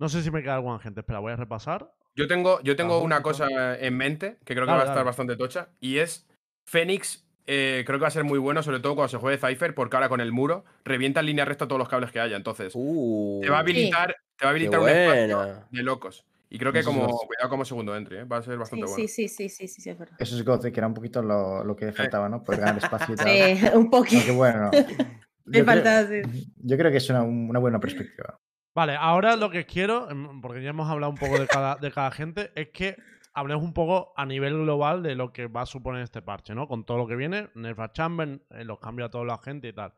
No 0.00 0.08
sé 0.08 0.22
si 0.24 0.32
me 0.32 0.42
queda 0.42 0.56
alguna 0.56 0.80
gente, 0.80 1.00
espera, 1.00 1.20
voy 1.20 1.32
a 1.32 1.36
repasar. 1.36 1.92
Yo 2.16 2.26
tengo, 2.26 2.60
yo 2.62 2.74
tengo 2.74 2.98
una 3.02 3.22
cosa 3.22 3.78
en 3.78 3.96
mente 3.96 4.38
que 4.44 4.54
creo 4.54 4.66
que 4.66 4.72
Dale, 4.72 4.78
va 4.78 4.82
a 4.82 4.84
estar 4.86 4.96
dale. 4.96 5.06
bastante 5.06 5.36
tocha. 5.36 5.68
Y 5.78 5.98
es 5.98 6.28
Fénix. 6.66 7.24
Eh, 7.52 7.82
creo 7.84 7.98
que 7.98 8.02
va 8.02 8.08
a 8.08 8.12
ser 8.12 8.22
muy 8.22 8.38
bueno, 8.38 8.62
sobre 8.62 8.78
todo 8.78 8.94
cuando 8.94 9.08
se 9.08 9.16
juegue 9.16 9.36
Cypher, 9.36 9.74
porque 9.74 9.96
ahora 9.96 10.08
con 10.08 10.20
el 10.20 10.30
muro 10.30 10.64
revienta 10.84 11.18
en 11.18 11.26
línea 11.26 11.44
recta 11.44 11.66
todos 11.66 11.80
los 11.80 11.88
cables 11.88 12.12
que 12.12 12.20
haya. 12.20 12.36
Entonces, 12.36 12.72
Uh, 12.76 13.40
te 13.42 13.50
va 13.50 13.56
a 13.56 13.60
habilitar, 13.60 14.14
te 14.36 14.44
va 14.44 14.50
a 14.50 14.52
habilitar 14.52 14.78
un 14.78 14.88
espacio 14.88 15.66
de 15.68 15.82
locos. 15.82 16.24
Y 16.48 16.58
creo 16.58 16.72
que 16.72 16.84
como, 16.84 17.08
cuidado 17.08 17.48
como 17.48 17.64
segundo 17.64 17.96
entry, 17.96 18.18
¿eh? 18.18 18.24
va 18.24 18.36
a 18.36 18.42
ser 18.42 18.56
bastante 18.56 18.86
sí, 18.86 18.92
bueno. 18.92 19.08
sí, 19.08 19.28
sí, 19.28 19.48
sí, 19.48 19.66
sí, 19.66 19.80
sí, 19.80 19.90
es 19.90 19.98
verdad. 19.98 20.16
Eso 20.20 20.36
es 20.36 20.44
God, 20.44 20.62
que 20.62 20.78
era 20.78 20.86
un 20.86 20.94
poquito 20.94 21.22
lo, 21.22 21.64
lo 21.64 21.74
que 21.74 21.90
faltaba, 21.90 22.28
¿no? 22.28 22.44
Poder 22.44 22.60
ganar 22.60 22.78
espacio 22.78 23.14
y 23.14 23.16
tal. 23.16 23.28
Sí, 23.28 23.66
un 23.74 23.90
poquito. 23.90 24.18
Aunque 24.18 24.32
bueno. 24.32 24.70
Me 25.44 25.64
faltaba 25.64 26.06
creo, 26.06 26.28
yo 26.56 26.76
creo 26.76 26.90
que 26.92 26.98
es 26.98 27.10
una, 27.10 27.22
una 27.22 27.58
buena 27.58 27.80
perspectiva. 27.80 28.38
Vale, 28.76 28.94
ahora 28.96 29.34
lo 29.34 29.50
que 29.50 29.66
quiero, 29.66 30.08
em, 30.08 30.40
porque 30.40 30.62
ya 30.62 30.70
hemos 30.70 30.88
hablado 30.88 31.10
un 31.10 31.18
poco 31.18 31.40
de 31.40 31.48
cada, 31.48 31.74
de 31.76 31.90
cada 31.90 32.12
gente, 32.12 32.52
es 32.54 32.68
que 32.68 32.96
hablemos 33.32 33.64
un 33.64 33.72
poco 33.72 34.12
a 34.16 34.26
nivel 34.26 34.54
global 34.54 35.02
de 35.02 35.14
lo 35.14 35.32
que 35.32 35.46
va 35.46 35.62
a 35.62 35.66
suponer 35.66 36.02
este 36.02 36.22
parche, 36.22 36.54
¿no? 36.54 36.68
Con 36.68 36.84
todo 36.84 36.98
lo 36.98 37.06
que 37.06 37.16
viene, 37.16 37.48
Nerf 37.54 37.78
a 37.80 37.92
Chamber, 37.92 38.40
eh, 38.50 38.64
los 38.64 38.78
cambios 38.78 39.08
a 39.08 39.10
toda 39.10 39.24
la 39.24 39.38
gente 39.38 39.68
y 39.68 39.72
tal. 39.72 39.94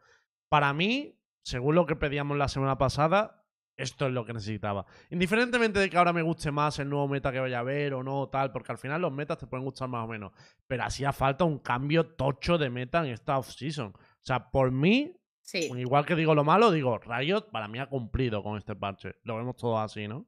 Para 0.49 0.73
mí, 0.73 1.19
según 1.43 1.75
lo 1.75 1.87
que 1.87 1.97
pedíamos 1.97 2.37
la 2.37 2.49
semana 2.49 2.79
pasada, 2.79 3.45
esto 3.77 4.07
es 4.07 4.13
lo 4.13 4.25
que 4.25 4.35
necesitaba. 4.35 4.85
Indiferentemente 5.11 5.81
de 5.81 5.89
que 5.89 5.97
ahora 5.97 6.13
me 6.13 6.23
guste 6.23 6.51
más 6.51 6.79
el 6.79 6.89
nuevo 6.89 7.09
meta 7.09 7.33
que 7.33 7.41
vaya 7.41 7.57
a 7.57 7.61
haber 7.61 7.95
o 7.95 8.03
no, 8.03 8.29
tal, 8.29 8.53
porque 8.53 8.73
al 8.73 8.79
final 8.79 9.01
los 9.01 9.13
metas 9.13 9.39
te 9.39 9.47
pueden 9.47 9.65
gustar 9.65 9.89
más 9.89 10.05
o 10.05 10.09
menos. 10.09 10.33
Pero 10.67 10.85
hacía 10.85 11.13
falta 11.13 11.45
un 11.45 11.59
cambio 11.59 12.15
tocho 12.15 12.59
de 12.59 12.71
meta 12.71 13.01
en 13.05 13.13
esta 13.13 13.39
off-season. 13.39 13.95
O 13.97 14.25
sea, 14.25 14.51
por 14.51 14.71
mí, 14.71 15.17
Sí. 15.43 15.71
Igual 15.77 16.07
que 16.07 16.15
digo 16.15 16.35
lo 16.35 16.45
malo, 16.45 16.71
digo, 16.71 16.99
Riot 16.99 17.51
para 17.51 17.69
mí 17.69 17.79
ha 17.79 17.89
cumplido 17.89 18.43
con 18.43 18.57
este 18.57 18.77
parche. 18.77 19.17
Lo 19.25 19.37
vemos 19.37 19.57
todos 19.57 19.81
así, 19.81 20.07
¿no? 20.07 20.27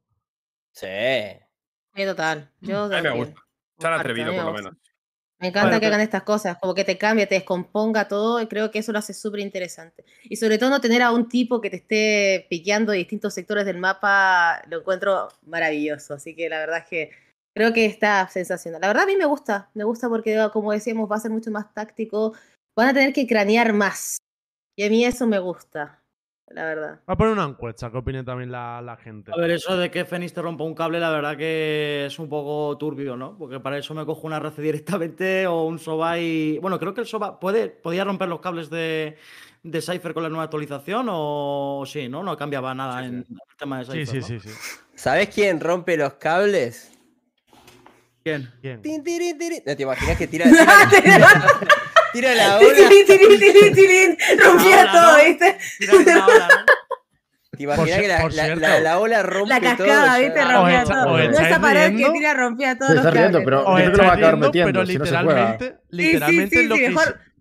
Sí. 0.73 0.87
Sí, 1.95 2.05
total. 2.05 2.51
Yo 2.61 2.85
A 2.85 2.89
mí 2.89 3.03
me 3.03 3.11
gusta. 3.11 3.41
Se 3.79 3.87
han 3.87 3.93
atrevido, 3.95 4.35
por 4.35 4.45
lo 4.45 4.53
menos. 4.53 4.75
Me 5.39 5.49
encanta 5.49 5.69
Bueno, 5.69 5.81
que 5.81 5.87
hagan 5.87 6.01
estas 6.01 6.23
cosas, 6.23 6.57
como 6.59 6.75
que 6.75 6.85
te 6.85 6.97
cambie, 6.97 7.27
te 7.27 7.35
descomponga 7.35 8.09
todo, 8.09 8.41
y 8.41 8.47
creo 8.47 8.71
que 8.71 8.79
eso 8.79 8.93
lo 8.93 9.01
hace 9.01 9.13
súper 9.13 9.41
interesante. 9.41 10.05
Y 10.23 10.37
sobre 10.37 10.59
todo 10.59 10.71
no 10.71 10.81
tener 10.81 11.03
a 11.03 11.11
un 11.11 11.29
tipo 11.29 11.61
que 11.61 11.71
te 11.71 11.77
esté 11.77 12.47
piqueando 12.49 12.93
de 12.93 12.99
distintos 12.99 13.35
sectores 13.35 13.67
del 13.67 13.79
mapa, 13.79 14.63
lo 14.69 14.79
encuentro 14.79 15.29
maravilloso. 15.43 16.15
Así 16.15 16.35
que 16.35 16.49
la 16.49 16.61
verdad 16.61 16.79
es 16.79 16.87
que 16.87 17.11
creo 17.55 17.73
que 17.73 17.85
está 17.85 18.27
sensacional. 18.29 18.81
La 18.81 18.89
verdad 18.89 19.03
a 19.05 19.07
mí 19.07 19.17
me 19.17 19.27
gusta, 19.27 19.71
me 19.75 19.85
gusta 19.85 20.09
porque 20.09 20.49
como 20.53 20.73
decíamos 20.73 21.11
va 21.11 21.17
a 21.17 21.21
ser 21.21 21.31
mucho 21.31 21.51
más 21.51 21.75
táctico, 21.75 22.35
van 22.77 22.89
a 22.89 22.95
tener 22.95 23.13
que 23.13 23.27
cranear 23.27 23.73
más. 23.73 24.19
Y 24.77 24.85
a 24.85 24.89
mí 24.89 25.05
eso 25.05 25.27
me 25.27 25.41
gusta, 25.41 26.03
la 26.49 26.65
verdad. 26.65 27.01
Va 27.09 27.15
a 27.15 27.17
poner 27.17 27.33
una 27.33 27.45
encuesta, 27.45 27.91
que 27.91 27.97
opine 27.99 28.23
también 28.23 28.53
la, 28.53 28.81
la 28.83 28.97
gente. 28.97 29.33
A 29.33 29.37
ver, 29.37 29.51
eso 29.53 29.77
de 29.77 29.91
que 29.91 30.05
Fénix 30.05 30.33
te 30.33 30.43
rompa 30.43 30.65
un 30.65 30.75
cable, 30.75 31.01
la 31.01 31.11
verdad 31.11 31.37
que 31.37 32.05
es 32.07 32.19
un 32.19 32.29
poco 32.29 32.77
turbio, 32.79 33.17
¿no? 33.17 33.37
Porque 33.39 33.61
para 33.61 33.79
eso 33.79 33.95
me 33.95 34.05
cojo 34.05 34.27
una 34.27 34.37
RC 34.37 34.61
directamente 34.63 35.47
o 35.47 35.63
un 35.65 35.79
SOBA 35.79 36.19
y. 36.19 36.59
Bueno, 36.59 36.79
creo 36.79 36.95
que 36.95 37.01
el 37.01 37.07
SOBA 37.07 37.41
puede, 37.41 37.69
podía 37.71 38.05
romper 38.05 38.29
los 38.29 38.41
cables 38.41 38.71
de, 38.71 39.17
de 39.63 39.81
Cypher 39.83 40.13
con 40.15 40.23
la 40.23 40.29
nueva 40.29 40.45
actualización 40.45 41.07
o 41.11 41.85
sí, 41.87 42.09
¿no? 42.09 42.23
No 42.23 42.37
cambiaba 42.37 42.75
nada 42.75 43.01
Sí, 43.03 43.09
sí. 43.09 43.15
en 43.15 43.17
el 43.19 43.57
tema 43.59 43.79
de 43.79 43.85
Sí, 43.85 43.91
Cypher. 44.07 44.23
sí, 44.23 44.35
¿no? 44.35 44.41
sí, 44.41 44.49
sí. 44.49 44.55
¿Sabes 44.95 45.29
quién 45.31 45.59
rompe 45.61 45.97
los 45.97 46.15
cables? 46.15 46.91
Bien. 48.25 48.51
Bien. 48.63 48.81
Tin, 48.81 49.03
tirin, 49.05 49.37
tirin. 49.37 49.63
¿No 49.67 49.77
te 49.77 49.83
imaginas 49.83 50.17
que 50.17 50.27
tira, 50.27 50.47
tira, 50.91 51.29
tira 52.15 52.35
la 52.35 52.59
ola? 52.59 52.69
Tirín, 52.89 53.07
tirín, 53.07 53.75
tirín, 53.75 54.17
Rompía 54.39 54.91
todo, 54.91 55.19
¿no? 55.19 55.25
¿viste? 55.25 55.59
Tira 55.79 55.95
una 55.97 56.27
ola, 56.27 56.49
¿no? 56.49 56.65
¿Te 57.57 57.63
imaginas 57.63 57.77
Por 57.79 57.87
que 58.01 58.09
la, 58.09 58.19
la- 58.25 58.45
cierto. 58.45 58.61
la- 58.61 58.81
la 58.81 58.99
ola 58.99 59.23
rompe 59.23 59.49
La 59.49 59.61
todo? 59.61 59.87
cascada, 59.87 60.19
ya? 60.19 60.25
¿viste? 60.25 60.45
Rompía 60.45 60.85
todo. 60.85 61.07
No 61.07 61.39
esa 61.39 61.61
pared 61.61 61.89
riendo. 61.91 62.07
que 62.13 62.19
tira 62.19 62.35
rompía 62.35 62.79
todos 62.79 62.89
Se 62.91 62.95
los 62.97 63.05
está 63.07 63.11
riendo, 63.21 63.43
pero 63.45 63.65
yo 63.65 63.75
creo 63.75 63.91
que 63.93 63.97
lo 63.99 64.03
va 64.05 64.11
a 64.11 64.15
acabar 64.17 64.37
metiendo 64.39 64.73
pero 64.73 64.87
si 64.87 64.99
no 64.99 65.07
se 65.07 65.17
juega. 65.17 65.53
literalmente, 65.53 65.67
Sí, 65.69 65.77
sí, 65.91 65.97
literalmente 65.97 66.57
sí, 66.57 66.63
es 66.63 66.69
lo 66.69 66.75
sí, 66.77 66.81
que 66.83 66.89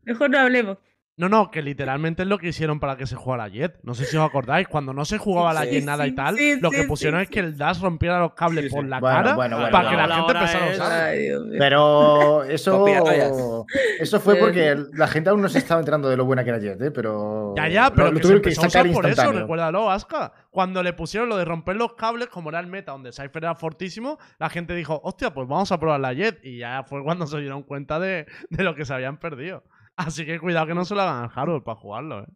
mejor 0.06 0.30
no 0.30 0.40
hablemos. 0.40 0.78
No, 1.16 1.30
no, 1.30 1.52
que 1.52 1.62
literalmente 1.62 2.24
es 2.24 2.28
lo 2.28 2.40
que 2.40 2.48
hicieron 2.48 2.80
para 2.80 2.98
que 2.98 3.06
se 3.06 3.16
jugara 3.16 3.48
Jet. 3.48 3.78
No 3.84 3.94
sé 3.94 4.06
si 4.06 4.18
os 4.18 4.26
acordáis, 4.26 4.68
cuando 4.68 4.94
no 4.94 5.06
se 5.06 5.20
jugaba 5.20 5.54
la 5.54 5.62
Sí, 5.62 5.70
Jet 5.70 5.84
nada 5.86 6.08
y 6.08 6.16
tal, 6.16 6.36
sí, 6.38 6.60
lo 6.60 6.72
que 6.72 6.86
pusieron 6.86 7.20
sí, 7.20 7.24
es 7.26 7.30
que 7.30 7.40
el 7.40 7.56
Dash 7.56 7.80
rompiera 7.82 8.20
los 8.20 8.34
cables 8.34 8.64
Sí, 8.64 8.70
sí. 8.72 8.76
por 8.76 8.86
la 8.88 9.00
Bueno, 9.00 9.16
cara 9.18 9.36
bueno, 9.36 9.56
bueno, 9.58 9.72
para 9.72 9.90
que 9.92 9.96
la 9.96 10.16
gente 10.16 10.32
empezara 10.32 10.66
a. 11.06 11.06
Ay, 11.10 11.20
mío. 11.30 11.56
Pero 11.60 12.44
eso, 12.46 13.66
eso 14.00 14.20
fue 14.20 14.36
porque 14.38 14.76
la 14.94 15.08
gente 15.08 15.30
aún 15.30 15.42
no 15.42 15.50
se 15.50 15.60
estaba 15.60 15.80
enterando 15.80 16.10
de 16.10 16.18
lo 16.18 16.26
buena 16.26 16.44
que 16.44 16.50
era 16.50 16.60
Jet, 16.60 16.82
¿eh? 16.82 16.92
pero 16.92 17.54
Ya, 17.56 17.68
ya, 17.68 17.90
lo- 17.90 17.96
pero 17.96 18.08
lo, 18.08 18.14
que 18.14 18.18
se 18.18 18.22
tuvieron 18.24 18.42
que 18.42 18.52
sacar 18.56 18.88
usar 18.88 18.94
por 18.94 19.06
eso, 19.08 19.32
recuérdalo, 19.32 19.92
Aska. 19.92 20.34
Cuando 20.50 20.84
le 20.84 20.94
pusieron 20.94 21.30
lo 21.30 21.38
de 21.38 21.46
romper 21.46 21.76
los 21.76 21.94
cables, 21.94 22.28
como 22.30 22.50
era 22.50 22.60
el 22.60 22.68
meta 22.68 22.92
donde 22.92 23.12
Cypher 23.12 23.44
era 23.44 23.56
fortísimo, 23.56 24.18
la 24.40 24.50
gente 24.50 24.74
dijo, 24.76 25.00
hostia, 25.04 25.34
pues 25.34 25.48
vamos 25.48 25.72
a 25.72 25.80
probar 25.80 26.00
la 26.00 26.14
Jet. 26.14 26.40
Y 26.44 26.58
ya 26.60 26.84
fue 26.84 27.04
cuando 27.04 27.26
se 27.28 27.38
dieron 27.40 27.64
cuenta 27.64 28.00
de, 28.00 28.26
de 28.50 28.64
lo 28.64 28.76
que 28.76 28.86
se 28.86 28.94
habían 28.94 29.18
perdido. 29.18 29.64
Así 29.96 30.26
que 30.26 30.40
cuidado 30.40 30.68
que 30.68 30.74
no 30.74 30.86
se 30.86 30.96
lo 30.96 31.02
hagan 31.02 31.24
al 31.24 31.30
Hardware 31.30 31.64
para 31.64 31.80
jugarlo, 31.80 32.20
eh. 32.24 32.28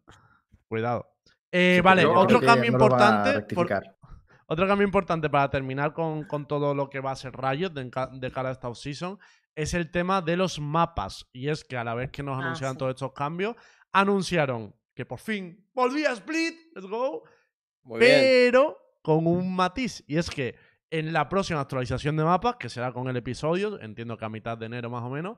Cuidado. 0.68 1.14
Eh, 1.50 1.74
Sí, 1.76 1.80
vale, 1.80 2.04
otro 2.06 2.40
cambio 2.40 2.70
no 2.70 2.76
importante. 2.76 3.54
por- 3.54 3.68
otro 4.50 4.66
cambio 4.66 4.86
importante 4.86 5.28
para 5.28 5.50
terminar 5.50 5.92
con, 5.92 6.24
con 6.24 6.46
todo 6.46 6.74
lo 6.74 6.88
que 6.88 7.00
va 7.00 7.10
a 7.10 7.16
ser 7.16 7.32
Riot 7.36 7.70
de, 7.70 8.30
cara 8.30 8.48
a 8.48 8.52
esta 8.52 8.68
offseason 8.68 9.18
es 9.54 9.74
el 9.74 9.90
tema 9.90 10.22
de 10.22 10.36
los 10.36 10.58
mapas. 10.60 11.26
Y 11.32 11.48
es 11.48 11.64
que 11.64 11.76
a 11.76 11.84
la 11.84 11.94
vez 11.94 12.10
que 12.10 12.22
nos 12.22 12.36
Ah, 12.38 12.44
anunciaron 12.44 12.74
sí. 12.74 12.78
todos 12.78 12.90
estos 12.94 13.12
cambios, 13.12 13.56
anunciaron 13.92 14.74
que 14.94 15.04
por 15.04 15.18
fin 15.18 15.68
volvía 15.74 16.12
Split, 16.12 16.54
let's 16.74 16.86
go, 16.88 17.24
Muy 17.82 17.98
bien. 18.00 18.20
pero 18.20 18.76
con 19.02 19.26
un 19.26 19.54
matiz. 19.54 20.02
Y 20.06 20.16
es 20.16 20.30
que 20.30 20.54
en 20.90 21.12
la 21.12 21.28
próxima 21.28 21.60
actualización 21.60 22.16
de 22.16 22.24
mapas, 22.24 22.56
que 22.56 22.68
será 22.68 22.92
con 22.92 23.08
el 23.08 23.16
episodio, 23.16 23.78
entiendo 23.80 24.16
que 24.16 24.24
a 24.24 24.28
mitad 24.30 24.56
de 24.56 24.66
enero 24.66 24.88
más 24.90 25.02
o 25.02 25.10
menos, 25.10 25.36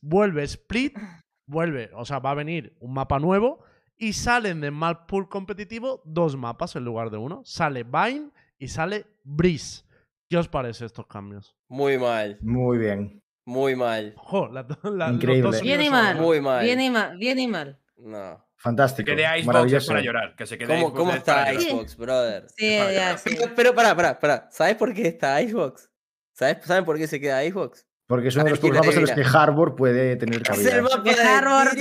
vuelve 0.00 0.42
Split, 0.44 0.94
vuelve, 1.50 1.90
o 1.94 2.04
sea, 2.04 2.18
va 2.20 2.30
a 2.30 2.34
venir 2.34 2.76
un 2.80 2.94
mapa 2.94 3.18
nuevo 3.18 3.62
y 3.98 4.12
salen 4.14 4.60
de 4.60 4.70
map 4.70 5.06
pool 5.06 5.28
competitivo 5.28 6.00
dos 6.04 6.36
mapas 6.36 6.76
en 6.76 6.84
lugar 6.84 7.10
de 7.10 7.18
uno. 7.18 7.42
Sale 7.44 7.84
Vine 7.84 8.30
y 8.58 8.68
sale 8.68 9.06
Breeze. 9.24 9.84
¿Qué 10.28 10.36
os 10.38 10.48
parece 10.48 10.86
estos 10.86 11.06
cambios? 11.06 11.56
Muy 11.68 11.98
mal. 11.98 12.38
Muy 12.40 12.78
bien. 12.78 13.22
Muy 13.44 13.74
mal. 13.74 14.14
Jo, 14.16 14.48
la- 14.48 14.62
la- 14.84 15.06
los 15.08 15.14
Increíble. 15.16 15.42
dos 15.50 15.60
Bien 15.60 15.82
y 15.82 15.90
mal. 15.90 16.16
Muy 16.16 16.40
mal. 16.40 16.64
Bien 16.64 16.80
y 16.80 16.88
mal, 16.90 17.16
bien 17.18 17.38
y 17.38 17.48
mal. 17.48 17.78
No. 17.96 18.36
Que 18.56 18.62
Fantástico. 18.62 19.06
quede 19.06 19.22
Icebox 19.22 19.38
es 19.40 19.46
maravilloso. 19.46 19.88
para 19.88 20.00
llorar. 20.02 20.36
Que 20.36 20.46
se 20.46 20.56
quede 20.58 20.68
¿Cómo, 20.68 20.78
Icebox 20.80 20.98
cómo 20.98 21.12
está. 21.12 21.52
Xbox, 21.52 21.96
brother? 21.96 22.46
Sí, 22.56 22.76
ya, 22.76 23.16
sí. 23.18 23.30
Pero, 23.36 23.54
pero 23.56 23.74
pará, 23.74 23.96
pará, 23.96 24.18
pará. 24.20 24.48
¿Sabes 24.50 24.76
por 24.76 24.92
qué 24.94 25.08
está 25.08 25.38
Xbox? 25.40 25.90
¿Sabes, 26.32 26.58
¿Saben 26.64 26.84
por 26.84 26.96
qué 26.98 27.06
se 27.06 27.18
queda 27.20 27.42
Xbox? 27.42 27.86
Porque 28.10 28.26
es 28.26 28.34
uno 28.34 28.42
de 28.44 28.50
los 28.50 28.58
pocos 28.58 28.76
mapas 28.76 28.96
en 28.96 29.02
los 29.02 29.12
que. 29.12 29.22
Harbor 29.22 29.76
puede 29.76 30.16
tener 30.16 30.42
Es 30.42 30.48
cabida. 30.48 30.74
el 30.76 30.82
mapa 30.82 31.00
De 31.00 31.10
Harvard. 31.12 31.78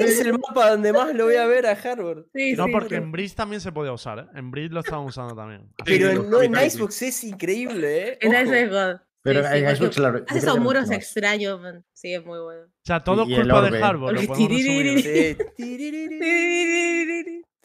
Es 0.00 0.20
el 0.20 0.32
mapa 0.32 0.70
donde 0.70 0.92
más 0.92 1.14
lo 1.14 1.26
voy 1.26 1.36
a 1.36 1.46
ver 1.46 1.66
a 1.66 1.70
Harvard. 1.70 2.24
Sí, 2.34 2.54
No, 2.54 2.66
sí, 2.66 2.72
porque 2.72 2.88
pero- 2.90 3.02
en 3.04 3.12
Breeze 3.12 3.36
también 3.36 3.60
se 3.60 3.70
podía 3.70 3.92
usar, 3.92 4.18
¿eh? 4.18 4.26
En 4.34 4.50
Breeze 4.50 4.74
lo 4.74 4.80
estaban 4.80 5.04
usando 5.06 5.36
también. 5.36 5.68
Pero 5.84 6.12
los 6.14 6.26
no 6.26 6.42
en. 6.42 6.52
Xbox 6.56 7.00
es 7.02 7.22
increíble, 7.22 8.08
¿eh? 8.08 8.18
En 8.22 8.34
Ojo. 8.34 8.42
Ice 8.42 8.66
God. 8.68 8.96
Pero 9.22 9.42
Sí, 9.44 9.48
sí, 9.52 9.58
en 9.58 9.76
Xbox, 9.76 9.96
claro. 9.96 10.24
Hace 10.26 10.38
esos 10.40 10.58
muros 10.58 10.90
extraños, 10.90 11.60
man. 11.60 11.84
Sí, 11.92 12.12
es 12.12 12.24
muy 12.26 12.40
bueno. 12.40 12.62
O 12.64 12.84
sea, 12.84 13.04
todo 13.04 13.22
es 13.22 13.38
culpa 13.38 13.70
de. 13.70 13.80
Harbor. 13.84 14.14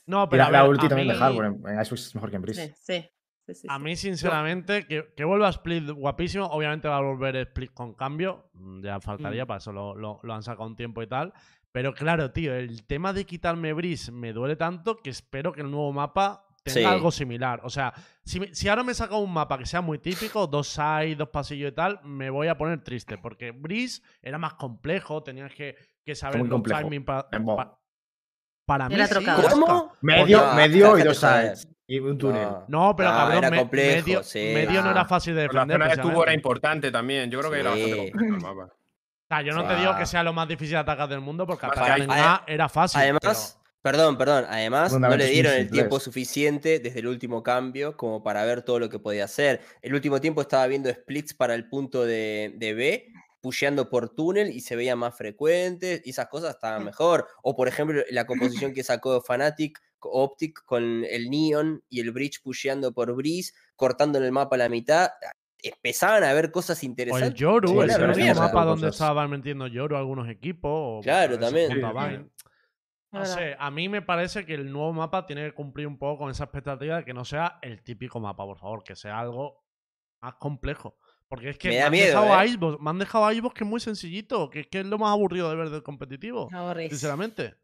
No, 0.05 0.29
pero 0.29 0.43
la, 0.43 0.47
a 0.47 0.51
la 0.51 0.61
ver, 0.61 0.69
ulti 0.69 0.85
a 0.85 0.89
también 0.89 1.07
de 1.09 1.15
Harbor 1.15 1.45
en, 1.45 1.53
en 1.67 1.83
Xbox 1.85 2.07
es 2.07 2.15
mejor 2.15 2.29
que 2.29 2.35
en 2.37 2.41
Breeze. 2.43 2.75
Sí, 2.79 3.09
sí. 3.47 3.53
sí, 3.53 3.61
sí, 3.61 3.67
A 3.69 3.79
mí, 3.79 3.95
sinceramente, 3.95 4.85
que, 4.87 5.13
que 5.15 5.23
vuelva 5.23 5.49
Split 5.49 5.89
guapísimo. 5.91 6.45
Obviamente 6.47 6.87
va 6.87 6.97
a 6.97 7.01
volver 7.01 7.35
Split 7.37 7.73
con 7.73 7.93
cambio. 7.93 8.49
mm, 8.53 8.81
Ya 8.83 8.99
faltaría, 8.99 9.45
Mm. 9.45 9.47
para 9.47 9.57
eso 9.59 9.71
lo, 9.71 9.95
lo- 9.95 10.19
lo 10.23 10.33
han 10.33 10.43
sacado 10.43 10.67
un 10.67 10.75
tiempo 10.75 11.01
y 11.01 11.07
tal. 11.07 11.33
Pero 11.71 11.93
claro, 11.93 12.31
tío, 12.31 12.53
el 12.55 12.85
tema 12.85 13.13
de 13.13 13.25
quitarme 13.25 13.73
Breeze 13.73 14.11
me 14.11 14.33
duele 14.33 14.55
tanto 14.55 14.97
que 14.97 15.09
espero 15.11 15.51
que 15.53 15.61
el 15.61 15.69
nuevo 15.69 15.91
mapa 15.93 16.43
tenga 16.63 16.79
Sí. 16.79 16.83
algo 16.85 17.11
similar. 17.11 17.61
O 17.63 17.69
sea, 17.69 17.93
si, 18.25 18.41
si 18.53 18.67
ahora 18.67 18.83
me 18.83 18.93
saca 18.93 19.15
un 19.15 19.31
mapa 19.31 19.57
que 19.57 19.65
sea 19.65 19.81
muy 19.81 19.99
típico, 19.99 20.47
dos 20.47 20.67
side, 20.69 21.15
dos 21.15 21.29
pasillos 21.29 21.71
y 21.71 21.75
tal, 21.75 21.99
me 22.03 22.29
voy 22.29 22.47
a 22.47 22.57
poner 22.57 22.83
triste. 22.83 23.17
Porque 23.17 23.51
Breeze 23.51 24.01
era 24.21 24.37
más 24.37 24.55
complejo, 24.55 25.21
tenías 25.23 25.53
que, 25.53 25.75
que 26.03 26.15
saber 26.15 26.45
los 26.45 26.63
timing 26.63 27.05
pa- 27.05 27.27
En 27.31 27.45
Bo. 27.45 27.55
pa- 27.55 27.79
para 28.65 28.89
mí. 28.89 28.95
Sí. 28.95 29.25
¿Cómo? 29.51 29.93
Medio, 30.01 30.53
medio 30.55 30.97
y 30.97 31.03
dos 31.03 31.17
sides. 31.17 31.67
Y 31.89 31.99
un 31.99 32.17
túnel. 32.17 32.43
No. 32.43 32.65
No, 32.67 32.95
pero 32.95 33.09
No, 33.11 33.15
cabrón, 33.17 33.37
era 33.37 33.49
me- 33.51 33.57
complejo, 33.59 34.05
medio, 34.07 34.23
sí. 34.23 34.51
medio 34.53 34.81
no 34.81 34.89
Ah. 34.89 34.91
era 34.91 35.05
fácil 35.05 35.35
de 35.35 35.45
Pues 35.45 35.55
la 35.55 35.65
defender. 35.65 35.89
zona 35.89 35.95
de 36.03 36.09
tubo 36.09 36.23
era 36.23 36.33
importante 36.33 36.91
también. 36.91 37.31
Yo 37.31 37.39
creo 37.39 37.51
que 37.51 37.59
era 37.61 37.69
bastante 37.71 37.97
complejo 38.11 38.35
el 38.35 38.41
mapa. 38.41 38.63
O 38.73 39.27
sea, 39.29 39.41
yo 39.41 39.53
no 39.53 39.65
te 39.67 39.73
Ah. 39.73 39.79
digo 39.79 39.97
que 39.97 40.05
sea 40.05 40.23
lo 40.23 40.33
más 40.33 40.47
difícil 40.47 40.71
de 40.73 40.77
atacar 40.79 41.07
del 41.09 41.21
mundo, 41.21 41.45
porque 41.47 41.65
en 41.65 41.71
Ade- 41.71 42.07
A 42.09 42.43
era 42.45 42.67
fácil. 42.69 42.99
Además, 43.01 43.57
perdón, 43.81 44.17
perdón, 44.17 44.45
además 44.49 44.97
no 44.99 45.15
le 45.15 45.25
dieron 45.27 45.53
el 45.53 45.69
tiempo 45.71 45.99
suficiente 45.99 46.79
desde 46.79 46.99
el 46.99 47.07
último 47.07 47.41
cambio 47.41 47.95
como 47.95 48.21
para 48.21 48.43
ver 48.43 48.63
todo 48.63 48.79
lo 48.79 48.89
que 48.89 48.99
podía 48.99 49.23
hacer. 49.25 49.61
El 49.81 49.93
último 49.93 50.19
tiempo 50.19 50.41
estaba 50.41 50.67
viendo 50.67 50.89
splits 50.89 51.33
para 51.33 51.55
el 51.55 51.69
punto 51.69 52.05
de, 52.05 52.53
de 52.57 52.73
B, 52.73 53.07
pusheando 53.47 53.89
por 53.89 54.09
túnel 54.09 54.49
y 54.51 54.59
se 54.59 54.75
veía 54.75 54.97
más 54.97 55.15
frecuente 55.15 56.01
y 56.03 56.09
esas 56.09 56.27
cosas 56.27 56.55
estaban 56.55 56.83
mejor. 56.83 57.29
O 57.43 57.55
por 57.55 57.69
ejemplo, 57.69 58.01
la 58.09 58.25
composición 58.67 58.73
que 58.73 58.83
sacó 58.83 59.21
Fanatic 59.21 59.81
Optic 60.01 60.65
con 60.65 61.05
el 61.05 61.29
Neon 61.29 61.81
y 61.87 62.01
el 62.01 62.11
Bridge 62.11 62.41
pusheando 62.43 62.91
por 62.91 63.15
Breeze, 63.15 63.53
cortando 63.77 64.17
en 64.17 64.25
el 64.25 64.33
mapa 64.33 64.57
a 64.57 64.59
la 64.59 64.67
mitad. 64.67 65.11
Empezaban 65.63 66.25
a 66.25 66.33
ver 66.33 66.51
cosas 66.51 66.77
o 66.77 66.81
el 66.81 66.89
interesantes. 66.89 67.39
Yoru, 67.39 67.69
Sí, 68.13 68.21
el 68.21 68.35
mapa 68.35 68.65
donde 68.65 68.87
Cosas. 68.87 68.95
estaba 68.95 69.25
metiendo 69.29 69.67
Yoru 69.67 69.95
algunos 69.95 70.27
equipos. 70.27 70.99
o 70.99 70.99
Claro, 71.01 71.39
también. 71.39 72.29
No 73.13 73.25
sé, 73.25 73.55
a 73.57 73.71
mí 73.71 73.87
me 73.87 74.01
parece 74.01 74.45
que 74.45 74.55
el 74.55 74.69
nuevo 74.73 74.91
mapa 74.91 75.25
tiene 75.25 75.45
que 75.45 75.53
cumplir 75.53 75.87
un 75.87 75.97
poco 75.97 76.23
con 76.23 76.31
esa 76.31 76.43
expectativa 76.43 76.97
de 76.97 77.05
que 77.05 77.13
no 77.13 77.23
sea 77.23 77.59
el 77.61 77.81
típico 77.81 78.19
mapa, 78.19 78.43
por 78.43 78.57
favor, 78.59 78.83
que 78.83 78.97
sea 78.97 79.17
algo 79.17 79.63
más 80.21 80.35
complejo. 80.35 80.97
Porque 81.29 81.49
es 81.49 81.57
que 81.57 81.69
Me 81.69 81.81
han 81.81 81.91
miedo, 81.91 82.07
dejado 82.07 82.33
a 82.33 82.45
¿eh? 82.45 82.47
Icebox, 82.47 82.79
me 82.81 82.89
han 82.89 82.99
dejado 82.99 83.25
a 83.25 83.33
Icebox 83.33 83.53
que 83.55 83.63
es 83.63 83.69
muy 83.69 83.79
sencillito, 83.79 84.49
que, 84.49 84.63
que 84.65 84.79
es 84.79 84.85
lo 84.85 84.97
más 84.97 85.11
aburrido 85.11 85.49
de 85.49 85.55
ver 85.55 85.69
del 85.69 85.83
competitivo, 85.83 86.49
sinceramente. 86.89 87.55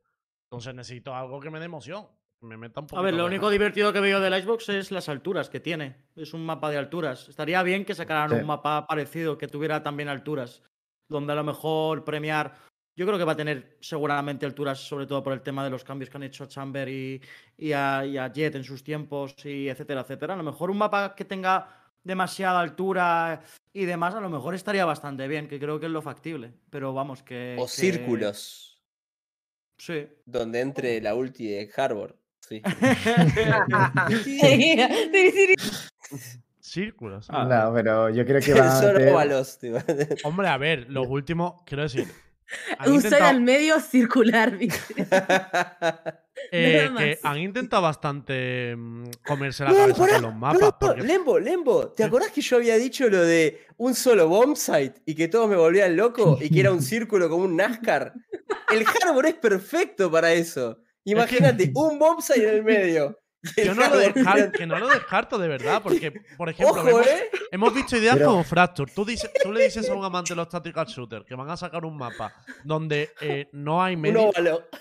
Entonces 0.49 0.76
necesito 0.76 1.16
algo 1.16 1.39
que 1.39 1.49
me 1.49 1.59
dé 1.59 1.66
emoción, 1.66 2.05
que 2.39 2.45
me 2.45 2.57
meta 2.57 2.82
un 2.82 2.88
poco. 2.88 2.99
A 2.99 3.03
ver, 3.03 3.14
lo 3.14 3.26
único 3.26 3.49
divertido 3.49 3.93
que 3.93 4.01
veo 4.01 4.20
del 4.20 4.38
Icebox 4.38 4.70
es 4.70 4.91
las 4.91 5.07
alturas 5.09 5.49
que 5.49 5.59
tiene. 5.61 5.95
Es 6.16 6.34
un 6.34 6.45
mapa 6.45 6.70
de 6.70 6.78
alturas. 6.78 7.30
Estaría 7.30 7.64
bien 7.64 7.86
que 7.86 7.95
sacaran 7.95 8.30
Sí. 8.32 8.36
un 8.36 8.45
mapa 8.45 8.86
parecido, 8.86 9.38
que 9.38 9.47
tuviera 9.47 9.82
también 9.82 10.09
alturas. 10.09 10.61
Donde 11.09 11.32
a 11.34 11.36
lo 11.36 11.43
mejor 11.43 12.03
premiar. 12.03 12.53
Yo 12.95 13.07
creo 13.07 13.18
que 13.18 13.24
va 13.26 13.32
a 13.32 13.36
tener 13.38 13.78
seguramente 13.82 14.45
alturas, 14.45 14.80
sobre 14.80 15.07
todo 15.07 15.24
por 15.24 15.34
el 15.34 15.41
tema 15.41 15.64
de 15.64 15.72
los 15.72 15.84
cambios 15.84 16.09
que 16.11 16.18
han 16.18 16.24
hecho 16.24 16.43
a 16.43 16.47
Chamber 16.47 16.88
y, 16.88 17.20
y 17.57 17.72
a, 17.72 18.05
y 18.05 18.18
a 18.20 18.32
Jet 18.32 18.53
en 18.55 18.64
sus 18.64 18.84
tiempos, 18.84 19.34
y 19.45 19.68
etcétera, 19.68 20.01
etcétera. 20.01 20.36
A 20.36 20.38
lo 20.38 20.43
mejor 20.43 20.70
un 20.70 20.78
mapa 20.78 21.16
que 21.16 21.26
tenga 21.26 21.82
demasiada 22.04 22.60
altura 22.60 23.41
y 23.74 23.86
demás, 23.86 24.14
a 24.16 24.22
lo 24.22 24.30
mejor 24.30 24.56
estaría 24.56 24.86
bastante 24.86 25.28
bien, 25.28 25.47
que 25.47 25.60
creo 25.60 25.80
que 25.80 25.88
es 25.88 25.91
lo 25.91 26.01
factible. 26.01 26.54
Pero 26.70 26.93
vamos, 26.93 27.24
que. 27.24 27.56
O 27.60 27.66
que- 27.66 27.72
círculos, 27.72 28.82
Sí. 29.78 30.08
donde 30.26 30.62
entre 30.62 31.01
la 31.01 31.16
ulti 31.16 31.47
de 31.47 31.70
Harbor. 31.76 32.18
Sí. 32.39 32.62
Círculos. 36.60 37.28
Ah, 37.30 37.45
No, 37.45 37.74
pero 37.74 38.10
yo 38.10 38.26
creo 38.26 38.41
que 38.41 38.54
va. 38.60 38.80
Hombre, 40.24 40.47
a 40.47 40.58
ver, 40.58 40.89
los 40.89 41.08
últimos, 41.08 41.62
quiero 41.66 41.84
decir. 41.84 42.08
Han 42.78 42.89
Un 42.89 42.95
intentado- 42.95 43.26
al 43.26 43.41
medio 43.41 43.80
circular, 43.80 44.58
¿viste? 44.58 45.06
Eh, 46.51 46.89
que 46.97 47.20
han 47.24 47.38
intentado 47.38 47.84
bastante 47.84 48.76
mm, 48.76 49.04
comerse 49.26 49.64
la 49.64 49.70
No, 49.70 49.76
cabeza 49.78 49.99
pará, 49.99 50.14
con 50.14 50.22
los 50.24 50.36
mapas. 50.36 50.74
porque- 50.80 51.01
Lembo, 51.04 51.39
Lembo, 51.39 51.88
¿te 51.89 52.04
Sí. 52.04 52.08
acordás 52.08 52.32
que 52.32 52.41
yo 52.41 52.58
había 52.58 52.76
dicho 52.76 53.08
lo 53.08 53.24
de 53.24 53.62
un 53.78 53.93
solo 53.95 54.28
bomb 54.28 54.56
site 54.56 54.95
y 55.06 55.16
que 55.16 55.28
todos 55.28 55.47
me 55.49 55.56
volvían 55.56 55.95
loco 55.95 56.38
y 56.41 56.49
que 56.49 56.60
era 56.60 56.72
un 56.72 56.82
círculo 56.82 57.30
como 57.30 57.43
un 57.45 57.56
NASCAR? 57.56 58.14
El 58.72 58.84
Harbor 59.04 59.26
es 59.28 59.36
perfecto 59.36 60.12
para 60.12 60.34
eso. 60.34 60.80
Imagínate, 61.06 61.72
un 61.76 61.97
bomb 61.99 62.20
site 62.22 62.47
en 62.49 62.56
el 62.56 62.64
medio. 62.64 63.20
Yo 63.63 63.75
no 63.75 63.87
lo 63.89 63.97
descarto, 63.97 64.51
que 64.53 64.65
no 64.65 64.79
lo 64.79 64.87
descarto 64.87 65.37
de 65.37 65.47
verdad, 65.49 65.81
porque, 65.83 66.11
por 66.37 66.49
ejemplo, 66.49 66.79
Ojo, 66.81 66.87
hemos, 66.89 67.07
¿eh? 67.07 67.29
hemos 67.51 67.73
visto 67.73 67.97
ideas 67.97 68.15
Pero- 68.15 68.29
como 68.31 68.43
Fracture. 68.43 68.91
Tú, 68.93 69.03
dices- 69.05 69.31
tú 69.43 69.51
le 69.51 69.65
dices 69.65 69.89
a 69.89 69.93
un 69.93 70.03
amante 70.05 70.29
de 70.33 70.37
los 70.37 70.47
tactical 70.49 70.85
shooters 70.85 71.25
que 71.25 71.35
van 71.35 71.49
a 71.49 71.57
sacar 71.57 71.83
un 71.85 71.97
mapa 71.97 72.33
donde 72.63 73.11
eh, 73.21 73.49
no 73.51 73.83
hay 73.83 73.97
medio, 73.97 74.29
o 74.29 74.33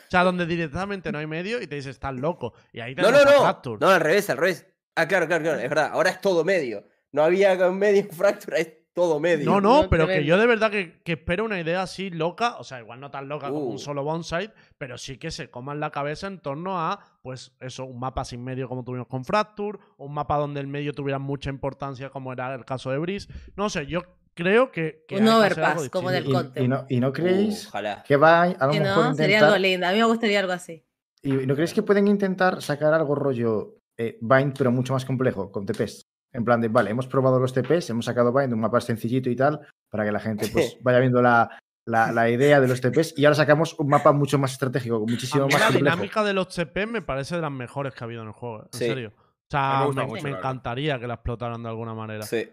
sea, 0.08 0.22
donde 0.22 0.46
directamente 0.46 1.10
no 1.10 1.18
hay 1.18 1.26
medio 1.26 1.60
y 1.60 1.66
te 1.66 1.74
dices, 1.74 1.90
estás 1.96 2.14
loco. 2.14 2.54
Y 2.72 2.80
ahí 2.80 2.94
No, 2.94 3.02
tenemos 3.06 3.24
no, 3.24 3.30
a 3.30 3.34
no. 3.34 3.40
Fracture. 3.42 3.78
No, 3.80 3.88
al 3.90 4.00
revés, 4.00 4.30
al 4.30 4.36
revés. 4.36 4.66
Ah, 4.94 5.08
claro, 5.08 5.26
claro, 5.26 5.42
claro, 5.42 5.58
es 5.60 5.68
verdad. 5.68 5.90
Ahora 5.92 6.10
es 6.10 6.20
todo 6.20 6.44
medio. 6.44 6.84
No 7.10 7.22
había 7.24 7.54
un 7.68 7.78
medio 7.78 8.00
en 8.00 8.10
Fractura, 8.10 8.58
es 8.58 8.68
todo 8.94 9.18
medio. 9.20 9.44
No, 9.50 9.60
no, 9.60 9.88
pero 9.88 10.06
que 10.06 10.24
yo 10.24 10.36
de 10.36 10.46
verdad 10.46 10.70
que, 10.70 11.00
que 11.02 11.12
espero 11.12 11.44
una 11.44 11.58
idea 11.60 11.82
así 11.82 12.10
loca, 12.10 12.56
o 12.58 12.64
sea, 12.64 12.80
igual 12.80 13.00
no 13.00 13.10
tan 13.10 13.28
loca 13.28 13.48
como 13.48 13.60
Uh. 13.66 13.70
un 13.72 13.78
solo 13.78 14.04
bonsai, 14.04 14.52
pero 14.78 14.98
sí 14.98 15.16
que 15.18 15.30
se 15.30 15.50
coman 15.50 15.80
la 15.80 15.90
cabeza 15.90 16.26
en 16.26 16.40
torno 16.40 16.78
a, 16.78 17.00
pues 17.22 17.52
eso, 17.60 17.84
un 17.84 17.98
mapa 17.98 18.24
sin 18.24 18.44
medio 18.44 18.68
como 18.68 18.84
tuvimos 18.84 19.06
con 19.06 19.24
Fracture, 19.24 19.78
un 19.96 20.12
mapa 20.12 20.36
donde 20.36 20.60
el 20.60 20.66
medio 20.66 20.92
tuviera 20.92 21.18
mucha 21.18 21.48
importancia 21.50 22.10
como 22.10 22.32
era 22.32 22.54
el 22.54 22.64
caso 22.64 22.90
de 22.90 22.98
Breeze. 22.98 23.28
No 23.56 23.70
sé, 23.70 23.86
yo 23.86 24.02
creo 24.34 24.70
que... 24.70 25.04
que 25.08 25.16
Un 25.16 25.28
overpass, 25.28 25.88
como 25.88 26.10
en 26.10 26.16
el 26.16 26.24
distinto. 26.24 26.62
Y, 26.62 26.68
no, 26.68 26.84
y 26.88 27.00
no 27.00 27.12
creéis 27.12 27.68
Ojalá. 27.68 28.02
que 28.06 28.16
va 28.16 28.42
a 28.42 28.66
lo 28.66 28.72
Que 28.72 28.80
mejor 28.80 29.04
no, 29.06 29.14
sería 29.14 29.40
algo 29.40 29.56
lindo. 29.58 29.86
A 29.86 29.92
mí 29.92 29.98
me 29.98 30.04
gustaría 30.04 30.40
algo 30.40 30.52
así. 30.52 30.84
¿Y 31.22 31.30
no 31.32 31.54
creéis 31.54 31.72
que 31.72 31.82
pueden 31.82 32.08
intentar 32.08 32.60
sacar 32.60 32.92
algo 32.92 33.14
rollo 33.14 33.78
eh, 33.96 34.18
Bind, 34.20 34.54
pero 34.58 34.70
mucho 34.72 34.92
más 34.92 35.04
complejo, 35.04 35.50
con 35.52 35.64
TPs? 35.64 36.11
En 36.32 36.44
plan 36.44 36.60
de, 36.60 36.68
vale, 36.68 36.90
hemos 36.90 37.06
probado 37.06 37.38
los 37.38 37.52
TPs, 37.52 37.90
hemos 37.90 38.04
sacado 38.06 38.32
Bind, 38.32 38.52
un 38.52 38.60
mapa 38.60 38.80
sencillito 38.80 39.28
y 39.30 39.36
tal, 39.36 39.60
para 39.90 40.04
que 40.04 40.12
la 40.12 40.20
gente 40.20 40.48
pues, 40.52 40.78
vaya 40.82 40.98
viendo 41.00 41.20
la, 41.20 41.58
la, 41.86 42.10
la 42.12 42.30
idea 42.30 42.60
de 42.60 42.68
los 42.68 42.80
TPs, 42.80 43.18
y 43.18 43.24
ahora 43.24 43.34
sacamos 43.34 43.74
un 43.78 43.88
mapa 43.88 44.12
mucho 44.12 44.38
más 44.38 44.52
estratégico, 44.52 45.00
muchísimo 45.00 45.44
más 45.46 45.54
la 45.60 45.66
complejo. 45.66 45.84
dinámica 45.84 46.24
de 46.24 46.32
los 46.32 46.48
CP 46.48 46.86
me 46.86 47.02
parece 47.02 47.36
de 47.36 47.42
las 47.42 47.52
mejores 47.52 47.92
que 47.94 48.02
ha 48.02 48.06
habido 48.06 48.22
en 48.22 48.28
el 48.28 48.34
juego, 48.34 48.62
en 48.62 48.78
Sí. 48.78 48.86
serio. 48.86 49.12
O 49.16 49.50
sea, 49.50 49.86
me 49.94 50.06
mucho, 50.06 50.28
encantaría 50.28 50.98
que 50.98 51.06
la 51.06 51.14
explotaran 51.14 51.62
de 51.62 51.68
alguna 51.68 51.92
manera. 51.92 52.22
Sí. 52.22 52.48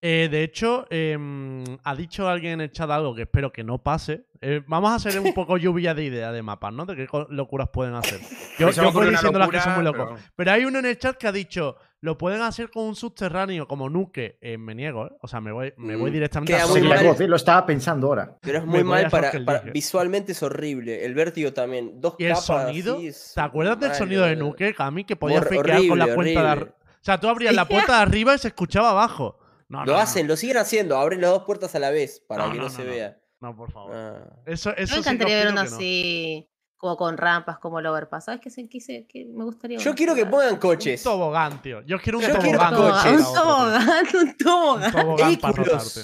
Eh, 0.00 0.28
de 0.30 0.42
hecho, 0.44 0.86
em, 0.88 1.64
ha 1.84 1.94
dicho 1.96 2.28
alguien 2.28 2.52
en 2.54 2.60
el 2.62 2.70
chat 2.72 2.88
algo 2.88 3.14
que 3.14 3.22
espero 3.22 3.52
que 3.52 3.64
no 3.64 3.82
pase. 3.82 4.24
Eh, 4.40 4.62
vamos 4.66 4.90
a 4.90 4.94
hacer 4.96 5.18
un 5.20 5.32
poco 5.34 5.56
lluvia 5.56 5.94
de 5.94 6.04
ideas 6.04 6.32
de 6.32 6.42
mapas, 6.42 6.72
¿no? 6.72 6.86
De 6.86 6.94
qué 6.94 7.06
locuras 7.30 7.68
pueden 7.72 7.94
hacer. 7.94 8.20
Yo, 8.58 8.70
yo 8.70 8.92
voy 8.92 9.10
diciendo 9.10 9.38
las 9.38 9.50
que 9.50 9.60
son 9.60 9.74
muy 9.74 9.84
locos. 9.84 10.08
pero- 10.10 10.32
Pero 10.36 10.52
hay 10.52 10.64
uno 10.64 10.78
en 10.80 10.86
el 10.86 10.98
chat 10.98 11.16
que 11.16 11.28
ha 11.28 11.32
dicho, 11.32 11.76
lo 12.00 12.18
pueden 12.18 12.42
hacer 12.42 12.70
con 12.70 12.84
un 12.84 12.96
subterráneo 12.96 13.68
como 13.68 13.88
Nuke. 13.88 14.38
Eh, 14.40 14.58
me 14.58 14.74
niego, 14.74 15.06
¿eh? 15.06 15.10
O 15.20 15.28
sea, 15.28 15.40
me 15.40 15.52
voy, 15.52 15.72
me 15.76 15.94
voy 15.96 16.10
Mm, 16.10 16.14
directamente 16.14 16.52
queda 16.52 16.64
a 16.64 16.66
muy 16.66 16.80
mal. 16.82 17.06
Eh, 17.20 17.28
Lo 17.28 17.36
estaba 17.36 17.64
pensando 17.66 18.08
ahora. 18.08 18.36
Pero 18.40 18.58
es 18.58 18.64
muy 18.66 18.82
mal 18.84 19.08
para. 19.10 19.30
Visualmente 19.72 20.32
es 20.32 20.42
horrible. 20.42 21.04
El 21.04 21.14
vértigo 21.14 21.52
también. 21.52 22.00
Dos 22.00 22.14
Y 22.18 22.24
el 22.24 22.30
capas 22.30 22.44
sonido, 22.46 22.98
es 23.00 23.32
¿te 23.34 23.40
acuerdas 23.40 23.78
del 23.80 23.94
sonido 23.94 24.24
de 24.24 24.34
boludo. 24.34 24.48
Nuke, 24.50 24.74
Cami? 24.74 25.04
Que 25.04 25.16
podías 25.16 25.44
fakear 25.44 25.64
con 25.88 25.98
la 25.98 26.04
horrible, 26.06 26.14
puerta 26.14 26.42
de 26.42 26.48
arriba. 26.48 26.70
O 26.80 27.04
sea, 27.04 27.20
tú 27.20 27.28
abrías 27.28 27.54
la 27.54 27.66
puerta 27.68 27.96
de 27.96 28.02
arriba 28.02 28.34
y 28.34 28.38
se 28.38 28.48
escuchaba 28.48 28.90
abajo. 28.90 29.38
No, 29.68 29.84
Lo 29.84 29.92
no, 29.92 29.98
hacen, 29.98 30.26
lo 30.26 30.36
siguen 30.36 30.56
haciendo. 30.56 30.96
Abren 30.98 31.20
las 31.20 31.30
dos 31.30 31.44
puertas 31.44 31.74
a 31.74 31.78
la 31.78 31.90
vez 31.90 32.20
para 32.26 32.46
No, 32.46 32.52
que 32.52 32.58
no, 32.58 32.64
no, 32.64 32.70
se 32.70 32.82
vea. 32.84 33.18
No, 33.40 33.54
por 33.56 33.70
favor. 33.70 33.92
Ah. 33.94 34.36
Eso, 34.46 34.70
eso 34.70 34.78
Me 34.80 34.86
sí 34.86 34.92
que 34.94 34.98
encantaría 34.98 35.36
ver 35.36 35.48
uno 35.52 35.62
que 35.64 35.70
no. 35.70 35.76
así, 35.76 36.48
como 36.76 36.96
con 36.96 37.16
rampas, 37.16 37.58
como 37.58 37.78
el 37.78 37.86
overpass. 37.86 38.24
¿Sabes 38.26 38.40
qué, 38.40 38.50
se- 38.50 38.68
quise- 38.68 39.06
qué 39.08 39.24
me 39.26 39.44
gustaría? 39.44 39.78
Yo 39.78 39.94
quiero 39.94 40.14
que 40.14 40.26
pongan 40.26 40.54
Un 40.54 40.58
coches. 40.58 41.02
tobogán, 41.02 41.62
tío. 41.62 41.82
Yo 41.82 41.98
quiero 42.00 42.18
un 42.18 42.24
Yo 42.24 42.38
quiero 42.38 42.58
tobogán. 42.58 42.74
coches. 42.74 43.02
para 43.02 43.10
Un 43.16 43.22
otro, 43.22 43.32
tío. 43.32 43.42
tobogán, 43.42 44.06
un 44.14 44.28
Un 44.28 44.36
tobogán. 44.36 44.92
tobogán 44.92 45.36
para 45.36 45.54
rotarte. 45.54 46.00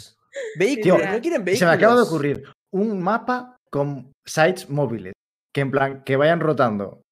Vehículos. 0.59 0.99
Tío, 1.01 1.11
¿No 1.13 1.21
quieren 1.21 1.41
Se 1.41 1.45
vehículos? 1.45 1.71
me 1.71 1.75
acaba 1.77 1.95
de 1.97 2.03
ocurrir 2.03 2.45
un 2.73 3.03
mapa 3.03 3.57
con 3.71 4.13
sites 4.25 4.69
móviles. 4.71 5.13
Que 5.53 5.61
en 5.61 5.71
plan, 5.71 6.03
que 6.05 6.17
vayan 6.17 6.41
rotando. 6.41 7.03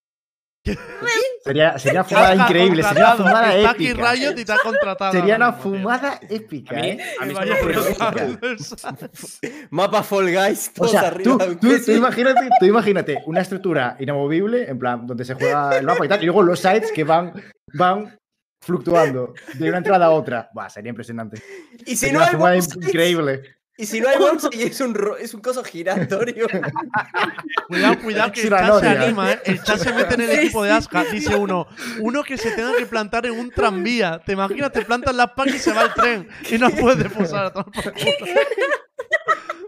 Sería, 1.45 1.77
sería 1.79 2.01
una 2.01 2.05
fumada 2.09 2.35
increíble, 2.37 2.83
sería 2.85 3.05
una 3.07 3.17
fumada 3.17 3.57
Está 3.57 3.71
aquí 3.71 3.87
épica. 3.89 4.13
Riot 4.13 4.39
y 4.39 4.45
te 4.45 4.53
ha 4.53 4.59
contratado. 4.59 5.13
Sería 5.13 5.37
una 5.37 5.53
fumada 5.53 6.21
épica, 6.29 6.81
¿eh? 6.81 6.99
a 7.21 7.27
mí. 7.27 7.35
Mapa 9.71 10.03
Fall 10.03 10.33
Guys, 10.33 10.71
O 10.79 10.87
sea, 10.89 11.01
arriba 11.09 11.39
tú, 11.39 11.57
tú- 11.57 11.85
tú 11.85 11.93
imagínate, 11.93 12.49
tú 12.61 12.67
imagínate 12.67 13.23
una 13.27 13.41
estructura 13.41 13.97
inamovible, 13.99 14.69
en 14.71 14.79
plan, 14.79 15.07
donde 15.07 15.25
se 15.25 15.35
juega 15.35 15.77
el 15.79 15.87
mapa 15.87 16.05
y 16.05 16.09
tal, 16.09 16.23
y 16.23 16.27
luego 16.27 16.43
los 16.43 16.61
sites 16.61 16.93
que 16.93 17.05
van, 17.05 17.33
van 17.75 18.17
fluctuando 18.65 19.35
de 19.55 19.69
una 19.69 19.79
entrada 19.79 20.07
a 20.07 20.11
otra. 20.11 20.49
Buah, 20.55 20.71
sería 20.71 20.91
impresionante. 20.91 21.43
Y 21.85 21.91
si 21.91 21.97
Sería 21.97 22.13
no 22.15 22.19
una 22.21 22.27
hay 22.29 22.33
fumada 22.35 22.57
increíble. 22.57 23.43
Y 23.79 23.87
si 23.87 24.01
no 24.01 24.09
hay 24.09 24.19
bombs 24.19 24.49
y 24.53 24.63
es 24.63 24.81
un, 24.81 24.95
ro- 24.95 25.17
es 25.17 25.33
un 25.35 25.41
coso 25.41 25.65
giratorio. 25.65 26.47
Cuidado, 27.69 27.99
cuidado, 28.01 28.33
que 28.33 28.43
el 28.43 28.49
chat 28.51 28.81
se 28.81 28.89
anima, 28.89 29.33
¿eh? 29.33 29.41
El 29.47 29.63
chat 29.63 29.79
se 29.79 29.93
mete 29.95 30.15
en 30.15 30.21
el 30.23 30.31
equipo 30.31 30.63
de 30.63 30.71
sí, 30.71 30.77
Aska. 30.77 31.05
Dice 31.05 31.35
uno, 31.37 31.67
uno 32.01 32.23
que 32.23 32.37
se 32.37 32.51
tenga 32.53 32.77
que 32.77 32.85
plantar 32.87 33.25
en 33.27 33.33
un 33.33 33.51
tranvía. 33.51 34.21
¿Te 34.25 34.33
imaginas? 34.33 34.73
Te 34.73 34.83
plantas 34.85 35.15
las 35.15 35.31
pacas 35.33 35.55
y 35.55 35.59
se 35.59 35.73
va 35.73 35.83
el 35.85 35.95
tren. 35.95 36.29
Y 36.51 36.59
no 36.59 36.69
puedes 36.81 37.11
posar 37.13 37.47
a 37.47 37.53
tomar 37.53 37.71
por 37.73 37.93
culo. 37.93 38.07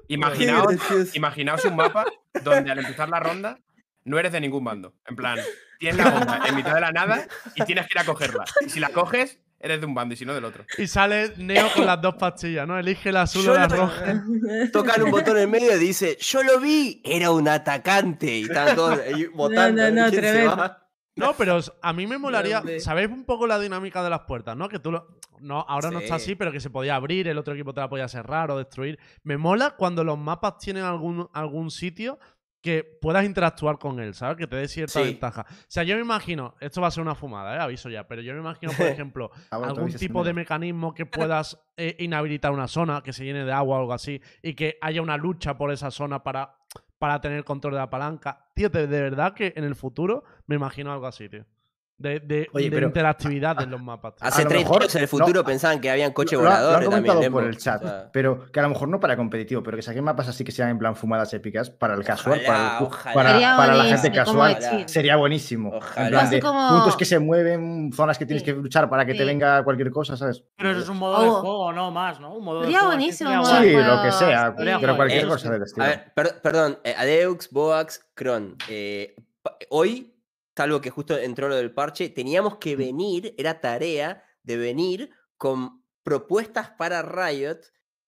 Imaginaos, 0.08 0.66
gracioso. 0.76 1.10
imaginaos 1.14 1.64
un 1.64 1.76
mapa 1.76 2.04
donde 2.42 2.70
al 2.70 2.78
empezar 2.78 3.08
la 3.08 3.20
ronda 3.20 3.58
no 4.04 4.18
eres 4.18 4.32
de 4.32 4.40
ningún 4.40 4.62
bando. 4.64 4.94
En 5.06 5.16
plan, 5.16 5.38
tienes 5.78 5.96
la 6.04 6.10
bomba 6.10 6.40
en 6.46 6.54
mitad 6.56 6.74
de 6.74 6.80
la 6.82 6.92
nada 6.92 7.26
y 7.54 7.64
tienes 7.64 7.86
que 7.86 7.94
ir 7.94 7.98
a 8.00 8.04
cogerla. 8.04 8.44
Y 8.66 8.68
si 8.68 8.80
la 8.80 8.90
coges, 8.90 9.38
eres 9.64 9.80
de 9.80 9.86
un 9.86 9.94
bando 9.94 10.14
y 10.14 10.16
si 10.16 10.24
no 10.24 10.34
del 10.34 10.44
otro. 10.44 10.64
Y 10.78 10.86
sale 10.86 11.32
Neo 11.38 11.66
con 11.74 11.86
las 11.86 12.00
dos 12.00 12.14
pastillas, 12.16 12.66
¿no? 12.68 12.78
Elige 12.78 13.10
la 13.10 13.22
azul 13.22 13.42
Yo 13.44 13.52
o 13.52 13.54
la 13.56 13.66
lo- 13.66 13.76
roja. 13.76 14.22
Tocan 14.72 15.02
un 15.02 15.10
botón 15.10 15.38
en 15.38 15.50
medio 15.50 15.74
y 15.74 15.78
dice, 15.78 16.16
yo 16.20 16.42
lo 16.42 16.60
vi, 16.60 17.00
era 17.04 17.30
un 17.30 17.48
atacante. 17.48 18.36
Y 18.38 18.42
están 18.42 18.76
todos 18.76 18.98
ahí 19.00 19.26
votando. 19.34 19.90
no, 19.90 20.04
no, 20.04 20.10
tremendo. 20.10 20.56
va. 20.56 20.80
No, 21.16 21.32
pero 21.36 21.60
a 21.80 21.92
mí 21.92 22.06
me 22.08 22.18
molaría. 22.18 22.60
¿Sabéis 22.80 23.08
un 23.08 23.24
poco 23.24 23.46
la 23.46 23.60
dinámica 23.60 24.02
de 24.02 24.10
las 24.10 24.20
puertas, 24.22 24.56
no? 24.56 24.68
Que 24.68 24.80
tú 24.80 24.90
lo. 24.90 25.18
No, 25.40 25.60
ahora 25.68 25.90
no 25.90 25.98
está 26.00 26.18
Sí. 26.18 26.24
así, 26.24 26.34
pero 26.34 26.50
que 26.50 26.58
se 26.60 26.70
podía 26.70 26.96
abrir, 26.96 27.28
el 27.28 27.38
otro 27.38 27.54
equipo 27.54 27.72
te 27.74 27.80
la 27.80 27.88
podía 27.88 28.08
cerrar 28.08 28.50
o 28.50 28.58
destruir. 28.58 28.98
Me 29.22 29.36
mola 29.36 29.70
cuando 29.76 30.02
los 30.02 30.18
mapas 30.18 30.58
tienen 30.58 30.82
algún, 30.84 31.28
algún 31.32 31.70
sitio 31.70 32.18
que 32.64 32.82
puedas 32.82 33.26
interactuar 33.26 33.78
con 33.78 34.00
él, 34.00 34.14
¿sabes? 34.14 34.38
Que 34.38 34.46
te 34.46 34.56
dé 34.56 34.66
cierta 34.68 34.94
Sí. 35.00 35.04
ventaja. 35.04 35.44
O 35.50 35.54
sea, 35.68 35.82
yo 35.82 35.96
me 35.96 36.00
imagino, 36.00 36.54
esto 36.60 36.80
va 36.80 36.88
a 36.88 36.90
ser 36.90 37.02
una 37.02 37.14
fumada, 37.14 37.54
¿eh? 37.54 37.60
Aviso 37.60 37.90
ya, 37.90 38.08
pero 38.08 38.22
yo 38.22 38.32
me 38.32 38.40
imagino, 38.40 38.72
por 38.72 38.86
ejemplo, 39.04 39.30
Ah, 39.50 39.56
algún 39.62 39.92
tipo 39.92 40.24
de 40.24 40.32
mecanismo 40.32 40.94
que 40.94 41.04
puedas 41.04 41.62
eh, 41.76 41.94
inhabilitar 41.98 42.52
una 42.52 42.66
zona, 42.66 43.02
que 43.02 43.12
se 43.12 43.22
llene 43.26 43.44
de 43.44 43.52
agua 43.52 43.76
o 43.76 43.80
algo 43.80 43.92
así, 43.92 44.18
y 44.42 44.54
que 44.54 44.78
haya 44.80 45.02
una 45.02 45.18
lucha 45.18 45.58
por 45.58 45.70
esa 45.72 45.90
zona 45.90 46.22
para, 46.22 46.56
para 46.98 47.20
tener 47.20 47.44
control 47.44 47.74
de 47.74 47.80
la 47.80 47.90
palanca. 47.90 48.46
Tío, 48.54 48.70
de, 48.70 48.86
de 48.86 49.02
verdad 49.02 49.34
que 49.34 49.52
en 49.56 49.64
el 49.64 49.76
futuro 49.76 50.24
me 50.46 50.56
imagino 50.56 50.90
algo 50.90 51.06
así, 51.06 51.28
tío. 51.28 51.44
De, 51.96 52.18
de, 52.18 52.48
Oye, 52.52 52.64
de 52.64 52.70
pero- 52.72 52.86
interactividad 52.88 53.62
en 53.62 53.70
los 53.70 53.80
mapas. 53.80 54.14
Hace 54.20 54.42
lo 54.42 54.48
30 54.48 54.68
mejor- 54.68 54.82
años 54.82 54.94
en 54.96 55.02
el 55.02 55.08
futuro 55.08 55.32
no, 55.40 55.44
pensaban 55.44 55.80
que 55.80 55.88
habían 55.90 56.12
coches 56.12 56.32
Lo, 56.36 56.42
lo 56.44 56.50
han 56.50 56.56
voladores 56.56 56.88
comentado 56.88 57.14
también. 57.20 57.32
por 57.32 57.44
el 57.44 57.56
chat, 57.56 57.84
O 57.84 57.86
sea, 57.86 58.10
pero 58.12 58.50
que 58.50 58.58
a 58.58 58.62
lo 58.64 58.68
mejor 58.70 58.88
no 58.88 58.98
para 58.98 59.16
competitivo, 59.16 59.62
pero 59.62 59.76
que 59.76 59.82
saquen 59.82 60.02
mapas 60.02 60.26
así 60.26 60.42
que 60.42 60.50
sean 60.50 60.70
en 60.70 60.78
plan 60.78 60.96
fumadas 60.96 61.32
épicas 61.34 61.70
para 61.70 61.94
el 61.94 62.02
casual, 62.04 62.40
Ojalá, 62.44 62.78
para, 63.14 63.30
el- 63.36 63.42
para, 63.42 63.56
para 63.56 63.74
la 63.76 63.84
gente 63.84 64.10
casual. 64.10 64.58
Sería 64.86 65.14
buenísimo. 65.14 65.70
Ojalá. 65.72 66.06
En 66.06 66.10
plan 66.10 66.26
Así 66.26 66.34
de 66.34 66.40
como- 66.42 66.68
puntos 66.68 66.96
que 66.96 67.04
se 67.04 67.20
mueven, 67.20 67.92
zonas 67.94 68.18
que 68.18 68.26
tienes 68.26 68.42
Sí. 68.42 68.46
que 68.46 68.52
luchar 68.54 68.90
para 68.90 69.06
que 69.06 69.14
te 69.14 69.24
venga 69.24 69.62
cualquier 69.62 69.92
cosa, 69.92 70.16
¿sabes? 70.16 70.42
Pero 70.56 70.72
eso 70.72 70.80
es 70.80 70.88
un 70.88 70.98
modo 70.98 71.22
de 71.22 71.28
juego, 71.30 71.72
no 71.72 71.92
más, 71.92 72.18
¿no? 72.18 72.34
Un 72.34 72.44
modo 72.44 72.58
de 72.62 72.66
Sería 72.66 72.86
buenísimo 72.86 73.30
Sí, 73.46 73.52
juego, 73.72 73.80
lo 73.96 74.02
que 74.02 74.10
sea, 74.10 74.48
sí. 74.58 74.64
pero 74.80 74.96
cualquier 74.96 75.28
cosa 75.28 75.52
del 75.52 75.62
estilo. 75.62 75.84
A 75.86 75.88
ver, 75.90 76.12
per- 76.12 76.40
perdón, 76.42 76.78
eh, 76.82 76.94
Adeux, 76.98 77.48
Boax, 77.52 78.04
Kron. 78.14 78.56
eh, 78.68 79.14
hoy, 79.70 80.10
salvo 80.56 80.80
que 80.80 80.90
justo 80.90 81.16
entró 81.18 81.48
lo 81.48 81.56
del 81.56 81.72
parche, 81.72 82.08
teníamos 82.08 82.56
que 82.58 82.76
venir, 82.76 83.34
era 83.38 83.60
tarea 83.60 84.22
de 84.42 84.56
venir 84.56 85.10
con 85.36 85.82
propuestas 86.02 86.70
para 86.70 87.02
Riot 87.02 87.58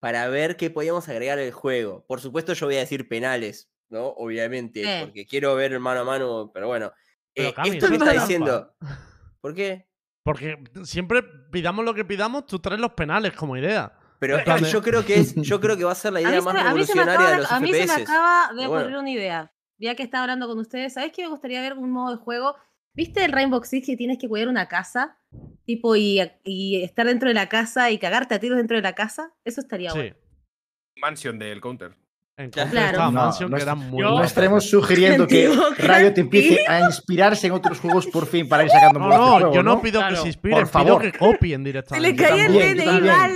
para 0.01 0.29
ver 0.29 0.57
qué 0.57 0.71
podíamos 0.71 1.09
agregar 1.09 1.39
al 1.39 1.51
juego. 1.53 2.05
Por 2.07 2.21
supuesto, 2.21 2.53
yo 2.53 2.67
voy 2.67 2.77
a 2.77 2.81
decir 2.81 3.09
penales, 3.09 3.71
¿no? 3.89 4.09
Obviamente, 4.09 5.01
porque 5.03 5.27
quiero 5.27 5.55
ver 5.55 5.79
mano 5.81 6.01
a 6.01 6.05
mano, 6.05 6.51
pero 6.53 6.69
bueno. 6.69 6.93
Pero, 7.35 7.49
Eh, 7.49 7.55
Cami, 7.55 7.69
esto 7.71 7.87
es 7.87 7.93
está 7.93 8.05
trampa. 8.05 8.21
diciendo. 8.23 8.77
¿Por 9.41 9.55
qué? 9.55 9.89
Porque 10.23 10.59
siempre 10.85 11.23
pidamos 11.53 11.85
lo 11.85 11.95
que 11.95 12.05
pidamos, 12.05 12.47
tú 12.47 12.59
traes 12.59 12.81
los 12.81 12.93
penales 12.93 13.33
como 13.35 13.57
idea. 13.57 13.93
Pero 14.19 14.39
yo 14.61 14.83
creo 14.83 15.05
que 15.05 15.21
es, 15.21 15.35
yo 15.37 15.61
creo 15.61 15.77
que 15.77 15.85
va 15.85 15.93
a 15.93 15.97
ser 15.97 16.13
la 16.13 16.21
idea 16.23 16.41
más 16.43 16.55
me, 16.55 16.61
me 16.61 16.67
revolucionaria 16.69 17.27
de 17.27 17.33
de- 17.33 17.39
los 17.43 17.53
a 17.53 17.61
mí 17.61 17.73
se 17.73 17.87
me 17.87 17.93
acaba 17.93 18.49
de 18.55 18.67
bueno. 18.67 18.75
ocurrir 18.83 18.97
una 18.99 19.11
idea. 19.11 19.53
Ya 19.79 19.95
que 19.95 20.03
estaba 20.03 20.25
hablando 20.25 20.47
con 20.49 20.59
ustedes, 20.59 20.95
¿sabes 20.95 21.13
qué 21.13 21.23
me 21.23 21.29
gustaría 21.29 21.61
ver 21.61 21.75
un 21.75 21.91
modo 21.91 22.17
de 22.17 22.23
juego? 22.23 22.55
¿Viste 22.95 23.25
el 23.25 23.33
Rainbow 23.33 23.63
Six 23.63 23.87
que 23.87 23.97
tienes 23.97 24.17
que 24.19 24.29
cuidar 24.29 24.49
una 24.49 24.69
casa? 24.69 25.19
Tipo, 25.65 25.97
y, 25.97 26.21
y 26.45 26.83
estar 26.83 27.07
dentro 27.07 27.29
de 27.29 27.35
la 27.35 27.49
casa 27.49 27.91
y 27.91 27.99
cagarte 27.99 28.35
a 28.35 28.39
tiros 28.39 28.57
dentro 28.57 28.77
de 28.77 28.83
la 28.83 28.95
casa. 28.95 29.33
Eso 29.45 29.61
estaría 29.61 29.91
Sí. 29.91 29.99
bueno. 29.99 30.17
Mansion 30.99 31.39
del 31.39 31.61
counter. 31.61 31.95
En 32.39 32.51
Claro. 32.51 32.99
No, 32.99 33.13
Mansion, 33.13 33.51
no 33.51 33.57
que 33.57 33.63
era 33.63 33.75
muy 33.75 34.03
No 34.03 34.23
estaremos 34.23 34.69
sugiriendo 34.69 35.27
que 35.27 35.45
Creativo, 35.77 35.95
Riot 35.99 36.13
empiece 36.19 36.67
a 36.69 36.81
inspirarse 36.81 37.47
en 37.47 37.55
otros 37.55 37.81
juegos 37.81 38.07
por 38.07 38.27
fin 38.27 38.47
para 38.49 38.63
ir 38.65 38.71
sacando 38.71 38.99
No, 38.99 39.07
modos 39.07 39.19
de 39.19 39.25
no, 39.27 39.33
juego, 39.39 39.55
yo 39.55 39.63
no 39.63 39.75
¿no? 39.77 39.81
pido 39.83 40.01
que 40.01 40.07
Claro, 40.09 40.23
se 40.23 40.27
inspiren, 40.29 40.59
por 40.61 40.71
pido 40.71 40.73
favor. 40.99 41.03
que 41.03 41.19
copien 41.19 41.61
Se 41.63 41.65
directamente. 41.65 42.09
le 42.11 42.17
caía 42.17 42.47
el 42.47 42.53
DNI 42.77 43.01
mal. 43.01 43.33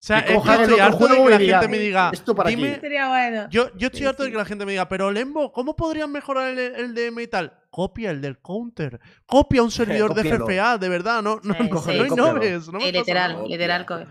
O 0.00 0.02
sea, 0.02 0.24
Que 0.24 0.34
es 0.34 0.42
que 0.42 0.50
estoy 0.62 0.80
harto 0.80 1.06
de 1.06 1.14
que 1.14 1.28
la 1.30 1.38
gente 1.38 1.68
me 1.68 1.78
diga, 1.78 2.10
"Esto 2.10 2.34
para 2.34 2.48
aquí". 2.48 2.56
dime, 2.56 2.80
bueno. 3.06 3.48
yo, 3.50 3.68
yo 3.76 3.88
estoy 3.88 4.06
harto 4.06 4.22
de 4.22 4.30
que 4.30 4.36
la 4.38 4.46
gente 4.46 4.64
me 4.64 4.72
diga, 4.72 4.88
pero 4.88 5.10
Lembo, 5.10 5.52
¿cómo 5.52 5.76
podrían 5.76 6.10
mejorar 6.10 6.48
el, 6.48 6.58
el 6.58 6.94
DM 6.94 7.20
y 7.22 7.26
tal? 7.26 7.52
Copia 7.68 8.10
el 8.10 8.22
del 8.22 8.38
counter, 8.40 8.98
copia 9.26 9.62
un 9.62 9.70
servidor 10.10 10.14
de. 10.14 10.22
FFA, 10.24 10.78
de 10.78 10.88
verdad, 10.88 11.20
no, 11.22 11.38
no, 11.42 11.52
Sí, 11.54 11.60
no, 11.70 11.96
no 11.96 12.06
innoves, 12.06 12.68
no 12.68 12.78
me 12.78 12.86
Sí, 12.86 12.92
pasa 12.92 12.98
literal. 12.98 13.34
Copia. 13.34 13.48
literal 13.56 13.86
copia. 13.86 14.08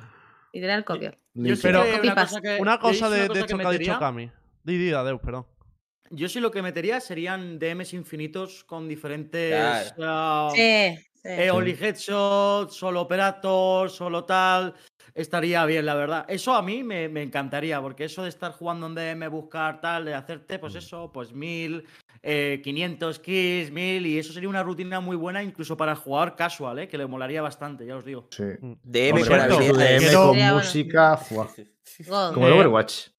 Literal 0.54 0.86
copia. 0.86 1.18
Yo 1.34 1.56
Pero- 1.60 1.84
una 2.04 2.16
cosa 2.16 2.42
que- 2.42 2.58
Una 2.60 2.80
cosa 2.80 3.10
de, 3.10 3.16
una 3.16 3.22
de 3.24 3.28
cosa 3.30 3.40
esto 3.40 3.58
que 3.58 3.64
que 3.64 3.68
ha 3.68 3.72
dicho 3.72 4.00
Cami. 4.00 4.32
Di, 4.64 4.78
di, 4.78 4.92
Adeus, 4.94 5.22
perdón. 5.22 5.48
Yo 6.12 6.30
sí 6.30 6.40
lo 6.40 6.52
que 6.52 6.62
metería 6.62 7.00
serían 7.00 7.58
DMs 7.58 7.94
infinitos 7.94 8.64
con 8.64 8.88
diferentes 8.88 9.56
Claro. 9.96 9.96
ah, 10.04 10.50
Sí, 10.54 10.96
sí. 11.16 11.22
eh, 11.24 11.50
only 11.52 11.76
headshot, 11.80 12.70
solo 12.72 13.02
operator, 13.02 13.90
solo 13.90 14.24
tal. 14.26 14.74
Estaría 15.20 15.66
bien, 15.66 15.86
la 15.86 15.96
verdad. 15.96 16.26
Eso 16.30 16.54
a 16.54 16.62
mí 16.62 16.82
me, 16.82 17.10
me 17.10 17.22
encantaría, 17.22 17.82
porque 17.82 18.06
eso 18.06 18.24
de 18.24 18.30
estar 18.30 18.54
jugando 18.54 18.88
en 18.88 18.96
DM, 18.96 19.30
buscar 19.30 19.82
tal, 19.82 20.06
de 20.06 20.14
hacerte, 20.14 20.60
pues 20.60 20.76
eso, 20.76 21.12
pues 21.12 21.34
mil, 21.34 21.84
eh, 22.24 22.62
500 22.64 23.20
kills, 23.20 23.70
mil, 23.70 24.06
y 24.06 24.18
eso 24.18 24.32
sería 24.32 24.48
una 24.48 24.64
rutina 24.64 25.02
muy 25.02 25.18
buena 25.18 25.44
incluso 25.44 25.76
para 25.76 25.92
el 25.92 25.98
jugador 25.98 26.38
casual, 26.38 26.80
¿eh? 26.80 26.88
que 26.88 26.98
le 26.98 27.06
molaría 27.06 27.42
bastante, 27.42 27.86
ya 27.86 27.98
os 27.98 28.06
digo. 28.06 28.28
Sí. 28.32 28.46
DM 28.62 29.20
Por 29.20 29.28
con. 29.28 29.78
DM 29.78 30.54
música, 30.54 31.20
como 32.34 32.48
el 32.48 32.54
Overwatch. 32.54 33.10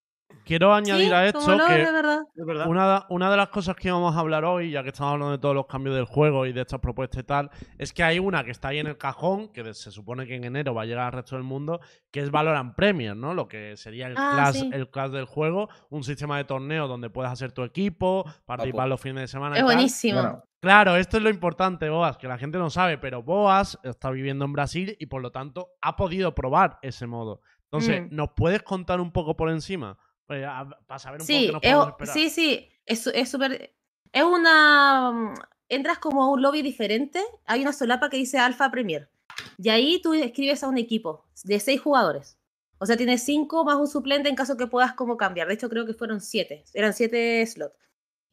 Quiero 0.50 0.74
añadir 0.74 1.06
Sí, 1.06 1.12
a 1.12 1.26
esto 1.26 1.56
no, 1.56 1.64
que 1.64 1.74
de 1.74 1.92
verdad. 1.92 2.22
Una, 2.66 3.06
una 3.08 3.30
de 3.30 3.36
las 3.36 3.50
cosas 3.50 3.76
que 3.76 3.88
vamos 3.88 4.16
a 4.16 4.18
hablar 4.18 4.44
hoy, 4.44 4.72
ya 4.72 4.82
que 4.82 4.88
estamos 4.88 5.12
hablando 5.12 5.30
de 5.30 5.38
todos 5.38 5.54
los 5.54 5.66
cambios 5.66 5.94
del 5.94 6.06
juego 6.06 6.44
y 6.44 6.52
de 6.52 6.62
estas 6.62 6.80
propuestas 6.80 7.20
y 7.20 7.22
tal, 7.24 7.50
es 7.78 7.92
que 7.92 8.02
hay 8.02 8.18
una 8.18 8.42
que 8.42 8.50
está 8.50 8.66
ahí 8.68 8.80
en 8.80 8.88
el 8.88 8.98
cajón, 8.98 9.46
que 9.52 9.72
se 9.74 9.92
supone 9.92 10.26
que 10.26 10.34
en 10.34 10.42
enero 10.42 10.74
va 10.74 10.82
a 10.82 10.86
llegar 10.86 11.06
al 11.06 11.12
resto 11.12 11.36
del 11.36 11.44
mundo, 11.44 11.78
que 12.10 12.18
es 12.18 12.32
Valorant 12.32 12.74
Premier, 12.74 13.16
¿no? 13.16 13.32
Lo 13.32 13.46
que 13.46 13.76
sería 13.76 14.08
el, 14.08 14.14
Ah, 14.16 14.32
class, 14.34 14.56
sí. 14.58 14.70
el 14.72 14.90
class 14.90 15.12
del 15.12 15.24
juego, 15.24 15.68
un 15.88 16.02
sistema 16.02 16.36
de 16.36 16.42
torneo 16.42 16.88
donde 16.88 17.10
puedes 17.10 17.30
hacer 17.30 17.52
tu 17.52 17.62
equipo, 17.62 18.24
participar 18.44 18.88
los 18.88 19.00
fines 19.00 19.20
de 19.20 19.28
semana. 19.28 19.54
y 19.54 19.58
Es 19.60 19.64
tal. 19.64 19.74
buenísimo. 19.74 20.20
Bueno, 20.20 20.42
Claro, 20.58 20.96
esto 20.96 21.16
es 21.16 21.22
lo 21.22 21.30
importante, 21.30 21.88
Boas, 21.88 22.18
que 22.18 22.26
la 22.26 22.38
gente 22.38 22.58
no 22.58 22.70
sabe, 22.70 22.98
pero 22.98 23.22
Boas 23.22 23.78
está 23.84 24.10
viviendo 24.10 24.44
en 24.46 24.52
Brasil 24.52 24.96
y 24.98 25.06
por 25.06 25.22
lo 25.22 25.30
tanto 25.30 25.68
ha 25.80 25.94
podido 25.94 26.34
probar 26.34 26.80
ese 26.82 27.06
modo. 27.06 27.40
Entonces, 27.66 28.02
Mm. 28.02 28.16
¿nos 28.16 28.30
puedes 28.34 28.64
contar 28.64 29.00
un 29.00 29.12
poco 29.12 29.36
por 29.36 29.48
encima? 29.48 29.96
A- 30.30 30.68
para 30.86 30.98
saber 30.98 31.20
un 31.20 31.26
Sí, 31.26 31.34
poco 31.34 31.46
es, 31.46 31.52
nos 31.52 31.62
podemos 31.62 31.88
esperar. 31.88 32.14
sí, 32.14 32.30
sí, 32.30 32.68
es 32.86 33.30
súper... 33.30 33.74
Es 34.12 34.24
una... 34.24 35.34
Entras 35.68 35.98
como 35.98 36.22
a 36.24 36.30
un 36.30 36.42
lobby 36.42 36.62
diferente, 36.62 37.22
hay 37.46 37.62
una 37.62 37.72
solapa 37.72 38.10
que 38.10 38.16
dice 38.16 38.38
Alpha 38.38 38.70
Premier, 38.72 39.08
y 39.56 39.68
ahí 39.68 40.02
tú 40.02 40.14
escribes 40.14 40.64
a 40.64 40.68
un 40.68 40.78
equipo 40.78 41.26
de 41.44 41.60
seis 41.60 41.80
jugadores. 41.80 42.36
O 42.78 42.86
sea, 42.86 42.96
tienes 42.96 43.22
cinco 43.22 43.64
más 43.64 43.76
un 43.76 43.86
suplente 43.86 44.28
en 44.28 44.34
caso 44.34 44.56
que 44.56 44.66
puedas 44.66 44.94
como 44.94 45.16
cambiar. 45.16 45.46
De 45.46 45.54
hecho, 45.54 45.68
creo 45.68 45.86
que 45.86 45.94
fueron 45.94 46.20
siete, 46.20 46.64
eran 46.74 46.92
siete 46.92 47.46
slots. 47.46 47.76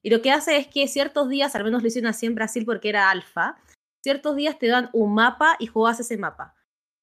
Y 0.02 0.10
lo 0.10 0.22
que 0.24 0.32
hace 0.32 0.58
es 0.58 0.68
que 0.68 0.88
ciertos 0.88 1.30
días, 1.30 1.54
al 1.56 1.64
menos 1.64 1.82
lo 1.84 1.88
hicieron 1.90 2.10
así 2.10 2.26
en 2.26 2.34
Brasil 2.34 2.66
porque 2.66 2.90
era 2.90 3.12
alfa, 3.12 3.58
ciertos 4.02 4.36
días 4.36 4.58
te 4.58 4.68
dan 4.68 4.90
un 4.94 5.14
mapa 5.14 5.58
y 5.60 5.68
jugabas 5.68 6.00
ese 6.00 6.18
mapa. 6.18 6.56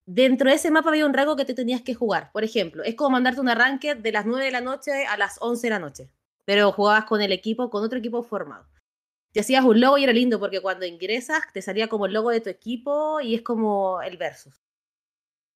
Dentro 0.07 0.49
de 0.49 0.55
ese 0.55 0.69
mapa 0.69 0.89
había 0.89 1.05
un 1.05 1.13
rango 1.13 1.35
que 1.35 1.45
te 1.45 1.53
tenías 1.53 1.81
que 1.81 1.95
jugar. 1.95 2.31
Por 2.31 2.43
ejemplo, 2.43 2.83
es 2.83 2.95
como 2.95 3.11
mandarte 3.11 3.41
un 3.41 3.49
arranque 3.49 3.95
de 3.95 4.11
las 4.11 4.25
9 4.25 4.45
de 4.45 4.51
la 4.51 4.61
noche 4.61 5.05
a 5.05 5.17
las 5.17 5.37
11 5.41 5.65
de 5.65 5.69
la 5.71 5.79
noche. 5.79 6.09
Pero 6.45 6.71
jugabas 6.71 7.05
con 7.05 7.21
el 7.21 7.31
equipo, 7.31 7.69
con 7.71 7.83
otro 7.83 7.97
equipo 7.97 8.21
formado. 8.21 8.67
Te 9.33 9.39
hacías 9.39 9.65
un 9.65 9.81
logo 9.81 9.97
y 9.97 10.03
era 10.03 10.13
lindo 10.13 10.39
porque 10.39 10.61
cuando 10.61 10.85
ingresas 10.85 11.41
te 11.53 11.61
salía 11.61 11.87
como 11.87 12.05
el 12.05 12.13
logo 12.13 12.29
de 12.29 12.39
tu 12.39 12.49
equipo 12.49 13.19
y 13.19 13.35
es 13.35 13.41
como 13.41 14.01
el 14.01 14.17
versus. 14.17 14.63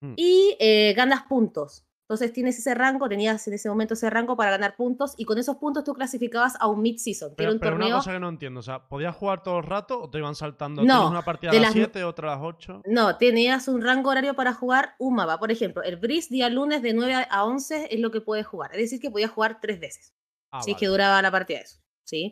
Mm. 0.02 0.14
Y 0.18 0.58
eh, 0.60 0.94
ganas 0.98 1.24
puntos. 1.24 1.86
Entonces 2.10 2.34
tienes 2.34 2.58
ese 2.58 2.74
rango, 2.74 3.08
tenías 3.08 3.48
en 3.48 3.54
ese 3.54 3.70
momento 3.70 3.94
ese 3.94 4.10
rango 4.10 4.36
para 4.36 4.50
ganar 4.50 4.76
puntos 4.76 5.14
y 5.16 5.26
con 5.26 5.38
esos 5.38 5.58
puntos 5.58 5.84
tú 5.84 5.94
clasificabas 5.94 6.56
a 6.60 6.66
un 6.66 6.82
mid-season. 6.82 7.36
Pero, 7.38 7.52
un 7.52 7.60
pero 7.60 7.76
una 7.76 7.82
torneo 7.86 7.98
cosa 7.98 8.14
que 8.14 8.20
no 8.20 8.30
entiendo, 8.30 8.62
o 8.62 8.64
sea, 8.64 8.88
¿podías 8.88 9.16
jugar 9.16 9.44
todo 9.44 9.60
el 9.60 9.64
rato 9.66 10.02
o 10.02 10.10
te 10.10 10.18
iban 10.18 10.34
saltando? 10.34 10.82
No, 10.84 10.92
¿Tienes 10.94 11.12
una 11.12 11.22
partida 11.22 11.52
a 11.52 11.54
de 11.54 11.60
las 11.60 11.70
las 11.70 11.76
nu- 11.76 11.82
7, 11.84 12.04
otra 12.04 12.34
a 12.34 12.36
las 12.38 12.44
8? 12.44 12.82
No, 12.88 13.16
tenías 13.18 13.68
un 13.68 13.84
rango 13.84 14.10
horario 14.10 14.34
para 14.36 14.56
jugar 14.56 14.96
un 14.98 15.14
mapa. 15.14 15.38
Por 15.38 15.52
ejemplo, 15.52 15.84
el 15.84 15.98
Breeze 15.98 16.30
día 16.34 16.50
lunes 16.50 16.82
de 16.82 16.94
9 16.94 17.28
a 17.30 17.46
11 17.46 17.94
es 17.94 18.00
lo 18.00 18.10
que 18.10 18.22
puedes 18.22 18.48
jugar. 18.48 18.72
Es 18.74 18.80
decir, 18.80 19.00
que 19.00 19.12
podías 19.12 19.30
jugar 19.30 19.60
tres 19.62 19.80
veces. 19.80 20.16
Ah, 20.52 20.64
si 20.64 20.72
es 20.72 20.76
vale. 20.76 20.80
que 20.80 20.88
duraba 20.88 21.22
la 21.22 21.30
partida 21.30 21.60
eso. 21.60 21.78
¿sí? 22.06 22.32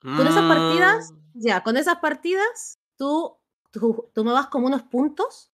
Con 0.00 0.28
esas 0.28 0.44
partidas, 0.44 1.12
ya, 1.34 1.64
con 1.64 1.76
esas 1.76 1.96
partidas, 1.96 2.78
tú, 2.96 3.36
tú 3.72 4.10
tomabas 4.14 4.46
como 4.46 4.68
unos 4.68 4.84
puntos 4.84 5.49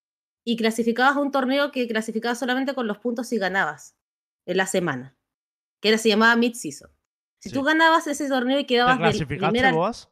y 0.49 0.55
clasificabas 0.55 1.17
a 1.17 1.19
un 1.19 1.31
torneo 1.31 1.73
que 1.73 1.87
clasificabas 1.89 2.39
solamente 2.39 2.73
con 2.73 2.87
los 2.87 2.99
puntos 2.99 3.27
si 3.27 3.37
ganabas 3.37 3.97
en 4.45 4.55
la 4.55 4.65
semana. 4.65 5.13
Que 5.81 5.89
era, 5.89 5.97
se 5.97 6.07
llamaba 6.07 6.37
Mid-Season. 6.37 6.89
Si 7.39 7.49
Sí. 7.49 7.53
tú 7.55 7.63
ganabas 7.63 8.07
ese 8.07 8.29
torneo 8.29 8.57
y 8.57 8.63
¿Te 8.63 8.67
quedabas 8.67 8.97
del 8.97 9.09
clasificaste 9.09 9.51
primer 9.59 9.73
vos? 9.73 10.09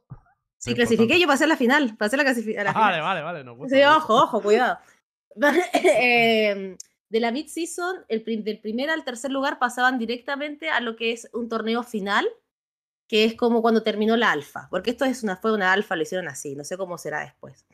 Sí, 0.57 0.73
clasifiqué 0.73 1.03
importante. 1.15 1.21
yo 1.21 1.27
pasé 1.27 1.43
a 1.45 1.47
la 1.47 1.55
final. 1.55 1.95
Pasé 1.97 2.15
a 2.17 2.23
la, 2.23 2.29
a 2.29 2.33
la 2.33 2.33
Ah, 2.35 2.73
final. 2.73 2.73
vale, 2.73 3.01
vale, 3.01 3.21
vale. 3.21 3.43
nos 3.45 3.55
gusta, 3.57 3.75
Sí, 3.77 3.81
ojo, 3.83 4.13
ojo, 4.23 4.41
cuidado. 4.41 4.77
Em, 5.73 6.77
de 7.09 7.19
la 7.21 7.31
mid-season, 7.31 8.03
prim- 8.25 8.43
del 8.43 8.59
primer 8.59 8.89
al 8.89 9.05
tercer 9.05 9.31
lugar 9.31 9.57
pasaban 9.57 9.97
directamente 9.97 10.69
a 10.69 10.81
lo 10.81 10.97
que 10.97 11.13
es 11.13 11.29
un 11.33 11.47
torneo 11.47 11.81
final, 11.83 12.27
que 13.07 13.23
es 13.23 13.35
como 13.35 13.61
cuando 13.61 13.83
terminó 13.83 14.17
la 14.17 14.31
alfa, 14.31 14.67
porque 14.69 14.89
esto 14.91 15.05
es 15.05 15.23
una, 15.23 15.37
fue 15.37 15.53
una 15.53 15.71
alfa, 15.71 15.95
lo 15.95 16.01
hicieron 16.03 16.27
así, 16.27 16.55
no 16.55 16.63
sé 16.65 16.75
cómo 16.77 16.97
será 16.97 17.21
después. 17.21 17.65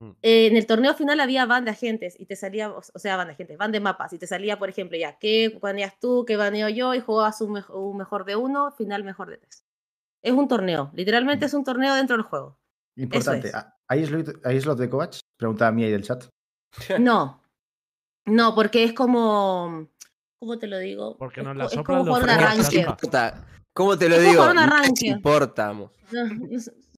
Mm. 0.00 0.10
Eh, 0.22 0.46
en 0.46 0.56
el 0.56 0.66
torneo 0.66 0.94
final 0.94 1.18
había 1.20 1.44
van 1.46 1.64
de 1.64 1.72
agentes 1.72 2.14
y 2.18 2.26
te 2.26 2.36
salía, 2.36 2.70
o 2.70 2.82
sea, 2.82 3.16
van 3.16 3.26
de 3.28 3.32
agentes, 3.34 3.58
van 3.58 3.72
de 3.72 3.80
mapas 3.80 4.12
y 4.12 4.18
te 4.18 4.26
salía, 4.28 4.58
por 4.58 4.68
ejemplo, 4.68 4.96
ya, 4.96 5.18
¿qué 5.18 5.58
baneas 5.60 5.98
tú, 5.98 6.24
qué 6.26 6.36
baneo 6.36 6.68
yo? 6.68 6.94
Y 6.94 7.00
jugabas 7.00 7.40
un, 7.40 7.54
mej- 7.54 7.70
un 7.74 7.96
mejor 7.96 8.24
de 8.24 8.36
uno, 8.36 8.70
final 8.72 9.02
mejor 9.04 9.28
de 9.30 9.38
tres. 9.38 9.64
Es 10.22 10.32
un 10.32 10.46
torneo, 10.48 10.90
literalmente 10.94 11.46
es 11.46 11.54
un 11.54 11.64
torneo 11.64 11.94
dentro 11.94 12.16
del 12.16 12.24
juego. 12.24 12.58
Importante. 12.96 13.48
es. 13.48 13.54
¿ah, 13.54 13.74
¿Hay 13.88 14.04
slot, 14.06 14.44
¿Hay 14.44 14.60
slot 14.60 14.78
de 14.78 14.88
Kovacs? 14.90 15.20
Preguntaba 15.36 15.68
a 15.70 15.72
mí 15.72 15.84
ahí 15.84 15.90
del 15.90 16.02
chat. 16.04 16.24
No, 17.00 17.42
no, 18.26 18.54
porque 18.54 18.84
es 18.84 18.92
como, 18.92 19.88
¿cómo 20.38 20.58
te 20.58 20.66
lo 20.68 20.78
digo? 20.78 21.16
Porque 21.16 21.40
es, 21.40 21.46
nos 21.46 21.54
co- 21.54 21.58
la 21.58 21.64
es 21.64 21.70
soplan 21.72 21.98
como 21.98 22.10
jugar 22.10 22.22
un 22.24 22.30
arranque. 22.30 22.86
¿Cómo 23.72 23.96
te 23.96 24.08
lo 24.08 24.16
Es 24.16 24.22
digo? 24.28 24.44
No 24.52 24.84
importamos. 25.06 25.90
No, 26.12 26.24
no 26.24 26.46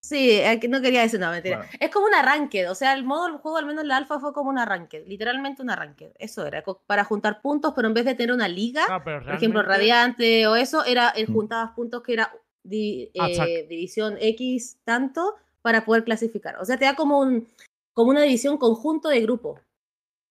sí, 0.02 0.30
eh, 0.30 0.60
no 0.68 0.80
quería 0.80 1.02
decir 1.02 1.18
una 1.18 1.30
mentira. 1.30 1.58
Bueno. 1.58 1.72
Es 1.78 1.90
como 1.90 2.06
un 2.06 2.14
arranque, 2.14 2.68
o 2.68 2.74
sea, 2.74 2.94
el 2.94 3.04
modo 3.04 3.26
del 3.26 3.36
juego, 3.38 3.58
al 3.58 3.66
menos 3.66 3.84
la 3.84 3.96
alfa, 3.96 4.18
fue 4.18 4.32
como 4.32 4.50
un 4.50 4.58
arranque, 4.58 5.04
literalmente 5.06 5.62
un 5.62 5.70
arranque. 5.70 6.12
Eso 6.18 6.46
era, 6.46 6.62
para 6.86 7.04
juntar 7.04 7.40
puntos, 7.40 7.72
pero 7.76 7.88
en 7.88 7.94
vez 7.94 8.04
de 8.04 8.14
tener 8.14 8.34
una 8.34 8.48
liga, 8.48 8.82
Ah, 8.88 9.02
pero 9.04 9.22
por 9.22 9.34
ejemplo, 9.34 9.62
realmente- 9.62 9.92
Radiante 9.92 10.46
o 10.46 10.56
eso, 10.56 10.84
era 10.84 11.12
eh, 11.16 11.26
Mm. 11.28 11.32
juntabas 11.34 11.70
puntos 11.72 12.02
que 12.02 12.12
era 12.14 12.32
di- 12.62 13.10
Ah, 13.18 13.28
eh, 13.46 13.66
división 13.68 14.16
X 14.20 14.78
tanto 14.84 15.36
para 15.62 15.84
poder 15.84 16.04
clasificar. 16.04 16.56
O 16.60 16.64
sea, 16.64 16.76
te 16.78 16.84
da 16.84 16.94
como 16.94 17.18
un 17.20 17.46
como 17.92 18.10
una 18.10 18.22
división 18.22 18.56
conjunto 18.56 19.08
de 19.08 19.20
grupo. 19.20 19.58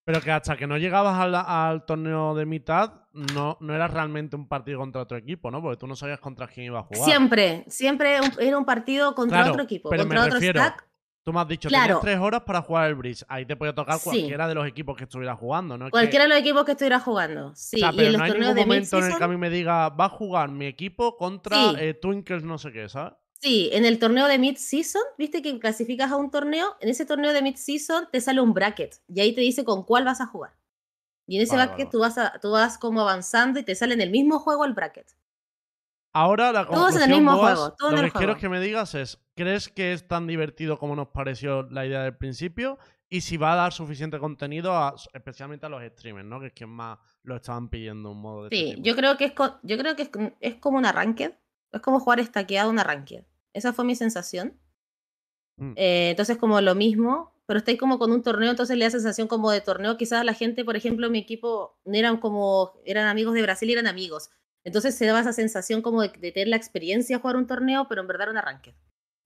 Pero 0.10 0.22
que 0.22 0.32
hasta 0.32 0.58
que 0.58 0.66
no 0.66 0.76
llegabas 0.76 1.20
al, 1.20 1.36
al 1.36 1.86
torneo 1.86 2.34
de 2.34 2.48
mitad, 2.48 2.94
no, 3.14 3.58
no 3.60 3.76
era 3.76 3.88
realmente 3.88 4.36
un 4.36 4.48
partido 4.48 4.80
contra 4.80 5.02
otro 5.04 5.16
equipo, 5.18 5.52
¿no? 5.52 5.62
Porque 5.62 5.78
tú 5.78 5.86
no 5.86 5.96
sabías 5.96 6.20
contra 6.20 6.48
quién 6.48 6.66
iba 6.66 6.80
a 6.80 6.82
jugar. 6.82 7.04
Siempre, 7.04 7.64
siempre 7.68 8.18
era 8.40 8.58
un 8.58 8.66
partido 8.66 9.14
contra 9.14 9.38
Claro, 9.38 9.52
otro 9.52 9.64
equipo, 9.66 9.88
pero 9.92 10.06
me 10.06 10.08
contra 10.08 10.24
otro 10.24 10.34
refiero- 10.40 10.62
stack. 10.62 10.88
Tú 11.24 11.32
me 11.32 11.42
has 11.42 11.48
dicho, 11.48 11.70
Claro. 11.70 11.84
tenías 11.86 12.02
tres 12.02 12.18
horas 12.18 12.42
para 12.42 12.64
jugar 12.64 12.88
el 12.90 12.96
bridge. 12.96 13.24
Ahí 13.28 13.46
te 13.46 13.56
podía 13.56 13.76
tocar 13.76 14.00
Sí. 14.00 14.04
cualquiera 14.06 14.48
de 14.48 14.56
los 14.56 14.66
equipos 14.68 14.98
que 14.98 15.04
estuviera 15.04 15.36
jugando, 15.36 15.78
¿no? 15.78 15.86
Que- 15.86 15.92
Cualquiera 15.92 16.24
de 16.24 16.30
los 16.30 16.40
equipos 16.40 16.66
que 16.66 16.72
estuviera 16.72 17.00
jugando. 17.00 17.52
Sí, 17.54 17.76
o 17.76 17.80
sea, 17.80 17.92
y 17.94 18.00
en 18.08 18.12
los 18.14 18.18
no 18.18 18.24
hay 18.24 18.32
torneos 18.32 18.56
ningún 18.56 18.56
de 18.56 18.66
momento 18.66 18.98
en 18.98 19.12
el 19.12 19.16
que 19.20 19.24
a 19.24 19.28
mí 19.28 19.38
me 19.38 19.50
diga, 19.52 19.90
va 19.90 20.06
a 20.06 20.10
jugar 20.10 20.50
mi 20.50 20.66
equipo 20.66 21.18
contra 21.18 21.56
Sí. 21.56 21.76
eh, 21.78 21.94
Twinkles 21.94 22.44
no 22.44 22.58
sé 22.58 22.72
qué, 22.72 22.90
¿sabes? 22.90 23.14
Sí, 23.42 23.70
en 23.74 23.86
el 23.86 24.00
torneo 24.00 24.28
de 24.28 24.38
mid-season, 24.38 25.02
viste 25.18 25.42
que 25.42 25.60
clasificas 25.60 26.12
a 26.12 26.18
un 26.18 26.30
torneo, 26.32 26.76
en 26.82 26.90
ese 26.90 27.06
torneo 27.06 27.32
de 27.34 27.42
mid-season 27.42 28.08
te 28.12 28.20
sale 28.22 28.42
un 28.42 28.54
bracket 28.54 29.02
y 29.08 29.20
ahí 29.22 29.34
te 29.34 29.42
dice 29.42 29.64
con 29.64 29.84
cuál 29.84 30.04
vas 30.06 30.20
a 30.22 30.26
jugar. 30.28 30.54
Y 31.28 31.38
en 31.38 31.44
ese 31.44 31.56
Vale, 31.56 31.68
bracket 31.68 31.90
vale, 31.90 31.92
Tú, 31.92 32.00
vas 32.00 32.18
a, 32.18 32.40
tú 32.42 32.52
vas 32.52 32.78
como 32.78 33.02
avanzando 33.02 33.60
y 33.60 33.64
te 33.64 33.76
sale 33.76 33.94
en 33.96 34.02
el 34.02 34.12
mismo 34.12 34.40
juego 34.40 34.66
el 34.66 34.74
bracket. 34.74 35.16
Ahora 36.14 36.52
la 36.52 36.66
Todos 36.70 36.96
en 36.96 37.02
el 37.04 37.10
mismo 37.10 37.38
juego, 37.38 37.74
todo 37.74 37.92
en 37.92 37.98
lo 37.98 38.02
el 38.02 38.08
que 38.08 38.12
quiero 38.12 38.34
juego. 38.34 38.38
que 38.38 38.50
me 38.50 38.60
digas 38.60 38.96
es, 38.96 39.20
¿crees 39.36 39.70
que 39.70 39.94
es 39.94 40.08
tan 40.08 40.28
divertido 40.28 40.78
como 40.78 40.96
nos 40.96 41.10
pareció 41.10 41.64
la 41.64 41.86
idea 41.86 42.04
del 42.04 42.18
principio? 42.18 42.78
Y 43.10 43.22
si 43.22 43.38
va 43.38 43.54
a 43.54 43.56
dar 43.56 43.74
suficiente 43.74 44.20
contenido, 44.20 44.74
a- 44.76 44.96
especialmente 45.14 45.66
a 45.66 45.70
los 45.70 45.84
streamers, 45.84 46.28
¿no? 46.28 46.40
Que 46.40 46.48
es 46.48 46.54
quien 46.54 46.70
más 46.70 47.00
lo 47.24 47.36
estaban 47.36 47.70
pidiendo 47.70 48.12
un 48.12 48.22
modo 48.22 48.44
de 48.44 48.50
este 48.50 48.66
Sí, 48.66 48.76
yo 48.82 48.96
creo 48.96 49.18
que 49.18 49.26
es, 49.26 49.34
yo 49.64 49.78
creo 49.78 49.96
que 49.96 50.04
es, 50.04 50.10
es 50.40 50.56
como 50.56 50.78
un 50.78 50.86
arranque. 50.86 51.38
Es 51.72 51.82
como 51.82 52.00
jugar 52.00 52.20
estaqueado 52.20 52.70
un 52.70 52.80
arranque. 52.80 53.26
Esa 53.54 53.74
fue 53.74 53.86
mi 53.86 53.96
sensación. 53.96 54.60
Mm. 55.58 55.74
Eh, 55.76 56.10
entonces, 56.12 56.38
como 56.38 56.60
lo 56.62 56.76
mismo, 56.76 57.34
pero 57.46 57.60
estáis 57.60 57.80
como 57.80 58.00
con 58.00 58.12
un 58.12 58.22
torneo, 58.22 58.52
entonces 58.52 58.78
le 58.78 58.86
da 58.86 58.92
sensación 58.92 59.28
como 59.28 59.52
de 59.52 59.62
torneo. 59.62 59.98
Quizás 59.98 60.24
la 60.24 60.34
gente, 60.34 60.64
por 60.64 60.76
ejemplo, 60.76 61.10
mi 61.10 61.20
equipo 61.20 61.80
no 61.86 61.98
eran 61.98 62.18
como, 62.18 62.74
eran 62.86 63.08
amigos 63.08 63.34
de 63.34 63.42
Brasil 63.42 63.70
y 63.70 63.74
eran 63.74 63.88
amigos. 63.88 64.30
Entonces 64.64 64.96
se 64.96 65.06
daba 65.06 65.22
esa 65.22 65.34
sensación 65.34 65.82
como 65.82 66.02
de, 66.02 66.10
de 66.10 66.32
tener 66.32 66.48
la 66.50 66.58
experiencia 66.58 67.18
de 67.18 67.22
jugar 67.22 67.38
un 67.38 67.48
torneo, 67.48 67.88
pero 67.88 68.02
en 68.02 68.08
verdad 68.08 68.24
era 68.24 68.32
un 68.32 68.38
arranque. 68.38 68.76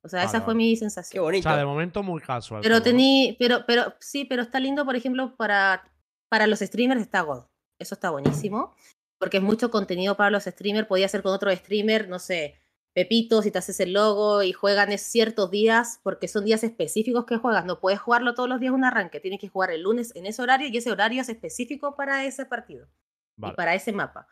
O 0.03 0.09
sea, 0.09 0.19
Vale, 0.19 0.29
esa 0.29 0.41
fue 0.41 0.53
mi 0.53 0.73
Qué 0.73 0.79
sensación. 0.79 1.21
O 1.21 1.25
bonito. 1.25 1.43
sea, 1.43 1.57
de 1.57 1.65
momento 1.65 2.03
muy 2.03 2.21
casual. 2.21 2.61
Pero 2.61 2.81
tení, 2.81 3.37
pero, 3.39 3.65
pero 3.65 3.95
sí, 3.99 4.25
pero 4.25 4.41
está 4.41 4.59
lindo, 4.59 4.85
por 4.85 4.95
ejemplo, 4.95 5.35
para, 5.37 5.83
para 6.29 6.45
los 6.45 6.59
streamers 6.59 7.01
está 7.01 7.21
God. 7.21 7.45
Eso 7.79 7.95
está 7.95 8.09
buenísimo. 8.09 8.75
Porque 9.17 9.37
es 9.37 9.43
mucho 9.43 9.71
contenido 9.71 10.17
para 10.17 10.29
los 10.29 10.43
streamers. 10.43 10.87
Podía 10.87 11.07
ser 11.07 11.23
con 11.23 11.33
otro 11.33 11.55
streamer, 11.55 12.09
no 12.09 12.19
sé, 12.19 12.55
Pepito, 12.93 13.41
si 13.41 13.49
te 13.49 13.57
haces 13.57 13.79
el 13.79 13.93
logo 13.93 14.43
y 14.43 14.53
juegan 14.53 14.91
es 14.91 15.01
ciertos 15.01 15.49
días, 15.49 15.99
porque 16.03 16.27
son 16.27 16.45
días 16.45 16.63
específicos 16.63 17.25
que 17.25 17.37
juegas. 17.37 17.65
No 17.65 17.79
puedes 17.79 17.99
jugarlo 17.99 18.35
todos 18.35 18.47
los 18.47 18.59
días 18.59 18.73
un 18.73 18.85
arranque. 18.85 19.19
Tienes 19.19 19.39
que 19.39 19.47
jugar 19.47 19.71
el 19.71 19.81
lunes 19.81 20.15
en 20.15 20.27
ese 20.27 20.41
horario 20.41 20.67
y 20.67 20.77
ese 20.77 20.91
horario 20.91 21.21
es 21.21 21.29
específico 21.29 21.95
para 21.95 22.23
ese 22.25 22.45
partido 22.45 22.87
Vale. 23.35 23.53
y 23.53 23.55
para 23.55 23.73
ese 23.73 23.93
mapa. 23.93 24.27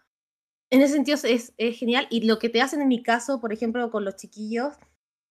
En 0.70 0.82
ese 0.82 0.94
sentido 0.94 1.18
es, 1.24 1.54
es 1.58 1.78
genial. 1.78 2.08
Y 2.12 2.22
lo 2.28 2.38
que 2.38 2.50
te 2.50 2.62
hacen 2.62 2.82
en 2.82 2.88
mi 2.88 3.02
caso, 3.02 3.42
por 3.42 3.52
ejemplo, 3.52 3.90
con 3.90 4.06
los 4.06 4.16
chiquillos, 4.16 4.76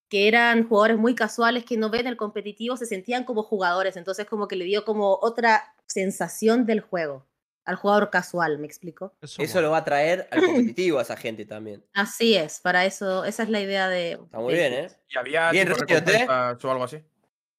que 0.09 0.26
eran 0.26 0.68
jugadores 0.68 0.99
muy 0.99 1.14
casuales 1.14 1.64
que 1.64 1.76
no 1.76 1.89
ven 1.89 2.09
el 2.09 2.16
competitivo, 2.16 2.76
se 2.76 2.85
sentían 2.85 3.24
como 3.24 3.45
jugadores. 3.45 3.97
Entonces 3.97 4.26
como 4.26 4.49
que 4.49 4.57
le 4.57 4.64
dio 4.64 4.85
como 4.85 5.18
otra 5.22 5.76
sensación 5.87 6.66
del 6.66 6.81
juego 6.81 7.30
al 7.71 7.77
jugador 7.77 8.11
casual, 8.11 8.59
¿me 8.59 8.66
explico? 8.66 9.14
Eso, 9.23 9.43
Eso 9.43 9.61
lo 9.61 9.71
va 9.71 9.79
a 9.79 9.85
traer 9.85 10.29
al 10.31 10.41
competitivo 10.75 10.99
a 10.99 11.03
esa 11.03 11.16
gente 11.16 11.47
también. 11.47 11.85
Así 11.95 12.37
es, 12.37 12.61
para 12.61 12.85
eso, 12.85 13.25
esa 13.25 13.45
es 13.45 13.49
la 13.49 13.61
idea 13.61 13.89
de... 13.89 14.12
Está 14.12 14.39
muy 14.39 14.55
del 14.55 14.71
bien, 14.71 14.85
¿eh? 14.85 14.91
¿Y 15.09 15.18
había 15.18 15.51
Bien, 15.51 15.68
recompensas 15.68 16.64
o 16.64 16.71
algo 16.71 16.85
así? 16.85 16.99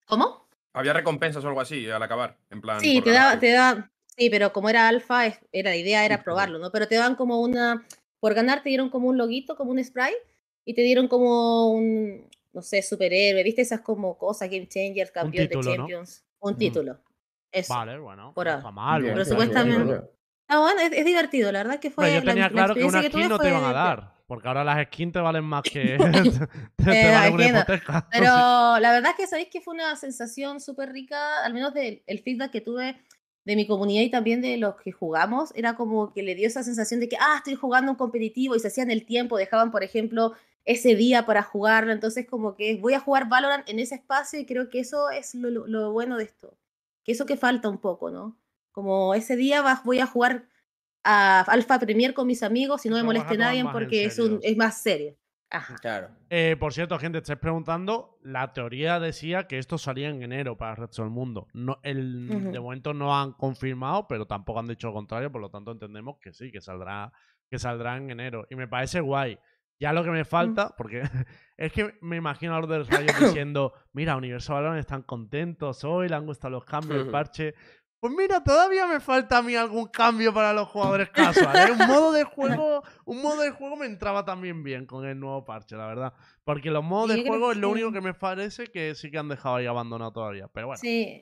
¿Cómo? 0.06 0.48
¿Había 0.74 0.94
recompensas 0.94 1.44
o 1.44 1.48
algo 1.48 1.62
así 1.62 1.90
al 1.90 2.04
acabar? 2.04 2.38
En 2.50 2.62
plan. 2.62 2.80
Sí, 2.80 3.02
te 3.02 3.12
da, 3.12 3.40
te 3.40 3.52
da, 3.52 3.92
sí, 4.06 4.30
pero 4.30 4.54
como 4.54 4.70
era 4.70 4.88
alfa, 4.88 5.26
era 5.52 5.72
la 5.72 5.76
idea 5.76 6.06
era 6.06 6.24
probarlo, 6.24 6.60
¿no? 6.60 6.72
Pero 6.72 6.88
te 6.88 6.96
dan 6.96 7.16
como 7.16 7.42
una, 7.42 7.86
por 8.20 8.34
ganar 8.34 8.64
te 8.64 8.70
dieron 8.70 8.90
como 8.90 9.08
un 9.08 9.18
loguito, 9.18 9.56
como 9.56 9.72
un 9.72 9.84
spray, 9.84 10.14
y 10.66 10.74
te 10.74 10.82
dieron 10.82 11.08
como 11.08 11.72
un, 11.72 12.30
no 12.54 12.62
sé, 12.62 12.82
superhéroe, 12.82 13.44
¿viste? 13.44 13.62
Esas 13.62 13.82
como 13.82 14.18
cosas, 14.18 14.50
Game 14.50 14.68
Changers, 14.68 15.12
campeón 15.12 15.48
título, 15.48 15.72
de 15.72 15.78
¿no? 15.78 15.84
Champions, 15.84 16.24
un 16.40 16.52
Ujú. 16.52 16.60
título. 16.60 17.00
Eso. 17.52 17.74
Vale, 17.74 17.98
bueno. 18.00 18.34
Por 18.34 18.46
no 18.46 18.52
ahora. 18.52 18.60
está 18.60 18.72
mal. 18.72 19.02
Pero 19.04 19.26
supuestamente- 19.26 19.84
bien. 19.84 20.10
Ah, 20.48 20.60
bueno, 20.60 20.82
es, 20.82 20.92
es 20.92 21.06
divertido, 21.06 21.52
la 21.52 21.60
verdad 21.64 21.80
que 21.80 21.92
fue... 21.92 22.06
Pero 22.08 22.20
yo 22.20 22.26
tenía 22.26 22.44
la 22.44 22.50
claro 22.50 22.76
que 22.76 22.84
una 22.84 23.02
skin 23.04 23.30
no 23.30 23.40
te 23.40 23.50
iban 23.50 23.64
a 23.64 23.72
dar. 23.72 24.12
Porque 24.28 24.48
ahora 24.48 24.64
las 24.64 24.86
skins 24.88 25.14
te 25.14 25.20
valen 25.20 25.44
más 25.46 25.64
que. 25.64 25.98
te, 26.78 26.84
te 26.84 27.10
Eh, 27.10 27.12
valen 27.14 27.34
una 27.34 27.48
hipoteca. 27.48 28.08
Pero 28.12 28.80
la 28.80 28.92
verdad 28.92 29.12
es 29.12 29.18
que 29.18 29.28
sabéis 29.28 29.50
que 29.50 29.62
fue 29.62 29.74
una 29.74 29.96
sensación 29.96 30.60
súper 30.60 30.92
rica, 30.92 31.44
al 31.46 31.54
menos 31.54 31.74
del 31.74 32.04
el 32.08 32.20
feedback 32.20 32.52
que 32.52 32.62
tuve 32.62 32.98
de 33.44 33.56
mi 33.56 33.66
comunidad 33.66 34.04
y 34.04 34.12
también 34.12 34.42
de 34.42 34.58
los 34.58 34.76
que 34.76 34.92
jugamos, 34.92 35.52
era 35.56 35.76
como 35.76 36.14
que 36.14 36.22
le 36.22 36.36
dio 36.36 36.48
esa 36.48 36.64
sensación 36.64 37.00
de 37.00 37.10
que, 37.10 37.18
ah, 37.20 37.36
estoy 37.38 37.56
jugando 37.56 37.92
un 37.92 37.98
competitivo 37.98 38.56
y 38.56 38.60
se 38.60 38.68
hacían 38.68 38.92
el 38.92 39.06
tiempo, 39.06 39.38
dejaban, 39.38 39.72
por 39.72 39.84
ejemplo, 39.84 40.34
ese 40.64 40.96
día 40.96 41.26
para 41.26 41.42
jugarlo, 41.44 41.92
entonces 41.92 42.28
como 42.30 42.56
que 42.56 42.76
voy 42.80 42.94
a 42.94 43.00
jugar 43.00 43.28
Valorant 43.30 43.68
en 43.68 43.80
ese 43.80 43.96
espacio 43.96 44.40
y 44.40 44.46
creo 44.46 44.70
que 44.70 44.80
eso 44.82 45.10
es 45.10 45.34
lo, 45.34 45.50
lo- 45.50 45.66
lo 45.66 45.92
bueno 45.92 46.18
de 46.18 46.26
esto, 46.26 46.56
que 47.04 47.12
eso 47.12 47.26
que 47.26 47.38
falta 47.38 47.70
un 47.70 47.80
poco, 47.80 48.12
¿no? 48.12 48.38
Como 48.72 49.14
ese 49.14 49.36
día 49.36 49.62
va- 49.62 49.82
voy 49.84 50.00
a 50.00 50.06
jugar 50.08 50.48
a 51.04 51.42
Alpha 51.42 51.80
Premier 51.80 52.14
con 52.14 52.28
mis 52.28 52.44
amigos 52.44 52.86
y 52.86 52.90
no 52.90 52.96
me 52.96 53.02
vas 53.02 53.06
moleste 53.08 53.38
nadie 53.38 53.64
porque 53.72 54.06
es, 54.06 54.20
un, 54.20 54.40
es 54.44 54.56
más 54.56 54.82
serio. 54.82 55.16
Ajá. 55.50 55.76
Claro. 55.82 56.10
Eh, 56.30 56.56
por 56.58 56.72
cierto, 56.74 56.98
gente, 56.98 57.18
estáis 57.18 57.38
preguntando, 57.40 58.18
la 58.22 58.54
teoría 58.54 59.02
decía 59.02 59.48
que 59.48 59.58
esto 59.58 59.78
salía 59.78 60.08
en 60.08 60.24
enero 60.24 60.56
para 60.58 60.72
el 60.72 60.78
resto 60.78 61.02
del 61.02 61.12
mundo. 61.12 61.48
No, 61.54 61.80
el, 61.84 62.30
Ujú. 62.32 62.52
De 62.52 62.60
momento 62.60 62.94
no 62.94 63.18
han 63.20 63.34
confirmado, 63.34 64.08
pero 64.08 64.26
tampoco 64.26 64.60
han 64.60 64.68
dicho 64.68 64.88
lo 64.88 64.94
contrario, 64.94 65.30
por 65.30 65.42
lo 65.42 65.50
tanto 65.50 65.72
entendemos 65.72 66.18
que 66.22 66.32
sí, 66.32 66.52
que 66.52 66.62
saldrá, 66.62 67.12
que 67.50 67.60
saldrá 67.60 67.98
en 67.98 68.12
enero. 68.12 68.48
Y 68.50 68.56
me 68.56 68.70
parece 68.70 69.02
guay. 69.02 69.38
Ya 69.82 69.94
lo 69.94 70.04
que 70.04 70.12
me 70.12 70.26
falta, 70.26 70.76
porque 70.78 71.02
es 71.58 71.74
que 71.74 71.96
me 72.02 72.16
imagino 72.16 72.56
a 72.56 72.60
los 72.60 72.70
del 72.70 72.86
Rayo 72.86 73.08
diciendo, 73.20 73.74
mira, 73.94 74.16
Universo 74.16 74.54
Balón 74.54 74.78
están 74.78 75.02
contentos 75.02 75.84
hoy, 75.84 76.08
le 76.08 76.16
han 76.16 76.28
gustado 76.28 76.52
los 76.52 76.66
cambios, 76.66 77.04
el 77.04 77.10
parche. 77.10 77.56
Pues 78.00 78.14
mira, 78.14 78.44
todavía 78.44 78.86
me 78.86 79.00
falta 79.00 79.40
a 79.40 79.42
mí 79.42 79.56
algún 79.56 79.88
cambio 79.88 80.32
para 80.34 80.54
los 80.54 80.68
jugadores 80.68 81.10
casuales. 81.10 81.70
¿eh? 81.70 81.72
Un 81.72 81.88
modo 81.88 82.12
de 82.12 82.24
juego, 82.24 82.84
un 83.06 83.24
modo 83.24 83.42
de 83.42 83.50
juego 83.50 83.76
me 83.76 83.88
entraba 83.88 84.24
también 84.24 84.64
bien 84.64 84.86
con 84.86 85.04
el 85.06 85.20
nuevo 85.20 85.46
parche, 85.46 85.76
la 85.76 85.88
verdad. 85.88 86.14
Porque 86.44 86.70
los 86.70 86.84
modos 86.84 87.16
de 87.16 87.26
juego 87.26 87.48
que 87.48 87.54
es 87.54 87.58
lo 87.58 87.70
único 87.70 87.92
que 87.92 88.02
me 88.02 88.14
parece 88.14 88.68
que 88.68 88.94
sí 88.94 89.10
que 89.10 89.18
han 89.18 89.30
dejado 89.30 89.56
ahí 89.56 89.66
abandonado 89.66 90.14
todavía. 90.14 90.48
Pero 90.48 90.68
bueno, 90.68 90.80
Sí, 90.80 91.22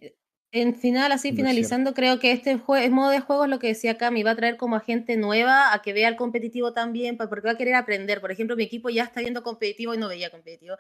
en 0.52 0.74
final, 0.76 1.12
así 1.12 1.30
No 1.32 1.36
finalizando, 1.38 1.94
creo 1.94 2.20
que 2.20 2.32
este 2.32 2.58
jue- 2.58 2.90
modo 2.90 3.12
de 3.12 3.20
juego 3.20 3.44
es 3.44 3.50
lo 3.52 3.60
que 3.60 3.68
decía 3.68 3.98
Cami, 3.98 4.24
va 4.24 4.32
a 4.32 4.36
traer 4.36 4.58
como 4.58 4.76
a 4.76 4.80
gente 4.80 5.16
nueva 5.18 5.74
a 5.74 5.82
que 5.84 5.94
vea 5.94 6.08
el 6.10 6.16
competitivo 6.16 6.74
también, 6.74 7.18
porque 7.18 7.42
va 7.42 7.52
a 7.52 7.58
querer 7.58 7.76
aprender. 7.76 8.20
Por 8.22 8.32
ejemplo, 8.32 8.56
mi 8.56 8.64
equipo 8.64 8.90
ya 8.90 9.04
está 9.04 9.22
viendo 9.22 9.44
competitivo 9.44 9.94
y 9.94 9.98
no 10.00 10.08
veía 10.08 10.32
competitivo. 10.32 10.76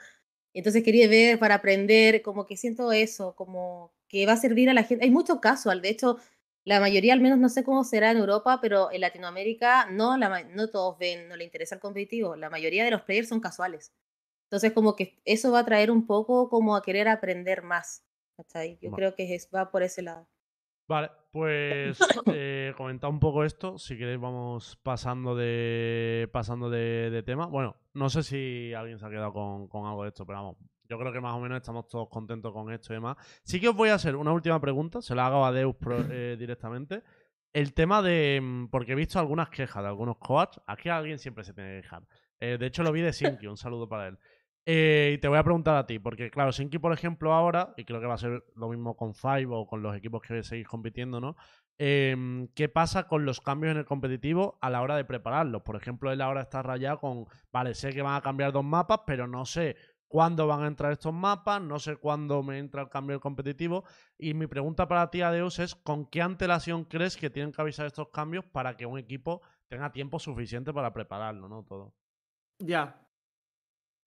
Entonces 0.53 0.83
quería 0.83 1.07
ver 1.09 1.39
para 1.39 1.55
aprender, 1.55 2.21
como 2.23 2.45
que 2.47 2.57
siento 2.57 2.91
eso, 2.93 3.35
como 3.35 3.93
que 4.09 4.25
va 4.27 4.33
a 4.33 4.37
servir 4.37 4.69
a 4.69 4.73
la 4.75 4.83
gente. 4.83 5.05
Hay 5.05 5.11
mucho 5.11 5.41
casual, 5.41 5.81
de 5.81 5.89
hecho, 5.89 6.17
la 6.65 6.79
mayoría, 6.79 7.13
al 7.13 7.21
menos 7.21 7.39
no 7.39 7.49
sé 7.49 7.63
cómo 7.63 7.83
será 7.83 8.11
en 8.11 8.17
Europa, 8.17 8.59
pero 8.61 8.91
en 8.91 9.01
Latinoamérica 9.01 9.87
no, 9.91 10.17
la, 10.17 10.43
no 10.45 10.69
todos 10.69 10.97
ven, 10.99 11.27
no 11.29 11.35
le 11.37 11.45
interesa 11.45 11.75
el 11.75 11.81
competitivo. 11.81 12.35
La 12.37 12.49
mayoría 12.49 12.85
de 12.85 12.91
los 12.91 13.03
players 13.03 13.29
son 13.29 13.41
casuales. 13.41 13.93
Entonces, 14.45 14.73
como 14.73 14.95
que 14.95 15.21
eso 15.25 15.51
va 15.51 15.59
a 15.59 15.65
traer 15.65 15.91
un 15.91 16.07
poco 16.07 16.49
como 16.49 16.75
a 16.75 16.81
querer 16.83 17.07
aprender 17.09 17.63
más. 17.63 18.03
¿Cachai? 18.43 18.77
Yo 18.81 18.91
creo 18.91 19.15
que 19.15 19.35
es, 19.35 19.49
va 19.53 19.69
por 19.71 19.83
ese 19.83 20.01
lado. 20.01 20.27
Vale, 20.87 21.11
pues 21.31 21.99
eh, 22.33 22.73
comentar 22.75 23.09
un 23.09 23.19
poco 23.19 23.43
esto. 23.43 23.77
Si 23.77 23.97
queréis, 23.97 24.19
vamos 24.19 24.77
pasando 24.81 25.35
de 25.35 26.27
pasando 26.31 26.69
de, 26.69 27.09
de 27.11 27.21
tema. 27.21 27.45
Bueno, 27.45 27.75
no 27.93 28.09
sé 28.09 28.23
si 28.23 28.73
alguien 28.73 28.97
se 28.97 29.05
ha 29.05 29.09
quedado 29.09 29.31
con, 29.33 29.67
con 29.67 29.85
algo 29.85 30.03
de 30.03 30.09
esto, 30.09 30.25
pero 30.25 30.39
vamos. 30.39 30.57
Yo 30.89 30.97
creo 30.97 31.13
que 31.13 31.19
más 31.21 31.35
o 31.35 31.39
menos 31.39 31.57
estamos 31.57 31.87
todos 31.87 32.09
contentos 32.09 32.51
con 32.51 32.71
esto 32.73 32.91
y 32.93 32.95
demás. 32.95 33.17
Sí 33.43 33.59
que 33.59 33.69
os 33.69 33.75
voy 33.75 33.89
a 33.89 33.95
hacer 33.95 34.15
una 34.15 34.31
última 34.31 34.59
pregunta, 34.59 35.01
se 35.03 35.13
la 35.13 35.27
hago 35.27 35.45
a 35.45 35.51
Deus 35.51 35.75
pro- 35.75 36.03
eh, 36.09 36.35
directamente. 36.39 37.03
El 37.53 37.73
tema 37.73 38.01
de. 38.01 38.39
mm, 38.41 38.67
Porque 38.69 38.93
he 38.93 38.95
visto 38.95 39.19
algunas 39.19 39.49
quejas 39.49 39.83
de 39.83 39.89
algunos 39.89 40.17
coaches. 40.17 40.63
Aquí 40.65 40.89
alguien 40.89 41.19
siempre 41.19 41.43
se 41.43 41.53
tiene 41.53 41.75
que 41.75 41.81
quejar. 41.83 42.03
Eh, 42.39 42.57
de 42.57 42.65
hecho, 42.65 42.81
lo 42.81 42.91
vi 42.91 43.01
de 43.01 43.13
Sinky, 43.13 43.45
un 43.47 43.57
saludo 43.57 43.87
para 43.87 44.07
él. 44.07 44.17
Eh, 44.71 45.13
y 45.15 45.17
te 45.17 45.27
voy 45.27 45.39
a 45.39 45.43
preguntar 45.43 45.75
a 45.77 45.87
ti, 45.87 45.97
porque 45.97 46.29
claro, 46.29 46.51
Sinky, 46.51 46.77
por 46.77 46.93
ejemplo, 46.93 47.33
ahora, 47.33 47.73
y 47.75 47.85
creo 47.85 47.99
que 47.99 48.05
va 48.05 48.13
a 48.13 48.19
ser 48.19 48.43
lo 48.55 48.69
mismo 48.69 48.95
con 48.95 49.15
Five 49.15 49.47
o 49.49 49.65
con 49.65 49.81
los 49.81 49.95
equipos 49.97 50.21
que 50.21 50.43
seguís 50.43 50.67
compitiendo, 50.67 51.19
¿no? 51.19 51.35
Em, 51.79 52.47
¿Qué 52.49 52.69
pasa 52.69 53.07
con 53.07 53.25
los 53.25 53.41
cambios 53.41 53.71
en 53.71 53.79
el 53.79 53.85
competitivo 53.85 54.59
a 54.61 54.69
la 54.69 54.83
hora 54.83 54.95
de 54.95 55.05
prepararlos? 55.05 55.63
Por 55.63 55.75
ejemplo, 55.75 56.11
él 56.11 56.21
ahora 56.21 56.41
está 56.41 56.61
rayado 56.61 56.99
con, 56.99 57.25
vale, 57.51 57.73
sé 57.73 57.93
que 57.93 58.03
van 58.03 58.13
a 58.13 58.21
cambiar 58.21 58.51
dos 58.51 58.63
mapas, 58.63 58.99
pero 59.07 59.25
no 59.25 59.43
sé 59.43 59.75
cuándo 60.07 60.45
van 60.45 60.61
a 60.61 60.67
entrar 60.67 60.91
estos 60.91 61.15
mapas, 61.15 61.59
no 61.59 61.79
sé 61.79 61.95
cuándo 61.95 62.43
me 62.43 62.59
entra 62.59 62.83
el 62.83 62.89
cambio 62.89 63.15
del 63.15 63.21
competitivo. 63.21 63.85
Y 64.19 64.35
mi 64.35 64.45
pregunta 64.45 64.87
para 64.87 65.09
ti, 65.09 65.23
Adeus, 65.23 65.57
es 65.57 65.73
¿con 65.73 66.05
qué 66.05 66.21
antelación 66.21 66.85
crees 66.85 67.17
que 67.17 67.31
tienen 67.31 67.51
que 67.53 67.59
avisar 67.59 67.87
estos 67.87 68.09
cambios 68.09 68.45
para 68.45 68.77
que 68.77 68.85
un 68.85 68.99
equipo 68.99 69.41
tenga 69.67 69.91
tiempo 69.91 70.19
suficiente 70.19 70.71
para 70.71 70.93
prepararlo, 70.93 71.49
¿no? 71.49 71.63
Todo. 71.63 71.95
Ya. 72.59 73.08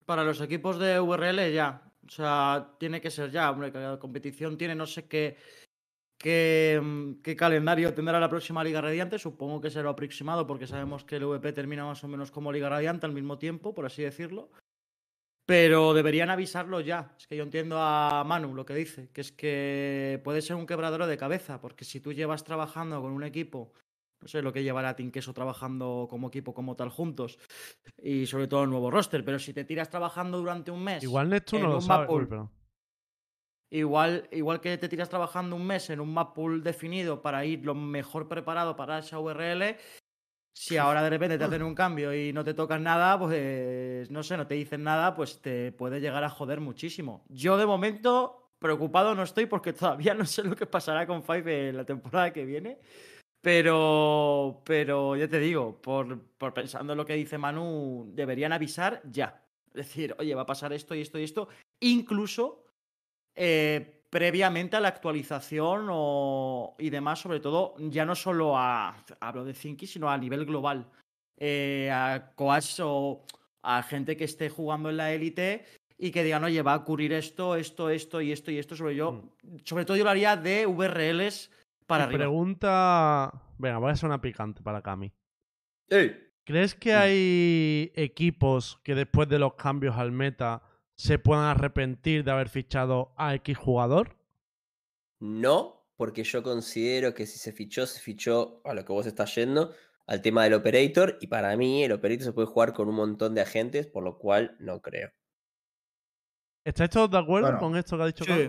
Para 0.04 0.24
los 0.24 0.40
equipos 0.40 0.78
de 0.78 0.98
VRL 0.98 1.52
ya. 1.52 1.82
O 2.06 2.10
sea, 2.10 2.74
tiene 2.78 3.00
que 3.00 3.10
ser 3.10 3.30
ya. 3.30 3.50
Hombre, 3.50 3.70
la 3.72 3.98
competición 3.98 4.58
tiene 4.58 4.74
no 4.74 4.86
sé 4.86 5.06
qué, 5.06 5.36
qué, 6.18 6.80
mm, 6.82 7.22
qué 7.22 7.36
calendario 7.36 7.94
tendrá 7.94 8.18
la 8.18 8.28
próxima 8.28 8.64
Liga 8.64 8.80
Radiante. 8.80 9.18
Supongo 9.18 9.60
que 9.60 9.70
será 9.70 9.90
aproximado 9.90 10.46
porque 10.46 10.66
sabemos 10.66 11.04
que 11.04 11.16
el 11.16 11.26
VP 11.26 11.52
termina 11.52 11.84
más 11.84 12.02
o 12.04 12.08
menos 12.08 12.30
como 12.30 12.52
Liga 12.52 12.68
Radiante 12.68 13.06
al 13.06 13.12
mismo 13.12 13.38
tiempo, 13.38 13.74
por 13.74 13.86
así 13.86 14.02
decirlo. 14.02 14.50
Pero 15.44 15.92
deberían 15.92 16.30
avisarlo 16.30 16.80
ya. 16.80 17.14
Es 17.18 17.26
que 17.26 17.36
yo 17.36 17.42
entiendo 17.42 17.76
a 17.80 18.24
Manu 18.24 18.54
lo 18.54 18.64
que 18.64 18.74
dice, 18.74 19.10
que 19.12 19.20
es 19.20 19.32
que 19.32 20.20
puede 20.24 20.40
ser 20.40 20.56
un 20.56 20.66
quebradero 20.66 21.06
de 21.06 21.16
cabeza, 21.16 21.60
porque 21.60 21.84
si 21.84 22.00
tú 22.00 22.12
llevas 22.12 22.44
trabajando 22.44 23.00
con 23.00 23.12
un 23.12 23.24
equipo, 23.24 23.72
no 24.22 24.28
sé 24.28 24.40
lo 24.40 24.52
que 24.52 24.62
llevará 24.62 24.96
Tinqueso 24.96 25.34
trabajando 25.34 26.06
como 26.08 26.28
equipo 26.28 26.54
como 26.54 26.76
tal 26.76 26.88
juntos, 26.88 27.38
y 28.00 28.26
sobre 28.26 28.46
todo 28.46 28.64
el 28.64 28.70
nuevo 28.70 28.90
roster, 28.90 29.24
pero 29.24 29.38
si 29.38 29.52
te 29.52 29.64
tiras 29.64 29.90
trabajando 29.90 30.38
durante 30.38 30.70
un 30.70 30.82
mes, 30.82 31.02
Igual 31.02 31.28
Neptuno 31.28 31.68
lo 31.68 31.80
sabe. 31.80 32.06
Uy, 32.08 32.28
igual, 33.70 34.28
igual 34.30 34.60
que 34.60 34.78
te 34.78 34.88
tiras 34.88 35.08
trabajando 35.08 35.56
un 35.56 35.66
mes 35.66 35.90
en 35.90 36.00
un 36.00 36.12
map 36.12 36.34
pool 36.34 36.62
definido 36.62 37.20
para 37.20 37.44
ir 37.44 37.64
lo 37.64 37.74
mejor 37.74 38.28
preparado 38.28 38.76
para 38.76 38.98
esa 38.98 39.18
URL, 39.18 39.76
si 40.54 40.76
ahora 40.76 41.02
de 41.02 41.10
repente 41.10 41.38
te 41.38 41.44
hacen 41.44 41.62
un 41.62 41.74
cambio 41.74 42.14
y 42.14 42.32
no 42.32 42.44
te 42.44 42.52
tocan 42.52 42.82
nada, 42.82 43.18
pues 43.18 44.10
no 44.10 44.22
sé, 44.22 44.36
no 44.36 44.46
te 44.46 44.54
dicen 44.54 44.82
nada, 44.84 45.14
pues 45.14 45.40
te 45.40 45.72
puede 45.72 46.00
llegar 46.00 46.22
a 46.22 46.28
joder 46.28 46.60
muchísimo. 46.60 47.24
Yo 47.28 47.56
de 47.56 47.64
momento 47.64 48.52
preocupado 48.58 49.14
no 49.14 49.22
estoy 49.22 49.46
porque 49.46 49.72
todavía 49.72 50.14
no 50.14 50.26
sé 50.26 50.44
lo 50.44 50.54
que 50.54 50.66
pasará 50.66 51.06
con 51.06 51.22
Five 51.22 51.70
en 51.70 51.76
la 51.78 51.84
temporada 51.84 52.32
que 52.32 52.44
viene. 52.44 52.78
Pero, 53.42 54.62
pero 54.64 55.16
ya 55.16 55.26
te 55.26 55.40
digo, 55.40 55.82
por, 55.82 56.18
por 56.38 56.54
pensando 56.54 56.92
en 56.92 56.96
lo 56.96 57.04
que 57.04 57.14
dice 57.14 57.38
Manu, 57.38 58.08
deberían 58.14 58.52
avisar 58.52 59.02
ya. 59.10 59.42
Es 59.66 59.88
decir, 59.88 60.14
oye, 60.18 60.34
va 60.34 60.42
a 60.42 60.46
pasar 60.46 60.72
esto 60.72 60.94
y 60.94 61.00
esto 61.00 61.18
y 61.18 61.24
esto. 61.24 61.48
Incluso 61.80 62.64
eh, 63.34 64.04
previamente 64.08 64.76
a 64.76 64.80
la 64.80 64.88
actualización 64.88 65.88
o, 65.90 66.76
y 66.78 66.90
demás, 66.90 67.20
sobre 67.20 67.40
todo, 67.40 67.74
ya 67.78 68.04
no 68.04 68.14
solo 68.14 68.56
a, 68.56 69.04
hablo 69.18 69.44
de 69.44 69.54
Zinky, 69.54 69.88
sino 69.88 70.08
a 70.08 70.18
nivel 70.18 70.46
global. 70.46 70.88
Eh, 71.36 71.90
a 71.90 72.32
coaches 72.36 72.78
o 72.80 73.24
a 73.62 73.82
gente 73.82 74.16
que 74.16 74.24
esté 74.24 74.50
jugando 74.50 74.88
en 74.90 74.98
la 74.98 75.12
élite 75.12 75.64
y 75.98 76.12
que 76.12 76.22
digan, 76.22 76.44
oye, 76.44 76.62
va 76.62 76.74
a 76.74 76.76
ocurrir 76.76 77.12
esto, 77.12 77.56
esto, 77.56 77.90
esto 77.90 78.20
y 78.20 78.30
esto 78.30 78.52
y 78.52 78.58
esto. 78.58 78.76
Sobre, 78.76 78.94
yo, 78.94 79.34
sobre 79.64 79.84
todo 79.84 79.96
yo 79.96 80.04
lo 80.04 80.10
haría 80.10 80.36
de 80.36 80.66
VRLs 80.66 81.50
para 81.94 82.04
arriba. 82.04 82.18
Pregunta. 82.18 83.32
Venga, 83.58 83.78
voy 83.78 83.90
a 83.90 83.92
hacer 83.92 84.06
una 84.08 84.20
picante 84.20 84.62
para 84.62 84.82
Cami. 84.82 85.12
¡Ey! 85.88 86.28
¿Crees 86.44 86.74
que 86.74 86.92
Mm. 86.92 86.98
hay 86.98 87.92
equipos 87.94 88.80
que 88.82 88.94
después 88.94 89.28
de 89.28 89.38
los 89.38 89.54
cambios 89.54 89.96
al 89.96 90.10
meta 90.12 90.62
se 90.96 91.18
puedan 91.18 91.44
arrepentir 91.44 92.24
de 92.24 92.30
haber 92.32 92.48
fichado 92.48 93.12
a 93.16 93.34
X 93.36 93.56
jugador? 93.56 94.16
No, 95.20 95.86
porque 95.96 96.24
yo 96.24 96.42
considero 96.42 97.14
que 97.14 97.26
si 97.26 97.38
se 97.38 97.52
fichó, 97.52 97.86
se 97.86 98.00
fichó 98.00 98.60
a 98.64 98.74
lo 98.74 98.84
que 98.84 98.92
vos 98.92 99.06
estás 99.06 99.34
yendo, 99.36 99.72
al 100.06 100.20
tema 100.20 100.42
del 100.44 100.54
operator, 100.54 101.16
y 101.20 101.28
para 101.28 101.56
mí 101.56 101.84
el 101.84 101.92
operator 101.92 102.24
se 102.24 102.32
puede 102.32 102.48
jugar 102.48 102.72
con 102.72 102.88
un 102.88 102.96
montón 102.96 103.34
de 103.34 103.40
agentes, 103.42 103.86
por 103.86 104.02
lo 104.02 104.18
cual 104.18 104.56
no 104.58 104.82
creo. 104.82 105.10
¿Estáis 106.64 106.90
todos 106.90 107.10
de 107.10 107.18
acuerdo 107.18 107.46
Bueno, 107.48 107.58
con 107.60 107.76
esto 107.76 107.96
que 107.96 108.02
ha 108.02 108.06
dicho 108.06 108.24
Cami? 108.24 108.42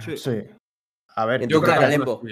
Sí. 0.00 0.16
Sí. 0.16 0.16
Sí. 0.16 0.48
A 1.14 1.26
ver, 1.26 1.46
yo 1.46 1.60
creo, 1.60 1.74
cara, 1.74 1.88
que, 1.88 1.98
Lembo. 1.98 2.22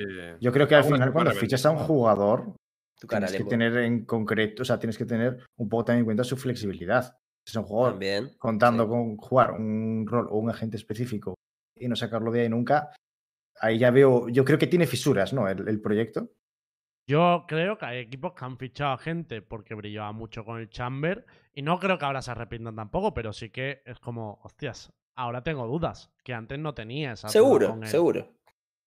yo 0.41 0.53
creo 0.53 0.67
que 0.67 0.75
al 0.75 0.85
final 0.85 1.13
cuando 1.13 1.33
fichas 1.33 1.65
a 1.67 1.71
un 1.71 1.79
jugador, 1.79 2.55
Tu 2.99 3.07
cara, 3.07 3.27
tienes 3.27 3.45
que 3.45 3.49
tener 3.49 3.77
en 3.79 4.05
concreto, 4.05 4.63
o 4.63 4.65
sea, 4.65 4.79
tienes 4.79 4.97
que 4.97 5.07
tener 5.07 5.45
un 5.57 5.69
poco 5.69 5.87
también 5.87 6.01
en 6.01 6.05
cuenta 6.07 6.25
su 6.25 6.37
flexibilidad. 6.37 7.17
Si 7.45 7.53
es 7.53 7.57
un 7.57 7.65
jugador 7.65 7.93
También. 7.93 8.33
contando 8.39 8.85
sí. 8.85 8.89
con 8.91 9.17
jugar 9.17 9.53
un 9.53 10.07
rol 10.07 10.29
o 10.31 10.39
un 10.39 10.51
agente 10.51 10.77
específico 10.77 11.35
y 11.75 11.89
no 11.89 11.97
sacarlo 11.97 12.31
de 12.31 12.43
ahí 12.43 12.49
nunca, 12.49 12.91
ahí 13.61 13.79
ya 13.79 13.91
veo, 13.91 14.29
yo 14.29 14.45
creo 14.45 14.59
que 14.59 14.67
tiene 14.67 14.87
fisuras, 14.87 15.33
¿no? 15.33 15.49
El, 15.49 15.67
el 15.67 15.81
proyecto. 15.81 16.31
Yo 17.07 17.45
creo 17.49 17.77
que 17.77 17.87
hay 17.87 17.99
equipos 17.99 18.35
que 18.35 18.45
han 18.45 18.57
fichado 18.57 18.93
a 18.93 18.99
gente 18.99 19.43
porque 19.43 19.75
brillaba 19.75 20.13
mucho 20.13 20.45
con 20.45 20.61
el 20.61 20.71
Chamber 20.71 21.27
y 21.53 21.63
no 21.63 21.79
creo 21.79 21.99
que 21.99 22.05
ahora 22.05 22.23
se 22.23 22.31
arrepientan 22.31 22.77
tampoco, 22.77 23.15
pero 23.15 23.33
sí 23.33 23.51
que 23.51 23.83
es 23.85 23.99
como, 23.99 24.39
hostias, 24.45 24.93
ahora 25.17 25.43
tengo 25.43 25.67
dudas, 25.67 26.13
que 26.23 26.35
antes 26.35 26.59
no 26.59 26.75
tenía 26.75 27.13
esa 27.13 27.27
duda 27.27 27.33
Seguro, 27.33 27.87
seguro. 27.87 28.29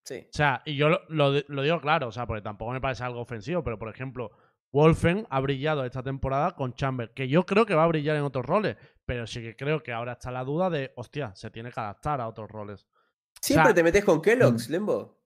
Sí. 0.06 0.26
O 0.28 0.34
sea, 0.34 0.62
y 0.66 0.76
yo 0.76 0.90
lo, 0.90 1.02
lo 1.10 1.32
di- 1.34 1.46
lo 1.48 1.62
digo 1.62 1.80
claro, 1.80 2.08
o 2.08 2.12
sea, 2.12 2.26
porque 2.28 2.42
tampoco 2.42 2.72
me 2.72 2.82
parece 2.82 3.04
algo 3.04 3.22
ofensivo, 3.22 3.64
pero 3.64 3.80
por 3.80 3.90
ejemplo, 3.90 4.32
Wolfen 4.74 5.26
ha 5.30 5.40
brillado 5.40 5.86
esta 5.86 6.04
temporada 6.04 6.56
con 6.56 6.74
Chamber, 6.74 7.12
que 7.14 7.28
yo 7.30 7.46
creo 7.46 7.66
que 7.66 7.76
va 7.76 7.84
a 7.84 7.88
brillar 7.88 8.16
en 8.18 8.24
otros 8.24 8.46
roles, 8.46 8.76
pero 9.06 9.26
sí 9.28 9.42
que 9.42 9.56
creo 9.56 9.82
que 9.84 9.94
ahora 9.94 10.14
está 10.14 10.32
la 10.32 10.44
duda 10.44 10.70
de, 10.70 10.92
hostia, 10.96 11.34
se 11.36 11.50
tiene 11.52 11.72
que 11.72 11.80
adaptar 11.80 12.20
a 12.22 12.28
otros 12.28 12.50
roles. 12.50 12.86
Siempre 13.42 13.68
sea, 13.68 13.74
te 13.76 13.84
metes 13.84 14.04
con 14.04 14.22
Kellogg's, 14.22 14.70
Lembo. 14.70 15.20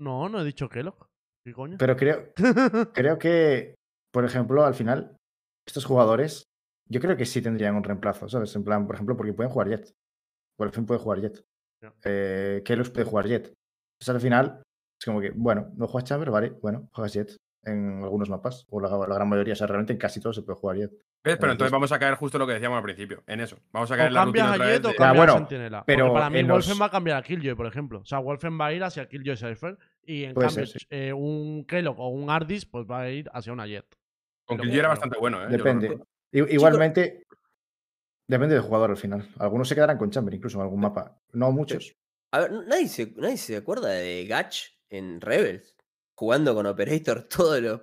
No, 0.00 0.28
no 0.28 0.40
he 0.40 0.44
dicho 0.44 0.68
Kellogg. 0.68 1.06
¿Qué 1.44 1.52
coño? 1.52 1.76
Pero 1.78 1.96
creo, 1.96 2.32
creo 2.94 3.18
que, 3.18 3.74
por 4.12 4.24
ejemplo, 4.24 4.64
al 4.64 4.74
final, 4.74 5.16
estos 5.66 5.84
jugadores, 5.84 6.44
yo 6.88 7.00
creo 7.00 7.16
que 7.16 7.26
sí 7.26 7.42
tendrían 7.42 7.76
un 7.76 7.84
reemplazo, 7.84 8.28
¿sabes? 8.28 8.54
En 8.56 8.64
plan, 8.64 8.86
por 8.86 8.96
ejemplo, 8.96 9.16
porque 9.16 9.32
pueden 9.32 9.52
jugar 9.52 9.68
Jet. 9.68 9.92
Por 10.56 10.70
fin 10.72 10.86
puede 10.86 11.00
jugar 11.00 11.20
Jet. 11.20 11.44
Eh, 12.04 12.62
Kelos 12.64 12.90
puede 12.90 13.06
jugar 13.06 13.26
Jet. 13.26 13.52
Entonces 13.98 14.14
al 14.14 14.20
final, 14.20 14.62
es 15.00 15.04
como 15.04 15.20
que, 15.20 15.30
bueno, 15.34 15.70
no 15.76 15.86
juegas 15.86 16.08
Chamber, 16.08 16.30
vale, 16.30 16.50
bueno, 16.62 16.88
juegas 16.92 17.12
Jet 17.14 17.36
en 17.66 18.02
algunos 18.02 18.28
mapas, 18.28 18.66
o 18.68 18.78
la, 18.78 18.90
la 18.90 19.14
gran 19.14 19.26
mayoría, 19.28 19.54
o 19.54 19.56
sea, 19.56 19.66
realmente 19.66 19.94
en 19.94 19.98
casi 19.98 20.20
todos 20.20 20.36
se 20.36 20.42
puede 20.42 20.58
jugar 20.58 20.76
Jet. 20.76 20.90
¿Ves? 21.24 21.38
Pero 21.38 21.52
Entonces- 21.52 21.72
vamos 21.72 21.90
a 21.92 21.98
caer 21.98 22.14
justo 22.16 22.36
lo 22.38 22.46
que 22.46 22.52
decíamos 22.52 22.76
al 22.76 22.82
principio, 22.82 23.22
en 23.26 23.40
eso. 23.40 23.56
Vamos 23.72 23.90
a 23.90 23.94
O 23.94 23.96
caer 23.96 24.08
en 24.08 24.14
la 24.14 24.20
cambias 24.24 24.44
rutina 24.46 24.52
a 24.52 24.54
otra 24.56 24.66
vez 24.66 24.74
Jet 24.76 24.84
o 24.84 24.88
de- 24.88 24.94
cambias 24.96 25.14
Ah, 25.14 25.16
bueno, 25.32 25.38
Sentinela. 25.48 25.84
pero 25.86 26.04
Porque 26.06 26.14
para 26.18 26.30
mí 26.30 26.38
en 26.40 26.48
Wolfen 26.48 26.70
los- 26.72 26.80
va 26.82 26.86
a 26.86 26.90
cambiar 26.90 27.16
a 27.16 27.22
Killjoy, 27.22 27.54
por 27.54 27.66
ejemplo. 27.66 28.00
O 28.00 28.04
sea, 28.04 28.18
Wolfen 28.18 28.60
va 28.60 28.66
a 28.66 28.72
ir 28.74 28.84
hacia 28.84 29.08
Killjoy 29.08 29.36
Cypher 29.38 29.78
y 30.04 30.24
en 30.24 30.34
Puede 30.34 30.48
cambio 30.48 30.66
ser, 30.66 30.80
sí. 30.80 30.86
eh, 30.90 31.12
un 31.14 31.64
Kellogg 31.64 31.98
o 31.98 32.08
un 32.08 32.28
Ardis 32.28 32.66
pues 32.66 32.84
va 32.84 33.00
a 33.00 33.08
ir 33.10 33.30
hacia 33.32 33.52
una 33.54 33.66
Jet. 33.66 33.86
Con 34.44 34.58
Killjoy 34.58 34.78
era 34.80 34.88
bastante 34.88 35.16
bueno, 35.18 35.42
¿eh? 35.42 35.46
Depende. 35.48 35.98
Igualmente, 36.32 37.23
depende 38.26 38.54
del 38.54 38.64
jugador 38.64 38.90
al 38.90 38.96
final. 38.96 39.28
Algunos 39.38 39.68
se 39.68 39.74
quedarán 39.74 39.98
con 39.98 40.10
Chamber, 40.10 40.34
incluso 40.34 40.58
en 40.58 40.62
algún 40.62 40.80
mapa. 40.80 41.18
No 41.32 41.52
muchos. 41.52 41.94
A 42.32 42.40
ver, 42.40 42.52
nadie 42.66 42.88
se, 42.88 43.12
nadie 43.16 43.36
se 43.36 43.56
acuerda 43.56 43.88
de 43.88 44.26
Gatch 44.26 44.64
en 44.90 45.20
Rebels. 45.20 45.74
Jugando 46.16 46.54
con 46.54 46.66
Operator 46.66 47.22
todos 47.28 47.60
los 47.60 47.80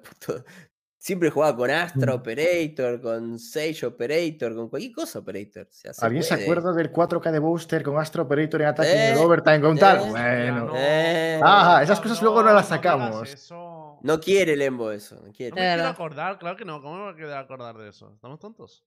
Siempre 0.97 1.31
jugaba 1.31 1.57
con 1.57 1.71
Astra 1.71 2.13
Mm. 2.13 2.15
Operator, 2.15 3.01
con 3.01 3.39
Sage 3.39 3.87
Operator, 3.87 4.53
con 4.53 4.69
cualquier 4.69 4.91
cosa 4.93 5.17
Operator. 5.19 5.63
O 5.63 5.71
sea, 5.71 5.93
se 5.93 6.05
¿Alguien 6.05 6.21
se 6.23 6.35
acuerda 6.35 6.73
del 6.73 6.91
4K 6.93 7.31
de 7.31 7.39
Booster 7.39 7.81
con 7.81 7.97
Astro 7.97 8.21
Operator 8.23 8.61
en 8.61 8.67
ataque 8.67 8.91
en 8.91 9.13
el 9.13 9.17
Eh, 9.17 9.25
overtime 9.25 9.61
con 9.61 9.77
tal? 9.79 9.97
eh, 9.97 10.09
Bueno. 10.11 10.65
no, 10.67 10.73
Eh. 10.77 11.39
Ajá, 11.43 11.81
esas 11.81 11.99
cosas 11.99 12.21
luego 12.21 12.43
no 12.43 12.53
las 12.53 12.69
me 12.69 12.75
sacamos. 12.77 13.33
eso. 13.33 13.97
No 14.03 14.19
quiere 14.19 14.55
Lembo 14.55 14.91
eso, 14.91 15.15
no 15.15 15.21
No 15.27 15.31
quiere. 15.33 15.51
me 15.55 15.61
quiero 15.61 15.71
verdad. 15.77 15.87
acordar, 15.91 16.37
claro 16.37 16.55
que 16.55 16.65
no. 16.65 16.79
¿Cómo 16.83 16.97
me 16.97 17.03
voy 17.05 17.13
a 17.13 17.15
quedar 17.15 17.43
acordar 17.43 17.75
de 17.79 17.89
eso? 17.89 18.11
¿Estamos 18.13 18.37
tontos? 18.39 18.85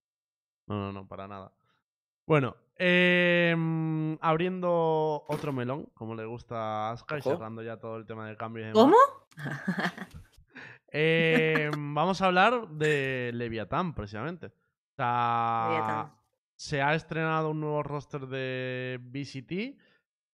No, 0.66 0.76
no, 0.76 0.92
no, 0.92 1.08
para 1.08 1.28
nada. 1.28 1.52
Bueno, 2.26 2.56
em, 2.76 4.16
abriendo 4.20 5.24
otro 5.28 5.52
melón, 5.52 5.90
como 5.94 6.14
le 6.14 6.24
gusta 6.24 6.88
a 6.88 6.92
Aska, 6.92 7.18
y 7.18 7.22
cerrando 7.22 7.62
ya 7.62 7.78
todo 7.78 7.96
el 7.96 8.06
tema 8.06 8.26
de 8.28 8.36
cambios. 8.36 8.72
¿Cómo? 8.72 8.96
Em, 10.96 11.92
vamos 11.92 12.22
a 12.22 12.26
hablar 12.26 12.68
de 12.68 13.32
Leviatán, 13.34 13.96
precisamente. 13.96 14.46
O 14.46 14.94
sea, 14.94 15.66
Leviatán. 15.68 16.12
se 16.54 16.82
ha 16.82 16.94
estrenado 16.94 17.50
un 17.50 17.58
nuevo 17.58 17.82
roster 17.82 18.28
de 18.28 19.00
BCT. 19.02 19.76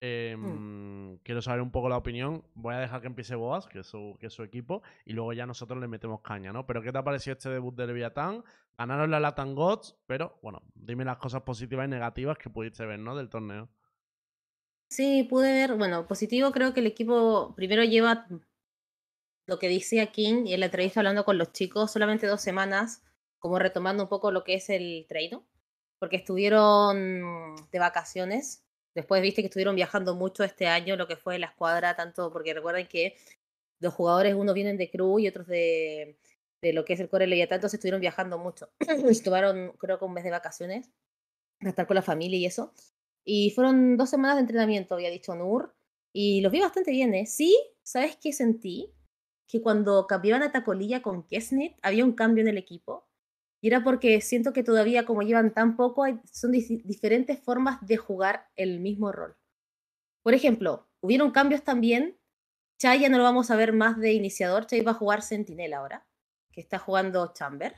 Em, 0.01 1.19
Quiero 1.23 1.43
saber 1.43 1.61
un 1.61 1.71
poco 1.71 1.89
la 1.89 1.97
opinión. 1.97 2.45
Voy 2.55 2.75
a 2.75 2.79
dejar 2.79 3.01
que 3.01 3.07
empiece 3.07 3.35
Boas, 3.35 3.67
que 3.67 3.81
es, 3.81 3.87
su, 3.87 4.17
que 4.19 4.27
es 4.27 4.33
su 4.33 4.43
equipo, 4.43 4.83
y 5.05 5.13
luego 5.13 5.33
ya 5.33 5.47
nosotros 5.47 5.79
le 5.81 5.89
metemos 5.89 6.21
caña, 6.23 6.53
¿no? 6.53 6.67
Pero 6.67 6.83
¿qué 6.83 6.93
te 6.93 6.99
ha 6.99 7.05
parecido 7.05 7.35
este 7.35 7.51
debut 7.51 7.75
de 7.75 7.87
Leviatán? 7.87 8.43
Ganaron 8.79 9.11
la 9.11 9.21
Latin 9.21 9.55
Gods, 9.55 9.99
pero 10.07 10.39
bueno, 10.43 10.63
dime 10.75 11.05
las 11.05 11.19
cosas 11.19 11.43
positivas 11.43 11.87
y 11.87 11.91
negativas 11.91 12.39
que 12.39 12.49
pudiste 12.49 12.87
ver, 12.87 12.99
¿no? 12.99 13.15
Del 13.15 13.29
torneo. 13.29 13.69
Sí, 14.89 15.25
pude 15.25 15.53
ver, 15.53 15.77
bueno, 15.77 16.07
positivo 16.07 16.51
creo 16.51 16.73
que 16.73 16.81
el 16.81 16.87
equipo 16.87 17.55
primero 17.55 17.85
lleva 17.85 18.27
lo 19.47 19.59
que 19.59 19.69
decía 19.69 20.11
King 20.11 20.47
y 20.47 20.55
en 20.55 20.61
la 20.61 20.67
entrevista 20.67 21.01
hablando 21.01 21.25
con 21.25 21.39
los 21.39 21.53
chicos, 21.53 21.93
solamente 21.93 22.27
dos 22.27 22.41
semanas, 22.41 23.03
como 23.39 23.59
retomando 23.59 24.05
un 24.05 24.09
poco 24.09 24.33
lo 24.33 24.45
que 24.45 24.55
es 24.55 24.71
el 24.71 25.07
treino, 25.09 25.45
porque 25.99 26.17
estuvieron 26.17 27.55
de 27.71 27.79
vacaciones. 27.79 28.65
Después 28.95 29.23
viste 29.23 29.43
que 29.43 29.47
estuvieron 29.47 29.77
viajando 29.77 30.15
mucho 30.15 30.43
este 30.45 30.67
año, 30.67 30.97
lo 30.97 31.07
que 31.07 31.17
fue 31.17 31.39
la 31.39 31.47
escuadra, 31.47 31.95
tanto 31.95 32.33
porque 32.33 32.55
recuerden 32.55 32.89
que 32.89 33.17
los 33.81 33.95
jugadores, 33.95 34.35
unos 34.35 34.55
vienen 34.55 34.77
de 34.77 34.91
crew 34.91 35.19
y 35.19 35.29
otros 35.29 35.47
de, 35.47 36.19
de 36.63 36.73
lo 36.73 36.85
que 36.85 36.95
es 36.95 37.01
el 37.01 37.09
core 37.09 37.27
Leviatán, 37.27 37.57
entonces 37.57 37.79
estuvieron 37.79 38.01
viajando 38.01 38.39
mucho. 38.39 38.71
Tomaron, 39.25 39.73
creo 39.79 39.99
que 39.99 40.05
un 40.05 40.13
mes 40.13 40.25
de 40.25 40.31
vacaciones, 40.31 40.91
para 41.59 41.71
estar 41.71 41.87
con 41.87 41.95
la 41.95 42.03
familia 42.03 42.39
y 42.39 42.47
eso. 42.47 42.73
Y 43.25 43.51
fueron 43.51 43.97
dos 43.97 44.11
semanas 44.11 44.37
de 44.37 44.43
entrenamiento, 44.43 44.95
había 44.95 45.11
dicho 45.11 45.35
Nur, 45.35 45.75
y 46.13 46.41
los 46.41 46.53
vi 46.53 46.61
bastante 46.61 46.91
bien, 46.91 47.15
¿eh? 47.15 47.27
Sí, 47.27 47.57
¿sabes 47.83 48.17
qué 48.17 48.33
sentí? 48.33 48.93
Que 49.47 49.63
cuando 49.63 50.07
cambiaban 50.07 50.43
a 50.43 50.53
Tacolilla 50.53 51.03
con 51.03 51.27
Kesnit, 51.27 51.77
había 51.83 52.05
un 52.05 52.13
cambio 52.13 52.43
en 52.43 52.49
el 52.49 52.59
equipo. 52.59 53.09
Y 53.61 53.69
era 53.69 53.85
porque 53.85 54.21
siento 54.21 54.53
que 54.53 54.63
todavía, 54.63 55.05
como 55.05 55.23
llevan 55.23 55.53
tan 55.53 55.77
poco, 55.77 56.05
son 56.33 56.53
diferentes 56.53 57.39
formas 57.41 57.85
de 57.87 57.99
jugar 57.99 58.49
el 58.57 58.81
mismo 58.81 59.13
rol. 59.13 59.37
Por 60.23 60.35
ejemplo, 60.35 60.89
hubieron 61.01 61.31
cambios 61.31 61.63
también. 61.63 62.19
Chai 62.79 63.01
ya 63.01 63.09
no 63.11 63.19
lo 63.19 63.25
vamos 63.25 63.51
a 63.51 63.57
ver 63.57 63.75
más 63.75 63.99
de 63.99 64.13
iniciador, 64.13 64.67
Chai 64.67 64.81
va 64.81 64.93
a 64.93 64.95
jugar 64.95 65.21
Sentinel 65.21 65.75
ahora, 65.75 66.07
que 66.53 66.63
está 66.63 66.79
jugando 66.79 67.33
Chamber. 67.35 67.75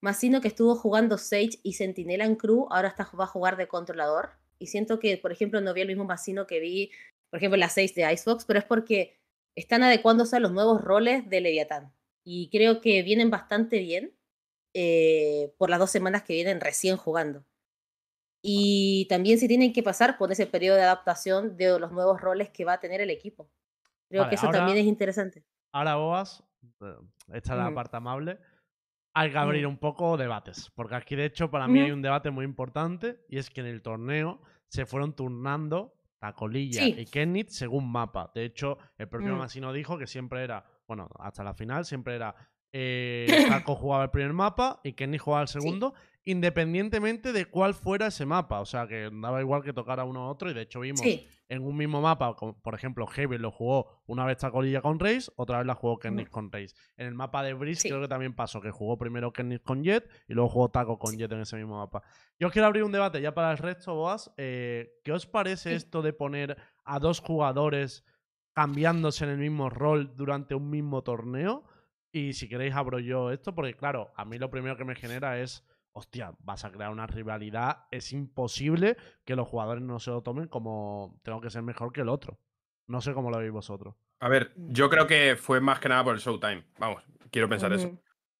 Masino 0.00 0.40
que 0.40 0.48
estuvo 0.48 0.76
jugando 0.76 1.18
Sage 1.18 1.58
y 1.62 1.74
Sentinela 1.74 2.24
en 2.24 2.36
crew, 2.36 2.66
ahora 2.70 2.88
está, 2.88 3.08
va 3.18 3.24
a 3.24 3.28
jugar 3.28 3.56
de 3.56 3.68
controlador. 3.68 4.30
Y 4.58 4.66
siento 4.66 5.00
que, 5.00 5.16
por 5.16 5.32
ejemplo, 5.32 5.60
no 5.60 5.74
vi 5.74 5.80
el 5.80 5.88
mismo 5.88 6.04
Masino 6.04 6.46
que 6.46 6.60
vi, 6.60 6.92
por 7.30 7.38
ejemplo, 7.38 7.56
la 7.56 7.68
6 7.68 7.94
de 7.96 8.12
Icebox, 8.12 8.44
pero 8.44 8.60
es 8.60 8.64
porque 8.64 9.16
están 9.56 9.82
adecuándose 9.82 10.36
a 10.36 10.40
los 10.40 10.52
nuevos 10.52 10.80
roles 10.82 11.28
de 11.28 11.40
Leviatán. 11.40 11.92
Y 12.24 12.48
creo 12.50 12.80
que 12.80 13.02
vienen 13.02 13.30
bastante 13.30 13.78
bien 13.78 14.16
eh, 14.74 15.54
por 15.58 15.70
las 15.70 15.78
dos 15.78 15.90
semanas 15.90 16.22
que 16.22 16.34
vienen 16.34 16.60
recién 16.60 16.96
jugando. 16.96 17.44
Y 18.44 19.06
también 19.08 19.38
se 19.38 19.46
tienen 19.48 19.72
que 19.72 19.82
pasar 19.82 20.18
por 20.18 20.32
ese 20.32 20.46
periodo 20.46 20.76
de 20.76 20.82
adaptación 20.82 21.56
de 21.56 21.78
los 21.78 21.92
nuevos 21.92 22.20
roles 22.20 22.50
que 22.50 22.64
va 22.64 22.74
a 22.74 22.80
tener 22.80 23.00
el 23.00 23.10
equipo. 23.10 23.48
Creo 24.08 24.22
Vale, 24.22 24.30
que 24.30 24.34
eso 24.36 24.46
ahora- 24.46 24.58
también 24.58 24.78
es 24.78 24.86
interesante. 24.86 25.44
Ahora, 25.72 25.94
Boas, 25.96 26.42
eh, 26.80 26.94
esta 27.32 27.52
es 27.52 27.58
la 27.58 27.66
Ujú. 27.66 27.74
parte 27.74 27.96
amable. 27.96 28.38
Hay 29.14 29.30
que 29.30 29.38
abrir 29.38 29.66
un 29.66 29.76
poco 29.78 30.16
debates, 30.16 30.70
porque 30.74 30.94
aquí 30.94 31.14
de 31.16 31.26
hecho 31.26 31.50
para 31.50 31.68
mí 31.68 31.80
hay 31.80 31.90
un 31.90 32.00
debate 32.02 32.30
muy 32.30 32.44
importante 32.46 33.24
y 33.28 33.38
es 33.38 33.50
que 33.50 33.60
en 33.60 33.66
el 33.66 33.82
torneo 33.82 34.40
se 34.68 34.86
fueron 34.86 35.14
turnando 35.14 35.94
Tacolilla 36.18 36.80
Sí. 36.82 36.94
y 36.98 37.04
Kenneth 37.06 37.48
según 37.50 37.90
mapa. 37.92 38.30
De 38.34 38.44
hecho, 38.44 38.78
el 38.96 39.08
propio 39.08 39.34
Mm. 39.34 39.38
Masino 39.38 39.72
dijo 39.72 39.98
que 39.98 40.06
siempre 40.06 40.42
era, 40.44 40.64
bueno, 40.86 41.08
hasta 41.18 41.44
la 41.44 41.52
final 41.52 41.84
siempre 41.84 42.14
era 42.14 42.34
eh, 42.72 43.26
Taco 43.64 43.74
jugaba 43.76 44.04
el 44.04 44.10
primer 44.10 44.32
mapa 44.32 44.80
y 44.82 44.92
Kenny 44.94 45.18
jugaba 45.18 45.42
el 45.42 45.48
segundo, 45.48 45.94
independientemente 46.24 47.32
de 47.32 47.46
cuál 47.46 47.74
fuera 47.74 48.06
ese 48.08 48.26
mapa. 48.26 48.60
O 48.60 48.66
sea, 48.66 48.86
que 48.86 49.10
daba 49.12 49.40
igual 49.40 49.62
que 49.62 49.72
tocara 49.72 50.04
uno 50.04 50.26
u 50.26 50.30
otro 50.30 50.50
y 50.50 50.54
de 50.54 50.62
hecho 50.62 50.80
vimos 50.80 51.00
Sí, 51.00 51.26
en 51.48 51.62
un 51.62 51.76
mismo 51.76 52.00
mapa, 52.00 52.34
por 52.36 52.74
ejemplo, 52.74 53.06
Heavy 53.06 53.38
lo 53.38 53.50
jugó 53.50 54.02
una 54.06 54.24
vez 54.24 54.38
Tacolilla 54.38 54.80
con 54.80 54.98
Raze, 54.98 55.30
otra 55.36 55.58
vez 55.58 55.66
la 55.66 55.74
jugó 55.74 55.98
Kennis 55.98 56.28
con 56.30 56.50
Raze. 56.50 56.74
En 56.96 57.06
el 57.06 57.14
mapa 57.14 57.42
de 57.42 57.52
Breeze 57.54 57.82
Sí. 57.82 57.88
creo 57.88 58.00
que 58.00 58.08
también 58.08 58.34
pasó, 58.34 58.60
que 58.60 58.70
jugó 58.70 58.96
primero 58.96 59.32
Kennis 59.32 59.60
con 59.60 59.82
Jet 59.84 60.08
y 60.28 60.32
luego 60.34 60.48
jugó 60.48 60.70
Taco 60.70 60.98
con 60.98 61.16
Jet 61.16 61.30
en 61.32 61.40
ese 61.42 61.56
mismo 61.56 61.76
mapa. 61.78 62.02
Yo 62.38 62.46
os 62.46 62.52
quiero 62.52 62.66
abrir 62.66 62.84
un 62.84 62.92
debate 62.92 63.20
ya 63.20 63.34
para 63.34 63.50
el 63.52 63.58
resto, 63.58 63.94
Boas. 63.94 64.32
Eh, 64.36 65.00
¿Qué 65.04 65.12
os 65.12 65.26
parece 65.26 65.74
esto 65.74 66.00
de 66.02 66.12
poner 66.12 66.56
a 66.84 66.98
dos 66.98 67.20
jugadores 67.20 68.04
cambiándose 68.54 69.24
en 69.24 69.30
el 69.30 69.38
mismo 69.38 69.70
rol 69.70 70.16
durante 70.16 70.54
un 70.54 70.70
mismo 70.70 71.02
torneo? 71.02 71.64
Y 72.12 72.34
si 72.34 72.48
queréis 72.48 72.74
abro 72.74 72.98
yo 72.98 73.30
esto, 73.30 73.54
porque 73.54 73.74
claro, 73.74 74.12
a 74.16 74.24
mí 74.24 74.38
lo 74.38 74.50
primero 74.50 74.76
que 74.76 74.84
me 74.84 74.94
genera 74.94 75.38
es, 75.40 75.64
hostia, 75.92 76.34
vas 76.40 76.64
a 76.64 76.70
crear 76.70 76.90
una 76.90 77.06
rivalidad, 77.06 77.86
es 77.90 78.12
imposible 78.12 78.96
que 79.24 79.34
los 79.34 79.48
jugadores 79.48 79.82
no 79.82 79.98
se 79.98 80.10
lo 80.10 80.22
tomen 80.22 80.46
como 80.48 81.18
tengo 81.22 81.40
que 81.40 81.50
ser 81.50 81.62
mejor 81.62 81.92
que 81.92 82.02
el 82.02 82.08
otro. 82.10 82.38
No 82.86 83.00
sé 83.00 83.14
cómo 83.14 83.30
lo 83.30 83.38
veis 83.38 83.50
vosotros. 83.52 83.94
A 84.20 84.28
ver, 84.28 84.52
yo 84.56 84.90
creo 84.90 85.06
que 85.06 85.36
fue 85.36 85.60
más 85.60 85.80
que 85.80 85.88
nada 85.88 86.04
por 86.04 86.14
el 86.14 86.20
Showtime. 86.20 86.64
Vamos, 86.78 87.02
quiero 87.30 87.48
pensar 87.48 87.72
eso. 87.72 87.90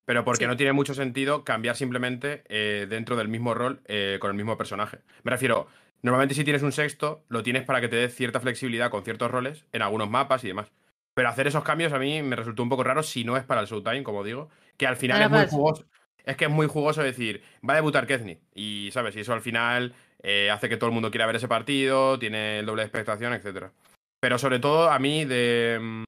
Pero 0.04 0.24
porque 0.24 0.44
Sí. 0.44 0.48
no 0.48 0.56
tiene 0.56 0.72
mucho 0.72 0.94
sentido 0.94 1.44
cambiar 1.44 1.76
simplemente 1.76 2.44
eh, 2.48 2.86
dentro 2.90 3.16
del 3.16 3.28
mismo 3.28 3.54
rol 3.54 3.80
eh, 3.86 4.18
con 4.20 4.30
el 4.30 4.36
mismo 4.36 4.58
personaje. 4.58 4.98
Me 5.22 5.30
refiero, 5.30 5.68
normalmente 6.02 6.34
si 6.34 6.44
tienes 6.44 6.62
un 6.62 6.72
sexto, 6.72 7.24
lo 7.28 7.42
tienes 7.42 7.62
para 7.64 7.80
que 7.80 7.88
te 7.88 7.96
dé 7.96 8.08
cierta 8.08 8.40
flexibilidad 8.40 8.90
con 8.90 9.04
ciertos 9.04 9.30
roles 9.30 9.64
en 9.72 9.80
algunos 9.82 10.10
mapas 10.10 10.44
y 10.44 10.48
demás. 10.48 10.72
Pero 11.14 11.28
hacer 11.28 11.46
esos 11.46 11.62
cambios 11.64 11.92
a 11.92 11.98
mí 11.98 12.22
me 12.22 12.36
resultó 12.36 12.62
un 12.62 12.68
poco 12.68 12.84
raro 12.84 13.02
si 13.02 13.24
no 13.24 13.36
es 13.36 13.44
para 13.44 13.60
el 13.60 13.66
Showtime, 13.66 14.02
como 14.02 14.24
digo, 14.24 14.48
que 14.76 14.86
al 14.86 14.96
final 14.96 15.18
es 15.24 15.30
muy 15.30 15.38
jugoso. 15.50 15.84
Es 16.24 16.36
que 16.36 16.44
es 16.46 16.50
muy 16.50 16.66
jugoso 16.68 17.02
decir, 17.02 17.42
va 17.68 17.74
a 17.74 17.76
debutar 17.76 18.06
Kezney. 18.06 18.38
Y, 18.54 18.90
¿sabes? 18.92 19.14
Y 19.16 19.20
eso 19.20 19.32
al 19.32 19.40
final 19.42 19.94
eh, 20.22 20.50
hace 20.50 20.68
que 20.68 20.76
todo 20.76 20.88
el 20.88 20.94
mundo 20.94 21.10
quiera 21.10 21.26
ver 21.26 21.36
ese 21.36 21.48
partido, 21.48 22.18
tiene 22.18 22.60
el 22.60 22.66
doble 22.66 22.82
de 22.82 22.86
expectación, 22.86 23.32
etcétera. 23.34 23.72
Pero 24.20 24.38
sobre 24.38 24.58
todo, 24.60 24.90
a 24.90 24.98
mí, 25.00 25.24
de, 25.24 25.78
mm, 25.80 26.04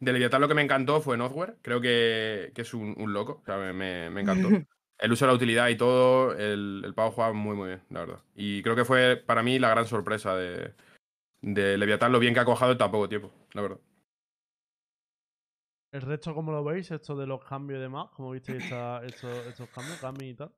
de 0.00 0.12
Leviatán 0.12 0.40
lo 0.40 0.48
que 0.48 0.54
me 0.54 0.62
encantó 0.62 1.00
fue 1.00 1.16
Northware. 1.16 1.56
Creo 1.62 1.80
que, 1.80 2.50
que 2.54 2.62
es 2.62 2.74
un, 2.74 2.94
un 2.98 3.12
loco. 3.12 3.38
O 3.42 3.44
sea, 3.46 3.56
me, 3.56 3.72
me- 3.72 4.10
me 4.10 4.20
encantó. 4.22 4.48
El 4.98 5.12
uso 5.12 5.26
de 5.26 5.30
la 5.32 5.36
utilidad 5.36 5.68
y 5.68 5.76
todo, 5.76 6.32
el, 6.32 6.80
el 6.82 6.94
pavo 6.94 7.10
juega 7.10 7.30
muy, 7.34 7.54
muy 7.54 7.68
bien, 7.68 7.82
la 7.90 8.00
verdad. 8.00 8.18
Y 8.34 8.62
creo 8.62 8.74
que 8.74 8.86
fue 8.86 9.16
para 9.16 9.42
mí 9.42 9.58
la 9.58 9.68
gran 9.68 9.86
sorpresa 9.86 10.34
de, 10.34 10.72
de 11.42 11.76
Leviatán, 11.76 12.12
lo 12.12 12.18
bien 12.18 12.32
que 12.32 12.40
ha 12.40 12.46
cojado 12.46 12.72
en 12.72 12.78
tan 12.78 12.90
poco 12.90 13.06
tiempo, 13.06 13.30
la 13.52 13.60
verdad. 13.60 13.78
¿El 15.96 16.02
resto 16.02 16.34
cómo 16.34 16.52
lo 16.52 16.62
veis? 16.62 16.90
Esto 16.90 17.16
de 17.16 17.26
los 17.26 17.42
cambios 17.42 17.78
y 17.78 17.82
demás. 17.82 18.08
¿Cómo 18.14 18.30
visteis 18.32 18.62
esta- 18.64 19.02
estos, 19.04 19.46
estos 19.46 19.68
cambios? 19.70 19.98
Cambios 19.98 20.30
y 20.30 20.34
tal. 20.34 20.52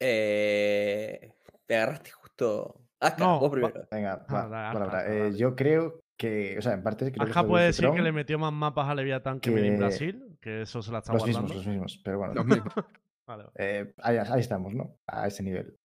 Eh, 0.00 1.32
te 1.66 1.76
agarraste 1.76 2.10
justo. 2.10 2.80
No, 3.18 3.38
vos 3.38 3.48
va- 3.48 3.52
primero. 3.52 3.88
Venga, 3.90 4.26
Ah, 4.28 4.34
va, 4.34 4.48
dale, 4.48 4.84
hazla, 4.86 5.06
Eh, 5.14 5.18
dale. 5.20 5.36
yo 5.36 5.54
creo 5.54 6.00
que, 6.18 6.56
o 6.58 6.62
sea, 6.62 6.72
en 6.72 6.82
parte 6.82 7.12
creo 7.12 7.26
que 7.26 7.42
puede 7.44 7.66
decir 7.66 7.88
que 7.90 8.02
le 8.02 8.10
metió 8.12 8.38
más 8.38 8.52
mapas 8.52 8.88
a 8.88 8.94
Leviatán 8.94 9.38
que 9.40 9.54
que- 9.54 9.76
Brasil, 9.76 10.36
que 10.40 10.62
eso 10.62 10.82
se 10.82 10.90
la 10.90 10.98
está 10.98 11.12
los 11.12 11.22
guardando. 11.22 11.42
mismos, 11.48 11.56
los 11.64 11.66
mismos, 11.72 12.00
pero 12.04 12.18
bueno. 12.18 12.34
Lo 12.34 12.44
mismo. 12.44 12.64
Vale, 13.26 13.44
vale. 13.44 13.50
Eh, 13.56 13.94
ahí, 14.02 14.18
ahí 14.18 14.40
estamos, 14.40 14.74
¿no? 14.74 14.96
A 15.06 15.26
ese 15.28 15.42
nivel. 15.42 15.78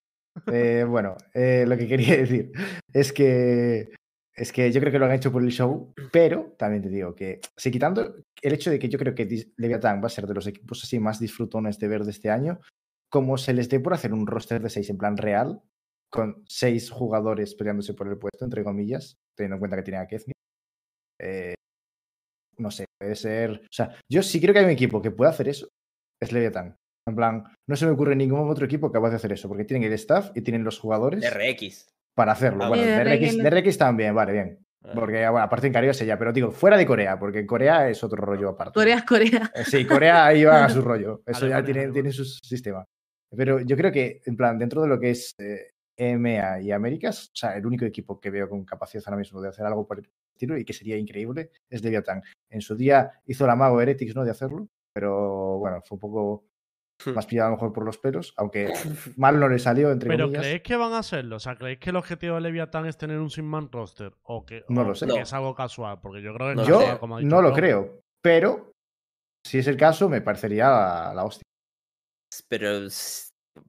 Eh, 0.52 0.86
bueno, 0.88 1.16
eh, 1.34 1.64
lo 1.68 1.78
que 1.78 1.88
quería 1.88 2.18
decir 2.18 2.52
es 2.92 3.14
que 3.14 3.92
es 4.40 4.54
que 4.54 4.72
yo 4.72 4.80
creo 4.80 4.94
que 4.94 5.00
lo 5.00 5.06
han 5.06 5.12
hecho 5.12 5.34
por 5.34 5.44
el 5.44 5.52
show, 5.52 5.94
pero 6.14 6.56
también 6.58 6.82
te 6.82 6.90
digo 6.90 7.14
que, 7.14 7.42
si 7.58 7.72
quitando 7.72 8.16
el 8.42 8.54
hecho 8.54 8.72
de 8.72 8.80
que 8.80 8.88
yo 8.88 8.98
creo 8.98 9.14
que 9.14 9.28
Leviatán 9.58 10.02
va 10.02 10.08
a 10.08 10.10
ser 10.10 10.28
de 10.28 10.34
los 10.34 10.48
equipos 10.48 10.82
así 10.82 10.98
más 10.98 11.20
disfrutones 11.20 11.78
de 11.78 11.90
ver 11.90 12.06
de 12.06 12.12
este 12.12 12.30
año, 12.30 12.62
como 13.12 13.38
se 13.38 13.54
les 13.54 13.68
dé 13.68 13.82
por 13.82 13.94
hacer 13.94 14.14
un 14.14 14.26
roster 14.26 14.62
de 14.62 14.70
seis 14.70 14.90
en 14.90 14.98
plan 14.98 15.18
real, 15.18 15.62
con 16.10 16.42
seis 16.48 16.90
jugadores 16.90 17.54
peleándose 17.54 17.94
por 17.94 18.08
el 18.08 18.18
puesto, 18.18 18.46
entre 18.46 18.64
comillas, 18.64 19.18
teniendo 19.36 19.56
en 19.56 19.60
cuenta 19.60 19.76
que 19.76 19.84
tiene 19.84 20.00
a 20.00 20.08
Kezni, 20.08 20.32
eh, 21.20 21.56
no 22.58 22.72
sé, 22.72 22.86
puede 22.98 23.16
ser. 23.16 23.52
O 23.52 23.74
sea, 23.74 23.94
yo 24.10 24.24
sí 24.24 24.40
creo 24.40 24.54
que 24.54 24.60
hay 24.60 24.66
un 24.66 24.72
equipo 24.72 25.02
que 25.02 25.12
puede 25.12 25.32
hacer 25.32 25.50
eso, 25.50 25.68
es 26.22 26.32
Leviatán. 26.32 26.78
En 27.06 27.16
plan, 27.16 27.44
no 27.68 27.76
se 27.76 27.86
me 27.86 27.92
ocurre 27.92 28.16
ningún 28.16 28.50
otro 28.50 28.66
equipo 28.66 28.90
capaz 28.90 29.10
de 29.10 29.16
hacer 29.18 29.34
eso, 29.34 29.50
porque 29.50 29.66
tienen 29.66 29.86
el 29.86 29.94
staff 29.94 30.32
y 30.34 30.42
tienen 30.42 30.64
los 30.64 30.80
jugadores 30.80 31.26
RX. 31.30 31.90
Para 32.14 32.34
hacerlo. 32.34 32.66
Ah, 32.66 32.70
bueno, 32.70 32.84
DRX, 32.84 33.38
DRX. 33.38 33.78
También, 33.78 34.14
vale, 34.14 34.32
bien. 34.34 34.60
Ah. 34.84 34.92
Porque, 34.96 35.28
bueno, 35.30 35.40
aparte 35.40 35.68
en 35.68 35.74
Corea 35.74 35.92
ya, 35.92 36.18
pero 36.18 36.32
digo, 36.32 36.52
fuera 36.52 36.78
de 36.78 36.86
Corea, 36.86 37.20
porque 37.20 37.40
en 37.40 37.48
Corea 37.48 37.90
es 37.90 38.04
otro 38.04 38.24
rollo 38.24 38.50
aparte. 38.50 38.74
Corea 38.74 38.98
es 38.98 39.04
Corea. 39.04 39.52
Eh, 39.54 39.64
Sí, 39.66 39.86
Corea 39.86 40.26
ahí 40.26 40.44
va 40.44 40.66
a 40.66 40.70
su 40.70 40.82
rollo. 40.82 41.22
Eso 41.26 41.48
ya 41.48 41.64
tiene, 41.64 41.90
tiene 41.90 42.12
su 42.12 42.24
sistema. 42.26 42.86
Pero 43.36 43.60
yo 43.60 43.76
creo 43.78 43.92
que, 43.92 44.22
en 44.26 44.36
plan, 44.36 44.58
dentro 44.58 44.82
de 44.82 44.88
lo 44.88 45.00
que 45.00 45.12
es 45.12 45.36
eh, 45.38 45.72
EMEA 45.98 46.62
y 46.62 46.72
Américas, 46.72 47.26
o 47.28 47.36
sea, 47.36 47.56
el 47.58 47.66
único 47.66 47.86
equipo 47.86 48.20
que 48.20 48.30
veo 48.30 48.50
con 48.50 48.64
capacidad 48.66 49.04
ahora 49.06 49.18
mismo 49.18 49.42
de 49.42 49.50
hacer 49.50 49.66
algo 49.66 49.86
por 49.86 50.00
el 50.00 50.10
estilo 50.34 50.58
y 50.58 50.64
que 50.66 50.74
sería 50.74 50.98
increíble 50.98 51.52
es 51.70 51.84
Leviatán. 51.84 52.24
En 52.50 52.62
su 52.62 52.76
día 52.76 53.12
hizo 53.26 53.46
la 53.46 53.56
mago 53.56 53.82
Heretics, 53.82 54.16
¿no? 54.16 54.24
De 54.24 54.32
hacerlo, 54.32 54.68
pero 54.94 55.60
bueno, 55.60 55.82
fue 55.84 55.98
un 55.98 56.00
poco. 56.00 56.46
Más 57.08 57.26
pillado 57.26 57.48
a 57.48 57.50
lo 57.52 57.56
mejor 57.58 57.74
por 57.74 57.86
los 57.86 57.98
pelos, 57.98 58.34
aunque 58.38 58.72
mal 59.18 59.40
no 59.40 59.48
le 59.48 59.60
salió, 59.60 59.92
entre 59.92 60.10
Pero 60.10 60.26
comillas. 60.26 60.44
¿creéis 60.44 60.62
que 60.64 60.76
van 60.76 60.94
a 60.94 61.00
hacerlo? 61.00 61.38
O 61.38 61.40
sea, 61.40 61.56
¿creéis 61.56 61.80
que 61.80 61.90
el 61.92 61.96
objetivo 61.96 62.36
de 62.36 62.42
Leviatán 62.42 62.86
es 62.86 62.98
tener 62.98 63.20
un 63.20 63.30
sin-man 63.30 63.70
roster? 63.72 64.14
¿O 64.24 64.46
que, 64.46 64.64
No 64.70 64.82
o 64.82 64.84
lo 64.86 64.96
sé. 64.96 65.06
que 65.08 65.14
No. 65.14 65.20
es 65.22 65.34
algo 65.34 65.56
casual? 65.56 66.00
Porque 66.02 66.22
yo 66.22 66.34
creo 66.34 66.50
que 66.50 66.56
No 66.56 66.66
Yo 66.66 66.80
casual, 66.80 67.00
como 67.00 67.16
ha 67.16 67.20
dicho 67.20 67.30
no 67.36 67.42
lo 67.42 67.50
Tom. 67.50 67.58
creo, 67.58 68.02
pero 68.22 68.72
si 69.46 69.60
es 69.60 69.68
el 69.68 69.78
caso, 69.78 70.10
me 70.10 70.22
parecería 70.22 70.70
la, 70.70 71.14
la 71.16 71.24
hostia. 71.26 71.44
Pero 72.48 72.70
es 72.86 73.26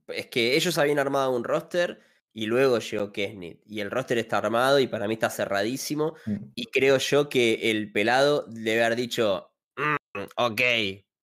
es 0.09 0.27
que 0.28 0.55
ellos 0.55 0.78
habían 0.78 0.98
armado 1.01 1.35
un 1.35 1.43
roster 1.43 2.01
y 2.32 2.47
luego 2.47 2.78
llegó 2.78 3.11
Kesnit. 3.12 3.61
Y 3.66 3.81
el 3.81 3.90
roster 3.90 4.19
está 4.19 4.39
armado 4.39 4.78
y 4.78 4.86
para 4.86 5.09
mí 5.09 5.15
está 5.15 5.31
cerradísimo. 5.31 6.15
Mm. 6.27 6.36
Y 6.55 6.66
creo 6.66 6.98
yo 6.98 7.28
que 7.28 7.70
el 7.70 7.90
pelado 7.90 8.44
debe 8.48 8.85
haber 8.85 8.97
dicho, 8.97 9.51
"Mm, 9.77 10.23
ok, 10.36 10.61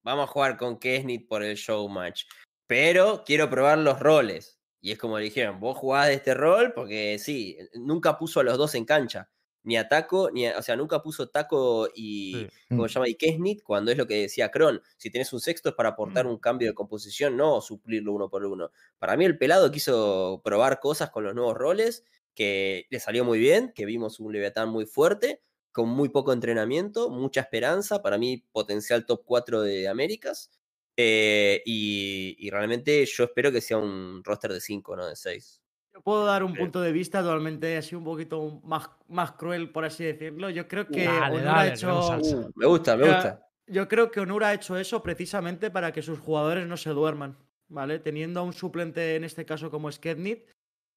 vamos 0.07 0.29
a 0.29 0.31
jugar 0.31 0.57
con 0.57 0.79
Kesnit 0.79 1.27
por 1.27 1.43
el 1.43 1.57
show 1.57 1.87
match. 1.89 2.23
Pero 2.65 3.23
quiero 3.25 3.49
probar 3.49 3.77
los 3.77 3.99
roles. 3.99 4.57
Y 4.79 4.91
es 4.91 4.97
como 4.97 5.17
le 5.17 5.25
dijeron, 5.25 5.59
vos 5.59 5.77
jugás 5.77 6.07
de 6.07 6.13
este 6.13 6.33
rol 6.33 6.71
porque 6.73 7.17
sí, 7.19 7.57
nunca 7.73 8.17
puso 8.17 8.39
a 8.39 8.43
los 8.43 8.57
dos 8.57 8.73
en 8.75 8.85
cancha. 8.85 9.29
Ni 9.63 9.75
a 9.75 9.89
Taco, 9.89 10.31
ni 10.31 10.47
a- 10.47 10.57
o 10.57 10.61
sea, 10.61 10.77
nunca 10.77 11.01
puso 11.01 11.27
Taco 11.29 11.89
y, 11.93 12.33
Sí. 12.35 12.47
¿cómo 12.69 12.85
Mm. 12.85 12.87
se 12.87 12.93
llama? 12.93 13.09
Y 13.09 13.15
Kesnit, 13.15 13.63
cuando 13.63 13.91
es 13.91 13.97
lo 13.97 14.07
que 14.07 14.21
decía 14.21 14.49
Kron. 14.49 14.81
Si 14.95 15.09
tenés 15.11 15.33
un 15.33 15.41
sexto 15.41 15.69
es 15.69 15.75
para 15.75 15.89
aportar 15.89 16.25
un 16.25 16.37
cambio 16.37 16.69
de 16.69 16.73
composición, 16.73 17.35
no 17.35 17.59
suplirlo 17.59 18.13
uno 18.13 18.29
por 18.29 18.45
uno. 18.45 18.71
Para 18.97 19.17
mí 19.17 19.25
el 19.25 19.37
pelado 19.37 19.69
quiso 19.71 20.41
probar 20.41 20.79
cosas 20.79 21.09
con 21.09 21.25
los 21.25 21.35
nuevos 21.35 21.55
roles, 21.57 22.05
que 22.33 22.85
le 22.89 22.99
salió 23.01 23.25
muy 23.25 23.39
bien, 23.39 23.73
que 23.75 23.85
vimos 23.85 24.21
un 24.21 24.31
Leviatán 24.31 24.69
muy 24.69 24.85
fuerte, 24.85 25.41
con 25.77 25.89
muy 25.89 26.09
poco 26.09 26.33
entrenamiento, 26.33 27.09
mucha 27.11 27.41
esperanza, 27.41 28.01
para 28.01 28.17
mí 28.17 28.43
potencial 28.51 29.05
top 29.05 29.21
4 29.25 29.61
de 29.61 29.87
Américas. 29.87 30.51
eh, 30.99 31.61
y, 31.65 32.35
y 32.39 32.49
realmente 32.49 33.05
yo 33.05 33.25
espero 33.25 33.51
que 33.51 33.61
sea 33.61 33.77
un 33.77 34.23
roster 34.23 34.51
de 34.51 34.59
5, 34.59 34.95
no 34.95 35.05
de 35.05 35.15
6. 35.15 35.61
Yo 35.93 36.01
puedo 36.01 36.25
dar 36.25 36.43
un 36.43 36.53
Sí. 36.53 36.57
punto 36.57 36.81
de 36.81 36.91
vista 36.91 37.21
totalmente 37.21 37.77
así 37.77 37.93
un 37.93 38.03
poquito 38.03 38.59
más, 38.63 38.89
más 39.07 39.33
cruel, 39.33 39.71
por 39.71 39.85
así 39.85 40.03
decirlo. 40.05 40.49
Yo 40.49 40.67
creo 40.67 40.87
que 40.87 41.05
Dale, 41.05 41.35
Onura 41.35 41.51
dale, 41.53 41.69
ha 41.69 41.73
hecho. 41.75 42.17
Uh, 42.19 42.51
me 42.55 42.65
gusta, 42.65 42.97
me 42.97 43.05
gusta. 43.13 43.47
Yo 43.67 43.87
creo 43.87 44.09
que 44.09 44.21
Onura 44.21 44.47
ha 44.47 44.53
hecho 44.55 44.75
eso 44.75 45.03
precisamente 45.03 45.69
para 45.69 45.91
que 45.91 46.01
sus 46.01 46.17
jugadores 46.17 46.65
no 46.67 46.77
se 46.77 46.89
duerman, 46.89 47.37
¿vale? 47.67 47.99
Teniendo 47.99 48.39
a 48.39 48.43
un 48.43 48.53
suplente, 48.53 49.15
en 49.15 49.23
este 49.23 49.45
caso 49.45 49.69
como 49.69 49.91
Skednit, 49.91 50.47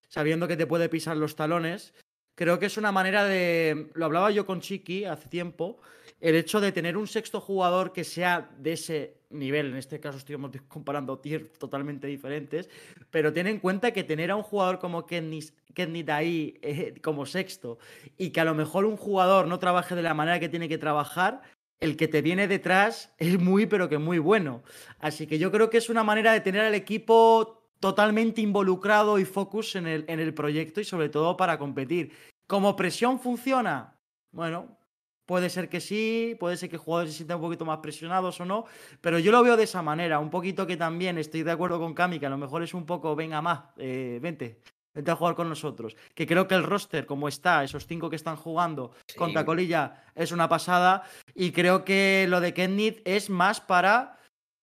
sabiendo 0.09 0.49
que 0.49 0.57
te 0.57 0.67
puede 0.67 0.89
pisar 0.89 1.19
los 1.19 1.37
talones, 1.37 1.93
creo 2.41 2.59
que 2.59 2.67
es 2.67 2.79
una 2.79 2.91
manera 2.91 3.27
de. 3.27 3.91
Lo 3.93 4.07
hablaba 4.07 4.31
yo 4.31 4.47
con 4.47 4.63
Chiqui 4.63 5.05
hace 5.05 5.29
tiempo. 5.29 5.79
El 6.23 6.37
hecho 6.37 6.59
de 6.59 6.73
tener 6.73 6.97
un 6.97 7.07
sexto 7.07 7.39
jugador 7.39 7.93
que 7.93 8.03
sea 8.03 8.49
de 8.57 8.73
ese 8.73 9.19
nivel, 9.29 9.67
en 9.67 9.77
este 9.77 10.01
caso 10.01 10.17
estamos 10.17 10.51
comparando 10.69 11.19
tiers 11.19 11.53
totalmente 11.59 12.07
diferentes, 12.07 12.71
pero 13.11 13.31
ten 13.35 13.47
en 13.47 13.59
cuenta 13.59 13.91
que 13.91 14.05
tener 14.05 14.31
a 14.31 14.37
un 14.37 14.43
jugador 14.43 14.79
como 14.79 15.05
Kednit 15.05 15.53
Kednit 15.75 16.09
ahí 16.09 16.59
eh, 16.63 16.95
como 17.03 17.27
sexto 17.27 17.79
y 18.17 18.31
que 18.31 18.41
a 18.41 18.45
lo 18.47 18.55
mejor 18.55 18.87
un 18.87 18.97
jugador 18.97 19.47
no 19.47 19.59
trabaje 19.59 19.95
de 19.95 20.03
la 20.03 20.15
manera 20.15 20.41
que 20.41 20.49
tiene 20.49 20.69
que 20.69 20.79
trabajar, 20.79 21.43
el 21.79 21.99
que 21.99 22.09
te 22.09 22.23
viene 22.23 22.49
detrás 22.49 23.13
es 23.19 23.39
muy, 23.39 23.67
pero 23.67 23.91
que 23.91 23.99
muy 23.99 24.19
bueno. 24.19 24.63
Así 24.99 25.27
que 25.27 25.39
yo 25.39 25.53
creo 25.53 25.69
que 25.69 25.77
es 25.77 25.91
una 25.91 26.05
manera 26.05 26.33
de 26.33 26.41
tener 26.41 26.63
al 26.63 26.75
equipo 26.75 27.61
totalmente 27.81 28.43
involucrado 28.43 29.19
y 29.19 29.25
focus 29.25 29.75
en 29.75 29.87
el, 29.87 30.05
en 30.07 30.21
el 30.21 30.35
proyecto 30.35 30.81
y 30.81 30.85
sobre 30.85 31.09
todo 31.09 31.37
para 31.37 31.59
competir. 31.59 32.13
¿Como 32.51 32.75
presión 32.75 33.21
funciona? 33.21 33.97
Bueno, 34.33 34.77
puede 35.25 35.49
ser 35.51 35.69
que 35.69 35.81
sí, 35.81 36.37
puede 36.41 36.57
ser 36.57 36.69
que 36.69 36.79
jugadores 36.79 37.13
se 37.13 37.19
sientan 37.19 37.37
un 37.37 37.45
poquito 37.45 37.65
más 37.65 37.79
presionados 37.79 38.41
o 38.41 38.45
no, 38.45 38.65
pero 39.01 39.21
yo 39.21 39.31
lo 39.31 39.41
veo 39.45 39.57
de 39.57 39.63
esa 39.63 39.83
manera, 39.83 40.19
un 40.19 40.31
poquito 40.31 40.67
que 40.67 40.77
también 40.77 41.17
estoy 41.17 41.45
de 41.45 41.53
acuerdo 41.53 41.79
con 41.79 41.95
Cami, 41.95 42.19
que 42.19 42.27
a 42.27 42.29
lo 42.29 42.39
mejor 42.39 42.65
es 42.65 42.75
un 42.75 42.87
poco, 42.87 43.15
venga 43.15 43.41
más, 43.41 43.61
eh, 43.77 44.19
vente, 44.21 44.59
vente 44.93 45.11
a 45.13 45.15
jugar 45.15 45.37
con 45.37 45.49
nosotros. 45.49 45.97
Que 46.13 46.27
creo 46.27 46.49
que 46.49 46.57
el 46.57 46.65
roster, 46.65 47.07
como 47.07 47.29
está, 47.29 47.63
esos 47.63 47.87
cinco 47.87 48.11
que 48.11 48.17
están 48.17 48.35
jugando 48.35 48.91
con 49.17 49.29
Sí. 49.29 49.35
Tacolilla, 49.35 50.03
es 50.17 50.33
una 50.33 50.49
pasada. 50.49 51.05
Y 51.37 51.53
creo 51.53 51.85
que 51.85 52.27
lo 52.29 52.41
de 52.41 52.53
Kenneth 52.53 53.01
es 53.05 53.31
más 53.31 53.61
para, 53.61 54.19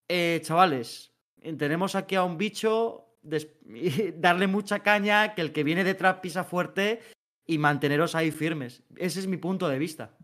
eh, 0.10 0.42
chavales, 0.44 1.14
tenemos 1.58 1.96
aquí 1.96 2.16
a 2.16 2.26
un 2.26 2.38
bicho, 2.38 3.06
darle 4.16 4.48
mucha 4.48 4.80
caña, 4.80 5.34
que 5.36 5.42
el 5.42 5.54
que 5.54 5.64
viene 5.64 5.86
detrás 5.86 6.18
pisa 6.18 6.44
fuerte 6.44 7.00
y 7.48 7.58
manteneros 7.58 8.14
ahí 8.14 8.30
firmes. 8.32 8.84
Ese 8.98 9.20
es 9.22 9.28
mi 9.28 9.38
punto 9.38 9.68
de 9.70 9.80
vista. 9.80 10.16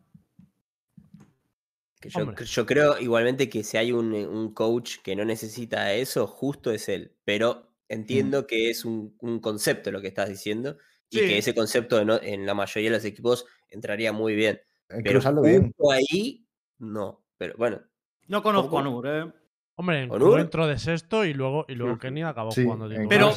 Que 1.99 2.09
yo, 2.45 2.65
creo 2.65 2.99
igualmente 2.99 3.49
que 3.49 3.63
si 3.63 3.77
hay 3.77 3.93
un, 3.93 4.13
eh, 4.13 4.27
un 4.27 4.53
coach 4.53 4.97
que 5.01 5.15
no 5.15 5.23
necesita 5.23 5.93
eso, 5.93 6.27
justo 6.27 6.71
es 6.71 6.89
él. 6.89 7.15
Pero 7.23 7.71
entiendo 7.87 8.45
que 8.45 8.69
es 8.69 8.83
un, 8.83 9.15
un 9.21 9.39
concepto 9.39 9.89
lo 9.89 10.01
que 10.01 10.09
estás 10.09 10.27
diciendo 10.27 10.77
y 11.09 11.19
Sí. 11.19 11.25
que 11.27 11.37
ese 11.37 11.55
concepto 11.55 12.03
no- 12.03 12.21
en 12.21 12.45
la 12.45 12.53
mayoría 12.55 12.89
de 12.89 12.97
los 12.97 13.05
equipos 13.05 13.45
entraría 13.69 14.11
muy 14.11 14.35
bien. 14.35 14.59
Pero 14.87 15.11
Cruzando 15.11 15.41
bien. 15.41 15.67
justo 15.67 15.91
ahí, 15.91 16.45
no. 16.79 17.23
Pero 17.37 17.55
bueno, 17.57 17.81
No 18.27 18.43
conozco 18.43 18.79
a. 18.79 18.83
Nur, 18.83 19.07
¿eh? 19.07 19.31
Hombre, 19.75 20.03
entró 20.03 20.67
de 20.67 20.77
sexto 20.77 21.25
y 21.25 21.33
luego, 21.33 21.65
y 21.67 21.73
luego. 21.75 21.97
Kenny 21.97 22.21
acabó 22.21 22.51
Sí, 22.51 22.63
jugando 22.63 22.87
Pero- 23.09 23.31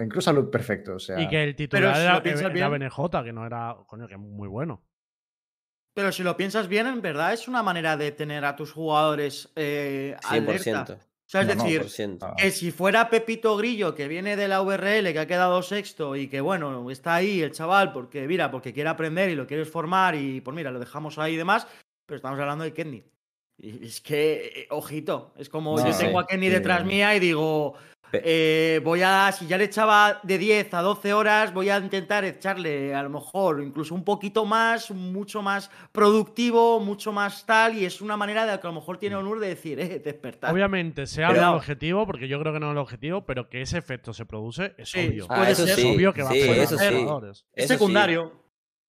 en 0.00 0.08
Cruz 0.08 0.24
salud 0.24 0.50
perfecto. 0.50 0.94
O 0.94 0.98
sea, 0.98 1.20
y 1.20 1.28
que 1.28 1.42
el 1.42 1.54
Pero 1.54 1.68
titular 1.68 1.96
si 1.96 2.02
era, 2.02 2.14
lo 2.14 2.22
piensas 2.22 2.44
era 2.54 2.68
bien- 2.68 2.70
BNJ, 2.88 3.22
que 3.24 3.32
no 3.32 3.46
era, 3.46 3.76
coño, 3.86 4.08
que 4.08 4.16
muy 4.16 4.48
bueno. 4.48 4.82
Pero 5.94 6.12
si 6.12 6.22
lo 6.22 6.36
piensas 6.36 6.68
bien, 6.68 6.86
en 6.86 7.02
verdad 7.02 7.32
es 7.34 7.46
una 7.48 7.62
manera 7.62 7.96
de 7.96 8.12
tener 8.12 8.44
a 8.44 8.56
tus 8.56 8.72
jugadores 8.72 9.52
eh, 9.56 10.16
100%. 10.22 10.78
alerta. 10.78 10.94
O 10.94 11.30
sea, 11.30 11.42
es 11.42 11.56
No, 11.56 11.62
decir, 11.64 11.82
100%. 11.82 12.34
que 12.36 12.50
si 12.50 12.70
fuera 12.72 13.10
Pepito 13.10 13.56
Grillo, 13.56 13.94
que 13.94 14.08
viene 14.08 14.36
de 14.36 14.48
la 14.48 14.62
VRL, 14.62 15.12
que 15.12 15.18
ha 15.18 15.26
quedado 15.26 15.62
sexto 15.62 16.16
y 16.16 16.28
que, 16.28 16.40
bueno, 16.40 16.90
está 16.90 17.16
ahí 17.16 17.42
el 17.42 17.52
chaval 17.52 17.92
porque, 17.92 18.26
mira, 18.26 18.50
porque 18.50 18.72
quiere 18.72 18.88
aprender 18.88 19.30
y 19.30 19.36
lo 19.36 19.46
quieres 19.46 19.68
formar 19.70 20.14
y, 20.16 20.40
pues 20.40 20.54
mira, 20.56 20.70
lo 20.70 20.80
dejamos 20.80 21.18
ahí 21.18 21.34
y 21.34 21.36
demás, 21.36 21.68
pero 22.06 22.16
estamos 22.16 22.40
hablando 22.40 22.64
de 22.64 22.72
Kenny. 22.72 23.04
Y 23.62 23.84
es 23.86 24.00
que, 24.00 24.52
eh, 24.56 24.66
ojito, 24.70 25.32
es 25.36 25.48
como 25.48 25.78
No, 25.78 25.86
yo 25.86 25.92
sí, 25.92 26.04
tengo 26.06 26.18
a 26.18 26.26
Kenny 26.26 26.46
sí. 26.46 26.52
detrás 26.52 26.84
mía 26.84 27.14
y 27.14 27.20
digo, 27.20 27.74
eh, 28.12 28.80
voy 28.82 29.02
a, 29.02 29.30
si 29.32 29.46
ya 29.46 29.58
le 29.58 29.64
echaba 29.64 30.18
de 30.22 30.38
10 30.38 30.72
a 30.74 30.80
12 30.82 31.12
horas, 31.12 31.52
voy 31.52 31.68
a 31.68 31.78
intentar 31.78 32.24
echarle 32.24 32.94
a 32.94 33.02
lo 33.02 33.10
mejor 33.10 33.62
incluso 33.62 33.94
un 33.94 34.02
poquito 34.02 34.44
más, 34.46 34.90
mucho 34.90 35.42
más 35.42 35.70
productivo, 35.92 36.80
mucho 36.80 37.12
más 37.12 37.44
tal, 37.46 37.76
y 37.76 37.84
es 37.84 38.00
una 38.00 38.16
manera 38.16 38.46
de 38.46 38.58
que 38.58 38.66
a 38.66 38.70
lo 38.70 38.76
mejor 38.80 38.98
tiene 38.98 39.16
honor 39.16 39.38
de 39.40 39.48
decir, 39.48 39.78
eh, 39.78 40.00
despertar. 40.00 40.52
Obviamente, 40.52 41.06
se 41.06 41.22
habla 41.22 41.46
del 41.48 41.56
objetivo, 41.56 42.06
porque 42.06 42.26
yo 42.28 42.40
creo 42.40 42.52
que 42.52 42.60
no 42.60 42.68
es 42.68 42.72
el 42.72 42.78
objetivo, 42.78 43.26
pero 43.26 43.48
que 43.48 43.60
ese 43.62 43.78
efecto 43.78 44.12
se 44.14 44.24
produce 44.24 44.74
es 44.78 44.88
Sí, 44.90 45.06
obvio. 45.06 45.26
Ah, 45.28 45.48
eso 45.50 45.66
ser. 45.66 45.74
es 45.78 45.80
sí, 45.84 45.94
obvio 45.94 46.12
que 46.12 46.22
va 46.22 46.30
sí, 46.32 46.40
a 46.40 46.62
eso 46.62 46.78
jugadores. 46.78 47.44
es 47.54 47.64
Eso 47.70 47.74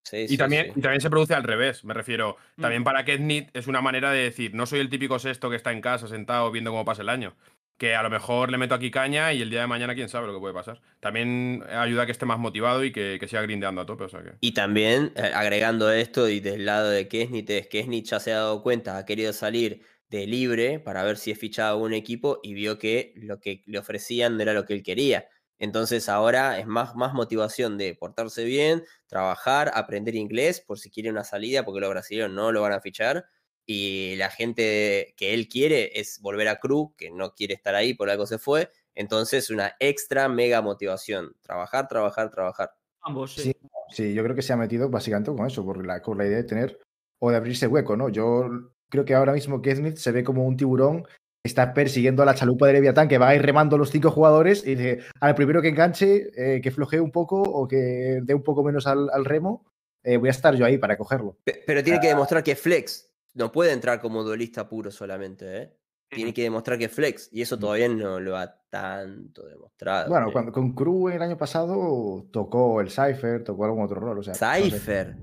sí. 0.03 0.27
Sí, 0.27 0.33
Y 0.33 0.37
también, 0.37 0.67
sí. 0.67 0.71
y 0.75 0.81
también 0.81 1.01
se 1.01 1.09
produce 1.09 1.33
al 1.33 1.43
revés, 1.43 1.83
me 1.83 1.93
refiero. 1.93 2.37
También 2.59 2.81
Mm. 2.81 2.85
para 2.85 3.05
Kednit 3.05 3.49
es 3.55 3.67
una 3.67 3.81
manera 3.81 4.11
de 4.11 4.23
decir, 4.23 4.53
no 4.53 4.65
soy 4.65 4.79
el 4.79 4.89
típico 4.89 5.19
sexto 5.19 5.49
que 5.49 5.55
está 5.55 5.71
en 5.71 5.81
casa 5.81 6.07
sentado 6.07 6.51
viendo 6.51 6.71
cómo 6.71 6.85
pasa 6.85 7.01
el 7.01 7.09
año. 7.09 7.35
que 7.77 7.95
a 7.95 8.03
lo 8.03 8.11
mejor 8.11 8.51
le 8.51 8.59
meto 8.59 8.75
aquí 8.75 8.91
caña 8.91 9.33
y 9.33 9.41
el 9.41 9.49
día 9.49 9.61
de 9.61 9.67
mañana 9.67 9.95
quién 9.95 10.07
sabe 10.07 10.27
lo 10.27 10.33
que 10.33 10.39
puede 10.39 10.53
pasar. 10.53 10.79
También 10.99 11.63
ayuda 11.67 12.03
a 12.03 12.05
que 12.05 12.11
esté 12.11 12.27
más 12.27 12.37
motivado 12.37 12.83
y 12.83 12.91
que, 12.91 13.17
que 13.19 13.27
siga 13.27 13.41
grindeando 13.41 13.81
a 13.81 13.87
tope. 13.87 14.03
O 14.03 14.09
sea 14.09 14.21
que... 14.21 14.33
Y 14.39 14.53
también, 14.53 15.13
eh, 15.15 15.31
agregando 15.33 15.91
esto, 15.91 16.29
y 16.29 16.41
del 16.41 16.65
lado 16.67 16.91
de 16.91 17.07
Kesnit, 17.07 17.49
es 17.49 17.67
Kesnit 17.67 18.05
ya 18.05 18.19
se 18.19 18.33
ha 18.33 18.35
dado 18.35 18.61
cuenta, 18.61 18.97
ha 18.99 19.05
querido 19.07 19.33
salir 19.33 19.81
de 20.09 20.27
libre 20.27 20.79
para 20.79 21.03
ver 21.03 21.17
si 21.17 21.31
es 21.31 21.39
fichado 21.39 21.79
a 21.79 21.81
un 21.81 21.93
equipo 21.93 22.39
y 22.43 22.53
vio 22.53 22.77
que 22.77 23.13
lo 23.15 23.39
que 23.39 23.63
le 23.65 23.79
ofrecían 23.79 24.35
no 24.37 24.43
era 24.43 24.53
lo 24.53 24.65
que 24.65 24.73
él 24.75 24.83
quería. 24.83 25.25
Entonces 25.61 26.09
ahora 26.09 26.57
es 26.57 26.65
más, 26.65 26.95
más 26.95 27.13
motivación 27.13 27.77
de 27.77 27.93
portarse 27.93 28.43
bien, 28.43 28.83
trabajar, 29.05 29.71
aprender 29.75 30.15
inglés 30.15 30.59
por 30.59 30.79
si 30.79 30.89
quiere 30.89 31.11
una 31.11 31.23
salida, 31.23 31.63
porque 31.63 31.81
los 31.81 31.91
brasileños 31.91 32.31
no 32.31 32.51
lo 32.51 32.63
van 32.63 32.73
a 32.73 32.81
fichar. 32.81 33.27
Y 33.67 34.15
la 34.15 34.31
gente 34.31 35.13
que 35.15 35.35
él 35.35 35.47
quiere 35.47 35.99
es 35.99 36.19
volver 36.19 36.47
a 36.47 36.59
Cruz, 36.59 36.89
que 36.97 37.11
no 37.11 37.35
quiere 37.35 37.53
estar 37.53 37.75
ahí, 37.75 37.93
por 37.93 38.09
algo 38.09 38.25
se 38.25 38.39
fue. 38.39 38.71
Entonces 38.95 39.51
una 39.51 39.75
extra 39.79 40.27
mega 40.27 40.63
motivación. 40.63 41.35
Trabajar, 41.41 41.87
trabajar, 41.87 42.31
trabajar. 42.31 42.71
Ambos, 43.01 43.35
sí. 43.35 43.43
Sí, 43.43 43.53
sí, 43.91 44.13
yo 44.15 44.23
creo 44.23 44.35
que 44.35 44.41
se 44.41 44.53
ha 44.53 44.57
metido 44.57 44.89
básicamente 44.89 45.31
con 45.31 45.45
eso, 45.45 45.63
por 45.63 45.85
la, 45.85 46.01
con 46.01 46.17
la 46.17 46.25
idea 46.25 46.37
de 46.37 46.43
tener 46.43 46.79
o 47.19 47.29
de 47.29 47.37
abrirse 47.37 47.67
hueco, 47.67 47.95
¿no? 47.95 48.09
Yo 48.09 48.49
creo 48.89 49.05
que 49.05 49.13
ahora 49.13 49.33
mismo 49.33 49.61
Smith 49.63 49.97
se 49.97 50.11
ve 50.11 50.23
como 50.23 50.43
un 50.43 50.57
tiburón 50.57 51.05
está 51.43 51.73
persiguiendo 51.73 52.21
a 52.23 52.25
la 52.25 52.35
chalupa 52.35 52.67
de 52.67 52.73
Leviatán, 52.73 53.07
que 53.07 53.17
va 53.17 53.29
a 53.29 53.35
ir 53.35 53.41
remando 53.41 53.77
los 53.77 53.89
cinco 53.89 54.11
jugadores 54.11 54.65
y 54.65 54.75
dice, 54.75 54.99
al 55.19 55.35
primero 55.35 55.61
que 55.61 55.69
enganche, 55.69 56.29
eh, 56.35 56.61
que 56.61 56.71
flojee 56.71 56.99
un 56.99 57.11
poco 57.11 57.41
o 57.41 57.67
que 57.67 58.19
dé 58.23 58.33
un 58.33 58.43
poco 58.43 58.63
menos 58.63 58.85
al, 58.87 59.09
al 59.11 59.25
remo, 59.25 59.65
eh, 60.03 60.17
voy 60.17 60.29
a 60.29 60.31
estar 60.31 60.55
yo 60.55 60.65
ahí 60.65 60.77
para 60.77 60.97
cogerlo. 60.97 61.37
Pe- 61.43 61.63
Pero 61.65 61.83
tiene 61.83 61.99
que 61.99 62.07
demostrar 62.07 62.43
que 62.43 62.51
es 62.51 62.59
flex. 62.61 63.09
No 63.33 63.51
puede 63.51 63.71
entrar 63.71 64.01
como 64.01 64.23
duelista 64.23 64.67
puro 64.67 64.91
solamente, 64.91 65.57
¿eh? 65.61 65.77
Tiene 66.09 66.33
que 66.33 66.43
demostrar 66.43 66.77
que 66.77 66.85
es 66.85 66.91
flex. 66.91 67.29
Y 67.31 67.41
eso 67.41 67.57
todavía 67.57 67.87
no 67.87 68.19
lo 68.19 68.35
ha 68.35 68.53
tanto 68.69 69.45
demostrado. 69.47 70.09
Bueno, 70.09 70.29
cuando, 70.33 70.51
con 70.51 70.73
Crew 70.75 71.07
el 71.07 71.21
año 71.21 71.37
pasado 71.37 72.25
tocó 72.33 72.81
el 72.81 72.89
Cypher, 72.89 73.45
tocó 73.45 73.63
algún 73.63 73.83
otro 73.85 74.01
rol. 74.01 74.19
O 74.19 74.23
sea, 74.23 74.33
no 74.33 74.37
sé, 74.65 74.69
Cypher. 74.71 75.15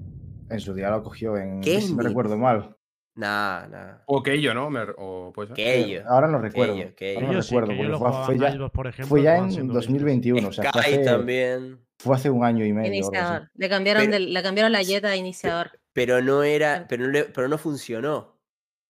en 0.49 0.61
su 0.61 0.73
día 0.73 0.89
lo 0.89 1.03
cogió 1.03 1.37
en. 1.37 1.61
¿Qué 1.61 1.83
si 1.83 1.93
no 1.95 2.03
recuerdo 2.03 2.39
mal. 2.39 2.75
Nah, 3.19 3.67
nah. 3.67 3.99
O 4.07 4.23
Keio, 4.23 4.55
¿no? 4.55 4.71
Me- 4.71 4.87
o. 4.97 5.33
Que 5.53 5.77
ellos. 5.79 6.05
Ahora 6.07 6.29
no 6.29 6.39
recuerdo. 6.39 6.75
Keio, 6.75 6.95
Keio. 6.95 7.19
ahora 7.19 7.33
no 7.33 7.43
sí, 7.43 7.49
recuerdo, 7.49 7.69
que 7.69 7.77
yo 7.77 7.83
porque 7.83 7.89
lo 7.91 7.99
fue, 7.99 8.07
jugaba 8.09 8.27
fue 8.27 8.35
en 8.35 8.41
ya, 8.41 8.69
por 8.69 8.87
ejemplo, 8.87 9.09
fue 9.09 9.23
ya 9.23 9.37
en 9.39 9.51
siendo 9.51 9.75
2021. 9.75 10.49
O 10.49 10.53
sea, 10.53 10.71
fue 10.73 10.83
Sky 10.83 10.93
hace, 10.95 11.05
también. 11.05 11.81
fue 11.99 12.15
hace 12.15 12.31
un 12.31 12.45
año 12.45 12.65
y 12.65 12.73
medio. 12.73 12.89
Iniciador. 12.95 13.51
Le 13.55 13.69
cambiaron, 13.69 14.05
Pero- 14.09 14.19
le 14.25 14.43
cambiaron 14.45 14.71
la 14.71 14.83
Jet 14.83 15.05
a 15.05 15.17
iniciador. 15.17 15.73
Pero 15.93 16.23
no 16.23 16.45
era. 16.45 16.87
Pero 16.89 17.07
no, 17.07 17.11
le- 17.11 17.25
pero 17.25 17.49
no 17.49 17.59
funcionó. 17.59 18.39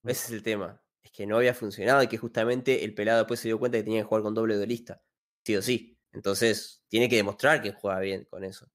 Ese 0.05 0.27
es 0.27 0.31
el 0.33 0.43
tema. 0.43 0.79
Es 1.03 1.11
que 1.11 1.27
no 1.27 1.37
había 1.39 1.55
funcionado 1.55 2.03
y 2.03 2.07
que 2.07 2.19
justamente 2.19 2.85
el 2.85 2.93
pelado 2.95 3.21
después 3.21 3.41
se 3.41 3.49
dio 3.49 3.59
cuenta 3.59 3.79
que 3.79 3.85
tenía 3.85 4.01
que 4.01 4.05
jugar 4.09 4.23
con 4.23 4.35
doble 4.35 4.57
duelista. 4.57 5.01
Sí 5.47 5.57
o 5.57 5.63
sí. 5.63 5.99
Entonces, 6.13 6.85
tiene 6.89 7.09
que 7.09 7.17
demostrar 7.17 7.63
que 7.63 7.73
juega 7.73 7.99
bien 8.01 8.27
con 8.29 8.45
eso. 8.45 8.67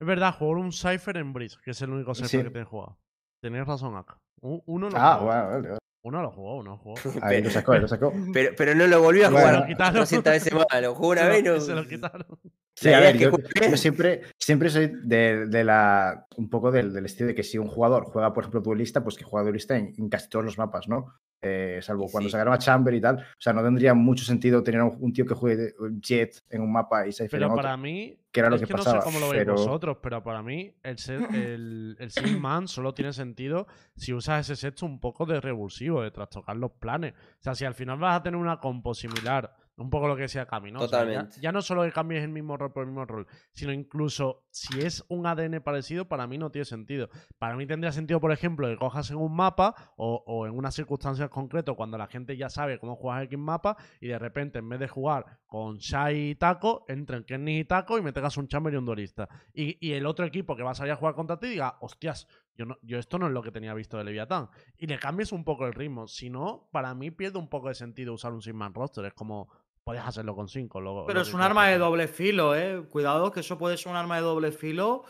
Es 0.00 0.06
verdad, 0.06 0.34
jugó 0.38 0.52
un 0.52 0.72
Cypher 0.72 1.18
en 1.18 1.34
Breeze, 1.34 1.58
que 1.62 1.72
es 1.72 1.82
el 1.82 1.90
único 1.90 2.14
Cypher 2.14 2.30
Sí. 2.30 2.38
que 2.38 2.50
tiene 2.50 2.64
jugado. 2.64 2.98
Tenías 3.42 3.66
razón 3.66 3.94
acá. 3.96 4.18
Uno 4.42 4.90
lo 4.90 4.96
Ah, 4.96 5.14
jugó. 5.18 5.26
bueno, 5.30 5.46
vale, 5.48 5.68
vale. 5.68 5.78
Uno 6.04 6.20
lo 6.20 6.30
jugó, 6.32 6.56
uno 6.56 6.70
lo 6.72 6.78
jugó. 6.78 6.94
Ahí 7.22 7.42
lo 7.42 7.50
sacó, 7.50 7.72
ahí 7.72 7.80
lo 7.80 7.86
sacó. 7.88 8.12
Pero, 8.32 8.50
pero 8.56 8.74
no 8.74 8.86
lo 8.88 9.00
volvió 9.00 9.26
a 9.26 9.30
Bueno. 9.30 9.46
jugar 9.46 9.60
Lo 9.60 9.66
quitaron. 9.68 9.94
300 9.94 10.32
veces 10.32 10.52
más. 10.52 10.66
Lo 10.82 10.94
jugó 10.96 11.08
una 11.10 11.20
Se 11.20 11.26
lo- 11.28 11.32
vez 11.32 11.44
no. 11.44 11.60
Se 11.60 11.74
lo 11.74 11.86
quitaron. 11.86 12.26
Sí, 12.74 12.92
a 12.92 12.98
ver, 13.00 13.16
yo, 13.18 13.30
siempre, 13.76 14.22
siempre 14.38 14.68
soy 14.70 14.90
de, 15.04 15.46
de 15.46 15.62
la. 15.62 16.26
un 16.36 16.48
poco 16.50 16.72
del, 16.72 16.92
del 16.92 17.04
estilo 17.06 17.28
de 17.28 17.34
que 17.36 17.44
si 17.44 17.56
un 17.58 17.68
jugador 17.68 18.04
juega, 18.06 18.32
por 18.32 18.42
ejemplo, 18.42 18.60
duelista, 18.62 19.04
pues 19.04 19.16
que 19.16 19.22
juega 19.24 19.44
duelista 19.44 19.76
en, 19.76 19.94
en 19.96 20.08
casi 20.08 20.28
todos 20.28 20.44
los 20.44 20.58
mapas, 20.58 20.88
¿no? 20.88 21.14
Eh, 21.44 21.80
salvo 21.82 22.06
cuando 22.08 22.28
Sí. 22.28 22.32
sacaron 22.32 22.54
a 22.54 22.58
Chamber 22.58 22.94
y 22.94 23.00
tal. 23.00 23.16
O 23.16 23.22
sea, 23.36 23.52
no 23.52 23.64
tendría 23.64 23.94
mucho 23.94 24.24
sentido 24.24 24.62
tener 24.62 24.80
un, 24.80 24.96
un 25.00 25.12
tío 25.12 25.26
que 25.26 25.34
juegue 25.34 25.74
Jet 26.00 26.40
en 26.48 26.62
un 26.62 26.70
mapa 26.72 27.04
y 27.06 27.12
Cypher 27.12 27.30
Pero 27.30 27.46
en 27.46 27.50
otro. 27.50 27.62
para 27.64 27.76
mí, 27.76 28.16
que 28.30 28.38
era 28.40 28.48
lo 28.48 28.54
es 28.54 28.62
que 28.62 28.68
que 28.68 28.74
pasaba, 28.74 28.96
no 28.98 29.02
sé 29.02 29.04
cómo 29.06 29.18
lo 29.18 29.28
veis 29.30 29.40
pero- 29.42 29.54
vosotros, 29.54 29.96
pero 30.00 30.22
para 30.22 30.40
mí 30.42 30.72
el, 30.84 30.98
set, 30.98 31.20
el, 31.34 31.96
el 31.98 32.40
Man 32.40 32.68
solo 32.68 32.94
tiene 32.94 33.12
sentido 33.12 33.66
si 33.96 34.12
usas 34.14 34.48
ese 34.48 34.54
set 34.54 34.80
un 34.82 35.00
poco 35.00 35.26
de 35.26 35.40
revulsivo, 35.40 36.00
de 36.02 36.12
trastocar 36.12 36.56
los 36.56 36.70
planes. 36.72 37.12
O 37.14 37.42
sea, 37.42 37.56
si 37.56 37.64
al 37.64 37.74
final 37.74 37.98
vas 37.98 38.20
a 38.20 38.22
tener 38.22 38.38
una 38.38 38.60
compo 38.60 38.94
similar, 38.94 39.52
un 39.82 39.90
poco 39.90 40.08
lo 40.08 40.16
que 40.16 40.22
decía 40.22 40.46
Cami, 40.46 40.70
¿no? 40.72 40.80
O 40.80 40.88
sea, 40.88 41.00
ya- 41.00 41.04
Totalmente. 41.04 41.40
ya, 41.40 41.52
no 41.52 41.60
solo 41.60 41.82
que 41.82 41.92
cambies 41.92 42.22
el 42.22 42.30
mismo 42.30 42.56
rol 42.56 42.72
por 42.72 42.82
el 42.84 42.88
mismo 42.88 43.04
rol, 43.04 43.26
sino 43.52 43.72
incluso 43.72 44.44
si 44.50 44.80
es 44.80 45.04
un 45.08 45.26
ADN 45.26 45.60
parecido, 45.60 46.06
para 46.08 46.26
mí 46.26 46.38
no 46.38 46.50
tiene 46.50 46.64
sentido. 46.64 47.08
Para 47.38 47.56
mí 47.56 47.66
tendría 47.66 47.92
sentido, 47.92 48.20
por 48.20 48.32
ejemplo, 48.32 48.68
que 48.68 48.76
cojas 48.76 49.10
en 49.10 49.16
un 49.18 49.34
mapa 49.34 49.74
o, 49.96 50.22
o 50.26 50.46
en 50.46 50.56
unas 50.56 50.74
circunstancias 50.74 51.28
concretas 51.28 51.74
cuando 51.76 51.98
la 51.98 52.06
gente 52.06 52.36
ya 52.36 52.48
sabe 52.48 52.78
cómo 52.78 52.96
juegas 52.96 53.24
X 53.24 53.38
mapa 53.38 53.76
y 54.00 54.08
de 54.08 54.18
repente 54.18 54.58
en 54.60 54.68
vez 54.68 54.80
de 54.80 54.88
jugar 54.88 55.40
con 55.46 55.76
Shai 55.78 56.30
y 56.30 56.34
Taco, 56.36 56.84
entren 56.88 57.24
Kenny 57.24 57.58
y 57.60 57.64
Taco 57.64 57.98
y 57.98 58.02
me 58.02 58.12
tengas 58.12 58.36
un 58.36 58.48
chamber 58.48 58.72
y 58.72 58.76
un 58.76 58.86
duelista. 58.86 59.28
Y, 59.52 59.76
y 59.86 59.92
el 59.92 60.06
otro 60.06 60.24
equipo 60.24 60.56
que 60.56 60.62
va 60.62 60.70
a 60.70 60.74
salir 60.74 60.92
a 60.92 60.96
jugar 60.96 61.14
contra 61.14 61.38
ti 61.38 61.48
diga, 61.48 61.76
hostias, 61.80 62.26
yo, 62.54 62.66
no, 62.66 62.76
yo 62.82 62.98
esto 62.98 63.18
no 63.18 63.26
es 63.26 63.32
lo 63.32 63.42
que 63.42 63.50
tenía 63.50 63.72
visto 63.74 63.96
de 63.98 64.04
Leviatán. 64.04 64.48
Y 64.76 64.86
le 64.86 64.98
cambies 64.98 65.32
un 65.32 65.42
poco 65.44 65.66
el 65.66 65.72
ritmo. 65.72 66.06
Si 66.06 66.28
no, 66.30 66.68
para 66.70 66.94
mí 66.94 67.10
pierde 67.10 67.38
un 67.38 67.48
poco 67.48 67.68
de 67.68 67.74
sentido 67.74 68.12
usar 68.12 68.32
un 68.32 68.42
Six-Man 68.42 68.74
roster. 68.74 69.04
Es 69.06 69.14
como, 69.14 69.48
puedes 69.84 70.02
hacerlo 70.02 70.34
con 70.34 70.48
5. 70.48 71.04
Pero 71.06 71.20
es 71.20 71.34
un 71.34 71.40
arma 71.40 71.68
de 71.68 71.78
doble 71.78 72.08
filo, 72.08 72.54
¿eh? 72.54 72.82
Cuidado, 72.90 73.30
que 73.32 73.40
eso 73.40 73.58
puede 73.58 73.76
ser 73.76 73.90
un 73.90 73.96
arma 73.96 74.16
de 74.16 74.22
doble 74.22 74.52
filo 74.52 75.04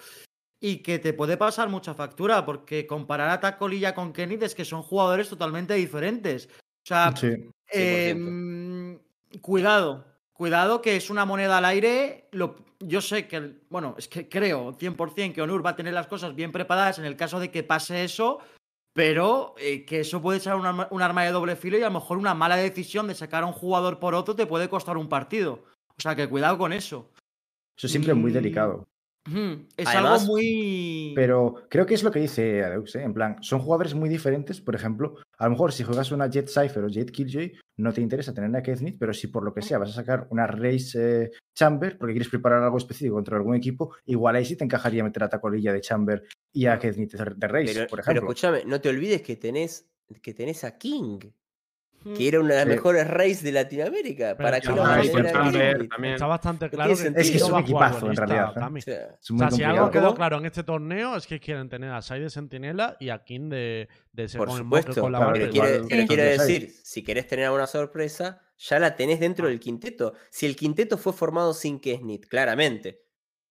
y 0.61 0.79
que 0.79 0.99
te 0.99 1.13
puede 1.13 1.37
pasar 1.37 1.69
mucha 1.69 1.95
factura, 1.95 2.45
porque 2.47 2.87
comparar 2.87 3.31
a 3.31 3.41
Tacolilla 3.41 3.95
con 3.95 4.13
Kenneth 4.13 4.45
es 4.45 4.55
que 4.55 4.65
son 4.65 4.83
jugadores 4.83 5.29
totalmente 5.29 5.75
diferentes. 5.75 6.49
O 6.85 6.87
sea, 6.87 7.13
Sí. 7.17 7.51
em, 7.69 8.99
cuidado, 9.41 10.05
cuidado 10.33 10.81
que 10.83 10.97
es 10.97 11.11
una 11.11 11.25
moneda 11.25 11.59
al 11.59 11.65
aire. 11.65 12.29
Lo, 12.33 12.57
yo 12.81 13.01
sé 13.01 13.27
que, 13.29 13.61
bueno, 13.71 13.95
es 13.99 14.09
que 14.09 14.29
creo 14.29 14.73
100% 14.75 15.35
que 15.35 15.43
Onur 15.43 15.65
va 15.65 15.71
a 15.71 15.77
tener 15.77 15.95
las 15.95 16.07
cosas 16.07 16.35
bien 16.35 16.53
preparadas 16.53 16.99
en 16.99 17.05
el 17.05 17.17
caso 17.17 17.41
de 17.41 17.51
que 17.51 17.63
pase 17.63 18.05
eso, 18.05 18.39
pero 18.93 19.55
eh, 19.59 19.85
que 19.85 20.01
eso 20.01 20.21
puede 20.21 20.41
ser 20.41 20.55
un 20.55 20.67
arma, 21.03 21.25
de 21.25 21.31
doble 21.31 21.57
filo 21.57 21.79
y 21.79 21.83
a 21.83 21.87
lo 21.87 22.01
mejor 22.01 22.19
una 22.19 22.35
mala 22.35 22.57
decisión 22.57 23.07
de 23.07 23.15
sacar 23.15 23.43
a 23.43 23.47
un 23.47 23.53
jugador 23.53 23.99
por 23.99 24.15
otro 24.15 24.37
te 24.37 24.47
puede 24.47 24.69
costar 24.69 24.97
un 24.97 25.09
partido. 25.09 25.65
O 25.97 26.01
sea, 26.01 26.15
que 26.15 26.29
cuidado 26.29 26.59
con 26.59 26.73
eso. 26.73 27.11
Eso 27.77 27.89
siempre 27.89 28.13
es 28.13 28.19
muy 28.19 28.33
delicado. 28.33 28.87
Es 29.77 29.87
Además- 29.87 30.23
algo 30.23 30.33
muy... 30.35 31.13
Pero 31.15 31.55
creo 31.69 31.87
que 31.87 31.95
es 31.95 32.03
lo 32.03 32.11
que 32.11 32.19
dice 32.21 32.65
Adeus, 32.65 32.97
¿eh? 32.97 33.03
En 33.03 33.15
plan, 33.15 33.37
son 33.41 33.61
jugadores 33.61 33.95
muy 33.95 34.09
diferentes. 34.09 34.61
Por 34.61 34.75
ejemplo, 34.75 35.17
a 35.39 35.45
lo 35.45 35.51
mejor 35.53 35.73
si 35.73 35.85
juegas 35.85 36.11
una 36.11 36.29
Jet 36.29 36.49
Cypher 36.49 36.83
o 36.85 36.89
Jet 36.89 37.11
Killjoy, 37.11 37.53
no 37.79 37.93
te 37.93 38.01
interesa 38.01 38.35
tener 38.35 38.55
a 38.57 38.63
Keznit, 38.63 38.99
pero 38.99 39.15
si 39.15 39.29
por 39.29 39.45
lo 39.45 39.55
que 39.55 39.63
sea 39.63 39.79
vas 39.79 39.91
a 39.91 39.95
sacar 39.95 40.27
una 40.31 40.47
Race 40.47 40.97
eh, 41.25 41.31
Chamber 41.55 41.97
porque 41.99 42.15
quieres 42.15 42.29
preparar 42.31 42.63
algo 42.63 42.79
específico 42.79 43.15
contra 43.15 43.37
algún 43.37 43.55
equipo, 43.55 43.95
igual 44.07 44.37
ahí 44.37 44.45
sí 44.45 44.57
te 44.57 44.65
encajaría 44.65 45.05
meter 45.05 45.23
a 45.23 45.29
Tacolilla 45.29 45.73
de 45.73 45.81
Chamber 45.81 46.25
y 46.53 46.67
a 46.67 46.79
Keznit 46.79 47.13
de 47.13 47.33
de 47.37 47.49
Race, 47.49 47.73
Pero, 47.75 47.87
por 47.87 48.01
pero 48.01 48.03
ejemplo. 48.03 48.23
escúchame, 48.33 48.65
no 48.67 48.81
te 48.81 48.89
olvides 48.89 49.23
que 49.23 49.37
tenés, 49.37 49.89
que 50.21 50.35
tenés 50.35 50.65
a 50.65 50.77
King. 50.79 51.21
Que 52.17 52.29
era 52.29 52.41
una 52.41 52.51
de 52.51 52.55
las 52.57 52.65
Sí. 52.65 52.71
mejores 52.71 53.07
races 53.07 53.43
de 53.43 53.53
Latinoamérica. 53.53 54.35
Pero 54.37 54.47
¿Para 54.49 54.61
que 54.61 54.69
no 54.69 54.85
a. 54.85 55.01
Está 55.01 56.27
bastante 56.27 56.69
claro 56.71 56.95
que. 56.97 57.09
Es 57.21 57.31
que 57.31 57.37
es 57.37 57.43
un 57.43 57.55
va 57.55 57.59
a 57.59 57.63
jugar 57.63 57.89
equipazo, 57.91 58.11
en 58.11 58.17
realidad, 58.17 58.53
¿eh? 58.57 58.61
O 58.61 58.81
sea, 58.81 59.09
O 59.35 59.39
sea, 59.39 59.51
si 59.51 59.63
algo 59.63 59.91
quedó 59.91 60.15
claro 60.15 60.39
en 60.39 60.47
este 60.47 60.63
torneo 60.63 61.17
es 61.17 61.27
que 61.27 61.41
quieren 61.41 61.69
tener 61.69 61.91
a 61.91 62.03
Sai 62.03 62.21
de 62.21 62.31
Sentinela 62.31 62.97
y 63.01 63.11
a 63.11 63.23
King 63.25 63.49
de, 63.49 63.89
de 64.13 64.29
por 64.37 64.49
con 64.49 64.57
el 64.59 64.63
supuesto. 64.65 65.01
con 65.01 65.13
la 65.13 65.19
claro, 65.19 65.33
quiere, 65.51 65.85
Sí. 65.85 66.07
quiero 66.07 66.23
decir, 66.23 66.73
si 66.83 67.03
querés 67.03 67.27
tener 67.27 67.47
alguna 67.47 67.67
sorpresa, 67.67 68.41
ya 68.59 68.79
la 68.79 68.95
tenés 68.97 69.21
dentro 69.21 69.47
del 69.49 69.59
quinteto. 69.61 70.15
Si 70.31 70.47
el 70.47 70.57
quinteto 70.57 70.97
fue 70.99 71.13
formado 71.13 71.53
sin 71.55 71.81
Kesnit, 71.81 72.27
claramente. 72.27 73.03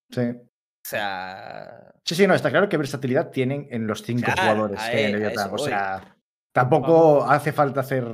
Sí. 0.09 0.21
O 0.21 0.87
sea, 0.87 1.93
sí, 2.03 2.15
sí, 2.15 2.25
no, 2.25 2.33
está 2.33 2.49
claro 2.49 2.67
que 2.67 2.75
versatilidad 2.77 3.29
tienen 3.29 3.67
en 3.69 3.85
los 3.85 4.01
cinco 4.01 4.23
Claro, 4.25 4.41
jugadores 4.41 4.79
que 4.81 4.97
hay 4.97 5.13
en 5.13 5.23
e- 5.23 5.27
eso 5.31 5.45
O 5.45 5.49
voy. 5.57 5.69
sea, 5.69 6.17
tampoco 6.51 7.23
hace 7.23 7.51
falta 7.51 7.81
hacer. 7.81 8.05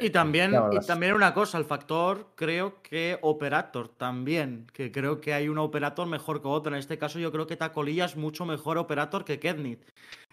Y 0.00 0.10
también, 0.10 0.52
ya 0.52 0.68
y 0.70 0.86
también 0.86 1.14
una 1.14 1.34
cosa, 1.34 1.58
el 1.58 1.64
factor 1.64 2.32
creo 2.36 2.80
que 2.80 3.18
Operator 3.22 3.88
también, 3.88 4.68
que 4.72 4.92
creo 4.92 5.20
que 5.20 5.34
hay 5.34 5.48
un 5.48 5.58
Operator 5.58 6.06
mejor 6.06 6.40
que 6.40 6.46
otro. 6.48 6.72
En 6.72 6.78
este 6.78 6.96
caso 6.96 7.18
yo 7.18 7.32
creo 7.32 7.46
que 7.46 7.56
Tacolilla 7.56 8.04
es 8.04 8.16
mucho 8.16 8.44
mejor 8.46 8.78
Operator 8.78 9.24
que 9.24 9.40
Kednit. 9.40 9.84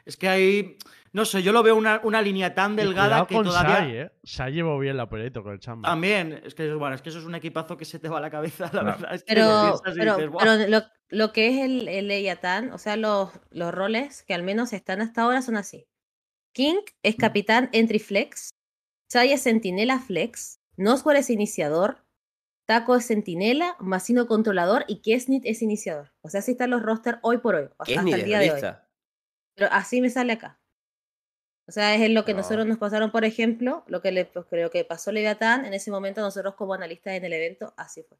Es 0.05 0.15
que 0.15 0.29
hay, 0.29 0.77
no 1.11 1.25
sé, 1.25 1.41
yo 1.43 1.51
lo 1.51 1.63
veo 1.63 1.75
una, 1.75 1.99
una 2.03 2.21
línea 2.21 2.53
tan 2.53 2.75
delgada 2.75 3.25
que 3.25 3.35
con 3.35 3.45
todavía... 3.45 3.79
Shai, 3.79 3.97
¿eh? 3.97 4.11
Shai 4.23 4.53
llevó 4.53 4.77
bien 4.79 4.95
la 4.95 5.03
operator 5.03 5.43
con 5.43 5.53
el 5.53 5.59
chamber. 5.59 5.89
También, 5.89 6.39
es 6.45 6.53
que, 6.53 6.73
bueno, 6.75 6.95
es 6.95 7.01
que 7.01 7.09
eso 7.09 7.19
es 7.19 7.25
un 7.25 7.35
equipazo 7.35 7.75
que 7.75 7.83
se 7.83 7.99
te 7.99 8.07
va 8.07 8.19
a 8.19 8.21
la 8.21 8.29
cabeza, 8.29 8.69
la 8.71 8.83
No. 8.83 8.91
verdad. 8.91 9.15
Es 9.15 9.23
que 9.23 9.35
lo 9.35 9.81
Pero, 9.83 10.67
lo, 10.67 10.83
lo 11.09 11.33
que 11.33 11.49
es 11.49 11.65
el, 11.65 11.87
el 11.87 12.07
Leviatán, 12.07 12.71
o 12.71 12.77
sea, 12.77 12.95
los, 12.95 13.31
los 13.49 13.73
roles 13.73 14.23
que 14.23 14.33
al 14.33 14.43
menos 14.43 14.71
están 14.71 15.01
hasta 15.01 15.23
ahora 15.23 15.41
son 15.41 15.57
así. 15.57 15.87
King 16.57 16.81
es 17.03 17.15
capitán 17.15 17.69
entry 17.71 17.99
flex, 17.99 18.49
Chai 19.11 19.31
es 19.31 19.41
sentinela 19.43 19.99
flex, 19.99 20.59
Noswar 20.75 21.15
es 21.15 21.29
iniciador, 21.29 22.03
Taco 22.65 22.95
es 22.95 23.05
sentinela, 23.05 23.75
Masino 23.79 24.25
controlador 24.25 24.83
y 24.87 25.03
Kesnit 25.03 25.45
es 25.45 25.61
iniciador. 25.61 26.13
O 26.21 26.29
sea, 26.29 26.39
así 26.39 26.53
están 26.53 26.71
los 26.71 26.81
roster 26.81 27.19
hoy 27.21 27.37
por 27.37 27.53
hoy, 27.53 27.69
hasta 27.77 28.01
el 28.01 28.25
día 28.25 28.39
de 28.39 28.51
hoy. 28.53 28.61
Pero 29.55 29.69
así 29.71 30.01
me 30.01 30.09
sale 30.09 30.33
acá. 30.33 30.59
O 31.67 31.71
sea, 31.71 31.93
es 31.93 32.09
lo 32.09 32.25
que 32.25 32.31
No. 32.33 32.37
nosotros 32.39 32.65
nos 32.65 32.79
pasaron, 32.79 33.11
por 33.11 33.23
ejemplo, 33.23 33.83
lo 33.85 34.01
que 34.01 34.11
le 34.11 34.25
pues, 34.25 34.47
creo 34.49 34.71
que 34.71 34.83
pasó 34.83 35.11
Leviatán, 35.11 35.63
en 35.63 35.75
ese 35.75 35.91
momento 35.91 36.21
nosotros 36.21 36.55
como 36.55 36.73
analistas 36.73 37.13
en 37.13 37.23
el 37.23 37.33
evento, 37.33 37.75
así 37.77 38.01
fue. 38.01 38.17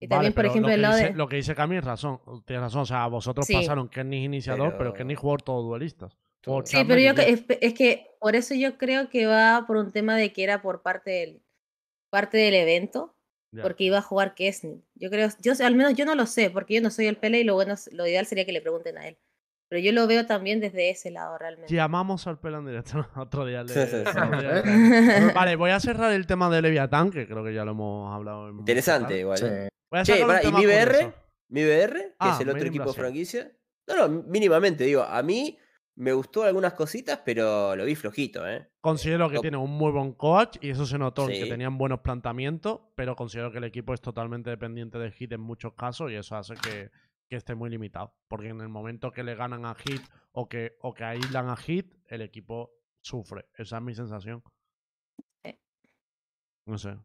Y 0.00 0.08
Vale, 0.08 0.16
también, 0.16 0.34
por 0.34 0.46
ejemplo, 0.46 0.68
lo 0.68 0.74
el 0.74 0.78
que, 0.78 0.82
lado 0.82 0.96
dice, 0.96 1.08
de... 1.10 1.14
lo 1.16 1.28
que 1.28 1.36
dice 1.36 1.54
Cami 1.54 1.76
es 1.76 1.84
razón. 1.84 2.20
Tiene 2.44 2.62
razón. 2.62 2.80
O 2.80 2.86
sea, 2.86 3.06
vosotros 3.06 3.46
Sí. 3.46 3.54
pasaron 3.54 3.88
Kenny 3.88 4.18
es 4.18 4.24
iniciador, 4.24 4.70
pero, 4.72 4.78
Pero- 4.78 4.94
Kenny 4.94 5.14
jugó 5.14 5.36
todos 5.38 5.64
duelistas. 5.64 6.18
Sí, 6.64 6.78
pero 6.86 7.00
yo 7.00 7.12
es, 7.22 7.44
es 7.60 7.74
que 7.74 8.08
por 8.20 8.34
eso 8.36 8.54
yo 8.54 8.76
creo 8.78 9.08
que 9.08 9.26
va 9.26 9.64
por 9.66 9.76
un 9.76 9.92
tema 9.92 10.16
de 10.16 10.32
que 10.32 10.42
era 10.44 10.60
por 10.62 10.82
parte 10.82 11.10
del, 11.10 11.42
parte 12.10 12.36
del 12.38 12.54
evento, 12.54 13.14
Ya. 13.52 13.62
porque 13.62 13.84
iba 13.84 13.98
a 13.98 14.02
jugar 14.02 14.34
Kesney. 14.34 14.82
Yo 14.94 15.10
creo, 15.10 15.28
yo 15.40 15.52
al 15.64 15.74
menos 15.76 15.94
yo 15.94 16.04
no 16.04 16.14
lo 16.14 16.26
sé, 16.26 16.50
porque 16.50 16.74
yo 16.74 16.80
no 16.82 16.90
soy 16.90 17.06
el 17.06 17.16
Pele 17.16 17.40
y 17.40 17.44
lo 17.44 17.54
bueno, 17.54 17.74
lo 17.92 18.06
ideal 18.06 18.26
sería 18.26 18.44
que 18.44 18.52
le 18.52 18.60
pregunten 18.60 18.98
a 18.98 19.06
él. 19.08 19.18
Pero 19.68 19.80
yo 19.80 19.92
lo 19.92 20.06
veo 20.06 20.26
también 20.26 20.60
desde 20.60 20.90
ese 20.90 21.10
lado 21.10 21.38
realmente. 21.38 21.72
Llamamos 21.74 22.26
al 22.26 22.38
pelo 22.38 22.58
en 22.58 22.66
directo 22.66 23.06
otro 23.16 23.46
día. 23.46 23.62
le- 23.62 23.72
Sí, 23.72 23.80
sí, 23.86 24.04
sí. 24.04 24.18
le- 24.42 25.32
vale, 25.34 25.56
voy 25.56 25.70
a 25.70 25.80
cerrar 25.80 26.12
el 26.12 26.26
tema 26.26 26.50
de 26.50 26.60
Leviatán, 26.60 27.10
que 27.10 27.26
creo 27.26 27.42
que 27.42 27.54
ya 27.54 27.64
lo 27.64 27.70
hemos 27.70 28.14
hablado. 28.14 28.50
en- 28.50 28.58
Interesante, 28.58 29.18
igual. 29.18 29.38
Sí. 29.38 29.46
¿eh? 29.48 29.68
Voy 29.90 30.00
a 30.00 30.02
Che, 30.02 30.26
pará, 30.26 30.42
¿y 30.44 30.52
mi 30.52 30.66
BR? 30.66 31.12
Mi 31.50 31.62
BR, 31.64 31.92
que 31.94 32.14
Ah, 32.18 32.32
es 32.34 32.40
el 32.40 32.50
otro 32.50 32.66
equipo 32.66 32.92
franquicia. 32.92 33.50
No, 33.88 33.96
no, 33.96 34.22
mínimamente, 34.24 34.84
digo, 34.84 35.02
a 35.04 35.22
mí 35.22 35.58
me 35.96 36.12
gustó 36.12 36.42
algunas 36.44 36.72
cositas, 36.74 37.20
pero 37.24 37.76
lo 37.76 37.84
vi 37.84 37.94
flojito, 37.94 38.46
¿eh? 38.48 38.68
Considero 38.80 39.28
que 39.28 39.36
No- 39.36 39.40
tiene 39.42 39.56
un 39.58 39.70
muy 39.70 39.92
buen 39.92 40.12
coach 40.12 40.56
y 40.60 40.70
eso 40.70 40.86
se 40.86 40.98
notó 40.98 41.26
que 41.26 41.46
tenían 41.46 41.78
buenos 41.78 42.00
planteamientos, 42.00 42.80
pero 42.96 43.14
considero 43.14 43.52
que 43.52 43.58
el 43.58 43.64
equipo 43.64 43.94
es 43.94 44.00
totalmente 44.00 44.50
dependiente 44.50 44.98
de 44.98 45.12
Hit 45.12 45.32
en 45.32 45.40
muchos 45.40 45.74
casos 45.74 46.10
y 46.10 46.14
eso 46.16 46.34
hace 46.36 46.54
que, 46.54 46.90
que 47.28 47.36
esté 47.36 47.54
muy 47.54 47.70
limitado. 47.70 48.14
Porque 48.28 48.48
en 48.48 48.60
el 48.60 48.68
momento 48.68 49.12
que 49.12 49.22
le 49.22 49.34
ganan 49.36 49.66
a 49.66 49.74
Hit 49.76 50.00
o 50.32 50.48
que, 50.48 50.76
o 50.80 50.92
que 50.94 51.04
aíslan 51.04 51.48
a 51.48 51.56
Hit, 51.56 51.94
el 52.08 52.22
equipo 52.22 52.72
sufre. 53.00 53.46
Esa 53.56 53.76
es 53.76 53.82
mi 53.82 53.94
sensación. 53.94 54.42
No 56.66 56.78
sé. 56.78 56.96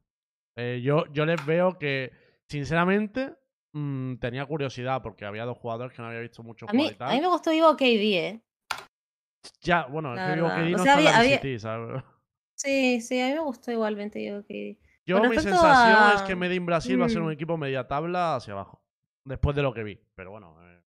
Eh, 0.56 0.82
yo, 0.84 1.06
yo 1.14 1.26
les 1.26 1.44
veo 1.44 1.78
que, 1.78 2.12
sinceramente, 2.48 3.36
mm, 3.74 4.16
tenía 4.16 4.46
curiosidad 4.46 5.02
porque 5.02 5.26
había 5.26 5.46
dos 5.46 5.58
jugadores 5.58 5.94
que 5.96 6.02
no 6.02 6.08
había 6.08 6.22
visto 6.22 6.44
mucho 6.44 6.66
A 6.68 6.74
mí, 6.74 6.80
jugar 6.84 6.94
y 6.94 6.98
tal. 6.98 7.10
a 7.10 7.14
mí 7.14 7.22
me 7.22 7.28
gustó 7.28 7.52
vivo 7.52 7.76
KD, 7.76 8.18
¿eh? 8.28 8.44
Ya, 9.62 9.86
bueno, 9.86 10.12
es 10.14 10.18
La 10.18 10.28
que 10.28 10.36
digo 10.36 10.48
que 10.48 10.54
O 10.74 10.78
no 10.78 10.84
sea, 10.84 11.00
la 11.00 11.18
había- 11.18 11.38
había- 11.40 11.60
¿sabes? 11.60 12.04
Sí, 12.56 13.02
sí, 13.02 13.22
a 13.22 13.28
mí 13.28 13.34
me 13.34 13.40
gustó 13.42 13.72
igualmente. 13.72 14.26
Yo, 14.26 15.20
Con 15.20 15.30
mi 15.30 15.38
sensación 15.38 16.16
es 16.16 16.22
que 16.24 16.36
Made 16.36 16.56
in 16.56 16.66
Brasil 16.66 17.00
va 17.00 17.06
a 17.06 17.10
ser 17.10 17.22
un 17.22 17.28
Mm. 17.28 17.32
equipo 17.32 17.56
media 17.56 17.88
tabla 17.88 18.36
hacia 18.36 18.54
abajo. 18.54 18.82
Después 19.24 19.56
de 19.56 19.62
lo 19.62 19.74
que 19.74 19.84
vi. 19.84 20.00
Pero 20.16 20.32
bueno. 20.32 20.58
eh, 20.64 20.82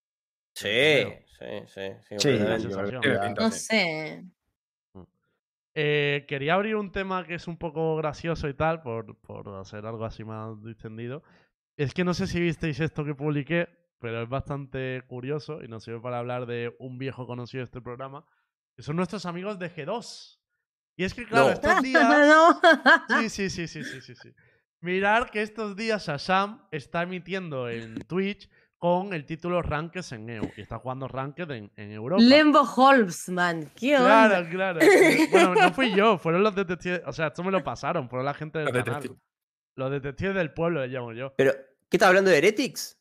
Sí, 0.53 0.67
creo. 0.67 1.11
sí, 1.25 1.67
sí. 1.67 1.81
sí, 2.09 2.15
Sí, 2.19 2.37
yo. 2.91 3.33
No 3.35 3.51
sé. 3.51 4.25
eh, 5.73 6.25
quería 6.27 6.55
abrir 6.55 6.75
un 6.75 6.91
tema 6.91 7.25
que 7.25 7.35
es 7.35 7.47
un 7.47 7.57
poco 7.57 7.95
gracioso 7.95 8.49
y 8.49 8.53
tal, 8.53 8.81
por, 8.81 9.17
por 9.21 9.47
hacer 9.55 9.85
algo 9.85 10.03
así 10.03 10.23
más 10.25 10.61
distendido. 10.63 11.23
Es 11.77 11.93
que 11.93 12.03
no 12.03 12.13
sé 12.13 12.27
si 12.27 12.41
visteis 12.41 12.79
esto 12.81 13.05
que 13.05 13.15
publiqué, 13.15 13.69
pero 13.99 14.21
es 14.23 14.27
bastante 14.29 15.01
curioso 15.07 15.63
y 15.63 15.67
nos 15.69 15.83
sirve 15.85 16.01
para 16.01 16.19
hablar 16.19 16.45
de 16.45 16.75
un 16.79 16.97
viejo 16.97 17.25
conocido 17.25 17.61
de 17.61 17.65
este 17.65 17.81
programa, 17.81 18.25
que 18.81 18.85
son 18.85 18.95
nuestros 18.95 19.25
amigos 19.27 19.59
de 19.59 19.71
G2. 19.73 20.39
Y 20.97 21.03
es 21.03 21.13
que, 21.13 21.25
claro, 21.25 21.45
No. 21.47 21.51
estos 21.53 21.81
días. 21.83 22.03
no. 22.03 22.59
Sí, 23.21 23.29
sí, 23.29 23.49
sí, 23.49 23.67
sí, 23.67 23.83
sí, 23.83 24.01
sí, 24.01 24.15
sí. 24.15 24.29
Mirar 24.81 25.29
que 25.29 25.43
estos 25.43 25.75
días 25.75 26.07
Shazam 26.07 26.67
está 26.71 27.03
emitiendo 27.03 27.69
en 27.69 27.95
Twitch 28.07 28.49
con 28.79 29.13
el 29.13 29.25
título 29.27 29.61
Ranked 29.61 30.01
en 30.13 30.27
EU. 30.31 30.51
Y 30.57 30.61
está 30.61 30.79
jugando 30.79 31.07
Ranked 31.07 31.51
en, 31.51 31.71
en 31.75 31.91
Europa. 31.91 32.21
Lembo 32.23 32.61
Holzman, 32.61 33.69
¿qué 33.75 33.95
onda? 33.97 34.27
Claro, 34.49 34.49
claro. 34.49 34.79
Bueno, 35.29 35.53
no 35.53 35.71
fui 35.73 35.93
yo, 35.95 36.17
fueron 36.17 36.41
los 36.41 36.55
detectives. 36.55 37.03
O 37.05 37.13
sea, 37.13 37.27
esto 37.27 37.43
me 37.43 37.51
lo 37.51 37.63
pasaron, 37.63 38.09
fueron 38.09 38.25
la 38.25 38.33
gente 38.33 38.57
del 38.57 38.65
Los 38.69 38.73
canal. 38.83 39.01
detectives. 39.01 39.23
Los 39.75 39.91
detectives 39.91 40.35
del 40.35 40.51
pueblo, 40.53 40.81
le 40.81 40.87
llamo 40.87 41.13
yo. 41.13 41.31
Pero, 41.37 41.53
¿qué 41.89 41.97
estás 41.97 42.07
hablando 42.09 42.31
de 42.31 42.39
Heretics? 42.39 42.99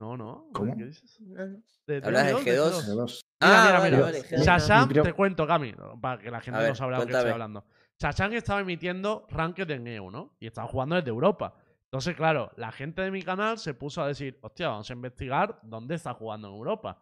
No, 0.00 0.16
no. 0.16 0.48
¿Cómo? 0.52 0.76
¿Qué 0.76 0.84
dices? 0.84 1.20
No, 1.20 1.46
no. 1.46 1.62
De, 1.86 1.96
Hablas 2.04 2.26
de 2.26 2.34
G2, 2.34 2.42
G2. 2.44 2.86
De 2.86 2.92
dos. 2.92 3.24
Mira, 3.40 3.62
ah, 3.62 3.64
mira, 3.64 3.78
vale, 3.78 3.96
mira. 3.96 4.02
vale. 4.02 4.44
Shazam, 4.44 4.88
te 4.88 5.12
cuento, 5.12 5.46
Cami, 5.46 5.74
para 6.00 6.20
que 6.20 6.30
la 6.30 6.40
gente 6.40 6.60
ver, 6.60 6.68
no 6.70 6.74
sabrá 6.74 7.00
de 7.00 7.06
qué 7.06 7.12
estoy 7.12 7.30
hablando. 7.30 7.64
Shazam 7.98 8.32
estaba 8.34 8.60
emitiendo 8.60 9.26
Ranked 9.28 9.70
en 9.70 9.86
EU, 9.88 10.10
¿no? 10.10 10.36
Y 10.38 10.46
estaba 10.46 10.68
jugando 10.68 10.94
desde 10.96 11.10
Europa. 11.10 11.54
Entonces, 11.84 12.14
claro, 12.14 12.52
la 12.56 12.70
gente 12.70 13.02
de 13.02 13.10
mi 13.10 13.22
canal 13.22 13.58
se 13.58 13.74
puso 13.74 14.02
a 14.02 14.06
decir, 14.06 14.38
hostia, 14.42 14.68
vamos 14.68 14.88
a 14.90 14.92
investigar 14.92 15.58
dónde 15.62 15.94
está 15.94 16.14
jugando 16.14 16.48
en 16.48 16.54
Europa. 16.54 17.00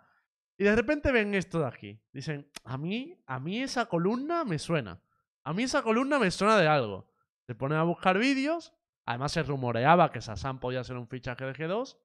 Y 0.56 0.64
de 0.64 0.74
repente 0.74 1.12
ven 1.12 1.35
esto 1.35 1.59
de 1.59 1.66
aquí. 1.66 2.01
Dicen, 2.12 2.48
a 2.64 2.78
mí, 2.78 3.20
a 3.27 3.40
mí 3.40 3.60
esa 3.60 3.86
columna 3.86 4.44
me 4.44 4.59
suena. 4.59 5.02
A 5.44 5.52
mí 5.52 5.64
esa 5.64 5.82
columna 5.82 6.18
me 6.18 6.31
suena 6.31 6.56
de 6.56 6.68
algo. 6.68 7.10
Se 7.47 7.55
ponen 7.55 7.78
a 7.78 7.82
buscar 7.82 8.16
vídeos. 8.18 8.73
Además 9.05 9.32
se 9.32 9.43
rumoreaba 9.43 10.10
que 10.12 10.20
Shazam 10.20 10.60
podía 10.60 10.82
ser 10.82 10.97
un 10.97 11.09
fichaje 11.09 11.44
de 11.44 11.52
G2. 11.52 11.97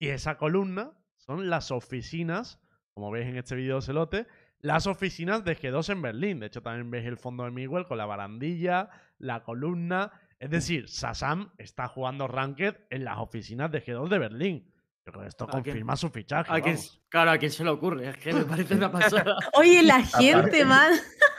Y 0.00 0.08
esa 0.08 0.36
columna 0.36 0.90
son 1.18 1.48
las 1.48 1.70
oficinas, 1.70 2.58
como 2.94 3.12
veis 3.12 3.28
en 3.28 3.36
este 3.36 3.54
vídeo 3.54 3.80
celote, 3.80 4.26
las 4.60 4.86
oficinas 4.88 5.44
de 5.44 5.56
G2 5.56 5.90
en 5.92 6.02
Berlín. 6.02 6.40
De 6.40 6.46
hecho, 6.46 6.62
también 6.62 6.90
veis 6.90 7.06
el 7.06 7.16
fondo 7.16 7.44
de 7.44 7.50
Miguel 7.52 7.86
con 7.86 7.98
la 7.98 8.06
barandilla, 8.06 8.88
la 9.18 9.42
columna. 9.44 10.10
Es 10.38 10.50
decir, 10.50 10.86
Shazam 10.86 11.52
está 11.58 11.86
jugando 11.86 12.26
Ranked 12.26 12.74
en 12.90 13.04
las 13.04 13.18
oficinas 13.18 13.70
de 13.70 13.84
G2 13.84 14.08
de 14.08 14.18
Berlín. 14.18 14.72
Yo 15.06 15.12
creo 15.12 15.22
que 15.22 15.28
esto 15.28 15.44
¿A 15.44 15.48
quién- 15.50 15.64
confirma 15.64 15.96
su 15.96 16.08
fichaje. 16.10 16.50
¿A 16.52 16.60
quién- 16.60 16.76
vamos. 16.76 17.02
claro, 17.08 17.30
a 17.30 17.38
quién 17.38 17.50
se 17.52 17.64
le 17.64 17.70
ocurre. 17.70 18.08
Es 18.08 18.16
que 18.18 18.32
me 18.32 18.44
parece 18.44 18.74
una 18.74 18.90
pasada. 18.90 19.36
Oye, 19.54 19.82
la 19.82 20.02
gente, 20.02 20.32
Aparte- 20.34 20.64
man. 20.64 20.92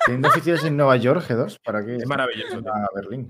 Teniendo 0.05 0.29
oficinas 0.29 0.63
en 0.65 0.77
Nueva 0.77 0.97
York, 0.97 1.23
G2, 1.27 1.59
¿para 1.63 1.85
qué? 1.85 1.95
Es 1.97 2.07
maravilloso. 2.07 2.57
A 2.59 2.87
Berlín. 2.95 3.29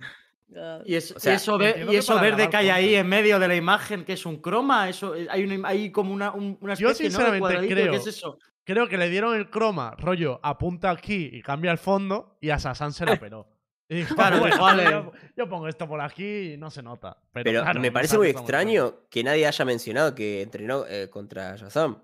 Y, 0.85 0.95
es- 0.95 1.11
O 1.13 1.19
sea, 1.19 1.33
y 1.33 1.35
eso, 1.37 1.57
ve- 1.57 1.75
y 1.89 2.21
verde 2.21 2.49
que 2.49 2.57
hay 2.57 2.69
ahí 2.69 2.95
en 2.95 3.07
medio 3.07 3.39
de 3.39 3.47
la 3.47 3.55
imagen, 3.55 4.03
que 4.03 4.13
es 4.13 4.25
un 4.25 4.41
croma, 4.41 4.89
eso 4.89 5.15
eh, 5.15 5.27
hay, 5.29 5.43
una, 5.45 5.67
hay 5.69 5.91
como 5.91 6.13
una, 6.13 6.31
un- 6.31 6.57
una 6.61 6.73
Yo 6.75 6.89
especie 6.89 7.09
¿no? 7.09 7.17
de 7.19 7.25
sinceramente 7.25 7.67
creo- 7.73 7.91
¿qué 7.91 7.97
es 7.97 8.07
eso? 8.07 8.37
Creo 8.63 8.87
que 8.87 8.97
le 8.97 9.09
dieron 9.09 9.33
el 9.35 9.49
croma, 9.49 9.95
rollo, 9.97 10.39
apunta 10.43 10.91
aquí 10.91 11.29
y 11.31 11.41
cambia 11.41 11.71
el 11.71 11.77
fondo, 11.77 12.37
y 12.41 12.49
a 12.51 12.57
Shazam 12.57 12.91
se 12.91 13.05
lo 13.05 13.13
operó. 13.13 13.47
Y 13.89 13.95
dijo, 13.95 14.15
Claro, 14.15 14.39
"Bueno, 14.39 14.57
vale. 14.57 14.83
yo, 14.89 15.11
yo 15.35 15.49
pongo 15.49 15.67
esto 15.67 15.85
por 15.87 15.99
aquí 15.99 16.53
y 16.53 16.57
no 16.57 16.69
se 16.71 16.81
nota. 16.81 17.17
Pero, 17.33 17.43
Pero 17.43 17.61
claro, 17.63 17.81
me 17.81 17.91
parece 17.91 18.17
muy 18.17 18.27
extraño 18.29 19.09
que 19.09 19.21
nadie 19.21 19.45
haya 19.45 19.65
mencionado 19.65 20.15
que 20.15 20.41
entrenó 20.41 20.85
eh, 20.87 21.09
contra 21.09 21.57
Shazam. 21.57 22.01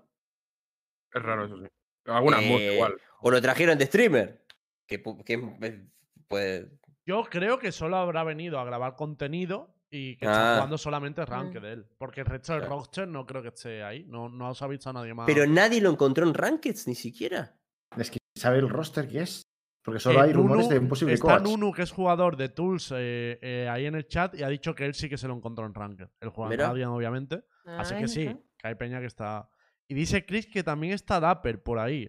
Es 1.14 1.22
raro 1.22 1.46
eso, 1.46 1.56
sí. 1.58 1.66
Algunas 2.06 2.42
Eh, 2.42 2.46
muertes 2.48 2.74
igual. 2.74 2.94
O 3.20 3.30
lo 3.30 3.40
trajeron 3.40 3.78
de 3.78 3.86
streamer. 3.86 4.44
Que, 4.86 5.02
que 5.24 5.86
puede. 6.28 6.77
Yo 7.08 7.24
creo 7.24 7.58
que 7.58 7.72
solo 7.72 7.96
habrá 7.96 8.22
venido 8.22 8.60
a 8.60 8.64
grabar 8.64 8.94
contenido 8.94 9.74
y 9.90 10.16
que 10.16 10.26
Ah. 10.26 10.30
está 10.30 10.54
jugando 10.56 10.76
solamente 10.78 11.24
rank 11.24 11.54
Mm. 11.56 11.60
de 11.62 11.72
él. 11.72 11.86
Porque 11.96 12.20
el 12.20 12.26
resto 12.26 12.52
del 12.52 12.60
Claro. 12.62 12.76
roster 12.76 13.08
no 13.08 13.24
creo 13.24 13.40
que 13.40 13.48
esté 13.48 13.82
ahí. 13.82 14.04
No, 14.06 14.28
no 14.28 14.50
os 14.50 14.60
ha 14.60 14.66
visto 14.66 14.90
a 14.90 14.92
nadie 14.92 15.14
más. 15.14 15.24
Pero 15.26 15.46
nadie 15.46 15.80
lo 15.80 15.88
encontró 15.90 16.26
en 16.26 16.34
Rankeds 16.34 16.86
ni 16.86 16.94
siquiera. 16.94 17.56
Es 17.96 18.10
que 18.10 18.18
sabe 18.36 18.58
el 18.58 18.68
roster 18.68 19.08
que 19.08 19.22
es. 19.22 19.42
Porque 19.82 20.00
solo 20.00 20.18
Eh, 20.18 20.22
hay 20.24 20.32
rumores 20.34 20.66
Nunu- 20.66 20.68
de 20.74 20.78
un 20.80 20.88
posible 20.88 21.14
Está 21.14 21.38
coach. 21.38 21.48
Nunu, 21.48 21.72
que 21.72 21.80
es 21.82 21.90
jugador 21.92 22.36
de 22.36 22.50
Tools, 22.50 22.92
eh, 22.94 23.38
eh, 23.40 23.68
ahí 23.70 23.86
en 23.86 23.94
el 23.94 24.06
chat 24.06 24.34
y 24.34 24.42
ha 24.42 24.48
dicho 24.48 24.74
que 24.74 24.84
él 24.84 24.92
sí 24.92 25.08
que 25.08 25.16
se 25.16 25.26
lo 25.26 25.34
encontró 25.34 25.64
en 25.64 25.72
Ranked. 25.72 26.08
El 26.20 26.28
jugador. 26.28 26.58
Radiant, 26.58 26.92
obviamente. 26.92 27.44
Así 27.64 27.94
que 27.94 28.06
sí, 28.08 28.26
ajá. 28.26 28.38
que 28.58 28.68
hay 28.68 28.74
peña 28.74 29.00
que 29.00 29.06
está. 29.06 29.48
Y 29.88 29.94
dice 29.94 30.26
Chris 30.26 30.46
que 30.46 30.62
también 30.62 30.92
está 30.92 31.20
Dapper 31.20 31.62
por 31.62 31.78
ahí. 31.78 32.06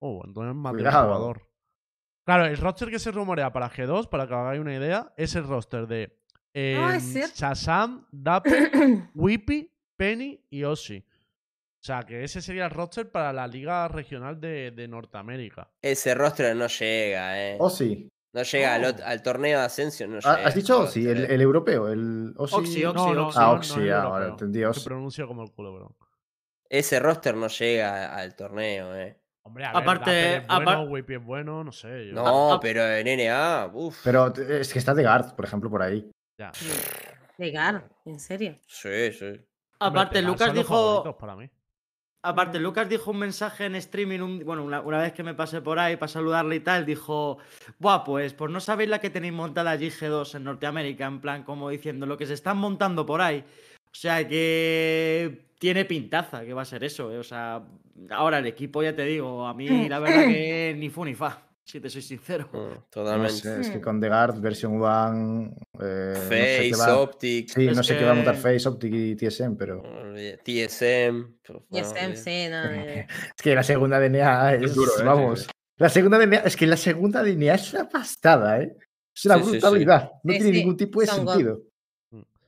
Oh, 0.00 0.20
entonces 0.26 0.54
más 0.54 0.72
de 0.74 0.78
un 0.80 0.84
Cuidado. 0.84 1.06
jugador. 1.06 1.42
Claro, 2.24 2.46
el 2.46 2.56
roster 2.56 2.88
que 2.90 2.98
se 2.98 3.10
rumorea 3.10 3.52
para 3.52 3.70
G2, 3.70 4.08
para 4.08 4.26
que 4.26 4.34
hagáis 4.34 4.60
una 4.60 4.74
idea, 4.74 5.12
es 5.16 5.34
el 5.34 5.44
roster 5.44 5.86
de 5.86 6.18
Ah, 6.54 6.94
es 6.96 7.04
em, 7.04 7.12
cierto. 7.12 7.34
Shazam, 7.36 8.06
Dapper, 8.12 8.70
Whippy, 9.14 9.72
Penny 9.96 10.44
y 10.50 10.64
Ossi. 10.64 10.98
O 10.98 11.84
sea, 11.84 12.02
que 12.04 12.22
ese 12.22 12.40
sería 12.42 12.66
el 12.66 12.70
roster 12.70 13.10
para 13.10 13.32
la 13.32 13.46
Liga 13.46 13.88
Regional 13.88 14.38
de, 14.40 14.70
de 14.70 14.86
Norteamérica. 14.86 15.68
Ese 15.80 16.14
rostro 16.14 16.54
no 16.54 16.66
llega, 16.68 17.42
¿eh? 17.42 17.56
O 17.58 17.68
sí. 17.70 18.08
No 18.34 18.42
llega 18.44 18.74
al, 18.76 19.22
torneo 19.22 19.58
de 19.58 19.64
Ascension. 19.64 20.10
No 20.12 20.18
Ah, 20.24 20.36
llega 20.36 20.48
¿Has 20.48 20.54
dicho 20.54 20.78
roster, 20.82 21.08
El, 21.16 21.24
eh. 21.24 21.34
el 21.34 21.40
europeo. 21.40 21.88
El 21.88 22.34
Oxy. 22.36 22.54
Oxy, 22.56 22.84
Oxy, 22.84 22.96
no, 23.02 23.14
no, 23.14 23.26
Oxy. 23.28 23.38
Ah, 23.40 23.50
Oxy, 23.52 23.88
ah, 23.90 24.02
ahora 24.02 24.28
entendí. 24.28 24.60
Se 24.60 24.66
Oxy. 24.66 24.84
pronuncia 24.84 25.26
como 25.26 25.42
el 25.42 25.50
culo, 25.50 25.74
bro. 25.74 25.96
Ese 26.68 27.00
roster 27.00 27.34
no 27.34 27.48
llega 27.48 28.14
al 28.14 28.34
torneo, 28.36 28.94
¿eh? 28.96 29.18
Hombre, 29.44 29.64
a 29.64 29.72
ver, 29.72 29.82
Aparte- 29.82 30.36
es 30.36 30.46
bueno, 30.46 30.70
apar- 30.70 30.88
Whippy 30.88 31.14
es 31.14 31.24
bueno, 31.24 31.64
no 31.64 31.72
sé. 31.72 32.08
yo- 32.08 32.14
No, 32.14 32.58
pero 32.62 32.86
en 32.86 33.08
NA, 33.08 33.70
uff. 33.72 34.00
Pero 34.04 34.32
es 34.36 34.72
que 34.72 34.78
está 34.78 34.94
de 34.94 35.02
Guard, 35.02 35.34
por 35.34 35.44
ejemplo, 35.44 35.68
por 35.68 35.82
ahí. 35.82 36.08
Ya. 36.38 36.52
Llegar, 37.38 37.88
en 38.04 38.20
serio. 38.20 38.56
Sí, 38.66 39.12
sí. 39.12 39.40
Aparte, 39.80 40.22
Lucas 40.22 40.54
dijo. 40.54 40.68
favoritos 40.68 41.16
para 41.16 41.36
mí. 41.36 41.50
Aparte, 42.24 42.60
Lucas 42.60 42.88
dijo 42.88 43.10
un 43.10 43.18
mensaje 43.18 43.64
en 43.64 43.74
streaming, 43.74 44.20
un- 44.20 44.44
bueno, 44.44 44.62
una, 44.62 44.80
una 44.80 44.98
vez 44.98 45.12
que 45.12 45.24
me 45.24 45.34
pasé 45.34 45.60
por 45.60 45.80
ahí 45.80 45.96
para 45.96 46.06
saludarle 46.08 46.54
y 46.56 46.60
tal, 46.60 46.86
dijo, 46.86 47.38
Buah, 47.80 48.04
pues, 48.04 48.32
pues 48.34 48.48
no 48.52 48.60
sabéis 48.60 48.90
la 48.90 49.00
que 49.00 49.10
tenéis 49.10 49.32
montada 49.32 49.72
allí 49.72 49.90
G2 49.90 50.36
en 50.36 50.44
Norteamérica, 50.44 51.04
en 51.06 51.20
plan, 51.20 51.42
como 51.42 51.68
diciendo 51.68 52.06
lo 52.06 52.16
que 52.16 52.26
se 52.26 52.34
están 52.34 52.58
montando 52.58 53.04
por 53.04 53.20
ahí. 53.20 53.44
O 53.92 53.94
sea 53.94 54.26
que 54.26 55.46
tiene 55.58 55.84
pintaza 55.84 56.44
que 56.44 56.54
va 56.54 56.62
a 56.62 56.64
ser 56.66 56.82
eso. 56.84 57.12
eh, 57.12 57.18
O 57.18 57.22
sea, 57.22 57.62
ahora 58.10 58.38
el 58.38 58.46
equipo, 58.46 58.82
ya 58.82 58.94
te 58.96 59.04
digo, 59.04 59.46
a 59.46 59.54
mí 59.54 59.88
la 59.88 59.98
verdad 59.98 60.26
que 60.26 60.74
ni 60.78 60.88
fu 60.90 61.04
ni 61.04 61.14
fa, 61.14 61.46
si 61.62 61.78
te 61.78 61.90
soy 61.90 62.02
sincero. 62.02 62.48
Mm, 62.52 62.56
No 62.56 62.86
Totalmente. 62.90 63.34
sé, 63.36 63.60
es 63.60 63.70
que 63.70 63.78
Mm. 63.78 63.82
con 63.82 64.00
The 64.00 64.08
Guard, 64.08 64.40
versión 64.40 64.82
One. 64.82 65.54
eh, 65.80 66.14
no 66.14 66.20
sé 66.20 66.62
qué 66.62 66.70
Face, 66.74 66.90
va- 66.90 67.00
Optic, 67.00 67.48
Sí, 67.50 67.66
no 67.66 67.82
sé 67.82 67.96
qué 67.96 68.04
va 68.04 68.10
a 68.12 68.14
montar 68.14 68.36
Face, 68.36 68.68
Optic 68.68 68.92
y 68.94 69.14
TSM, 69.16 69.56
pero. 69.56 69.82
TSM. 70.42 71.36
pues, 71.44 71.58
Y 71.58 71.62
bueno, 71.70 71.86
SM, 71.86 72.06
olvide. 72.06 72.16
sí, 72.16 72.48
no, 72.50 72.64
eh, 72.64 73.06
Es 73.36 73.42
que 73.42 73.54
la 73.54 73.62
segunda 73.62 74.00
DNA 74.00 74.54
es. 74.54 74.62
Es 74.62 74.74
duro, 74.74 74.92
¿eh? 75.00 75.04
Vamos. 75.04 75.48
La 75.78 75.88
segunda 75.88 76.18
DNA, 76.18 76.38
es 76.40 76.56
que 76.56 76.66
la 76.66 76.76
segunda 76.76 77.22
DNA 77.22 77.54
es 77.54 77.72
una 77.74 77.88
pastada, 77.88 78.60
¿eh? 78.62 78.74
Es 79.14 79.24
una 79.26 79.36
Sí, 79.36 79.40
sí, 79.42 79.46
sí. 79.50 79.50
brutalidad. 79.58 80.10
No 80.22 80.32
Sí, 80.32 80.38
tiene 80.38 80.52
sí, 80.52 80.58
ningún 80.58 80.76
tipo 80.76 81.00
de 81.00 81.06
son 81.06 81.26
sentido. 81.26 81.60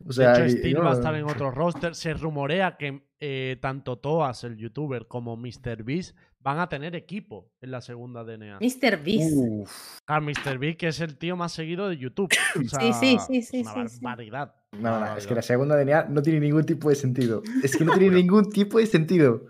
O 0.07 0.13
sea, 0.13 0.33
de 0.39 0.47
hecho, 0.49 0.59
Steel 0.59 0.75
no- 0.75 0.85
va 0.85 0.91
a 0.91 0.95
estar 0.95 1.15
en 1.15 1.25
otro 1.25 1.51
roster. 1.51 1.95
Se 1.95 2.13
rumorea 2.15 2.77
que 2.77 3.07
eh, 3.21 3.57
tanto 3.61 3.99
Toas, 3.99 4.45
el 4.45 4.57
youtuber, 4.57 5.07
como 5.09 5.37
MrBeast 5.37 6.15
van 6.41 6.59
a 6.59 6.69
tener 6.69 6.95
equipo 6.95 7.51
en 7.63 7.71
la 7.71 7.81
segunda 7.81 8.23
DNA. 8.23 8.59
Mr. 8.61 9.03
Beast. 9.03 9.33
Uf, 9.35 9.99
Claro, 10.05 10.27
MrBeast, 10.27 10.79
que 10.79 10.89
es 10.89 11.01
el 11.01 11.17
tío 11.17 11.37
más 11.37 11.53
seguido 11.53 11.89
de 11.89 11.97
YouTube. 11.97 12.31
O 12.61 12.69
sea, 12.69 12.81
Sí, 12.93 12.93
sí, 12.93 13.19
sí, 13.27 13.43
sí, 13.43 13.61
Una 13.63 13.89
sí, 13.89 13.95
sí. 13.97 14.01
no, 14.03 14.09
barbaridad. 14.11 14.55
no, 14.73 14.79
es 14.79 14.83
que 14.83 14.85
barbaridad. 14.91 15.35
la 15.37 15.43
segunda 15.43 15.77
DNA 15.77 16.05
no 16.11 16.21
tiene 16.23 16.41
ningún 16.41 16.67
tipo 16.67 16.91
de 16.91 16.97
sentido. 16.97 17.43
Es 17.63 17.75
que 17.77 17.85
no 17.87 17.97
tiene 17.97 18.17
ningún 18.23 18.51
tipo 18.51 18.79
de 18.79 18.87
sentido. 18.87 19.49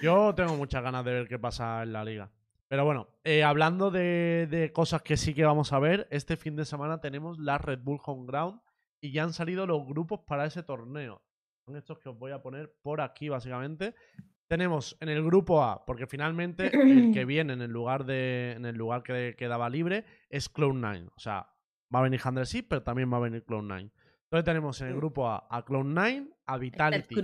Yo 0.00 0.34
tengo 0.34 0.54
muchas 0.56 0.82
ganas 0.82 1.04
de 1.04 1.12
ver 1.12 1.28
qué 1.28 1.38
pasa 1.38 1.82
en 1.82 1.92
la 1.92 2.04
liga. 2.04 2.30
Pero 2.68 2.84
bueno, 2.84 3.08
eh, 3.24 3.44
hablando 3.44 3.90
de, 3.90 4.48
de 4.50 4.72
cosas 4.72 5.02
que 5.02 5.16
sí 5.16 5.34
que 5.34 5.44
vamos 5.44 5.72
a 5.72 5.78
ver, 5.78 6.08
este 6.10 6.36
fin 6.36 6.56
de 6.56 6.64
semana 6.64 7.00
tenemos 7.00 7.38
la 7.38 7.58
Red 7.58 7.80
Bull 7.82 8.00
Home 8.04 8.26
Ground 8.26 8.60
y 9.06 9.12
ya 9.12 9.22
han 9.22 9.32
salido 9.32 9.66
los 9.66 9.86
grupos 9.86 10.20
para 10.26 10.46
ese 10.46 10.62
torneo. 10.62 11.22
Son 11.64 11.76
estos 11.76 11.98
que 11.98 12.08
os 12.08 12.18
voy 12.18 12.32
a 12.32 12.42
poner 12.42 12.74
por 12.82 13.00
aquí, 13.00 13.28
básicamente. 13.28 13.94
Tenemos 14.48 14.96
en 15.00 15.08
el 15.08 15.24
grupo 15.24 15.62
A, 15.62 15.84
porque 15.84 16.06
finalmente 16.06 16.66
el 16.74 17.12
que 17.12 17.24
viene 17.24 17.52
en 17.52 17.62
el 17.62 17.70
lugar 17.70 18.04
de. 18.04 18.54
en 18.56 18.64
el 18.64 18.76
lugar 18.76 19.02
que 19.02 19.34
quedaba 19.38 19.70
libre 19.70 20.04
es 20.28 20.52
Cloud9. 20.52 21.08
O 21.16 21.20
sea, 21.20 21.48
va 21.94 22.00
a 22.00 22.02
venir 22.02 22.20
Handresy, 22.22 22.62
pero 22.62 22.82
también 22.82 23.12
va 23.12 23.18
a 23.18 23.20
venir 23.20 23.44
Cloud9. 23.44 23.90
Entonces 24.24 24.44
tenemos 24.44 24.80
en 24.80 24.88
el 24.88 24.96
grupo 24.96 25.28
A 25.28 25.46
a 25.48 25.64
Cloud9, 25.64 26.28
a 26.46 26.58
Vitality, 26.58 27.14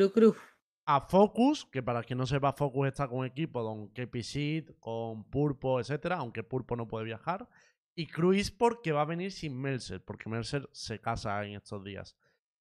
a 0.87 1.01
Focus, 1.01 1.67
que 1.67 1.83
para 1.83 2.03
quien 2.03 2.19
no 2.19 2.27
sepa, 2.27 2.53
Focus 2.53 2.89
está 2.89 3.09
con 3.09 3.27
equipo 3.27 3.65
con 3.65 3.89
KP 3.89 4.23
Seed, 4.23 4.71
con 4.79 5.25
Purpo, 5.31 5.81
etcétera, 5.81 6.17
aunque 6.17 6.45
Purpo 6.45 6.77
no 6.77 6.87
puede 6.87 7.05
viajar. 7.05 7.49
Y 7.95 8.07
Crew 8.07 8.33
Esport, 8.33 8.83
que 8.83 8.93
va 8.93 9.03
a 9.03 9.07
venir 9.07 9.31
sin 9.33 9.61
Mercer, 9.61 10.03
porque 10.03 10.29
Mercer 10.31 10.69
se 10.73 11.01
casa 11.01 11.45
en 11.45 11.55
estos 11.57 11.85
días. 11.85 12.17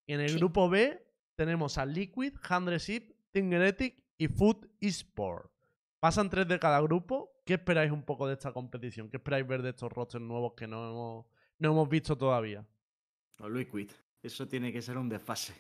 Y 0.06 0.14
en 0.14 0.22
el 0.22 0.30
Sí. 0.30 0.38
grupo 0.38 0.70
B 0.70 1.02
tenemos 1.36 1.78
a 1.78 1.86
Liquid, 1.86 2.34
Handresip, 2.50 3.16
Tingeretic 3.32 4.04
y 4.18 4.28
Food 4.28 4.68
Esport. 4.82 5.50
Pasan 6.00 6.30
tres 6.30 6.48
de 6.48 6.60
cada 6.60 6.82
grupo. 6.82 7.32
¿Qué 7.46 7.54
esperáis 7.54 7.92
un 7.92 8.04
poco 8.04 8.28
de 8.28 8.34
esta 8.34 8.52
competición? 8.52 9.10
¿Qué 9.10 9.18
esperáis 9.18 9.48
ver 9.48 9.62
de 9.62 9.70
estos 9.70 9.92
rosters 9.92 10.24
nuevos 10.24 10.54
que 10.56 10.68
no 10.68 10.90
hemos, 10.90 11.26
no 11.60 11.72
hemos 11.72 11.90
visto 11.90 12.18
todavía? 12.18 12.66
O 13.40 13.48
Liquid. 13.50 13.90
Eso 14.22 14.48
tiene 14.48 14.72
que 14.74 14.82
ser 14.82 14.98
un 14.98 15.10
desfase. 15.10 15.54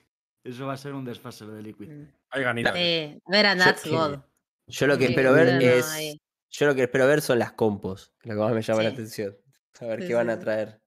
Eso 0.43 0.65
va 0.67 0.73
a 0.73 0.77
ser 0.77 0.93
un 0.93 1.05
desfase 1.05 1.45
lo 1.45 1.53
de 1.53 1.61
Liquid. 1.61 1.89
Mm. 1.89 2.07
Hay 2.31 2.43
ganitas. 2.43 2.75
eh. 2.75 3.03
Eh, 3.03 3.19
ver 3.27 3.45
a 3.45 3.55
Nats. 3.55 3.87
God. 3.89 4.19
Yo 4.67 4.87
lo 4.87 4.97
que 4.97 5.05
Sí, 5.07 5.11
espero 5.13 5.33
ver 5.33 5.47
no, 5.47 5.53
no, 5.53 5.59
es. 5.61 5.89
ahí. 5.91 6.21
Yo 6.49 6.65
lo 6.67 6.75
que 6.75 6.83
espero 6.83 7.07
ver 7.07 7.21
son 7.21 7.39
las 7.39 7.53
compos. 7.53 8.11
Lo 8.23 8.33
que 8.35 8.39
más 8.39 8.53
me 8.53 8.61
llama 8.61 8.83
la 8.83 8.89
atención. 8.89 9.35
A 9.79 9.85
ver 9.85 10.01
Sí, 10.01 10.07
qué 10.07 10.13
van 10.15 10.29
a 10.29 10.39
traer. 10.39 10.81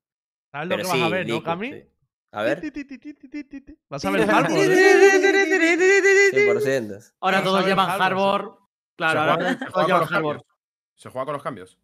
¿Sabes 0.53 0.69
lo 0.69 0.77
Pero 0.77 0.83
que 0.83 0.89
vas 0.89 0.97
sí, 0.99 1.03
a 1.03 1.09
ver, 1.09 1.27
no, 1.27 1.35
Liquid, 1.35 1.45
Cami? 1.47 1.73
sí. 1.73 1.85
A 2.33 2.43
ver. 2.43 2.61
Vas 3.89 4.05
a 4.05 4.11
ver 4.11 4.21
Harbor, 4.31 4.59
¿eh? 4.61 6.31
100%. 6.33 7.13
Ahora 7.21 7.43
todos 7.43 7.67
llevan 7.67 7.91
Harbor. 7.91 8.59
Claro, 8.97 9.13
¿Se 9.13 9.29
ahora 9.31 9.59
todos 9.59 9.59
juega 9.59 9.73
con 9.75 9.87
llevan 9.87 10.01
los 10.01 10.13
Harbor. 10.13 10.37
cambios? 10.37 10.47
¿Se 10.97 11.11
juega 11.11 11.25
con 11.25 11.33
los 11.35 11.43
cambios? 11.43 11.79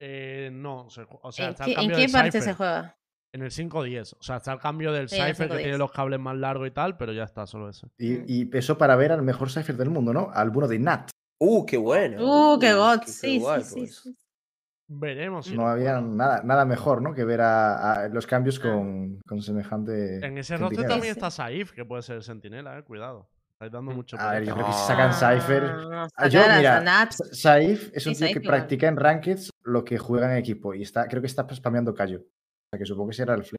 Eh, 0.00 0.50
no, 0.52 0.88
se 0.90 1.06
o 1.08 1.32
sea, 1.32 1.46
¿En 1.46 1.50
está 1.52 1.64
qué, 1.64 1.72
el 1.72 1.76
en 1.78 1.80
cambio 1.80 1.96
qué 1.96 2.02
del 2.02 2.12
parte 2.12 2.30
Cypher. 2.32 2.42
se 2.42 2.54
juega? 2.54 2.98
En 3.32 3.42
el 3.42 3.50
5.10. 3.50 4.16
O 4.18 4.22
sea, 4.22 4.36
está 4.36 4.52
el 4.52 4.58
cambio 4.60 4.92
del 4.92 5.08
Sí, 5.08 5.16
en 5.16 5.26
Cypher 5.26 5.48
que 5.50 5.56
tiene 5.56 5.72
5.10. 5.74 5.78
los 5.78 5.92
cables 5.92 6.20
más 6.20 6.36
largos 6.36 6.68
y 6.68 6.70
tal, 6.70 6.96
pero 6.96 7.12
ya 7.12 7.24
está, 7.24 7.46
solo 7.46 7.68
ese. 7.68 7.86
Y, 7.98 8.10
Mm. 8.12 8.24
y 8.26 8.56
eso 8.56 8.78
para 8.78 8.96
ver 8.96 9.12
al 9.12 9.22
mejor 9.22 9.50
Cypher 9.50 9.76
del 9.76 9.90
mundo, 9.90 10.12
¿no? 10.14 10.30
Al 10.32 10.50
bueno 10.50 10.68
de 10.68 10.78
Nat. 10.78 11.10
Uh, 11.40 11.66
qué 11.66 11.76
bueno. 11.76 12.54
Uh, 12.54 12.58
qué 12.58 12.72
god. 12.74 13.00
qué 13.00 13.10
Sí, 13.10 13.38
sí, 13.40 13.62
sí, 13.64 13.80
pues. 13.80 13.96
sí. 13.96 14.16
Veremos. 14.88 15.46
si 15.46 15.54
No 15.56 15.68
había 15.68 16.00
nada, 16.00 16.40
nada 16.42 16.64
mejor, 16.64 17.02
¿no? 17.02 17.12
Que 17.14 17.24
ver 17.24 17.40
a, 17.42 17.92
a 18.04 18.08
los 18.08 18.26
cambios 18.26 18.58
Ah. 18.58 18.62
con, 18.62 19.20
con 19.26 19.42
semejante. 19.42 20.24
En 20.26 20.38
ese 20.38 20.56
roster 20.56 20.86
también 20.88 21.12
está 21.12 21.30
Saif, 21.30 21.72
que 21.72 21.84
puede 21.84 22.02
ser 22.02 22.16
el 22.16 22.22
sentinela, 22.22 22.78
eh. 22.78 22.82
Cuidado. 22.84 23.28
Estáis 23.52 23.72
dando 23.72 23.90
mucho 23.92 24.16
A 24.18 24.32
ver, 24.34 24.44
yo 24.44 24.54
creo 24.54 24.66
que 24.66 24.72
si 24.72 24.78
No. 24.78 24.86
sacan 24.86 25.12
Cypher. 25.12 25.64
Ah, 26.16 26.28
Yo, 26.28 26.40
mira, 26.56 27.08
Saif 27.10 27.90
es 27.92 28.06
un 28.06 28.14
Sí, 28.14 28.18
tío 28.20 28.28
Saif 28.28 28.38
que 28.40 28.46
practica 28.48 28.86
en 28.88 28.96
Rankeds 28.96 29.50
lo 29.64 29.84
que 29.84 29.98
juega 29.98 30.30
en 30.32 30.38
equipo 30.38 30.74
y 30.74 30.82
está, 30.82 31.06
creo 31.08 31.20
que 31.20 31.26
está 31.26 31.46
spameando 31.52 31.92
Cayo. 31.92 32.20
O 32.20 32.68
sea 32.70 32.78
que 32.78 32.86
supongo 32.86 33.10
que 33.10 33.16
será 33.16 33.34
el 33.34 33.42
flip. 33.44 33.58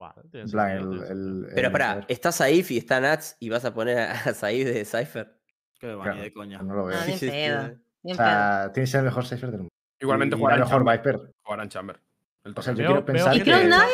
Vale, 0.00 0.22
En 0.32 0.50
plan, 0.50 0.70
el, 0.72 1.46
Pero 1.54 1.66
el- 1.68 1.72
pará, 1.72 1.90
a 1.92 1.94
ver, 1.96 2.04
está 2.08 2.30
Saif 2.32 2.70
y 2.72 2.78
está 2.78 3.00
Nats 3.00 3.36
y 3.40 3.48
vas 3.48 3.64
a 3.64 3.72
poner 3.72 3.98
a 3.98 4.34
Saif 4.34 4.66
de 4.66 4.84
Cypher. 4.84 5.38
Qué 5.78 5.94
va, 5.94 6.02
claro, 6.02 6.20
de 6.20 6.32
coña. 6.32 6.60
No 6.62 6.74
lo 6.74 6.84
veo. 6.86 6.98
No, 6.98 7.04
pedo. 7.20 7.78
O 8.04 8.14
sea, 8.14 8.70
tiene 8.74 8.84
que 8.84 8.90
ser 8.90 8.98
el 9.00 9.04
mejor 9.06 9.24
Cypher 9.24 9.50
del 9.52 9.58
mundo. 9.60 9.67
Igualmente 10.00 10.36
y, 10.36 10.40
la 10.40 10.64
mejor 10.64 10.78
Chamber. 10.84 10.96
Viper. 10.98 11.32
Jugarán 11.42 11.68
Chamber. 11.68 12.00
El 12.44 12.52
O 12.56 12.62
sea, 12.62 12.72
torneo. 12.74 12.88
yo 12.88 12.94
Veo- 12.94 13.04
quiero 13.04 13.06
pensar 13.06 13.36
¿Y 13.36 13.38
que- 13.38 13.44
que. 13.44 13.50
Cloud9? 13.50 13.88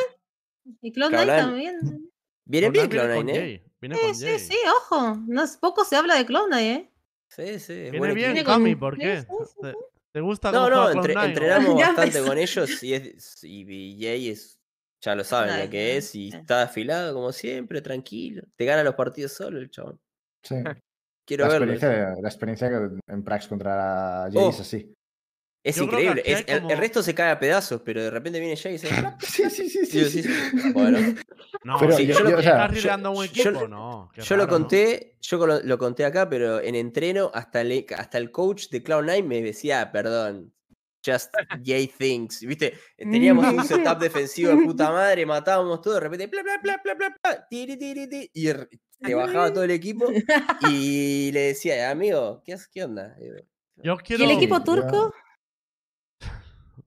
¿Y 0.83 0.93
Cloud9 0.93 1.11
Cloud9. 1.11 1.37
también? 1.39 2.11
Viene 2.47 2.67
Cloud9 2.69 2.73
bien 2.73 2.89
viene 2.89 2.89
Cloud9, 2.89 3.17
con 3.17 3.29
¿eh? 3.31 3.65
Viene 3.81 3.97
Sí, 3.97 4.03
con 4.03 4.15
sí, 4.15 4.25
Jay. 4.27 4.39
sí, 4.39 4.57
ojo. 4.79 5.17
No, 5.27 5.45
es- 5.45 5.57
poco 5.57 5.85
se 5.85 5.97
habla 5.97 6.15
de 6.17 6.27
Cloud9, 6.27 6.61
¿eh? 6.61 6.91
Sí, 7.29 7.59
sí. 7.59 7.91
Viene 7.91 8.15
bien, 8.15 8.45
Cami, 8.45 8.77
¿por 8.77 8.97
qué? 8.99 9.23
sí, 9.23 9.27
sí, 9.29 9.55
¿Te, 9.63 9.75
te 10.13 10.21
gusta 10.21 10.53
No, 10.53 10.69
no, 10.71 10.91
entre- 10.91 11.15
Cloud9, 11.15 11.23
o? 11.23 11.29
entrenamos 11.29 11.75
bastante 12.21 12.23
con 12.23 12.39
ellos 12.39 12.83
y, 12.83 12.95
es, 12.95 13.45
y, 13.45 13.99
Jay 14.01 14.29
es, 14.29 14.59
ya 15.01 15.15
lo 15.15 15.25
saben 15.25 15.59
lo 15.65 15.71
que 15.71 15.97
es 15.97 16.15
y 16.15 16.29
está 16.29 16.63
afilado 16.63 17.13
como 17.15 17.33
siempre, 17.33 17.81
tranquilo. 17.83 18.43
Te 18.57 18.65
gana 18.65 18.85
los 18.85 18.95
partidos 18.95 19.33
solo 19.33 19.59
el 19.59 19.71
chabón. 19.71 19.99
Sí. 20.43 20.57
Quiero 21.27 21.47
La 21.47 21.53
verlo. 21.59 21.73
experiencia, 21.73 22.15
la 22.23 22.29
experiencia 22.29 22.91
en 23.09 23.25
Prax 23.25 23.49
contra 23.49 24.29
Jay 24.31 24.43
Oh. 24.43 24.51
es 24.51 24.61
así. 24.61 24.95
Es 25.65 25.77
Yo 25.77 25.85
increíble. 25.85 26.23
el, 26.47 26.77
resto 26.77 27.03
se 27.03 27.15
cae 27.15 27.31
a 27.31 27.39
pedazos, 27.39 27.81
pero 27.83 28.03
de 28.03 28.11
repente 28.11 28.39
viene 28.39 28.55
Jay 28.55 28.75
y 28.75 28.79
se. 28.79 28.89
Sí, 29.21 29.49
sí, 29.49 29.71
sí. 29.71 29.87
Sí, 29.87 29.99
yo, 30.01 30.05
sí. 30.11 30.23
sí, 30.23 30.29
sí. 30.61 30.73
Bueno, 30.73 30.99
No, 31.65 31.79
Pero 31.79 31.97
sí, 31.97 32.07
yo- 32.07 32.19
yo, 32.19 32.29
yo- 32.31 32.39
o 32.39 32.43
sea, 32.43 32.57
carrileando 32.59 33.09
a 33.09 33.13
un 33.13 33.25
yo- 33.29 33.43
equipo? 33.51 33.67
no. 33.67 34.11
yo 34.15 34.37
lo 34.37 34.47
conté, 34.47 35.17
yo 35.23 35.47
lo, 35.47 35.63
lo 35.63 35.79
conté 35.79 36.05
acá, 36.05 36.29
pero 36.29 36.61
en 36.61 36.75
entreno 36.75 37.31
hasta 37.33 37.63
el, 37.63 37.87
hasta 37.97 38.19
el 38.19 38.31
coach 38.31 38.69
de 38.69 38.85
Cloud9 38.85 39.25
me 39.25 39.41
decía, 39.41 39.91
perdón, 39.91 40.53
just 41.03 41.33
Jay 41.65 41.87
things. 41.87 42.41
¿Viste? 42.41 42.75
Teníamos 42.99 43.47
un 43.47 43.65
setup 43.95 43.99
defensivo 43.99 44.51
de 44.51 44.63
puta 44.67 44.91
madre, 44.93 45.25
matábamos 45.25 45.81
todo, 45.81 45.95
de 45.95 46.01
repente, 46.01 46.27
bla, 46.27 46.43
bla, 46.43 46.59
bla, 46.63 46.81
bla, 46.85 46.95
bla, 46.95 47.17
bla, 47.23 47.47
tiri, 47.49 47.79
tiri, 47.79 48.07
ti, 48.07 48.31
y 48.35 48.49
te 49.01 49.15
bajaba 49.15 49.51
todo 49.51 49.65
el 49.65 49.71
equipo 49.71 50.07
y 50.71 51.33
le 51.33 51.41
decía, 51.41 51.89
amigo, 51.91 52.43
¿qué, 52.45 52.55
qué 52.71 52.85
onda? 52.85 53.17
Y 53.19 53.29
yo, 53.29 53.35
Yo 53.83 53.95
¿Y 53.95 54.05
quiero... 54.05 54.25
el 54.25 54.31
equipo 54.33 54.63
turco? 54.63 55.15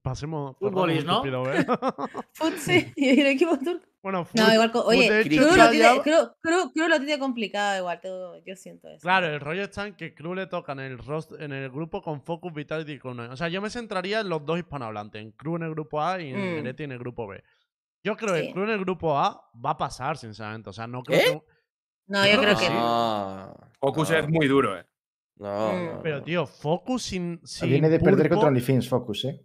Pasemos... 0.09 0.55
Futbolis, 0.57 1.05
¿no? 1.05 1.23
estúpido, 1.23 1.53
¿eh? 1.53 1.65
Fut, 2.34 2.53
sí. 2.57 2.91
¿Y 2.95 3.19
el 3.21 3.27
equipo 3.27 3.57
turco? 3.57 3.85
bueno, 4.01 4.19
No, 4.34 4.43
Fut- 4.45 4.53
igual. 4.53 4.71
co- 4.71 4.79
Fut, 4.84 4.89
Oye, 4.89 5.21
hecho, 5.21 5.29
Cruz 5.29 5.49
está 5.51 5.65
lo, 5.65 5.71
tiene, 5.71 5.85
ya- 5.95 6.01
Cruz- 6.03 6.31
Cruz- 6.41 6.71
Cruz 6.73 6.89
lo 6.89 6.97
tiene 6.97 7.19
complicado 7.19 7.77
igual. 7.79 7.99
todo- 8.01 8.38
yo 8.45 8.55
siento 8.55 8.88
eso. 8.89 8.99
Claro, 9.01 9.27
el 9.27 9.39
rollo 9.39 9.63
está 9.63 9.85
en 9.88 9.95
que 9.95 10.13
Crew 10.15 10.34
le 10.34 10.47
toca 10.47 10.71
en 10.73 10.79
el, 10.79 10.97
rost- 10.99 11.35
en 11.39 11.51
el 11.51 11.69
grupo 11.69 12.01
con 12.01 12.21
Focus, 12.21 12.53
Vitality 12.53 12.93
y 12.93 12.99
Cloud9. 12.99 13.31
O 13.31 13.35
sea, 13.38 13.49
yo 13.49 13.61
me 13.61 13.69
centraría 13.69 14.21
en 14.21 14.29
los 14.29 14.45
dos 14.45 14.57
hispanohablantes, 14.59 15.21
en 15.21 15.31
Crew 15.31 15.57
en 15.57 15.63
el 15.63 15.71
grupo 15.71 16.01
A 16.01 16.21
y 16.21 16.29
en 16.29 16.63
Mm. 16.63 16.67
En 16.77 16.91
el 16.91 16.99
grupo 16.99 17.27
B. 17.27 17.43
Yo 18.03 18.15
creo 18.15 18.34
que. 18.35 18.51
Crew 18.53 18.63
en 18.63 18.69
el 18.69 18.79
grupo 18.79 19.17
A 19.17 19.49
va 19.65 19.71
a 19.71 19.77
pasar, 19.77 20.17
sinceramente. 20.17 20.69
O 20.69 20.73
sea, 20.73 20.88
no 20.88 21.03
creo 21.03 21.19
¿Eh? 21.19 21.23
que... 21.23 21.41
No, 22.09 22.25
Yo 22.25 22.31
yo 22.31 22.39
creo 22.39 22.55
creo 22.55 22.57
que 22.59 22.67
que. 22.67 22.73
No, 22.73 23.53
Focus 23.81 24.09
no, 24.11 24.15
es 24.17 24.29
muy 24.29 24.47
duro, 24.47 24.77
eh. 24.79 24.85
no, 25.35 25.73
Mm. 25.73 25.85
no, 25.95 25.99
Pero, 26.01 26.17
no. 26.19 26.23
tío, 26.23 26.45
Focus 26.47 27.03
sin... 27.03 27.41
sin 27.43 27.69
Viene 27.69 27.89
de 27.89 27.99
perder 27.99 28.29
contra 28.29 28.47
OnlyFins, 28.47 28.88
Focus, 28.88 29.25
¿eh? 29.25 29.41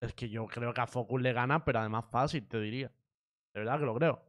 Es 0.00 0.14
que 0.14 0.28
yo 0.28 0.46
creo 0.46 0.72
que 0.72 0.80
a 0.80 0.86
Focus 0.86 1.20
le 1.20 1.32
gana, 1.32 1.64
pero 1.64 1.80
además 1.80 2.04
fácil, 2.10 2.46
te 2.48 2.58
diría. 2.60 2.88
De 3.54 3.60
verdad 3.60 3.78
que 3.78 3.84
lo 3.86 3.94
creo. 3.94 4.22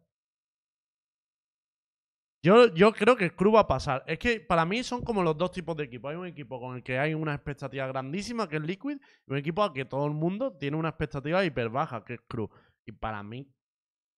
Yo, 2.44 2.74
yo 2.74 2.92
creo 2.92 3.16
que 3.16 3.26
el 3.26 3.36
Crew 3.36 3.52
va 3.54 3.62
a 3.62 3.68
pasar. 3.68 4.04
Es 4.08 4.18
que 4.18 4.40
para 4.40 4.66
mí 4.66 4.82
son 4.84 5.04
como 5.04 5.22
los 5.22 5.38
dos 5.38 5.52
tipos 5.52 5.76
de 5.78 5.84
equipos. 5.84 6.10
Hay 6.10 6.18
un 6.18 6.26
equipo 6.26 6.60
con 6.60 6.76
el 6.76 6.84
que 6.84 6.98
hay 6.98 7.14
una 7.14 7.36
expectativa 7.36 7.86
grandísima, 7.88 8.50
que 8.50 8.56
es 8.58 8.64
Liquid, 8.64 8.98
y 9.28 9.32
un 9.32 9.38
equipo 9.38 9.64
al 9.64 9.74
que 9.74 9.86
todo 9.86 10.08
el 10.08 10.14
mundo 10.14 10.52
tiene 10.58 10.76
una 10.76 10.90
expectativa 10.90 11.46
hiper 11.46 11.70
baja, 11.70 12.04
que 12.04 12.16
es 12.16 12.22
Crew. 12.28 12.50
Y 12.86 12.92
para 12.94 13.22
mí, 13.22 13.48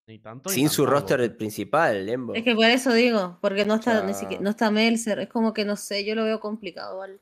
ni 0.07 0.19
tanto 0.19 0.49
ni 0.49 0.55
Sin 0.55 0.69
su 0.69 0.84
algo. 0.84 0.93
roster 0.93 1.35
principal, 1.38 2.05
Lembo. 2.05 2.34
Es 2.34 2.43
que 2.43 2.55
por 2.55 2.65
eso 2.65 2.93
digo, 2.93 3.38
porque 3.41 3.65
no 3.65 3.75
está, 3.75 4.01
ni 4.03 4.13
sea- 4.13 4.21
siquiera, 4.21 4.41
no 4.41 4.49
está 4.51 4.71
Melzer, 4.71 5.19
es 5.19 5.27
como 5.30 5.53
que 5.53 5.65
no 5.65 5.75
sé, 5.75 6.05
yo 6.05 6.15
lo 6.15 6.23
veo 6.23 6.39
complicado 6.39 6.93
igual. 6.93 7.19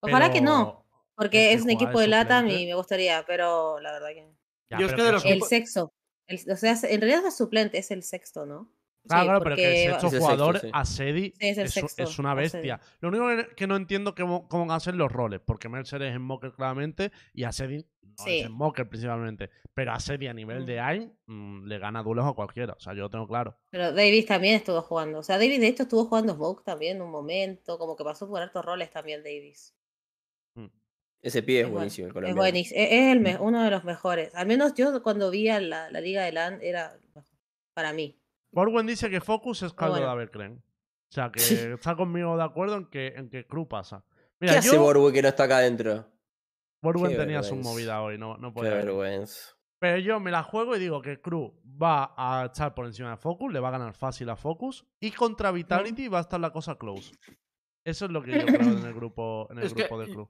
Ojalá 0.00 0.30
que 0.30 0.42
no, 0.42 0.85
porque 1.16 1.52
es 1.52 1.58
es, 1.58 1.64
un 1.64 1.70
equipo 1.70 1.98
de 2.00 2.08
LATAM 2.08 2.48
y 2.48 2.66
me 2.66 2.74
gustaría, 2.74 3.24
pero 3.26 3.80
la 3.80 3.92
verdad 3.92 4.08
que. 4.08 4.28
Ya, 4.70 4.78
Yo 4.78 4.86
es 4.86 4.94
que 4.94 5.02
de 5.02 5.12
los 5.12 5.24
El 5.24 5.42
sexto. 5.42 5.92
el- 6.26 6.50
o 6.50 6.56
sea, 6.56 6.72
en 6.82 7.00
realidad 7.00 7.26
es 7.26 7.36
suplente, 7.36 7.78
es 7.78 7.90
el 7.90 8.02
sexto, 8.02 8.46
¿no? 8.46 8.70
Claro, 9.08 9.22
Sí, 9.22 9.26
claro, 9.28 9.40
pero 9.44 9.56
que 9.56 9.84
el 9.84 9.90
sexto 9.92 10.06
Es 10.08 10.18
jugador, 10.18 10.58
sí. 10.58 10.68
a 10.72 10.84
Sedi, 10.84 11.32
Sí, 11.38 11.46
es 11.98 12.18
una 12.18 12.34
bestia. 12.34 12.80
Lo 13.00 13.08
único 13.10 13.26
que, 13.54 13.66
no 13.68 13.76
entiendo 13.76 14.10
es 14.10 14.16
cómo, 14.16 14.48
cómo 14.48 14.66
van 14.66 14.76
a 14.76 14.80
ser 14.80 14.94
los 14.96 15.12
roles, 15.12 15.40
porque 15.46 15.68
Mercer 15.68 16.02
es 16.02 16.16
Smoker 16.16 16.52
claramente 16.52 17.12
y 17.32 17.44
a 17.44 17.52
Sedi 17.52 17.86
no 18.02 18.24
Sí. 18.24 18.40
es 18.40 18.46
Smoker 18.46 18.88
principalmente. 18.88 19.50
Pero 19.74 19.92
a 19.92 20.00
Sedi 20.00 20.26
a 20.26 20.32
nivel 20.34 20.64
de 20.66 20.80
AIM 20.80 21.12
mm, 21.26 21.66
le 21.66 21.78
gana 21.78 22.02
duelos 22.02 22.24
a 22.26 22.32
cualquiera. 22.32 22.72
O 22.72 22.80
sea, 22.80 22.94
yo 22.94 23.02
lo 23.02 23.10
tengo 23.10 23.28
claro. 23.28 23.56
Pero 23.70 23.92
Davis 23.92 24.26
también 24.26 24.56
estuvo 24.56 24.80
jugando. 24.82 25.18
O 25.18 25.22
sea, 25.22 25.36
Davis 25.38 25.60
de 25.60 25.68
hecho 25.68 25.82
estuvo 25.84 26.06
jugando 26.06 26.34
Smoke 26.34 26.64
también 26.64 26.96
en 26.96 27.02
un 27.02 27.10
momento. 27.10 27.78
Como 27.78 27.94
que 27.94 28.02
pasó 28.02 28.26
por 28.26 28.40
altos 28.40 28.64
roles 28.64 28.90
también 28.90 29.22
Davis. 29.22 29.75
Ese 31.26 31.42
pie 31.42 31.60
es, 31.60 31.64
Es 31.66 31.70
buen- 31.70 31.74
buenísimo, 31.80 32.04
el 32.06 32.10
Es 32.10 32.14
colombiano. 32.14 32.40
buenísimo. 32.40 32.80
Es, 32.80 32.88
es 32.92 33.12
el 33.12 33.20
me- 33.20 33.36
uno 33.38 33.62
de 33.64 33.70
los 33.70 33.84
mejores. 33.84 34.34
Al 34.34 34.46
menos 34.46 34.74
yo 34.74 35.02
cuando 35.02 35.30
vi 35.30 35.48
a 35.48 35.60
la, 35.60 35.90
la 35.90 36.00
Liga 36.00 36.22
de 36.22 36.32
LAN 36.32 36.58
era 36.62 36.98
para 37.74 37.92
mí. 37.92 38.16
Borwen 38.52 38.86
dice 38.86 39.10
que 39.10 39.20
Focus 39.20 39.62
es 39.62 39.72
caldo 39.72 39.94
bueno. 39.94 40.06
de 40.06 40.12
Abercren. 40.12 40.52
O 41.08 41.12
sea, 41.12 41.30
que 41.32 41.40
Sí. 41.40 41.54
está 41.54 41.94
conmigo 41.96 42.36
de 42.36 42.44
acuerdo 42.44 42.76
en 42.76 42.86
que, 42.86 43.08
en 43.16 43.28
que 43.28 43.46
Crew 43.46 43.66
pasa. 43.68 44.04
¿Qué 44.38 44.46
Mira, 44.46 44.58
hace 44.58 44.74
yo, 44.74 44.80
Borwe 44.80 45.12
que 45.12 45.22
no 45.22 45.28
está 45.28 45.44
acá 45.44 45.58
adentro? 45.58 46.06
Borwen 46.82 47.10
Qué 47.12 47.16
tenía 47.18 47.42
su 47.42 47.56
movida 47.56 48.02
hoy, 48.02 48.18
no, 48.18 48.36
no 48.36 48.50
Qué 48.50 48.54
podía 48.54 48.70
venir. 48.70 48.86
vergüenza. 48.86 49.54
Pero 49.78 49.98
yo 49.98 50.20
me 50.20 50.30
la 50.30 50.42
juego 50.42 50.76
y 50.76 50.78
digo 50.78 51.02
que 51.02 51.20
Crew 51.20 51.52
va 51.64 52.14
a 52.16 52.46
estar 52.46 52.74
por 52.74 52.86
encima 52.86 53.10
de 53.10 53.16
Focus, 53.16 53.52
le 53.52 53.60
va 53.60 53.68
a 53.68 53.72
ganar 53.72 53.94
fácil 53.94 54.30
a 54.30 54.36
Focus. 54.36 54.86
Y 55.00 55.10
contra 55.10 55.50
Vitality 55.52 56.08
va 56.08 56.18
a 56.18 56.20
estar 56.22 56.40
la 56.40 56.50
cosa 56.50 56.76
close. 56.76 57.12
Eso 57.86 58.06
es 58.06 58.10
lo 58.10 58.20
que 58.20 58.32
yo 58.40 58.46
creo 58.46 58.60
en 58.62 58.84
el 58.84 58.94
grupo, 58.94 59.46
en 59.50 59.58
el 59.58 59.64
Es 59.64 59.72
grupo 59.74 59.98
de 60.00 60.06
y- 60.10 60.12
Crew. 60.12 60.28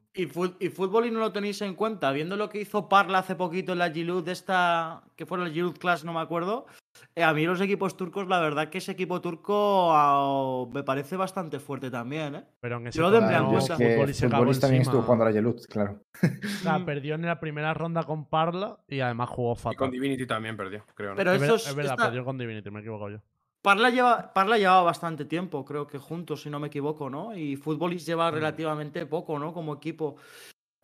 y, 0.60 0.68
fútbol 0.68 1.06
y 1.06 1.10
no 1.10 1.20
lo 1.20 1.32
tenéis 1.32 1.62
en 1.62 1.74
cuenta, 1.74 2.12
viendo 2.12 2.36
lo 2.36 2.50
que 2.50 2.60
hizo 2.60 2.86
Parla 2.88 3.20
hace 3.20 3.34
poquito 3.34 3.72
en 3.72 3.78
la 3.78 3.90
Giroud 3.90 4.24
de 4.24 4.32
esta, 4.32 5.02
que 5.16 5.24
fue 5.24 5.38
la 5.38 5.48
Giroud 5.48 5.78
Class, 5.78 6.04
no 6.04 6.12
me 6.12 6.20
acuerdo. 6.20 6.66
eh, 7.14 7.22
a 7.24 7.32
mí 7.32 7.46
los 7.46 7.58
equipos 7.62 7.96
turcos, 7.96 8.28
la 8.28 8.40
verdad 8.40 8.68
que 8.68 8.78
ese 8.78 8.92
equipo 8.92 9.22
turco 9.22 10.68
me 10.72 10.82
parece 10.82 11.16
bastante 11.16 11.58
fuerte 11.58 11.90
también, 11.90 12.34
¿eh? 12.34 12.44
Pero 12.60 12.76
en 12.76 12.88
ese 12.88 12.98
Yo 12.98 13.10
lo 13.10 13.18
torneo, 13.20 13.48
cuenta. 13.48 13.76
que 13.78 13.94
Fútbol 13.96 14.10
y 14.50 14.54
se 14.54 14.60
también 14.60 14.82
estuvo 14.82 15.02
jugando 15.02 15.24
a 15.24 15.28
la 15.28 15.34
Yelut, 15.34 15.64
claro. 15.66 16.00
O 16.22 16.48
sea, 16.62 16.84
perdió 16.84 17.14
en 17.14 17.22
la 17.22 17.40
primera 17.40 17.72
ronda 17.74 18.02
con 18.04 18.28
Parla 18.28 18.78
y 18.88 19.00
además 19.00 19.28
jugó 19.30 19.52
Y 19.52 19.56
con 19.62 19.72
fatal. 19.74 19.90
Divinity 19.90 20.26
también 20.26 20.56
perdió, 20.58 20.84
creo. 20.94 21.10
¿no? 21.10 21.16
Pero 21.16 21.32
Es, 21.32 21.42
esos, 21.42 21.66
es 21.68 21.74
verdad, 21.74 21.92
esta- 21.94 22.04
perdió 22.06 22.24
con 22.24 22.36
Divinity, 22.38 22.70
me 22.70 22.78
he 22.78 22.82
equivocado 22.82 23.10
yo. 23.10 23.18
Parla 23.66 23.90
lleva, 23.90 24.32
Parla 24.32 24.59
llevaba 24.59 24.82
bastante 24.84 25.24
tiempo, 25.24 25.64
creo 25.64 25.88
que 25.88 25.98
juntos, 25.98 26.43
si 26.43 26.48
no 26.51 26.60
me 26.60 26.68
equivoco, 26.68 27.10
¿no? 27.10 27.34
Y 27.36 27.56
Futbolis 27.56 28.06
lleva 28.06 28.30
relativamente 28.30 29.05
poco, 29.06 29.40
¿no? 29.40 29.52
Como 29.52 29.74
equipo. 29.74 30.14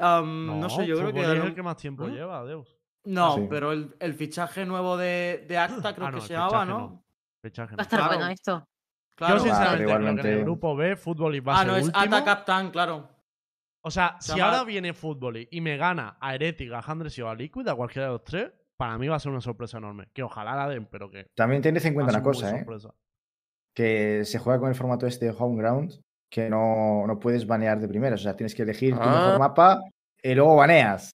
No, 0.00 0.68
sé, 0.68 0.84
yo 0.84 0.96
creo 0.98 1.12
que. 1.12 1.20
Es 1.20 1.28
el 1.28 1.42
un- 1.42 1.54
que 1.54 1.62
más 1.62 1.76
tiempo 1.76 2.08
¿Mm? 2.08 2.10
lleva, 2.10 2.44
Deus. 2.44 2.76
No, 3.04 3.36
Sí. 3.36 3.46
pero 3.48 3.70
el, 3.70 3.94
el 4.00 4.14
fichaje 4.14 4.66
nuevo 4.66 4.96
de, 4.96 5.44
de 5.46 5.58
Acta 5.58 5.94
creo 5.94 6.08
Ah, 6.08 6.10
no, 6.10 6.18
que 6.18 6.26
se 6.26 6.32
llamaba, 6.32 6.50
fichaje 6.64 6.68
¿no? 6.72 6.78
no. 6.80 7.04
Fichaje 7.40 7.70
Va 7.70 7.74
a 7.74 7.76
no. 7.76 7.82
estar 7.82 7.98
Claro. 8.00 8.14
bueno 8.16 8.28
esto. 8.32 8.68
Claro. 9.14 9.34
Yo, 9.36 9.40
sinceramente, 9.44 9.84
creo 9.84 9.98
que 10.16 10.20
en 10.20 10.26
el 10.38 10.42
grupo 10.42 10.74
B, 10.74 10.96
fútbol 10.96 11.36
y 11.36 11.40
va 11.40 11.52
a 11.52 11.56
Ah, 11.56 11.58
ser 11.60 11.66
no, 11.68 11.76
es 11.76 11.84
último. 11.86 12.04
Ata 12.16 12.24
Captain, 12.24 12.70
claro. 12.72 13.08
O 13.84 13.90
sea, 13.92 14.16
Se 14.18 14.32
si 14.32 14.38
llama- 14.38 14.50
ahora 14.58 14.64
viene 14.64 14.92
fútbol 14.92 15.36
y- 15.48 15.60
me 15.60 15.76
gana 15.76 16.16
a 16.20 16.34
Heretic, 16.34 16.72
a 16.72 16.80
Handres 16.80 17.16
y 17.18 17.22
o 17.22 17.28
a 17.28 17.34
Liquid, 17.36 17.68
a 17.68 17.76
cualquiera 17.76 18.06
de 18.08 18.12
los 18.14 18.24
tres, 18.24 18.52
para 18.82 18.98
mí 18.98 19.06
va 19.06 19.14
a 19.14 19.20
ser 19.20 19.30
una 19.30 19.40
sorpresa 19.40 19.78
enorme. 19.78 20.08
Que 20.12 20.24
ojalá 20.24 20.56
la 20.56 20.68
den, 20.68 20.86
pero 20.86 21.08
que. 21.08 21.26
También 21.36 21.62
tened 21.62 21.86
en 21.86 21.94
cuenta 21.94 22.12
una 22.14 22.20
cosa, 22.22 22.50
¿eh? 22.50 22.58
sorpresa. 22.58 22.92
que 23.72 24.24
se 24.24 24.40
juega 24.40 24.58
con 24.58 24.70
el 24.70 24.74
formato 24.74 25.06
este 25.06 25.26
de 25.26 25.34
Home 25.38 25.56
Ground, 25.56 26.00
que 26.28 26.50
no, 26.50 27.06
no 27.06 27.20
puedes 27.20 27.46
banear 27.46 27.78
de 27.78 27.86
primeras. 27.86 28.18
O 28.20 28.24
sea, 28.24 28.34
tienes 28.34 28.56
que 28.56 28.62
elegir 28.62 28.94
tu 28.96 29.00
Ah. 29.00 29.06
mejor 29.26 29.38
mapa 29.38 29.80
y 30.20 30.34
luego 30.34 30.56
baneas. 30.56 31.12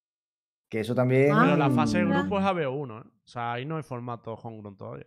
Que 0.70 0.80
eso 0.80 0.94
también. 0.94 1.32
Ah, 1.32 1.42
Pero 1.44 1.56
la 1.58 1.68
fase 1.70 1.98
de 1.98 2.04
mira. 2.04 2.20
grupo 2.20 2.38
es 2.38 2.44
ABO1, 2.46 3.00
¿eh? 3.02 3.04
O 3.06 3.28
sea, 3.28 3.52
ahí 3.52 3.66
no 3.66 3.76
hay 3.76 3.82
formato 3.82 4.32
homegrown 4.32 4.76
todavía. 4.78 5.06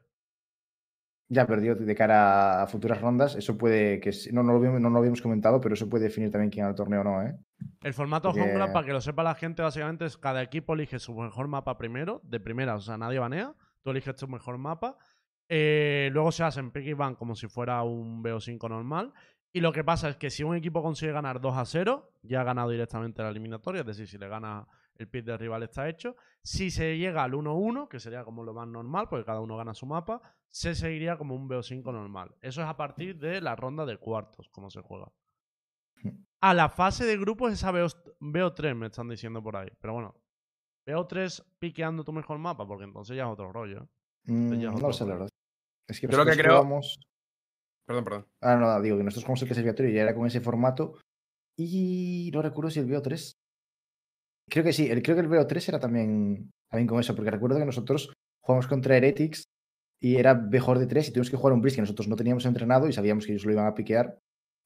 Ya 1.33 1.47
perdió 1.47 1.75
de 1.75 1.95
cara 1.95 2.61
a 2.63 2.67
futuras 2.67 2.99
rondas. 2.99 3.35
Eso 3.35 3.57
puede 3.57 4.01
que. 4.01 4.11
No, 4.33 4.43
no, 4.43 4.51
lo, 4.51 4.57
habíamos- 4.57 4.81
no 4.81 4.89
lo 4.89 4.97
habíamos 4.99 5.21
comentado, 5.21 5.61
pero 5.61 5.75
eso 5.75 5.87
puede 5.89 6.03
definir 6.05 6.29
también 6.29 6.51
quién 6.51 6.63
gana 6.63 6.71
el 6.71 6.75
torneo 6.75 7.01
o 7.01 7.03
no, 7.05 7.21
¿eh? 7.23 7.35
El 7.83 7.93
formato 7.93 8.27
Porque- 8.29 8.41
homegrown, 8.41 8.73
para 8.73 8.85
que 8.85 8.91
lo 8.91 8.99
sepa 8.99 9.23
la 9.23 9.33
gente, 9.35 9.61
básicamente 9.61 10.05
es 10.05 10.17
cada 10.17 10.41
equipo 10.41 10.73
elige 10.73 10.99
su 10.99 11.15
mejor 11.15 11.47
mapa 11.47 11.77
primero, 11.77 12.19
de 12.25 12.39
primeras, 12.41 12.75
o 12.77 12.85
sea, 12.85 12.97
nadie 12.97 13.19
banea. 13.19 13.53
Tú 13.81 13.91
eliges 13.91 14.15
tu 14.17 14.27
mejor 14.27 14.57
mapa. 14.57 14.97
Eh, 15.47 16.09
luego 16.11 16.31
se 16.33 16.43
hacen 16.43 16.71
pick 16.71 16.85
y 16.87 16.93
ban 16.93 17.15
como 17.15 17.33
si 17.35 17.47
fuera 17.47 17.81
un 17.83 18.21
BO5 18.23 18.67
normal. 18.69 19.13
Y 19.53 19.61
lo 19.61 19.71
que 19.71 19.83
pasa 19.83 20.09
es 20.09 20.17
que 20.17 20.29
si 20.29 20.43
un 20.43 20.55
equipo 20.55 20.81
consigue 20.83 21.11
ganar 21.13 21.39
2 21.41 21.55
a 21.57 21.65
0, 21.65 22.11
ya 22.23 22.41
ha 22.41 22.43
ganado 22.43 22.69
directamente 22.69 23.21
la 23.21 23.29
eliminatoria. 23.29 23.81
Es 23.81 23.87
decir, 23.87 24.07
si 24.07 24.17
le 24.17 24.27
gana 24.27 24.65
el 24.95 25.07
pick 25.07 25.26
del 25.26 25.39
rival 25.39 25.63
está 25.63 25.88
hecho. 25.89 26.15
Si 26.43 26.72
se 26.72 26.97
llega 26.97 27.23
al 27.23 27.34
1-1, 27.34 27.88
que 27.88 27.99
sería 27.99 28.23
como 28.23 28.43
lo 28.43 28.53
más 28.53 28.68
normal, 28.68 29.07
porque 29.09 29.26
cada 29.26 29.39
uno 29.41 29.57
gana 29.57 29.73
su 29.73 29.85
mapa, 29.85 30.22
se 30.49 30.76
seguiría 30.76 31.18
como 31.18 31.35
un 31.35 31.47
BO5 31.49 31.84
normal. 31.91 32.35
Eso 32.41 32.61
es 32.61 32.68
a 32.68 32.76
partir 32.77 33.18
de 33.19 33.41
la 33.41 33.55
ronda 33.55 33.85
de 33.85 33.97
cuartos, 33.97 34.49
como 34.49 34.69
se 34.69 34.81
juega. 34.81 35.11
A 36.41 36.53
la 36.53 36.69
fase 36.69 37.05
de 37.05 37.18
grupos 37.18 37.53
es 37.53 37.63
a 37.63 37.72
BO, 37.72 37.85
BO3, 38.19 38.76
me 38.76 38.88
están 38.88 39.07
diciendo 39.09 39.43
por 39.43 39.55
ahí. 39.55 39.69
Pero 39.80 39.93
bueno, 39.93 40.15
BO3 40.88 41.43
piqueando 41.59 42.03
tu 42.03 42.11
mejor 42.11 42.39
mapa, 42.39 42.65
porque 42.68 42.85
entonces 42.85 43.15
ya 43.15 43.23
es 43.26 43.30
otro 43.30 43.51
rollo. 43.51 43.88
Mm, 44.26 44.53
es 44.53 44.59
no 44.59 44.72
otro 44.73 44.88
lo 44.88 44.93
sé, 44.93 45.05
la 45.05 45.13
verdad. 45.13 45.30
Es 45.88 45.99
que 45.99 46.07
Yo 46.07 46.18
lo 46.18 46.26
que 46.26 46.31
creo- 46.38 46.57
jugamos- 46.57 46.99
Perdón, 47.85 48.03
perdón. 48.03 48.27
Ah, 48.41 48.55
no, 48.55 48.81
digo 48.81 48.97
que 48.97 49.03
nosotros 49.03 49.26
jugamos 49.26 49.41
el 49.41 49.47
clasificatorio 49.49 49.91
y 49.91 49.95
ya 49.95 50.01
era 50.03 50.15
con 50.15 50.26
ese 50.26 50.39
formato. 50.41 50.97
Y 51.57 52.31
no 52.34 52.41
recuerdo 52.41 52.72
si 52.72 52.80
el 52.80 52.88
BO3. 52.88 53.34
Creo 54.49 54.63
que 54.63 54.73
sí, 54.73 54.89
el, 54.89 55.01
creo 55.01 55.15
que 55.15 55.22
el 55.22 55.30
BO3 55.30 55.69
era 55.69 55.80
también, 55.80 56.51
también 56.69 56.88
con 56.88 56.99
eso, 56.99 57.15
porque 57.15 57.31
recuerdo 57.31 57.57
que 57.57 57.65
nosotros 57.65 58.13
jugamos 58.43 58.68
contra 58.68 58.97
Heretics 58.97 59.43
y 60.01 60.18
era 60.18 60.34
mejor 60.34 60.80
de 60.80 60.88
3 60.88 61.09
y 61.09 61.11
tuvimos 61.11 61.30
que 61.30 61.38
jugar 61.38 61.53
un 61.53 61.61
Breeze 61.61 61.76
que 61.76 61.81
nosotros 61.81 62.07
no 62.07 62.15
teníamos 62.15 62.45
entrenado 62.45 62.88
y 62.88 62.93
sabíamos 62.93 63.26
que 63.26 63.34
ellos 63.34 63.45
lo 63.45 63.51
iban 63.51 63.68
a 63.68 63.76
piquear 63.76 64.18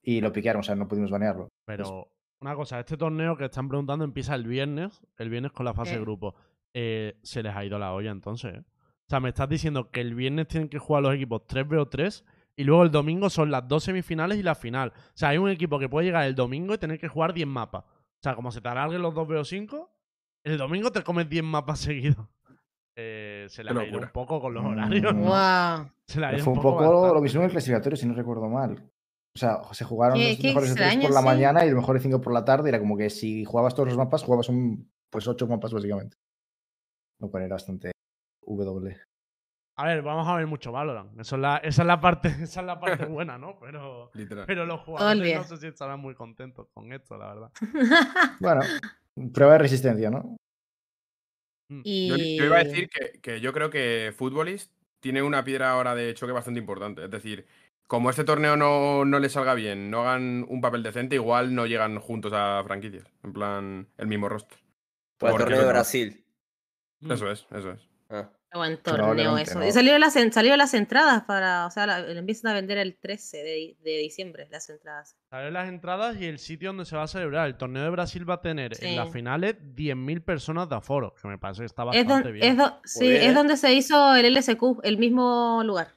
y 0.02 0.20
lo 0.20 0.32
piquearon, 0.32 0.60
o 0.60 0.62
sea, 0.62 0.74
no 0.74 0.88
pudimos 0.88 1.10
banearlo. 1.10 1.48
Pero 1.66 2.10
una 2.40 2.54
cosa, 2.54 2.80
este 2.80 2.96
torneo 2.96 3.36
que 3.36 3.46
están 3.46 3.68
preguntando 3.68 4.04
empieza 4.04 4.34
el 4.34 4.46
viernes, 4.46 5.02
el 5.18 5.30
viernes 5.30 5.52
con 5.52 5.64
la 5.64 5.74
fase 5.74 5.94
de 5.94 6.00
grupo. 6.00 6.34
Eh, 6.74 7.18
se 7.22 7.42
les 7.42 7.54
ha 7.54 7.64
ido 7.64 7.78
la 7.78 7.92
olla 7.92 8.10
entonces. 8.10 8.54
¿eh? 8.54 8.60
O 8.60 9.08
sea, 9.08 9.20
me 9.20 9.30
estás 9.30 9.48
diciendo 9.48 9.90
que 9.90 10.00
el 10.00 10.14
viernes 10.14 10.48
tienen 10.48 10.68
que 10.68 10.78
jugar 10.78 11.02
los 11.02 11.14
equipos 11.14 11.46
3 11.46 11.66
BO3 11.66 12.24
y 12.56 12.64
luego 12.64 12.82
el 12.82 12.90
domingo 12.90 13.30
son 13.30 13.50
las 13.50 13.66
dos 13.66 13.84
semifinales 13.84 14.38
y 14.38 14.42
la 14.42 14.54
final. 14.54 14.92
O 14.96 15.12
sea, 15.14 15.30
hay 15.30 15.38
un 15.38 15.48
equipo 15.48 15.78
que 15.78 15.88
puede 15.88 16.06
llegar 16.06 16.26
el 16.26 16.34
domingo 16.34 16.74
y 16.74 16.78
tener 16.78 16.98
que 16.98 17.08
jugar 17.08 17.32
10 17.32 17.46
mapas. 17.46 17.84
O 18.26 18.28
sea, 18.28 18.34
como 18.34 18.50
se 18.50 18.60
te 18.60 18.68
alarguen 18.68 19.02
los 19.02 19.14
dos 19.14 19.28
BO5, 19.28 19.88
el 20.44 20.58
domingo 20.58 20.90
te 20.90 21.04
comes 21.04 21.28
10 21.28 21.44
mapas 21.44 21.78
seguidos. 21.78 22.26
Eh, 22.98 23.44
se 23.50 23.62
Qué 23.62 23.68
ha 23.68 23.86
ido 23.86 23.98
un 23.98 24.08
poco 24.08 24.40
con 24.40 24.54
los 24.54 24.64
Mm. 24.64 24.66
horarios. 24.68 25.14
¿no? 25.14 25.20
Wow. 25.20 25.90
Se 26.08 26.18
ido 26.32 26.44
Fue 26.44 26.54
un 26.54 26.62
poco 26.62 26.76
bastante. 26.80 27.14
lo 27.14 27.20
mismo 27.20 27.40
en 27.40 27.44
el 27.44 27.50
clasificatorio, 27.50 27.94
si 27.98 28.06
no 28.06 28.14
recuerdo 28.14 28.48
mal. 28.48 28.90
O 29.34 29.38
sea, 29.38 29.60
se 29.72 29.84
jugaron 29.84 30.16
Qué- 30.16 30.30
los 30.30 30.38
qué 30.38 30.46
mejores 30.48 30.70
de 30.70 30.74
3 30.76 30.86
por 30.86 30.92
extraño, 31.02 31.14
la 31.14 31.20
sí. 31.20 31.26
mañana 31.26 31.64
y 31.66 31.70
los 31.70 31.76
mejores 31.76 32.02
5 32.02 32.20
por 32.22 32.32
la 32.32 32.42
tarde. 32.46 32.70
Era 32.70 32.78
como 32.80 32.96
que 32.96 33.10
si 33.10 33.44
jugabas 33.44 33.74
todos 33.74 33.88
los 33.90 33.98
mapas, 33.98 34.22
jugabas 34.24 34.48
un, 34.48 34.90
pues 35.10 35.28
8 35.28 35.46
mapas 35.46 35.74
básicamente. 35.74 36.16
Lo 37.20 37.30
cual 37.30 37.42
era 37.42 37.54
bastante 37.56 37.90
W. 38.64 38.96
A 39.78 39.86
ver, 39.86 40.02
vamos 40.02 40.26
a 40.26 40.36
ver 40.36 40.46
mucho 40.46 40.72
Valorant. 40.72 41.20
Eso 41.20 41.36
es 41.36 41.42
la, 41.42 41.58
esa, 41.58 41.82
es 41.82 41.86
la 41.86 42.00
parte, 42.00 42.28
esa 42.42 42.60
es 42.60 42.66
la 42.66 42.80
parte 42.80 43.04
buena, 43.06 43.36
¿no? 43.38 43.58
Pero, 43.60 44.10
Literal. 44.14 44.46
pero 44.46 44.64
los 44.64 44.80
jugadores 44.80 45.36
no 45.36 45.44
sé 45.44 45.56
si 45.58 45.66
estarán 45.66 46.00
muy 46.00 46.14
contentos 46.14 46.68
con 46.72 46.92
esto, 46.92 47.16
la 47.16 47.34
verdad. 47.34 47.52
Bueno, 48.40 48.62
prueba 49.32 49.52
de 49.52 49.58
resistencia, 49.58 50.10
¿no? 50.10 50.36
Mm. 51.68 51.80
y... 51.84 52.08
Yo, 52.08 52.16
yo 52.16 52.44
iba 52.46 52.56
a 52.56 52.64
decir 52.64 52.88
que, 52.88 53.20
que 53.20 53.40
yo 53.40 53.52
creo 53.52 53.70
que 53.70 54.14
Futbolist 54.16 54.72
tiene 55.00 55.22
una 55.22 55.44
piedra 55.44 55.70
ahora 55.70 55.94
de 55.94 56.14
choque 56.14 56.32
bastante 56.32 56.58
importante. 56.58 57.04
Es 57.04 57.10
decir, 57.10 57.46
como 57.86 58.10
este 58.10 58.24
torneo 58.24 58.56
no, 58.56 59.04
no 59.04 59.18
les 59.18 59.32
salga 59.32 59.54
bien, 59.54 59.90
no 59.90 60.00
hagan 60.00 60.44
un 60.48 60.60
papel 60.60 60.82
decente, 60.82 61.16
igual 61.16 61.54
no 61.54 61.66
llegan 61.66 61.98
juntos 62.00 62.32
a 62.34 62.62
franquicias. 62.64 63.06
En 63.22 63.32
plan, 63.32 63.88
el 63.96 64.06
mismo 64.06 64.28
roster. 64.28 64.58
Por 65.18 65.30
el 65.30 65.36
torneo 65.36 65.60
de 65.60 65.68
Brasil. 65.68 66.24
Mm. 67.00 67.12
Eso 67.12 67.30
es, 67.30 67.46
eso 67.50 67.70
es. 67.72 67.88
Ah. 68.10 68.30
Qué 68.56 68.58
buen 68.58 68.76
torneo 68.78 69.38
eso. 69.38 69.58
no. 69.58 69.66
Y 69.66 69.72
salieron 69.72 70.00
las, 70.00 70.16
en- 70.16 70.32
salieron 70.32 70.58
las 70.58 70.74
entradas 70.74 71.24
para, 71.24 71.66
o 71.66 71.70
sea, 71.70 71.86
la- 71.86 71.98
empiezan 72.10 72.50
a 72.50 72.54
vender 72.54 72.78
el 72.78 72.96
13 72.96 73.36
de, 73.38 73.76
de 73.82 73.98
diciembre 73.98 74.48
las 74.50 74.68
entradas. 74.70 75.16
Salen 75.30 75.52
las 75.52 75.68
entradas 75.68 76.16
y 76.20 76.26
el 76.26 76.38
sitio 76.38 76.68
donde 76.70 76.84
se 76.84 76.96
va 76.96 77.02
a 77.04 77.08
celebrar. 77.08 77.46
El 77.46 77.56
torneo 77.56 77.82
de 77.82 77.90
Brasil 77.90 78.28
va 78.28 78.34
a 78.34 78.40
tener 78.40 78.72
en 78.82 78.96
las 78.96 79.06
Sí. 79.08 79.12
finales 79.12 79.56
10.000 79.74 80.22
personas 80.22 80.68
de 80.68 80.76
aforo, 80.76 81.14
que 81.20 81.28
me 81.28 81.38
parece 81.38 81.60
que 81.62 81.66
está 81.66 81.82
Es, 81.82 81.86
bastante 82.06 82.28
don- 82.28 82.32
bien. 82.32 82.46
es 82.52 82.56
do- 82.56 82.80
sí, 82.84 83.08
bien, 83.08 83.22
es 83.22 83.34
donde 83.34 83.56
se 83.56 83.72
hizo 83.72 84.14
el 84.14 84.26
LSQ, 84.26 84.80
el 84.82 84.98
mismo 84.98 85.62
lugar. 85.64 85.95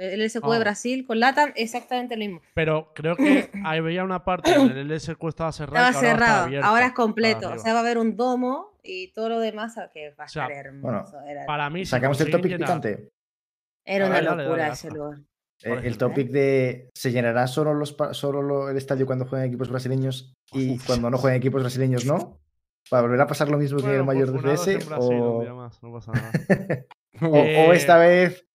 El 0.00 0.20
LSQ 0.22 0.42
de 0.50 0.56
Ah. 0.56 0.60
Brasil 0.60 1.06
con 1.06 1.20
Latam, 1.20 1.52
exactamente 1.56 2.14
el 2.14 2.20
mismo. 2.20 2.40
Pero 2.54 2.92
creo 2.94 3.16
que 3.16 3.50
ahí 3.64 3.80
veía 3.80 4.02
una 4.02 4.24
parte 4.24 4.54
donde 4.54 4.80
el 4.80 4.86
LSQ 4.90 5.28
estaba 5.28 5.52
cerrado. 5.52 5.86
Estaba 5.88 6.00
que 6.00 6.06
ahora 6.10 6.18
cerrado, 6.26 6.44
abierto, 6.44 6.66
ahora 6.66 6.86
es 6.86 6.92
completo. 6.92 7.46
O 7.46 7.50
arriba. 7.50 7.62
sea, 7.62 7.72
va 7.74 7.78
a 7.80 7.82
haber 7.82 7.98
un 7.98 8.16
domo 8.16 8.78
y 8.82 9.12
todo 9.12 9.28
lo 9.28 9.40
demás 9.40 9.76
ah, 9.76 9.90
que 9.92 10.10
va 10.18 10.24
a 10.24 10.26
O 10.26 10.28
sea, 10.30 10.46
estar 10.48 10.72
bueno, 10.72 10.98
hermoso. 10.98 11.20
era, 11.28 11.44
Para 11.46 11.68
mí, 11.70 11.84
Sacamos 11.84 12.20
el 12.22 12.30
topic 12.30 12.52
llenar- 12.52 12.66
picante. 12.80 13.10
era 13.84 14.06
una 14.06 14.14
dale, 14.22 14.44
locura 14.44 14.62
dale, 14.62 14.72
ese 14.74 14.90
lugar. 14.90 15.18
Eh, 15.62 15.80
el 15.84 15.98
topic 15.98 16.30
de 16.30 16.88
¿se 16.94 17.12
llenará 17.12 17.46
solo, 17.46 17.74
los, 17.74 17.94
solo 18.12 18.40
lo- 18.40 18.70
el 18.70 18.78
estadio 18.78 19.04
cuando 19.04 19.26
jueguen 19.26 19.48
equipos 19.48 19.68
brasileños 19.68 20.32
y 20.52 20.76
Uf. 20.76 20.86
cuando 20.86 21.10
no 21.10 21.18
jueguen 21.18 21.36
equipos 21.38 21.60
brasileños 21.60 22.06
no? 22.06 22.40
¿Para 22.88 23.02
volver 23.02 23.20
a 23.20 23.26
pasar 23.26 23.50
lo 23.50 23.58
mismo 23.58 23.78
que 23.80 23.84
en 23.84 23.90
el 23.90 24.02
Bueno, 24.02 24.20
mayor 24.20 24.30
un 24.30 24.38
O, 24.96 25.70
no 25.82 25.92
pasa 25.92 26.12
nada. 26.12 26.32
o- 27.20 27.68
o 27.68 27.72
esta 27.74 28.02
Eh, 28.02 28.08
vez 28.08 28.46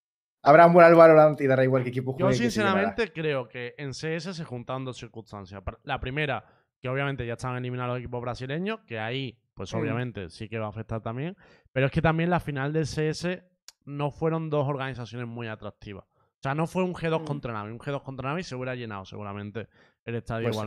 Buen 0.51 0.95
Valorant 0.95 1.39
y 1.41 1.47
dará 1.47 1.63
igual 1.63 1.83
que 1.83 1.89
equipo 1.89 2.11
Yo 2.17 2.25
juegue. 2.27 2.37
llenará. 2.37 2.51
sinceramente 2.51 3.11
creo 3.13 3.47
que 3.47 3.73
en 3.77 3.91
CS 3.93 4.33
se 4.35 4.43
juntaron 4.43 4.85
dos 4.85 4.97
circunstancias. 4.97 5.61
La 5.83 5.99
primera, 5.99 6.45
que 6.79 6.89
obviamente 6.89 7.25
ya 7.25 7.33
están 7.33 7.55
eliminados 7.57 7.93
los 7.95 7.99
equipos 7.99 8.21
brasileños, 8.21 8.79
que 8.85 8.99
ahí, 8.99 9.37
pues 9.53 9.73
obviamente 9.73 10.29
sí 10.29 10.47
que 10.49 10.59
va 10.59 10.67
a 10.67 10.69
afectar 10.69 11.01
también. 11.01 11.35
Pero 11.71 11.87
es 11.87 11.91
que 11.91 12.01
también 12.01 12.29
la 12.29 12.39
final 12.39 12.73
del 12.73 12.85
CS 12.85 13.43
no 13.85 14.11
fueron 14.11 14.49
dos 14.49 14.67
organizaciones 14.67 15.27
muy 15.27 15.47
atractivas. 15.47 16.05
O 16.05 16.41
sea, 16.45 16.53
no 16.53 16.67
fue 16.67 16.83
un 16.83 16.93
G2 16.93 17.21
Mm. 17.21 17.25
contra 17.25 17.53
Navi. 17.53 17.71
Un 17.71 17.79
G2 17.79 18.03
contra 18.03 18.29
Navi 18.29 18.43
se 18.43 18.55
hubiera 18.55 18.75
llenado 18.75 19.03
seguramente 19.05 19.67
el 20.03 20.15
estadio 20.15 20.43
Pues 20.43 20.55
sí. 20.55 20.61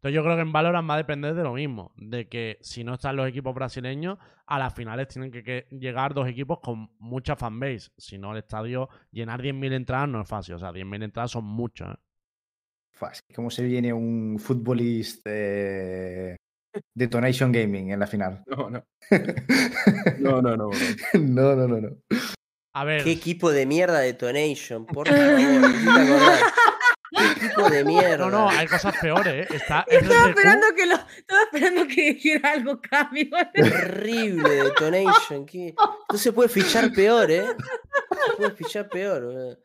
Entonces 0.00 0.14
yo 0.16 0.22
creo 0.24 0.34
que 0.36 0.42
en 0.42 0.52
Valorant 0.52 0.88
va 0.88 0.94
a 0.94 0.96
depender 0.96 1.34
de 1.34 1.42
lo 1.42 1.52
mismo. 1.52 1.92
De 1.96 2.26
que 2.26 2.56
si 2.62 2.84
no 2.84 2.94
están 2.94 3.16
los 3.16 3.28
equipos 3.28 3.54
brasileños, 3.54 4.16
a 4.46 4.58
las 4.58 4.72
finales 4.72 5.08
tienen 5.08 5.30
que, 5.30 5.42
que 5.42 5.66
llegar 5.70 6.14
dos 6.14 6.26
equipos 6.26 6.60
con 6.60 6.90
mucha 6.98 7.36
fanbase. 7.36 7.90
Si 7.98 8.16
no, 8.16 8.32
el 8.32 8.38
estadio, 8.38 8.88
llenar 9.10 9.42
10.000 9.42 9.74
entradas 9.74 10.08
no 10.08 10.22
es 10.22 10.28
fácil. 10.28 10.54
O 10.54 10.58
sea, 10.58 10.72
10.000 10.72 11.04
entradas 11.04 11.32
son 11.32 11.44
muchas. 11.44 11.94
¿eh? 11.94 11.96
¿Cómo 13.34 13.50
se 13.50 13.62
viene 13.62 13.92
un 13.92 14.38
futbolista 14.38 15.30
eh, 15.30 16.36
Detonation 16.94 17.52
Gaming 17.52 17.90
en 17.92 18.00
la 18.00 18.06
final? 18.06 18.42
No, 18.46 18.70
no. 18.70 18.82
No, 20.18 20.40
no, 20.40 20.56
no. 20.56 20.70
no, 21.14 21.56
no, 21.56 21.68
no, 21.68 21.80
no. 21.80 21.96
A 22.72 22.84
ver, 22.84 23.02
Qué 23.02 23.10
equipo 23.10 23.50
de 23.50 23.66
mierda 23.66 23.98
Detonation, 23.98 24.86
por 24.86 25.08
favor. 25.08 25.60
Qué 27.56 27.70
de 27.70 27.84
mierda. 27.84 28.16
no, 28.18 28.30
no, 28.30 28.48
hay 28.50 28.66
cosas 28.66 28.94
peores, 29.00 29.48
¿eh? 29.50 29.54
Está 29.54 29.84
Estaba 29.88 30.28
esperando 30.30 30.66
que 30.76 30.86
lo, 30.86 30.94
estaba 30.94 31.42
esperando 31.42 31.86
que 31.86 32.12
dijera 32.12 32.52
algo 32.52 32.80
cambio. 32.80 33.26
Terrible 33.52 34.48
Detonation. 34.48 35.46
¿qué? 35.46 35.74
No 36.10 36.18
se 36.18 36.32
puede 36.32 36.48
fichar 36.48 36.92
peor, 36.92 37.30
¿eh? 37.30 37.42
No 37.44 38.16
se 38.26 38.36
puede 38.36 38.50
fichar 38.52 38.88
peor. 38.88 39.58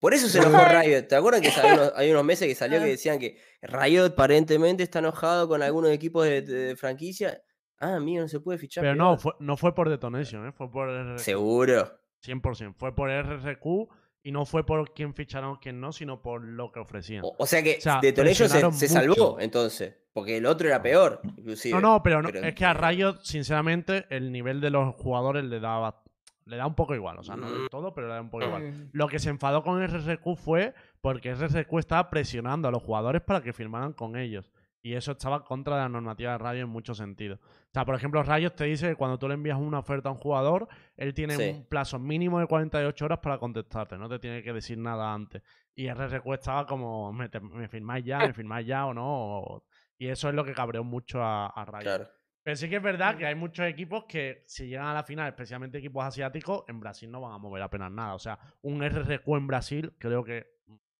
Por 0.00 0.14
eso 0.14 0.28
se 0.28 0.38
enojó 0.38 0.64
Riot. 0.64 1.02
¿Te 1.06 1.14
acuerdas 1.14 1.40
que 1.42 1.52
unos- 1.72 1.92
hay 1.94 2.10
unos 2.10 2.24
meses 2.24 2.48
que 2.48 2.54
salió 2.54 2.80
que 2.80 2.86
decían 2.86 3.18
que 3.18 3.38
Riot 3.62 4.06
aparentemente 4.06 4.82
está 4.82 4.98
enojado 4.98 5.46
con 5.48 5.62
algunos 5.62 5.90
equipos 5.90 6.24
de, 6.24 6.42
de 6.42 6.76
franquicia? 6.76 7.40
Ah, 7.78 7.98
mío, 8.00 8.22
no 8.22 8.28
se 8.28 8.40
puede 8.40 8.58
fichar 8.58 8.82
Pero 8.82 8.94
peor. 8.94 9.04
no, 9.04 9.18
fue, 9.18 9.32
no 9.40 9.56
fue 9.56 9.74
por 9.74 9.88
Detonation, 9.88 10.48
¿eh? 10.48 10.52
Fue 10.52 10.70
por 10.70 10.88
RRQ. 10.88 11.18
Seguro. 11.20 11.98
100%. 12.24 12.74
Fue 12.76 12.94
por 12.94 13.10
RRQ 13.10 13.88
y 14.22 14.32
no 14.32 14.44
fue 14.46 14.64
por 14.64 14.92
quién 14.94 15.14
ficharon 15.14 15.50
o 15.50 15.60
quién 15.60 15.80
no, 15.80 15.92
sino 15.92 16.22
por 16.22 16.42
lo 16.44 16.70
que 16.72 16.80
ofrecían. 16.80 17.22
O, 17.24 17.34
o 17.38 17.46
sea 17.46 17.62
que 17.62 17.76
O 17.78 17.80
sea, 17.80 17.98
Detonation 18.00 18.48
se, 18.48 18.72
se 18.72 18.88
salvó 18.88 19.08
mucho. 19.14 19.40
entonces. 19.40 19.96
Porque 20.12 20.36
el 20.36 20.44
otro 20.46 20.68
era 20.68 20.82
peor, 20.82 21.20
inclusive. 21.38 21.74
No, 21.74 21.80
no, 21.80 22.02
pero, 22.02 22.20
no- 22.22 22.28
Pero- 22.30 22.46
es 22.46 22.54
que 22.54 22.64
a 22.66 22.74
Riot, 22.74 23.20
sinceramente, 23.22 24.04
el 24.10 24.30
nivel 24.30 24.60
de 24.60 24.68
los 24.70 24.94
jugadores 24.96 25.44
le 25.44 25.58
daba 25.60 26.02
le 26.44 26.56
da 26.56 26.66
un 26.66 26.74
poco 26.74 26.94
igual. 26.94 27.18
O 27.18 27.22
sea, 27.22 27.36
no 27.36 27.48
del 27.50 27.68
todo, 27.70 27.94
pero 27.94 28.08
le 28.08 28.14
da 28.14 28.20
un 28.20 28.28
poco 28.28 28.44
igual. 28.44 28.88
Lo 28.92 29.06
que 29.08 29.20
se 29.20 29.30
enfadó 29.30 29.62
con 29.62 29.80
RRQ 29.80 30.36
fue 30.36 30.74
porque 31.00 31.32
RRQ 31.34 31.78
estaba 31.78 32.10
presionando 32.10 32.66
a 32.66 32.70
los 32.72 32.82
jugadores 32.82 33.22
para 33.22 33.40
que 33.42 33.52
firmaran 33.52 33.92
con 33.92 34.16
ellos. 34.16 34.50
Y 34.84 34.94
eso 34.94 35.12
estaba 35.12 35.44
contra 35.44 35.76
la 35.76 35.88
normativa 35.88 36.32
de 36.32 36.38
Riot 36.38 36.62
en 36.64 36.68
muchos 36.68 36.98
sentidos. 36.98 37.38
O 37.40 37.70
sea, 37.72 37.84
por 37.84 37.94
ejemplo, 37.94 38.20
Riot 38.22 38.50
te 38.50 38.64
dice 38.64 38.88
que 38.88 38.96
cuando 38.96 39.16
tú 39.18 39.28
le 39.28 39.34
envías 39.34 39.56
una 39.58 39.78
oferta 39.78 40.08
a 40.08 40.12
un 40.12 40.18
jugador, 40.18 40.66
él 40.96 41.14
tiene 41.14 41.36
Sí. 41.36 41.50
un 41.50 41.66
plazo 41.68 42.00
mínimo 42.00 42.40
de 42.40 42.46
48 42.48 43.04
horas 43.04 43.20
para 43.20 43.38
contestarte. 43.38 43.96
No 43.96 44.08
te 44.08 44.18
tiene 44.18 44.42
que 44.42 44.52
decir 44.52 44.76
nada 44.78 45.14
antes. 45.14 45.40
Y 45.76 45.86
RRQ 45.88 46.34
estaba 46.34 46.66
como, 46.66 47.12
me, 47.12 47.28
te- 47.28 47.38
me 47.40 47.68
firmáis 47.68 48.04
ya, 48.04 48.18
me 48.18 48.32
firmáis 48.34 48.66
ya 48.66 48.86
o 48.86 48.92
no. 48.94 49.04
o- 49.06 49.64
Y 49.98 50.08
eso 50.08 50.28
es 50.28 50.34
lo 50.34 50.44
que 50.44 50.52
cabreó 50.52 50.82
mucho 50.82 51.22
a, 51.22 51.46
a 51.46 51.64
Riot. 51.64 51.80
Claro. 51.82 52.08
Pero 52.44 52.56
sí 52.56 52.68
que 52.68 52.76
es 52.76 52.82
verdad 52.82 53.16
que 53.16 53.24
hay 53.24 53.36
muchos 53.36 53.64
equipos 53.66 54.04
que 54.08 54.42
si 54.48 54.66
llegan 54.66 54.88
a 54.88 54.94
la 54.94 55.04
final, 55.04 55.28
especialmente 55.28 55.78
equipos 55.78 56.04
asiáticos, 56.04 56.64
en 56.66 56.80
Brasil 56.80 57.08
no 57.08 57.20
van 57.20 57.34
a 57.34 57.38
mover 57.38 57.62
apenas 57.62 57.92
nada. 57.92 58.14
O 58.14 58.18
sea, 58.18 58.36
un 58.62 58.82
RRQ 58.82 59.28
en 59.36 59.46
Brasil 59.46 59.94
creo 59.96 60.24
que 60.24 60.48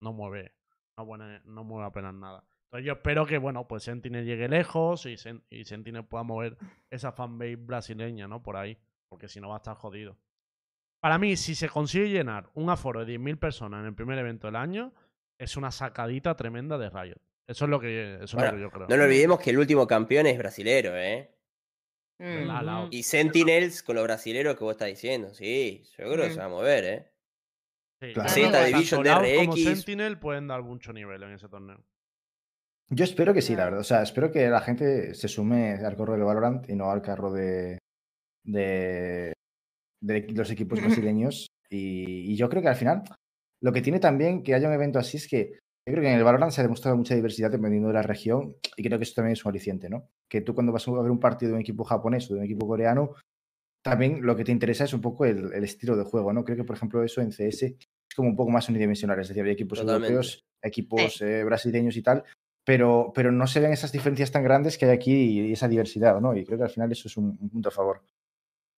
no 0.00 0.12
mueve, 0.12 0.54
no, 0.96 1.04
pone- 1.04 1.40
no 1.46 1.64
mueve 1.64 1.86
apenas 1.88 2.14
nada. 2.14 2.44
Entonces 2.72 2.86
yo 2.86 2.92
espero 2.94 3.26
que, 3.26 3.36
bueno, 3.36 3.68
pues 3.68 3.82
Sentinel 3.82 4.24
llegue 4.24 4.48
lejos 4.48 5.04
y, 5.04 5.14
Sen- 5.16 5.42
y 5.50 5.64
Sentinel 5.64 6.06
pueda 6.06 6.24
mover 6.24 6.56
esa 6.90 7.12
fanbase 7.12 7.56
brasileña, 7.56 8.26
¿no? 8.26 8.42
Por 8.42 8.56
ahí, 8.56 8.78
porque 9.10 9.28
si 9.28 9.40
no 9.42 9.50
va 9.50 9.56
a 9.56 9.58
estar 9.58 9.76
jodido. 9.76 10.16
Para 11.02 11.18
mí, 11.18 11.36
si 11.36 11.54
se 11.54 11.68
consigue 11.68 12.08
llenar 12.08 12.48
un 12.54 12.70
aforo 12.70 13.04
de 13.04 13.18
10.000 13.18 13.38
personas 13.38 13.80
en 13.80 13.86
el 13.88 13.94
primer 13.94 14.18
evento 14.18 14.46
del 14.46 14.56
año, 14.56 14.94
es 15.38 15.58
una 15.58 15.70
sacadita 15.70 16.34
tremenda 16.34 16.78
de 16.78 16.88
Riot. 16.88 17.20
Eso 17.46 17.64
es 17.66 17.70
lo 17.70 17.78
que, 17.78 18.14
eso 18.22 18.38
es 18.38 18.44
lo 18.44 18.52
que 18.56 18.60
yo 18.62 18.70
creo. 18.70 18.86
No 18.88 18.96
lo 18.96 19.04
olvidemos 19.04 19.38
que 19.40 19.50
el 19.50 19.58
último 19.58 19.86
campeón 19.86 20.26
es 20.26 20.38
brasilero, 20.38 20.96
¿eh? 20.96 21.30
Mm. 22.20 22.46
La- 22.46 22.62
la- 22.62 22.88
Y 22.90 23.02
Sentinels 23.02 23.82
con 23.82 23.96
los 23.96 24.04
brasileros 24.04 24.56
que 24.56 24.64
vos 24.64 24.72
estás 24.72 24.88
diciendo. 24.88 25.34
Sí, 25.34 25.82
yo 25.98 26.04
creo 26.10 26.24
que 26.24 26.30
Mm. 26.30 26.32
se 26.32 26.38
va 26.38 26.44
a 26.46 26.48
mover, 26.48 26.84
¿eh? 26.84 27.12
Sí, 28.00 28.12
Claro. 28.14 28.28
Z 28.30 28.64
Division 28.64 29.04
Loud 29.04 29.14
como 29.36 29.54
DRX. 29.56 29.64
Sentinel 29.64 30.18
pueden 30.18 30.46
dar 30.48 30.62
mucho 30.62 30.92
nivel 30.94 31.22
en 31.24 31.32
ese 31.32 31.48
torneo. 31.50 31.84
Yo 32.94 33.04
espero 33.04 33.32
que 33.32 33.40
sí, 33.40 33.56
la 33.56 33.64
verdad. 33.64 33.80
O 33.80 33.84
sea, 33.84 34.02
espero 34.02 34.30
que 34.30 34.48
la 34.48 34.60
gente 34.60 35.14
se 35.14 35.28
sume 35.28 35.72
al 35.72 35.96
carro 35.96 36.12
del 36.12 36.24
Valorant 36.24 36.68
y 36.68 36.74
no 36.74 36.90
al 36.90 37.00
carro 37.00 37.32
de, 37.32 37.78
de, 38.44 39.32
de 40.02 40.26
los 40.32 40.50
equipos 40.50 40.80
brasileños. 40.82 41.46
Y, 41.70 42.32
y 42.32 42.36
yo 42.36 42.50
creo 42.50 42.60
que 42.62 42.68
al 42.68 42.76
final, 42.76 43.02
lo 43.62 43.72
que 43.72 43.80
tiene 43.80 43.98
también 43.98 44.42
que 44.42 44.54
haya 44.54 44.68
un 44.68 44.74
evento 44.74 44.98
así 44.98 45.16
es 45.16 45.26
que 45.26 45.52
yo 45.88 45.94
creo 45.94 46.02
que 46.02 46.10
en 46.12 46.18
el 46.18 46.24
Valorant 46.24 46.52
se 46.52 46.60
ha 46.60 46.64
demostrado 46.64 46.96
mucha 46.96 47.14
diversidad 47.14 47.50
dependiendo 47.50 47.88
de 47.88 47.94
la 47.94 48.02
región 48.02 48.56
y 48.76 48.82
creo 48.84 48.98
que 48.98 49.04
eso 49.04 49.14
también 49.16 49.32
es 49.32 49.44
un 49.44 49.50
aliciente, 49.50 49.88
¿no? 49.88 50.08
Que 50.28 50.42
tú 50.42 50.54
cuando 50.54 50.70
vas 50.70 50.86
a 50.86 50.92
ver 50.92 51.10
un 51.10 51.18
partido 51.18 51.50
de 51.50 51.54
un 51.56 51.60
equipo 51.62 51.82
japonés 51.82 52.30
o 52.30 52.34
de 52.34 52.40
un 52.40 52.44
equipo 52.44 52.68
coreano, 52.68 53.14
también 53.82 54.24
lo 54.24 54.36
que 54.36 54.44
te 54.44 54.52
interesa 54.52 54.84
es 54.84 54.92
un 54.92 55.00
poco 55.00 55.24
el, 55.24 55.52
el 55.52 55.64
estilo 55.64 55.96
de 55.96 56.04
juego, 56.04 56.32
¿no? 56.32 56.44
Creo 56.44 56.56
que, 56.56 56.64
por 56.64 56.76
ejemplo, 56.76 57.02
eso 57.02 57.20
en 57.20 57.30
CS 57.30 57.62
es 57.62 58.14
como 58.14 58.28
un 58.28 58.36
poco 58.36 58.50
más 58.50 58.68
unidimensional, 58.68 59.18
es 59.18 59.28
decir, 59.28 59.42
hay 59.42 59.50
equipos 59.50 59.80
Totalmente. 59.80 60.08
europeos, 60.08 60.44
equipos 60.62 61.20
eh, 61.22 61.42
brasileños 61.42 61.96
y 61.96 62.02
tal, 62.02 62.22
pero, 62.64 63.12
pero 63.14 63.32
no 63.32 63.46
se 63.46 63.60
ven 63.60 63.72
esas 63.72 63.92
diferencias 63.92 64.30
tan 64.30 64.44
grandes 64.44 64.78
que 64.78 64.84
hay 64.86 64.92
aquí 64.92 65.12
y 65.12 65.52
esa 65.52 65.68
diversidad, 65.68 66.20
¿no? 66.20 66.34
Y 66.36 66.44
creo 66.44 66.58
que 66.58 66.64
al 66.64 66.70
final 66.70 66.90
eso 66.92 67.08
es 67.08 67.16
un, 67.16 67.36
un 67.40 67.50
punto 67.50 67.68
a 67.68 67.72
favor. 67.72 68.02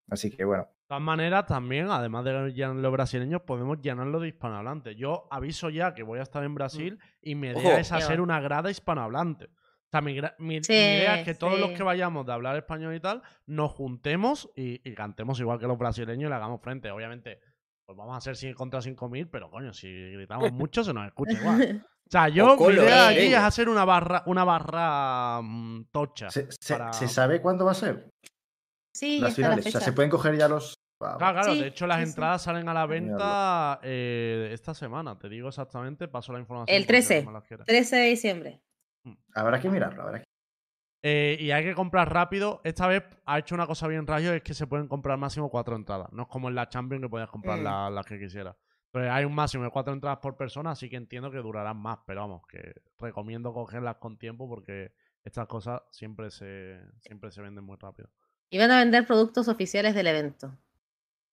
Así 0.09 0.29
que 0.29 0.45
bueno, 0.45 0.63
De 0.65 0.87
todas 0.87 1.01
maneras, 1.01 1.47
también, 1.47 1.89
además 1.89 2.23
de 2.25 2.51
llenar 2.53 2.75
los 2.75 2.91
brasileños, 2.91 3.41
podemos 3.41 3.81
llenarlo 3.81 4.19
de 4.19 4.27
hispanohablantes. 4.27 4.95
Yo 4.95 5.27
aviso 5.31 5.69
ya 5.71 5.95
que 5.95 6.03
voy 6.03 6.19
a 6.19 6.23
estar 6.23 6.43
en 6.43 6.53
Brasil 6.53 6.99
y 7.21 7.33
mi 7.35 7.47
idea 7.47 7.57
Ojo. 7.71 7.77
es 7.79 7.91
hacer 7.91 8.21
una 8.21 8.39
grada 8.39 8.69
hispanohablante. 8.69 9.45
O 9.45 9.87
sea, 9.91 10.01
mi, 10.01 10.13
mi- 10.13 10.57
mi 10.59 10.63
Sí, 10.63 10.73
idea 10.73 11.19
es 11.19 11.25
que 11.25 11.33
todos 11.33 11.59
los 11.59 11.69
sí. 11.69 11.75
que 11.75 11.83
vayamos 11.83 12.25
de 12.25 12.33
hablar 12.33 12.55
español 12.55 12.93
y 12.93 12.99
tal, 12.99 13.23
nos 13.47 13.71
juntemos 13.71 14.51
y, 14.55 14.87
y 14.87 14.93
cantemos 14.93 15.39
igual 15.39 15.57
que 15.57 15.65
los 15.67 15.77
brasileños 15.77 16.27
y 16.27 16.29
le 16.29 16.35
hagamos 16.35 16.61
frente. 16.61 16.91
Obviamente, 16.91 17.39
pues 17.85 17.97
vamos 17.97 18.13
a 18.13 18.17
hacer 18.17 18.35
100 18.35 18.53
contra 18.53 18.81
5.000, 18.81 19.27
pero 19.31 19.49
coño, 19.49 19.73
si 19.73 19.87
gritamos 20.11 20.51
mucho 20.53 20.83
se 20.83 20.93
nos 20.93 21.07
escucha 21.07 21.33
igual. 21.39 21.83
O 22.07 22.11
sea, 22.11 22.29
yo 22.29 22.55
mi 22.57 22.73
idea 22.73 23.07
aquí 23.09 23.19
es 23.33 23.35
hacer 23.37 23.67
una 23.67 23.83
barra, 23.83 24.23
una 24.27 24.43
barra 24.43 25.41
mm, 25.41 25.85
tocha. 25.91 26.29
¿se, 26.29 26.47
se- 26.51 26.73
para- 26.77 26.93
se 26.93 27.07
sabe 27.07 27.41
cuándo 27.41 27.65
va 27.65 27.71
a 27.71 27.75
ser? 27.75 28.09
Sí, 28.95 29.19
las 29.19 29.31
está 29.31 29.41
la 29.41 29.47
finales. 29.55 29.67
O 29.67 29.71
sea, 29.71 29.81
se 29.81 29.93
pueden 29.93 30.11
coger 30.11 30.37
ya 30.37 30.47
los. 30.47 30.75
Wow. 31.01 31.17
Claro, 31.17 31.33
claro. 31.39 31.53
Sí, 31.53 31.61
de 31.61 31.67
hecho, 31.67 31.87
las 31.87 31.97
sí, 31.97 32.03
sí. 32.05 32.09
entradas 32.11 32.41
salen 32.43 32.69
a 32.69 32.73
la 32.73 32.85
venta 32.85 33.79
eh, 33.83 34.49
esta 34.53 34.73
semana. 34.73 35.17
Te 35.19 35.27
digo 35.27 35.49
exactamente, 35.49 36.07
paso 36.07 36.31
la 36.31 36.39
información. 36.39 36.73
El 36.75 36.83
por 36.83 36.87
si 36.87 36.91
13. 37.01 37.13
alguien 37.15 37.33
me 37.33 37.39
las 37.39 37.43
quiere. 37.47 37.63
13 37.65 37.95
de 37.97 38.05
diciembre. 38.07 38.61
Habrá 39.33 39.59
que 39.59 39.69
mirarlo, 39.69 40.03
habrá 40.03 40.19
que. 40.19 40.25
Eh, 41.03 41.37
y 41.39 41.51
hay 41.51 41.63
que 41.63 41.75
comprar 41.75 42.11
rápido. 42.13 42.61
Esta 42.63 42.87
vez 42.87 43.03
ha 43.25 43.37
hecho 43.39 43.53
una 43.55 43.67
cosa 43.67 43.87
bien 43.87 44.07
rayo, 44.07 44.33
es 44.33 44.41
que 44.41 44.53
se 44.53 44.65
pueden 44.67 44.87
comprar 44.87 45.17
máximo 45.17 45.49
cuatro 45.49 45.75
entradas. 45.75 46.11
No 46.13 46.23
es 46.23 46.27
como 46.29 46.47
en 46.49 46.55
la 46.55 46.69
Champions 46.69 47.03
que 47.03 47.09
podías 47.09 47.29
comprar 47.29 47.59
Mm. 47.59 47.63
la- 47.63 47.89
las 47.89 48.05
que 48.05 48.17
quisieras. 48.17 48.55
Pero 48.95 49.11
hay 49.11 49.25
un 49.25 49.35
máximo 49.35 49.65
de 49.65 49.71
cuatro 49.71 49.91
entradas 49.91 50.19
por 50.19 50.37
persona, 50.37 50.71
así 50.71 50.89
que 50.89 50.95
entiendo 50.95 51.29
que 51.29 51.39
durarán 51.39 51.75
más. 51.75 51.99
Pero 52.07 52.21
vamos, 52.21 52.47
que 52.47 52.81
recomiendo 52.97 53.53
cogerlas 53.53 53.97
con 53.97 54.17
tiempo 54.17 54.47
porque 54.47 54.93
estas 55.21 55.47
cosas 55.47 55.81
siempre 55.91 56.31
se, 56.31 56.79
siempre 57.01 57.29
se 57.29 57.41
venden 57.41 57.65
muy 57.65 57.75
rápido. 57.75 58.09
Y 58.49 58.57
van 58.57 58.71
a 58.71 58.79
vender 58.79 59.05
productos 59.05 59.49
oficiales 59.49 59.95
del 59.95 60.07
evento. 60.07 60.57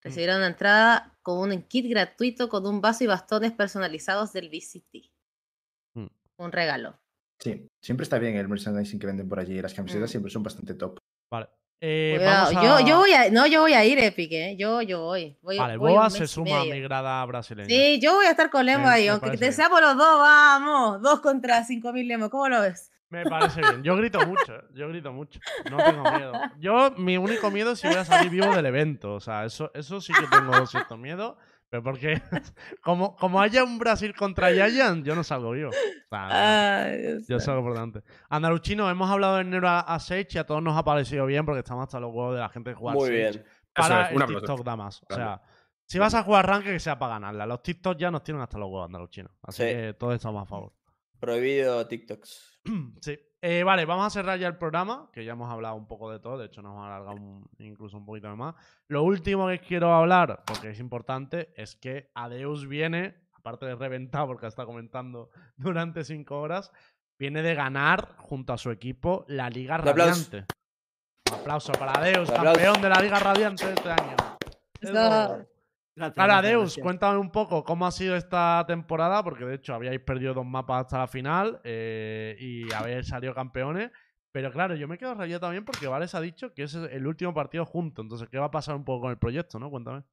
Recibirán 0.01 0.39
una 0.39 0.49
entrada 0.49 1.17
con 1.23 1.39
un 1.39 1.63
kit 1.63 1.89
gratuito 1.89 2.49
con 2.49 2.67
un 2.67 2.81
vaso 2.81 3.05
y 3.05 3.07
bastones 3.07 3.53
personalizados 3.53 4.33
del 4.33 4.49
VCT. 4.49 5.13
Mm. 5.95 6.07
Un 6.39 6.51
regalo. 6.51 6.99
Sí, 7.39 7.71
siempre 7.81 8.03
está 8.03 8.19
bien 8.19 8.35
el 8.35 8.49
merchandising 8.49 8.99
que 8.99 9.07
venden 9.07 9.29
por 9.29 9.39
allí. 9.39 9.63
Las 9.63 9.73
camisetas 9.73 10.11
Mm. 10.11 10.11
siempre 10.11 10.33
son 10.33 10.43
bastante 10.43 10.75
top. 10.75 10.99
Vale. 11.31 11.49
Eh, 11.85 12.15
Cuidado, 12.17 12.45
vamos 12.55 12.65
a- 12.65 12.81
yo, 12.81 12.87
yo 12.87 12.97
voy 12.99 13.13
a, 13.13 13.29
no, 13.31 13.45
yo 13.49 13.61
voy 13.63 13.73
a 13.73 13.85
ir, 13.85 13.99
Epic, 13.99 14.31
¿eh? 14.31 14.57
Yo, 14.57 14.83
yo 14.83 15.01
voy. 15.03 15.37
voy 15.43 15.59
Vale, 15.59 15.77
voy 15.77 15.91
Boa 15.93 16.11
se 16.11 16.29
suma 16.29 16.61
a 16.61 16.65
mi 16.65 16.81
grada 16.81 17.25
brasileña. 17.27 17.69
Sí, 17.69 17.99
yo 18.01 18.15
voy 18.15 18.27
a 18.27 18.31
estar 18.31 18.51
con 18.51 18.65
Lemo 18.65 18.87
ahí, 18.89 19.09
aunque 19.09 19.37
te 19.37 19.51
seamos 19.51 19.81
los 19.81 19.97
dos, 19.97 20.19
vamos. 20.21 21.03
Dos 21.03 21.19
contra 21.21 21.65
cinco 21.65 21.93
mil 21.93 22.07
Lemo, 22.07 22.31
¿cómo 22.31 22.49
lo 22.49 22.61
ves? 22.61 22.93
Me 23.11 23.25
parece 23.25 23.61
bien. 23.61 23.83
Yo 23.83 23.97
grito 23.97 24.25
mucho, 24.25 24.55
¿eh? 24.55 24.63
yo 24.75 24.89
grito 24.89 25.13
mucho. 25.13 25.41
No 25.71 25.77
tengo 25.79 26.03
miedo. 26.13 26.33
Yo, 26.61 26.93
mi 26.99 27.19
único 27.19 27.51
miedo 27.51 27.73
es 27.73 27.81
si 27.81 27.89
voy 27.89 27.97
a 27.97 28.05
salir 28.05 28.31
vivo 28.31 28.55
del 28.55 28.65
evento. 28.65 29.15
O 29.15 29.21
sea, 29.21 29.45
eso, 29.45 29.71
eso 29.75 30.01
sí 30.01 30.13
que 30.13 30.27
tengo 30.29 30.65
cierto 30.67 30.97
miedo. 30.97 31.37
Pero 31.73 31.82
porque, 31.82 32.20
como, 32.82 33.16
como 33.16 33.40
haya 33.40 33.65
un 33.65 33.78
Brasil 33.78 34.15
contra 34.15 34.53
Yayan, 34.53 35.03
yo 35.05 35.15
no 35.15 35.24
salgo 35.24 35.53
vivo. 35.53 35.70
O 35.70 35.73
sea, 36.11 36.82
Ay, 36.85 36.99
Dios 36.99 37.27
yo 37.27 37.36
mío. 37.36 37.40
salgo 37.40 37.62
por 37.62 37.73
delante. 37.73 38.03
Andaluchino, 38.28 38.90
hemos 38.90 39.11
hablado 39.11 39.36
de 39.36 39.40
enero 39.40 39.66
a, 39.70 39.81
a 39.81 39.99
Sage 39.99 40.28
y 40.32 40.39
a 40.39 40.44
todos 40.44 40.62
nos 40.62 40.77
ha 40.77 40.85
parecido 40.85 41.24
bien 41.24 41.47
porque 41.47 41.61
estamos 41.61 41.85
hasta 41.85 41.99
los 41.99 42.12
huevos 42.12 42.35
de 42.35 42.40
la 42.40 42.51
gente 42.51 42.70
que 42.73 42.77
juega 42.77 42.93
Muy 42.94 43.09
Sage 43.09 43.16
bien. 43.16 43.44
Para 43.74 44.11
es, 44.11 44.20
el. 44.20 44.27
TikTok 44.27 44.62
da 44.65 44.77
más. 44.77 45.03
O 45.09 45.15
sea. 45.15 45.40
Si 45.86 45.99
vas 45.99 46.12
a 46.15 46.23
jugar 46.23 46.47
rank, 46.47 46.65
que 46.65 46.78
sea 46.78 46.99
para 46.99 47.15
ganarla. 47.15 47.47
Los 47.47 47.62
TikTok 47.62 47.97
ya 47.97 48.11
nos 48.11 48.23
tienen 48.23 48.43
hasta 48.43 48.59
los 48.59 48.69
huevos 48.69 48.90
los 48.90 49.09
chinos. 49.09 49.32
Así 49.43 49.62
Sí. 49.62 49.69
que 49.70 49.94
todos 49.99 50.15
estamos 50.15 50.43
a 50.43 50.47
favor. 50.47 50.74
Prohibido 51.20 51.86
TikToks. 51.86 52.61
Sí. 53.01 53.19
Eh, 53.44 53.64
vale, 53.64 53.85
vamos 53.86 54.06
a 54.06 54.10
cerrar 54.10 54.39
ya 54.39 54.47
el 54.47 54.56
programa, 54.56 55.10
que 55.12 55.24
ya 55.24 55.32
hemos 55.32 55.51
hablado 55.51 55.74
un 55.74 55.89
poco 55.89 56.12
de 56.12 56.20
todo, 56.20 56.39
de 56.39 56.47
hecho 56.47 56.62
nos 56.62 56.70
hemos 56.74 56.86
alargado 56.86 57.16
un- 57.16 57.44
incluso 57.59 57.97
un 57.97 58.06
poquito 58.06 58.35
más. 58.36 58.55
Lo 58.86 59.02
último 59.02 59.48
que 59.48 59.59
quiero 59.59 59.93
hablar, 59.93 60.44
porque 60.47 60.70
es 60.70 60.78
importante, 60.78 61.52
es 61.56 61.74
que 61.74 62.10
Adeus 62.14 62.69
viene, 62.69 63.16
aparte 63.32 63.66
de 63.66 63.74
reventado 63.74 64.28
porque 64.28 64.47
está 64.47 64.64
comentando 64.64 65.31
durante 65.56 66.05
cinco 66.05 66.40
horas, 66.40 66.70
viene 67.19 67.43
de 67.43 67.55
ganar 67.56 68.14
junto 68.19 68.52
a 68.52 68.59
su 68.59 68.70
equipo 68.70 69.24
la 69.27 69.51
Liga 69.51 69.74
Un 69.82 69.89
aplauso. 69.89 70.24
Radiante. 70.31 70.55
Un 71.32 71.39
aplauso 71.40 71.73
para 71.73 71.93
Adeus, 71.98 72.28
Un 72.28 72.36
aplauso. 72.36 72.60
campeón 72.60 72.82
de 72.82 72.89
la 72.89 73.01
Liga 73.02 73.19
Radiante 73.19 73.66
de 73.66 73.73
este 73.74 73.90
año. 73.90 74.16
Gracias, 75.94 76.16
gracias, 76.16 76.39
Adeus, 76.39 76.62
gracias. 76.62 76.82
cuéntame 76.82 77.19
un 77.19 77.31
poco 77.31 77.64
cómo 77.64 77.86
ha 77.86 77.90
sido 77.90 78.16
esta 78.16 78.64
temporada, 78.66 79.23
porque 79.23 79.44
de 79.44 79.56
hecho 79.56 79.74
habíais 79.74 80.01
perdido 80.01 80.32
dos 80.32 80.47
mapas 80.47 80.86
hasta 80.86 80.98
la 80.98 81.06
final 81.06 81.60
eh, 81.64 82.35
y 82.40 82.73
habéis 82.73 83.09
salido 83.09 83.35
campeones. 83.35 83.90
Pero 84.32 84.51
claro, 84.51 84.74
yo 84.74 84.89
me 84.89 84.97
quedo 84.97 85.14
rayado 85.14 85.40
también 85.40 85.64
porque 85.64 85.86
Vales 85.86 86.14
ha 86.14 86.20
dicho 86.20 86.55
que 86.55 86.62
es 86.62 86.74
el 86.74 87.06
último 87.06 87.35
partido 87.35 87.66
junto. 87.66 88.01
Entonces, 88.01 88.28
¿qué 88.31 88.39
va 88.39 88.47
a 88.47 88.51
pasar 88.51 88.74
un 88.74 88.85
poco 88.85 89.02
con 89.02 89.10
el 89.10 89.19
proyecto, 89.19 89.59
no? 89.59 89.69
Cuéntame. 89.69 90.05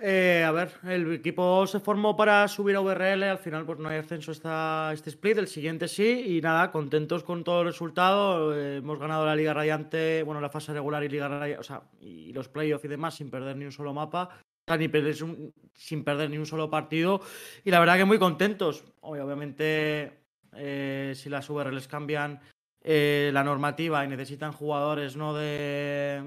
Eh, 0.00 0.44
a 0.46 0.52
ver, 0.52 0.70
el 0.84 1.12
equipo 1.14 1.66
se 1.66 1.80
formó 1.80 2.16
para 2.16 2.46
subir 2.46 2.76
a 2.76 2.80
VRL, 2.80 3.24
al 3.24 3.38
final 3.38 3.66
pues 3.66 3.80
no 3.80 3.88
hay 3.88 3.98
ascenso 3.98 4.30
esta, 4.30 4.92
este 4.92 5.10
split, 5.10 5.38
el 5.38 5.48
siguiente 5.48 5.88
sí, 5.88 6.36
y 6.36 6.40
nada, 6.40 6.70
contentos 6.70 7.24
con 7.24 7.42
todo 7.42 7.62
el 7.62 7.66
resultado, 7.66 8.54
eh, 8.56 8.76
hemos 8.76 9.00
ganado 9.00 9.26
la 9.26 9.34
Liga 9.34 9.54
Radiante, 9.54 10.22
bueno, 10.22 10.40
la 10.40 10.50
fase 10.50 10.72
regular 10.72 11.02
y 11.02 11.08
Liga 11.08 11.26
Radiante, 11.26 11.58
o 11.58 11.64
sea, 11.64 11.82
y 11.98 12.32
los 12.32 12.48
playoffs 12.48 12.84
y 12.84 12.88
demás 12.88 13.16
sin 13.16 13.28
perder 13.28 13.56
ni 13.56 13.64
un 13.64 13.72
solo 13.72 13.92
mapa, 13.92 14.30
ni 14.76 14.88
perder 14.88 15.22
un- 15.22 15.52
sin 15.74 16.02
perder 16.04 16.28
ni 16.30 16.38
un 16.38 16.46
solo 16.46 16.68
partido, 16.68 17.20
y 17.64 17.70
la 17.70 17.78
verdad 17.80 17.96
que 17.96 18.04
muy 18.04 18.18
contentos, 18.18 18.84
Ob- 19.00 19.20
obviamente 19.22 20.18
eh, 20.56 21.12
si 21.14 21.28
las 21.30 21.48
VRLs 21.48 21.86
cambian 21.88 22.40
eh, 22.82 23.30
la 23.32 23.44
normativa 23.44 24.04
y 24.04 24.08
necesitan 24.08 24.52
jugadores 24.52 25.16
no 25.16 25.34
de, 25.34 26.22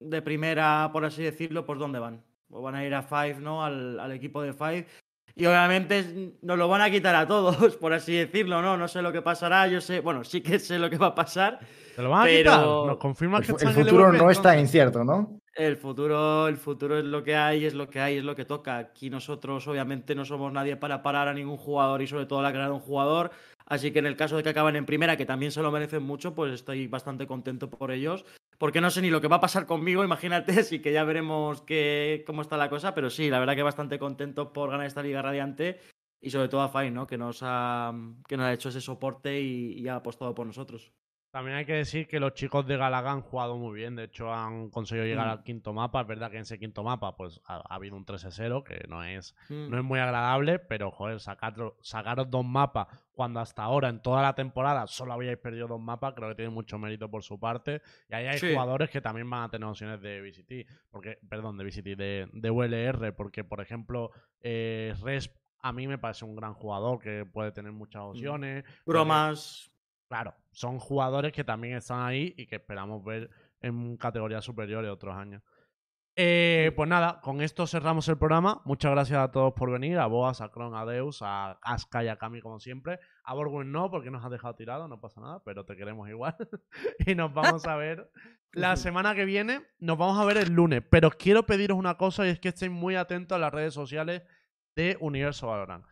de 0.00 0.22
primera, 0.22 0.90
por 0.92 1.04
así 1.04 1.22
decirlo, 1.22 1.64
pues 1.66 1.78
¿dónde 1.78 1.98
van? 1.98 2.22
O 2.50 2.62
van 2.62 2.74
a 2.76 2.84
ir 2.84 2.94
a 2.94 3.02
Five, 3.02 3.36
¿no? 3.40 3.62
Al, 3.64 3.98
al 4.00 4.12
equipo 4.12 4.40
de 4.42 4.52
Five. 4.52 4.86
Y 5.34 5.46
obviamente 5.46 6.32
nos 6.42 6.58
lo 6.58 6.66
van 6.66 6.80
a 6.80 6.90
quitar 6.90 7.14
a 7.14 7.26
todos, 7.26 7.76
por 7.76 7.92
así 7.92 8.14
decirlo, 8.14 8.62
¿no? 8.62 8.76
No 8.76 8.88
sé 8.88 9.02
lo 9.02 9.12
que 9.12 9.22
pasará, 9.22 9.68
yo 9.68 9.80
sé, 9.80 10.00
bueno, 10.00 10.24
sí 10.24 10.40
que 10.40 10.58
sé 10.58 10.78
lo 10.78 10.88
que 10.90 10.96
va 10.98 11.08
a 11.08 11.14
pasar. 11.14 11.58
¿Te 11.94 12.02
lo 12.02 12.10
van 12.10 12.22
a 12.22 12.24
Pero- 12.24 12.38
quitar? 12.52 12.66
¿Nos 12.66 12.96
confirmas 12.98 13.48
El, 13.48 13.56
que 13.56 13.64
el 13.64 13.70
futuro 13.74 14.12
no 14.12 14.30
está 14.30 14.58
incierto, 14.58 15.04
¿no? 15.04 15.37
El 15.54 15.76
futuro, 15.76 16.46
el 16.46 16.56
futuro 16.56 16.98
es 16.98 17.04
lo 17.04 17.24
que 17.24 17.34
hay, 17.34 17.64
es 17.64 17.74
lo 17.74 17.88
que 17.88 18.00
hay, 18.00 18.18
es 18.18 18.24
lo 18.24 18.36
que 18.36 18.44
toca. 18.44 18.78
Aquí 18.78 19.10
nosotros 19.10 19.66
obviamente 19.66 20.14
no 20.14 20.24
somos 20.24 20.52
nadie 20.52 20.76
para 20.76 21.02
parar 21.02 21.26
a 21.28 21.34
ningún 21.34 21.56
jugador 21.56 22.00
y 22.00 22.06
sobre 22.06 22.26
todo 22.26 22.42
la 22.42 22.50
carrera 22.50 22.68
de 22.68 22.74
un 22.74 22.80
jugador. 22.80 23.32
Así 23.66 23.90
que 23.90 23.98
en 23.98 24.06
el 24.06 24.16
caso 24.16 24.36
de 24.36 24.42
que 24.42 24.50
acaben 24.50 24.76
en 24.76 24.86
primera, 24.86 25.16
que 25.16 25.26
también 25.26 25.52
se 25.52 25.60
lo 25.62 25.72
merecen 25.72 26.02
mucho, 26.02 26.34
pues 26.34 26.52
estoy 26.54 26.86
bastante 26.86 27.26
contento 27.26 27.68
por 27.68 27.90
ellos. 27.90 28.24
Porque 28.56 28.80
no 28.80 28.90
sé 28.90 29.02
ni 29.02 29.10
lo 29.10 29.20
que 29.20 29.28
va 29.28 29.36
a 29.36 29.40
pasar 29.40 29.66
conmigo, 29.66 30.04
imagínate, 30.04 30.60
así 30.60 30.80
que 30.80 30.92
ya 30.92 31.04
veremos 31.04 31.62
qué, 31.62 32.24
cómo 32.26 32.42
está 32.42 32.56
la 32.56 32.70
cosa. 32.70 32.94
Pero 32.94 33.10
sí, 33.10 33.28
la 33.28 33.40
verdad 33.40 33.56
que 33.56 33.62
bastante 33.62 33.98
contento 33.98 34.52
por 34.52 34.70
ganar 34.70 34.86
esta 34.86 35.02
Liga 35.02 35.22
Radiante 35.22 35.80
y 36.20 36.30
sobre 36.30 36.48
todo 36.48 36.62
a 36.62 36.68
Fine, 36.68 36.92
¿no? 36.92 37.06
Que 37.06 37.18
nos 37.18 37.40
ha, 37.42 37.92
que 38.28 38.36
nos 38.36 38.46
ha 38.46 38.52
hecho 38.52 38.68
ese 38.68 38.80
soporte 38.80 39.40
y, 39.40 39.72
y 39.72 39.88
ha 39.88 39.96
apostado 39.96 40.34
por 40.34 40.46
nosotros. 40.46 40.92
También 41.30 41.58
hay 41.58 41.66
que 41.66 41.74
decir 41.74 42.08
que 42.08 42.18
los 42.20 42.32
chicos 42.32 42.66
de 42.66 42.78
Galaga 42.78 43.12
han 43.12 43.20
jugado 43.20 43.58
muy 43.58 43.76
bien. 43.78 43.94
De 43.96 44.04
hecho, 44.04 44.32
han 44.32 44.70
conseguido 44.70 45.06
llegar 45.06 45.26
Mm. 45.26 45.30
al 45.30 45.42
quinto 45.42 45.72
mapa. 45.74 46.00
Es 46.00 46.06
verdad 46.06 46.30
que 46.30 46.36
en 46.36 46.42
ese 46.42 46.58
quinto 46.58 46.82
mapa 46.82 47.16
pues 47.16 47.38
ha, 47.44 47.56
ha 47.56 47.74
habido 47.74 47.96
un 47.96 48.06
13-0, 48.06 48.64
que 48.64 48.86
no 48.88 49.04
es 49.04 49.34
Mm. 49.50 49.68
no 49.68 49.76
es 49.78 49.84
muy 49.84 49.98
agradable, 50.00 50.58
pero 50.58 50.90
joder, 50.90 51.20
sacar, 51.20 51.54
sacaros 51.82 52.30
dos 52.30 52.46
mapas 52.46 52.86
cuando 53.12 53.40
hasta 53.40 53.62
ahora 53.62 53.90
en 53.90 54.00
toda 54.00 54.22
la 54.22 54.34
temporada 54.34 54.86
solo 54.86 55.12
habíais 55.12 55.36
perdido 55.36 55.68
dos 55.68 55.80
mapas, 55.80 56.14
creo 56.14 56.30
que 56.30 56.34
tiene 56.36 56.50
mucho 56.50 56.78
mérito 56.78 57.10
por 57.10 57.22
su 57.22 57.38
parte. 57.38 57.82
Y 58.08 58.14
ahí 58.14 58.26
hay 58.26 58.38
Sí. 58.38 58.50
jugadores 58.52 58.88
que 58.88 59.02
también 59.02 59.28
van 59.28 59.42
a 59.42 59.48
tener 59.50 59.68
opciones 59.68 60.00
de 60.00 60.22
VCT, 60.22 60.66
porque, 60.90 61.18
perdón, 61.28 61.58
de 61.58 61.64
VCT, 61.64 61.94
de, 61.96 62.28
de 62.32 62.50
ULR, 62.50 63.12
porque 63.14 63.44
por 63.44 63.60
ejemplo, 63.60 64.10
eh, 64.40 64.94
Resp 65.02 65.36
a 65.60 65.72
mí 65.72 65.86
me 65.88 65.98
parece 65.98 66.24
un 66.24 66.36
gran 66.36 66.54
jugador 66.54 67.00
que 67.00 67.26
puede 67.26 67.50
tener 67.52 67.72
muchas 67.72 68.00
opciones. 68.02 68.64
Bromas. 68.86 69.70
Claro, 70.08 70.34
son 70.52 70.78
jugadores 70.78 71.32
que 71.32 71.44
también 71.44 71.76
están 71.76 72.00
ahí 72.00 72.34
y 72.36 72.46
que 72.46 72.56
esperamos 72.56 73.04
ver 73.04 73.30
en 73.60 73.96
categorías 73.96 74.44
superiores 74.44 74.90
otros 74.90 75.14
años. 75.14 75.42
Eh, 76.20 76.72
pues 76.74 76.88
nada, 76.88 77.20
con 77.20 77.40
esto 77.42 77.64
cerramos 77.68 78.08
el 78.08 78.18
programa. 78.18 78.60
Muchas 78.64 78.90
gracias 78.90 79.20
a 79.20 79.30
todos 79.30 79.52
por 79.52 79.70
venir, 79.70 79.98
a 79.98 80.06
Boas, 80.06 80.40
a 80.40 80.50
Kron, 80.50 80.74
a 80.74 80.84
Deus, 80.84 81.20
a 81.22 81.52
Aska 81.62 82.02
y 82.02 82.08
a 82.08 82.16
Kami 82.16 82.40
como 82.40 82.58
siempre. 82.58 82.98
A 83.22 83.34
Borgwin 83.34 83.70
no, 83.70 83.88
porque 83.88 84.10
nos 84.10 84.24
has 84.24 84.30
dejado 84.32 84.56
tirado, 84.56 84.88
no 84.88 85.00
pasa 85.00 85.20
nada, 85.20 85.42
pero 85.44 85.64
te 85.64 85.76
queremos 85.76 86.08
igual. 86.08 86.34
y 87.06 87.14
nos 87.14 87.32
vamos 87.32 87.66
a 87.66 87.76
ver 87.76 88.10
la 88.52 88.74
semana 88.74 89.14
que 89.14 89.26
viene. 89.26 89.60
Nos 89.78 89.96
vamos 89.96 90.18
a 90.18 90.24
ver 90.24 90.38
el 90.38 90.52
lunes, 90.52 90.82
pero 90.90 91.10
quiero 91.10 91.46
pediros 91.46 91.78
una 91.78 91.96
cosa 91.96 92.26
y 92.26 92.30
es 92.30 92.40
que 92.40 92.48
estéis 92.48 92.72
muy 92.72 92.96
atentos 92.96 93.36
a 93.36 93.38
las 93.38 93.52
redes 93.52 93.74
sociales 93.74 94.22
de 94.74 94.96
Universo 94.98 95.46
Valorant. 95.46 95.84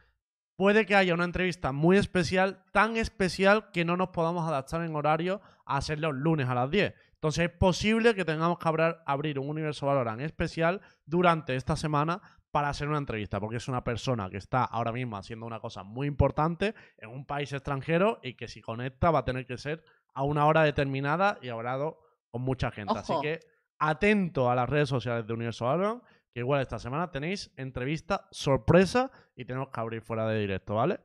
Puede 0.57 0.87
que 0.87 0.95
haya 0.95 1.13
una 1.13 1.25
entrevista 1.25 1.73
muy 1.73 1.99
especial, 1.99 2.65
tan 2.73 2.97
especial 2.97 3.71
que 3.73 3.85
no 3.85 3.97
nos 3.97 4.09
podamos 4.09 4.49
adaptar 4.49 4.83
en 4.83 4.97
horario 4.97 5.43
a 5.67 5.77
hacer 5.77 6.01
los 6.01 6.15
lunes 6.15 6.49
a 6.49 6.55
las 6.55 6.71
10. 6.71 6.95
Entonces 7.13 7.51
es 7.51 7.51
posible 7.51 8.15
que 8.15 8.25
tengamos 8.25 8.59
que 8.59 8.95
abrir, 9.05 9.39
un 9.39 9.51
universo 9.51 9.87
Valorant 9.87 10.21
especial 10.23 10.81
durante 11.05 11.57
esta 11.57 11.77
semana 11.77 12.23
para 12.51 12.71
hacer 12.71 12.89
una 12.89 12.97
entrevista, 12.97 13.39
porque 13.39 13.57
es 13.57 13.69
una 13.69 13.85
persona 13.85 14.31
que 14.31 14.39
está 14.39 14.65
ahora 14.65 14.93
mismo 14.93 15.19
haciendo 15.19 15.45
una 15.45 15.61
cosa 15.61 15.83
muy 15.83 16.07
importante 16.07 16.75
en 16.97 17.11
un 17.11 17.27
país 17.27 17.53
extranjero 17.53 18.19
y 18.23 18.35
que 18.35 18.49
si 18.49 18.63
conecta 18.63 19.11
va 19.11 19.19
a 19.19 19.25
tener 19.27 19.45
que 19.45 19.59
ser 19.59 19.85
a 20.15 20.23
una 20.23 20.47
hora 20.47 20.63
determinada 20.63 21.39
y 21.43 21.51
hablado 21.51 21.99
con 22.31 22.41
mucha 22.41 22.71
gente. 22.71 22.95
Así 22.97 23.13
que 23.21 23.41
atento 23.79 24.51
a 24.51 24.55
las 24.55 24.71
redes 24.71 24.89
sociales 24.89 25.27
de 25.27 25.35
Universo 25.35 25.67
Valorant, 25.67 26.03
que 26.37 26.41
igual 26.41 26.61
esta 26.61 26.79
semana 26.79 27.11
tenéis 27.11 27.51
entrevista 27.57 28.29
sorpresa 28.31 29.11
y 29.37 29.47
tenemos 29.47 29.71
que 29.71 29.81
abrir 29.81 30.03
fuera 30.03 30.29
de 30.29 30.39
directo, 30.39 30.75
¿vale? 30.75 31.01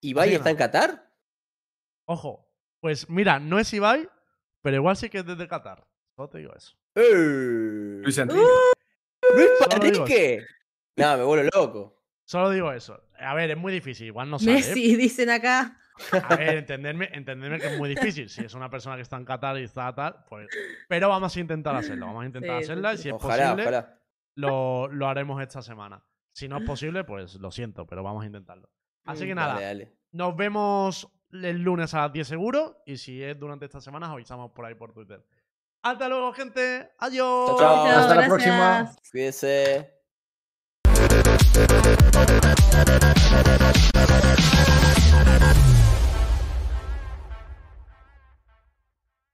¿Ibai 0.00 0.30
Sí, 0.30 0.34
está 0.34 0.50
en 0.50 0.56
Qatar? 0.56 1.08
Ojo, 2.04 2.52
pues 2.80 3.08
mira, 3.08 3.38
no 3.38 3.60
es 3.60 3.72
Ibai, 3.72 4.08
pero 4.60 4.74
igual 4.74 4.96
sí 4.96 5.08
que 5.08 5.18
es 5.18 5.24
desde 5.24 5.46
Qatar. 5.46 5.86
Solo 6.16 6.30
te 6.30 6.38
digo 6.38 6.52
eso. 6.56 6.76
¡Eh! 6.96 8.00
Luis 8.02 8.18
Enrique. 8.18 8.42
¡Luis 9.36 9.50
Solo 9.60 9.84
digo 9.84 10.04
Enrique! 10.04 10.46
Nada, 10.96 11.16
me 11.18 11.22
vuelvo 11.22 11.48
loco. 11.54 12.02
Solo 12.24 12.50
digo 12.50 12.72
eso. 12.72 13.00
A 13.20 13.34
ver, 13.34 13.52
es 13.52 13.56
muy 13.56 13.72
difícil, 13.72 14.08
igual 14.08 14.30
no 14.30 14.40
sale. 14.40 14.50
¿eh? 14.50 14.54
Messi, 14.56 14.96
dicen 14.96 15.30
acá. 15.30 15.78
A 16.28 16.34
ver, 16.34 16.56
entenderme, 16.56 17.08
entenderme 17.12 17.60
que 17.60 17.68
es 17.68 17.78
muy 17.78 17.88
difícil. 17.88 18.28
Si 18.28 18.44
es 18.44 18.52
una 18.54 18.68
persona 18.68 18.96
que 18.96 19.02
está 19.02 19.16
en 19.16 19.26
Qatar 19.26 19.56
y 19.60 19.62
está 19.62 19.94
tal, 19.94 20.24
pues. 20.28 20.48
Pero 20.88 21.08
vamos 21.08 21.36
a 21.36 21.38
intentar 21.38 21.76
hacerlo. 21.76 22.06
Vamos 22.06 22.24
a 22.24 22.26
intentar 22.26 22.58
Sí, 22.58 22.64
sí, 22.64 22.72
hacerla 22.72 22.94
y 22.94 22.98
si 22.98 23.08
es 23.10 23.14
posible, 23.14 23.62
ojalá. 23.62 24.01
Lo, 24.34 24.88
lo 24.88 25.08
haremos 25.08 25.40
esta 25.42 25.62
semana. 25.62 26.04
Si 26.32 26.48
no 26.48 26.56
es 26.58 26.64
posible, 26.64 27.04
pues 27.04 27.34
lo 27.36 27.50
siento, 27.50 27.86
pero 27.86 28.02
vamos 28.02 28.22
a 28.22 28.26
intentarlo. 28.26 28.70
Así 29.04 29.26
que 29.26 29.34
nada, 29.34 29.54
Dale, 29.54 29.64
dale. 29.66 29.96
nos 30.12 30.34
vemos 30.36 31.08
el 31.32 31.60
lunes 31.62 31.92
a 31.94 32.02
las 32.02 32.12
10 32.12 32.26
seguro. 32.28 32.82
Y 32.86 32.96
si 32.96 33.22
es 33.22 33.38
durante 33.38 33.64
esta 33.66 33.80
semana, 33.80 34.06
os 34.06 34.12
avisamos 34.14 34.50
por 34.52 34.64
ahí 34.64 34.74
por 34.74 34.92
Twitter. 34.92 35.24
Hasta 35.82 36.08
luego, 36.08 36.32
gente. 36.32 36.92
Adiós. 36.98 37.48
Chao, 37.48 37.58
chao. 37.58 37.86
Hasta 37.86 38.14
la 38.14 38.26
próxima. 38.26 38.92
Cuídese. 39.10 40.02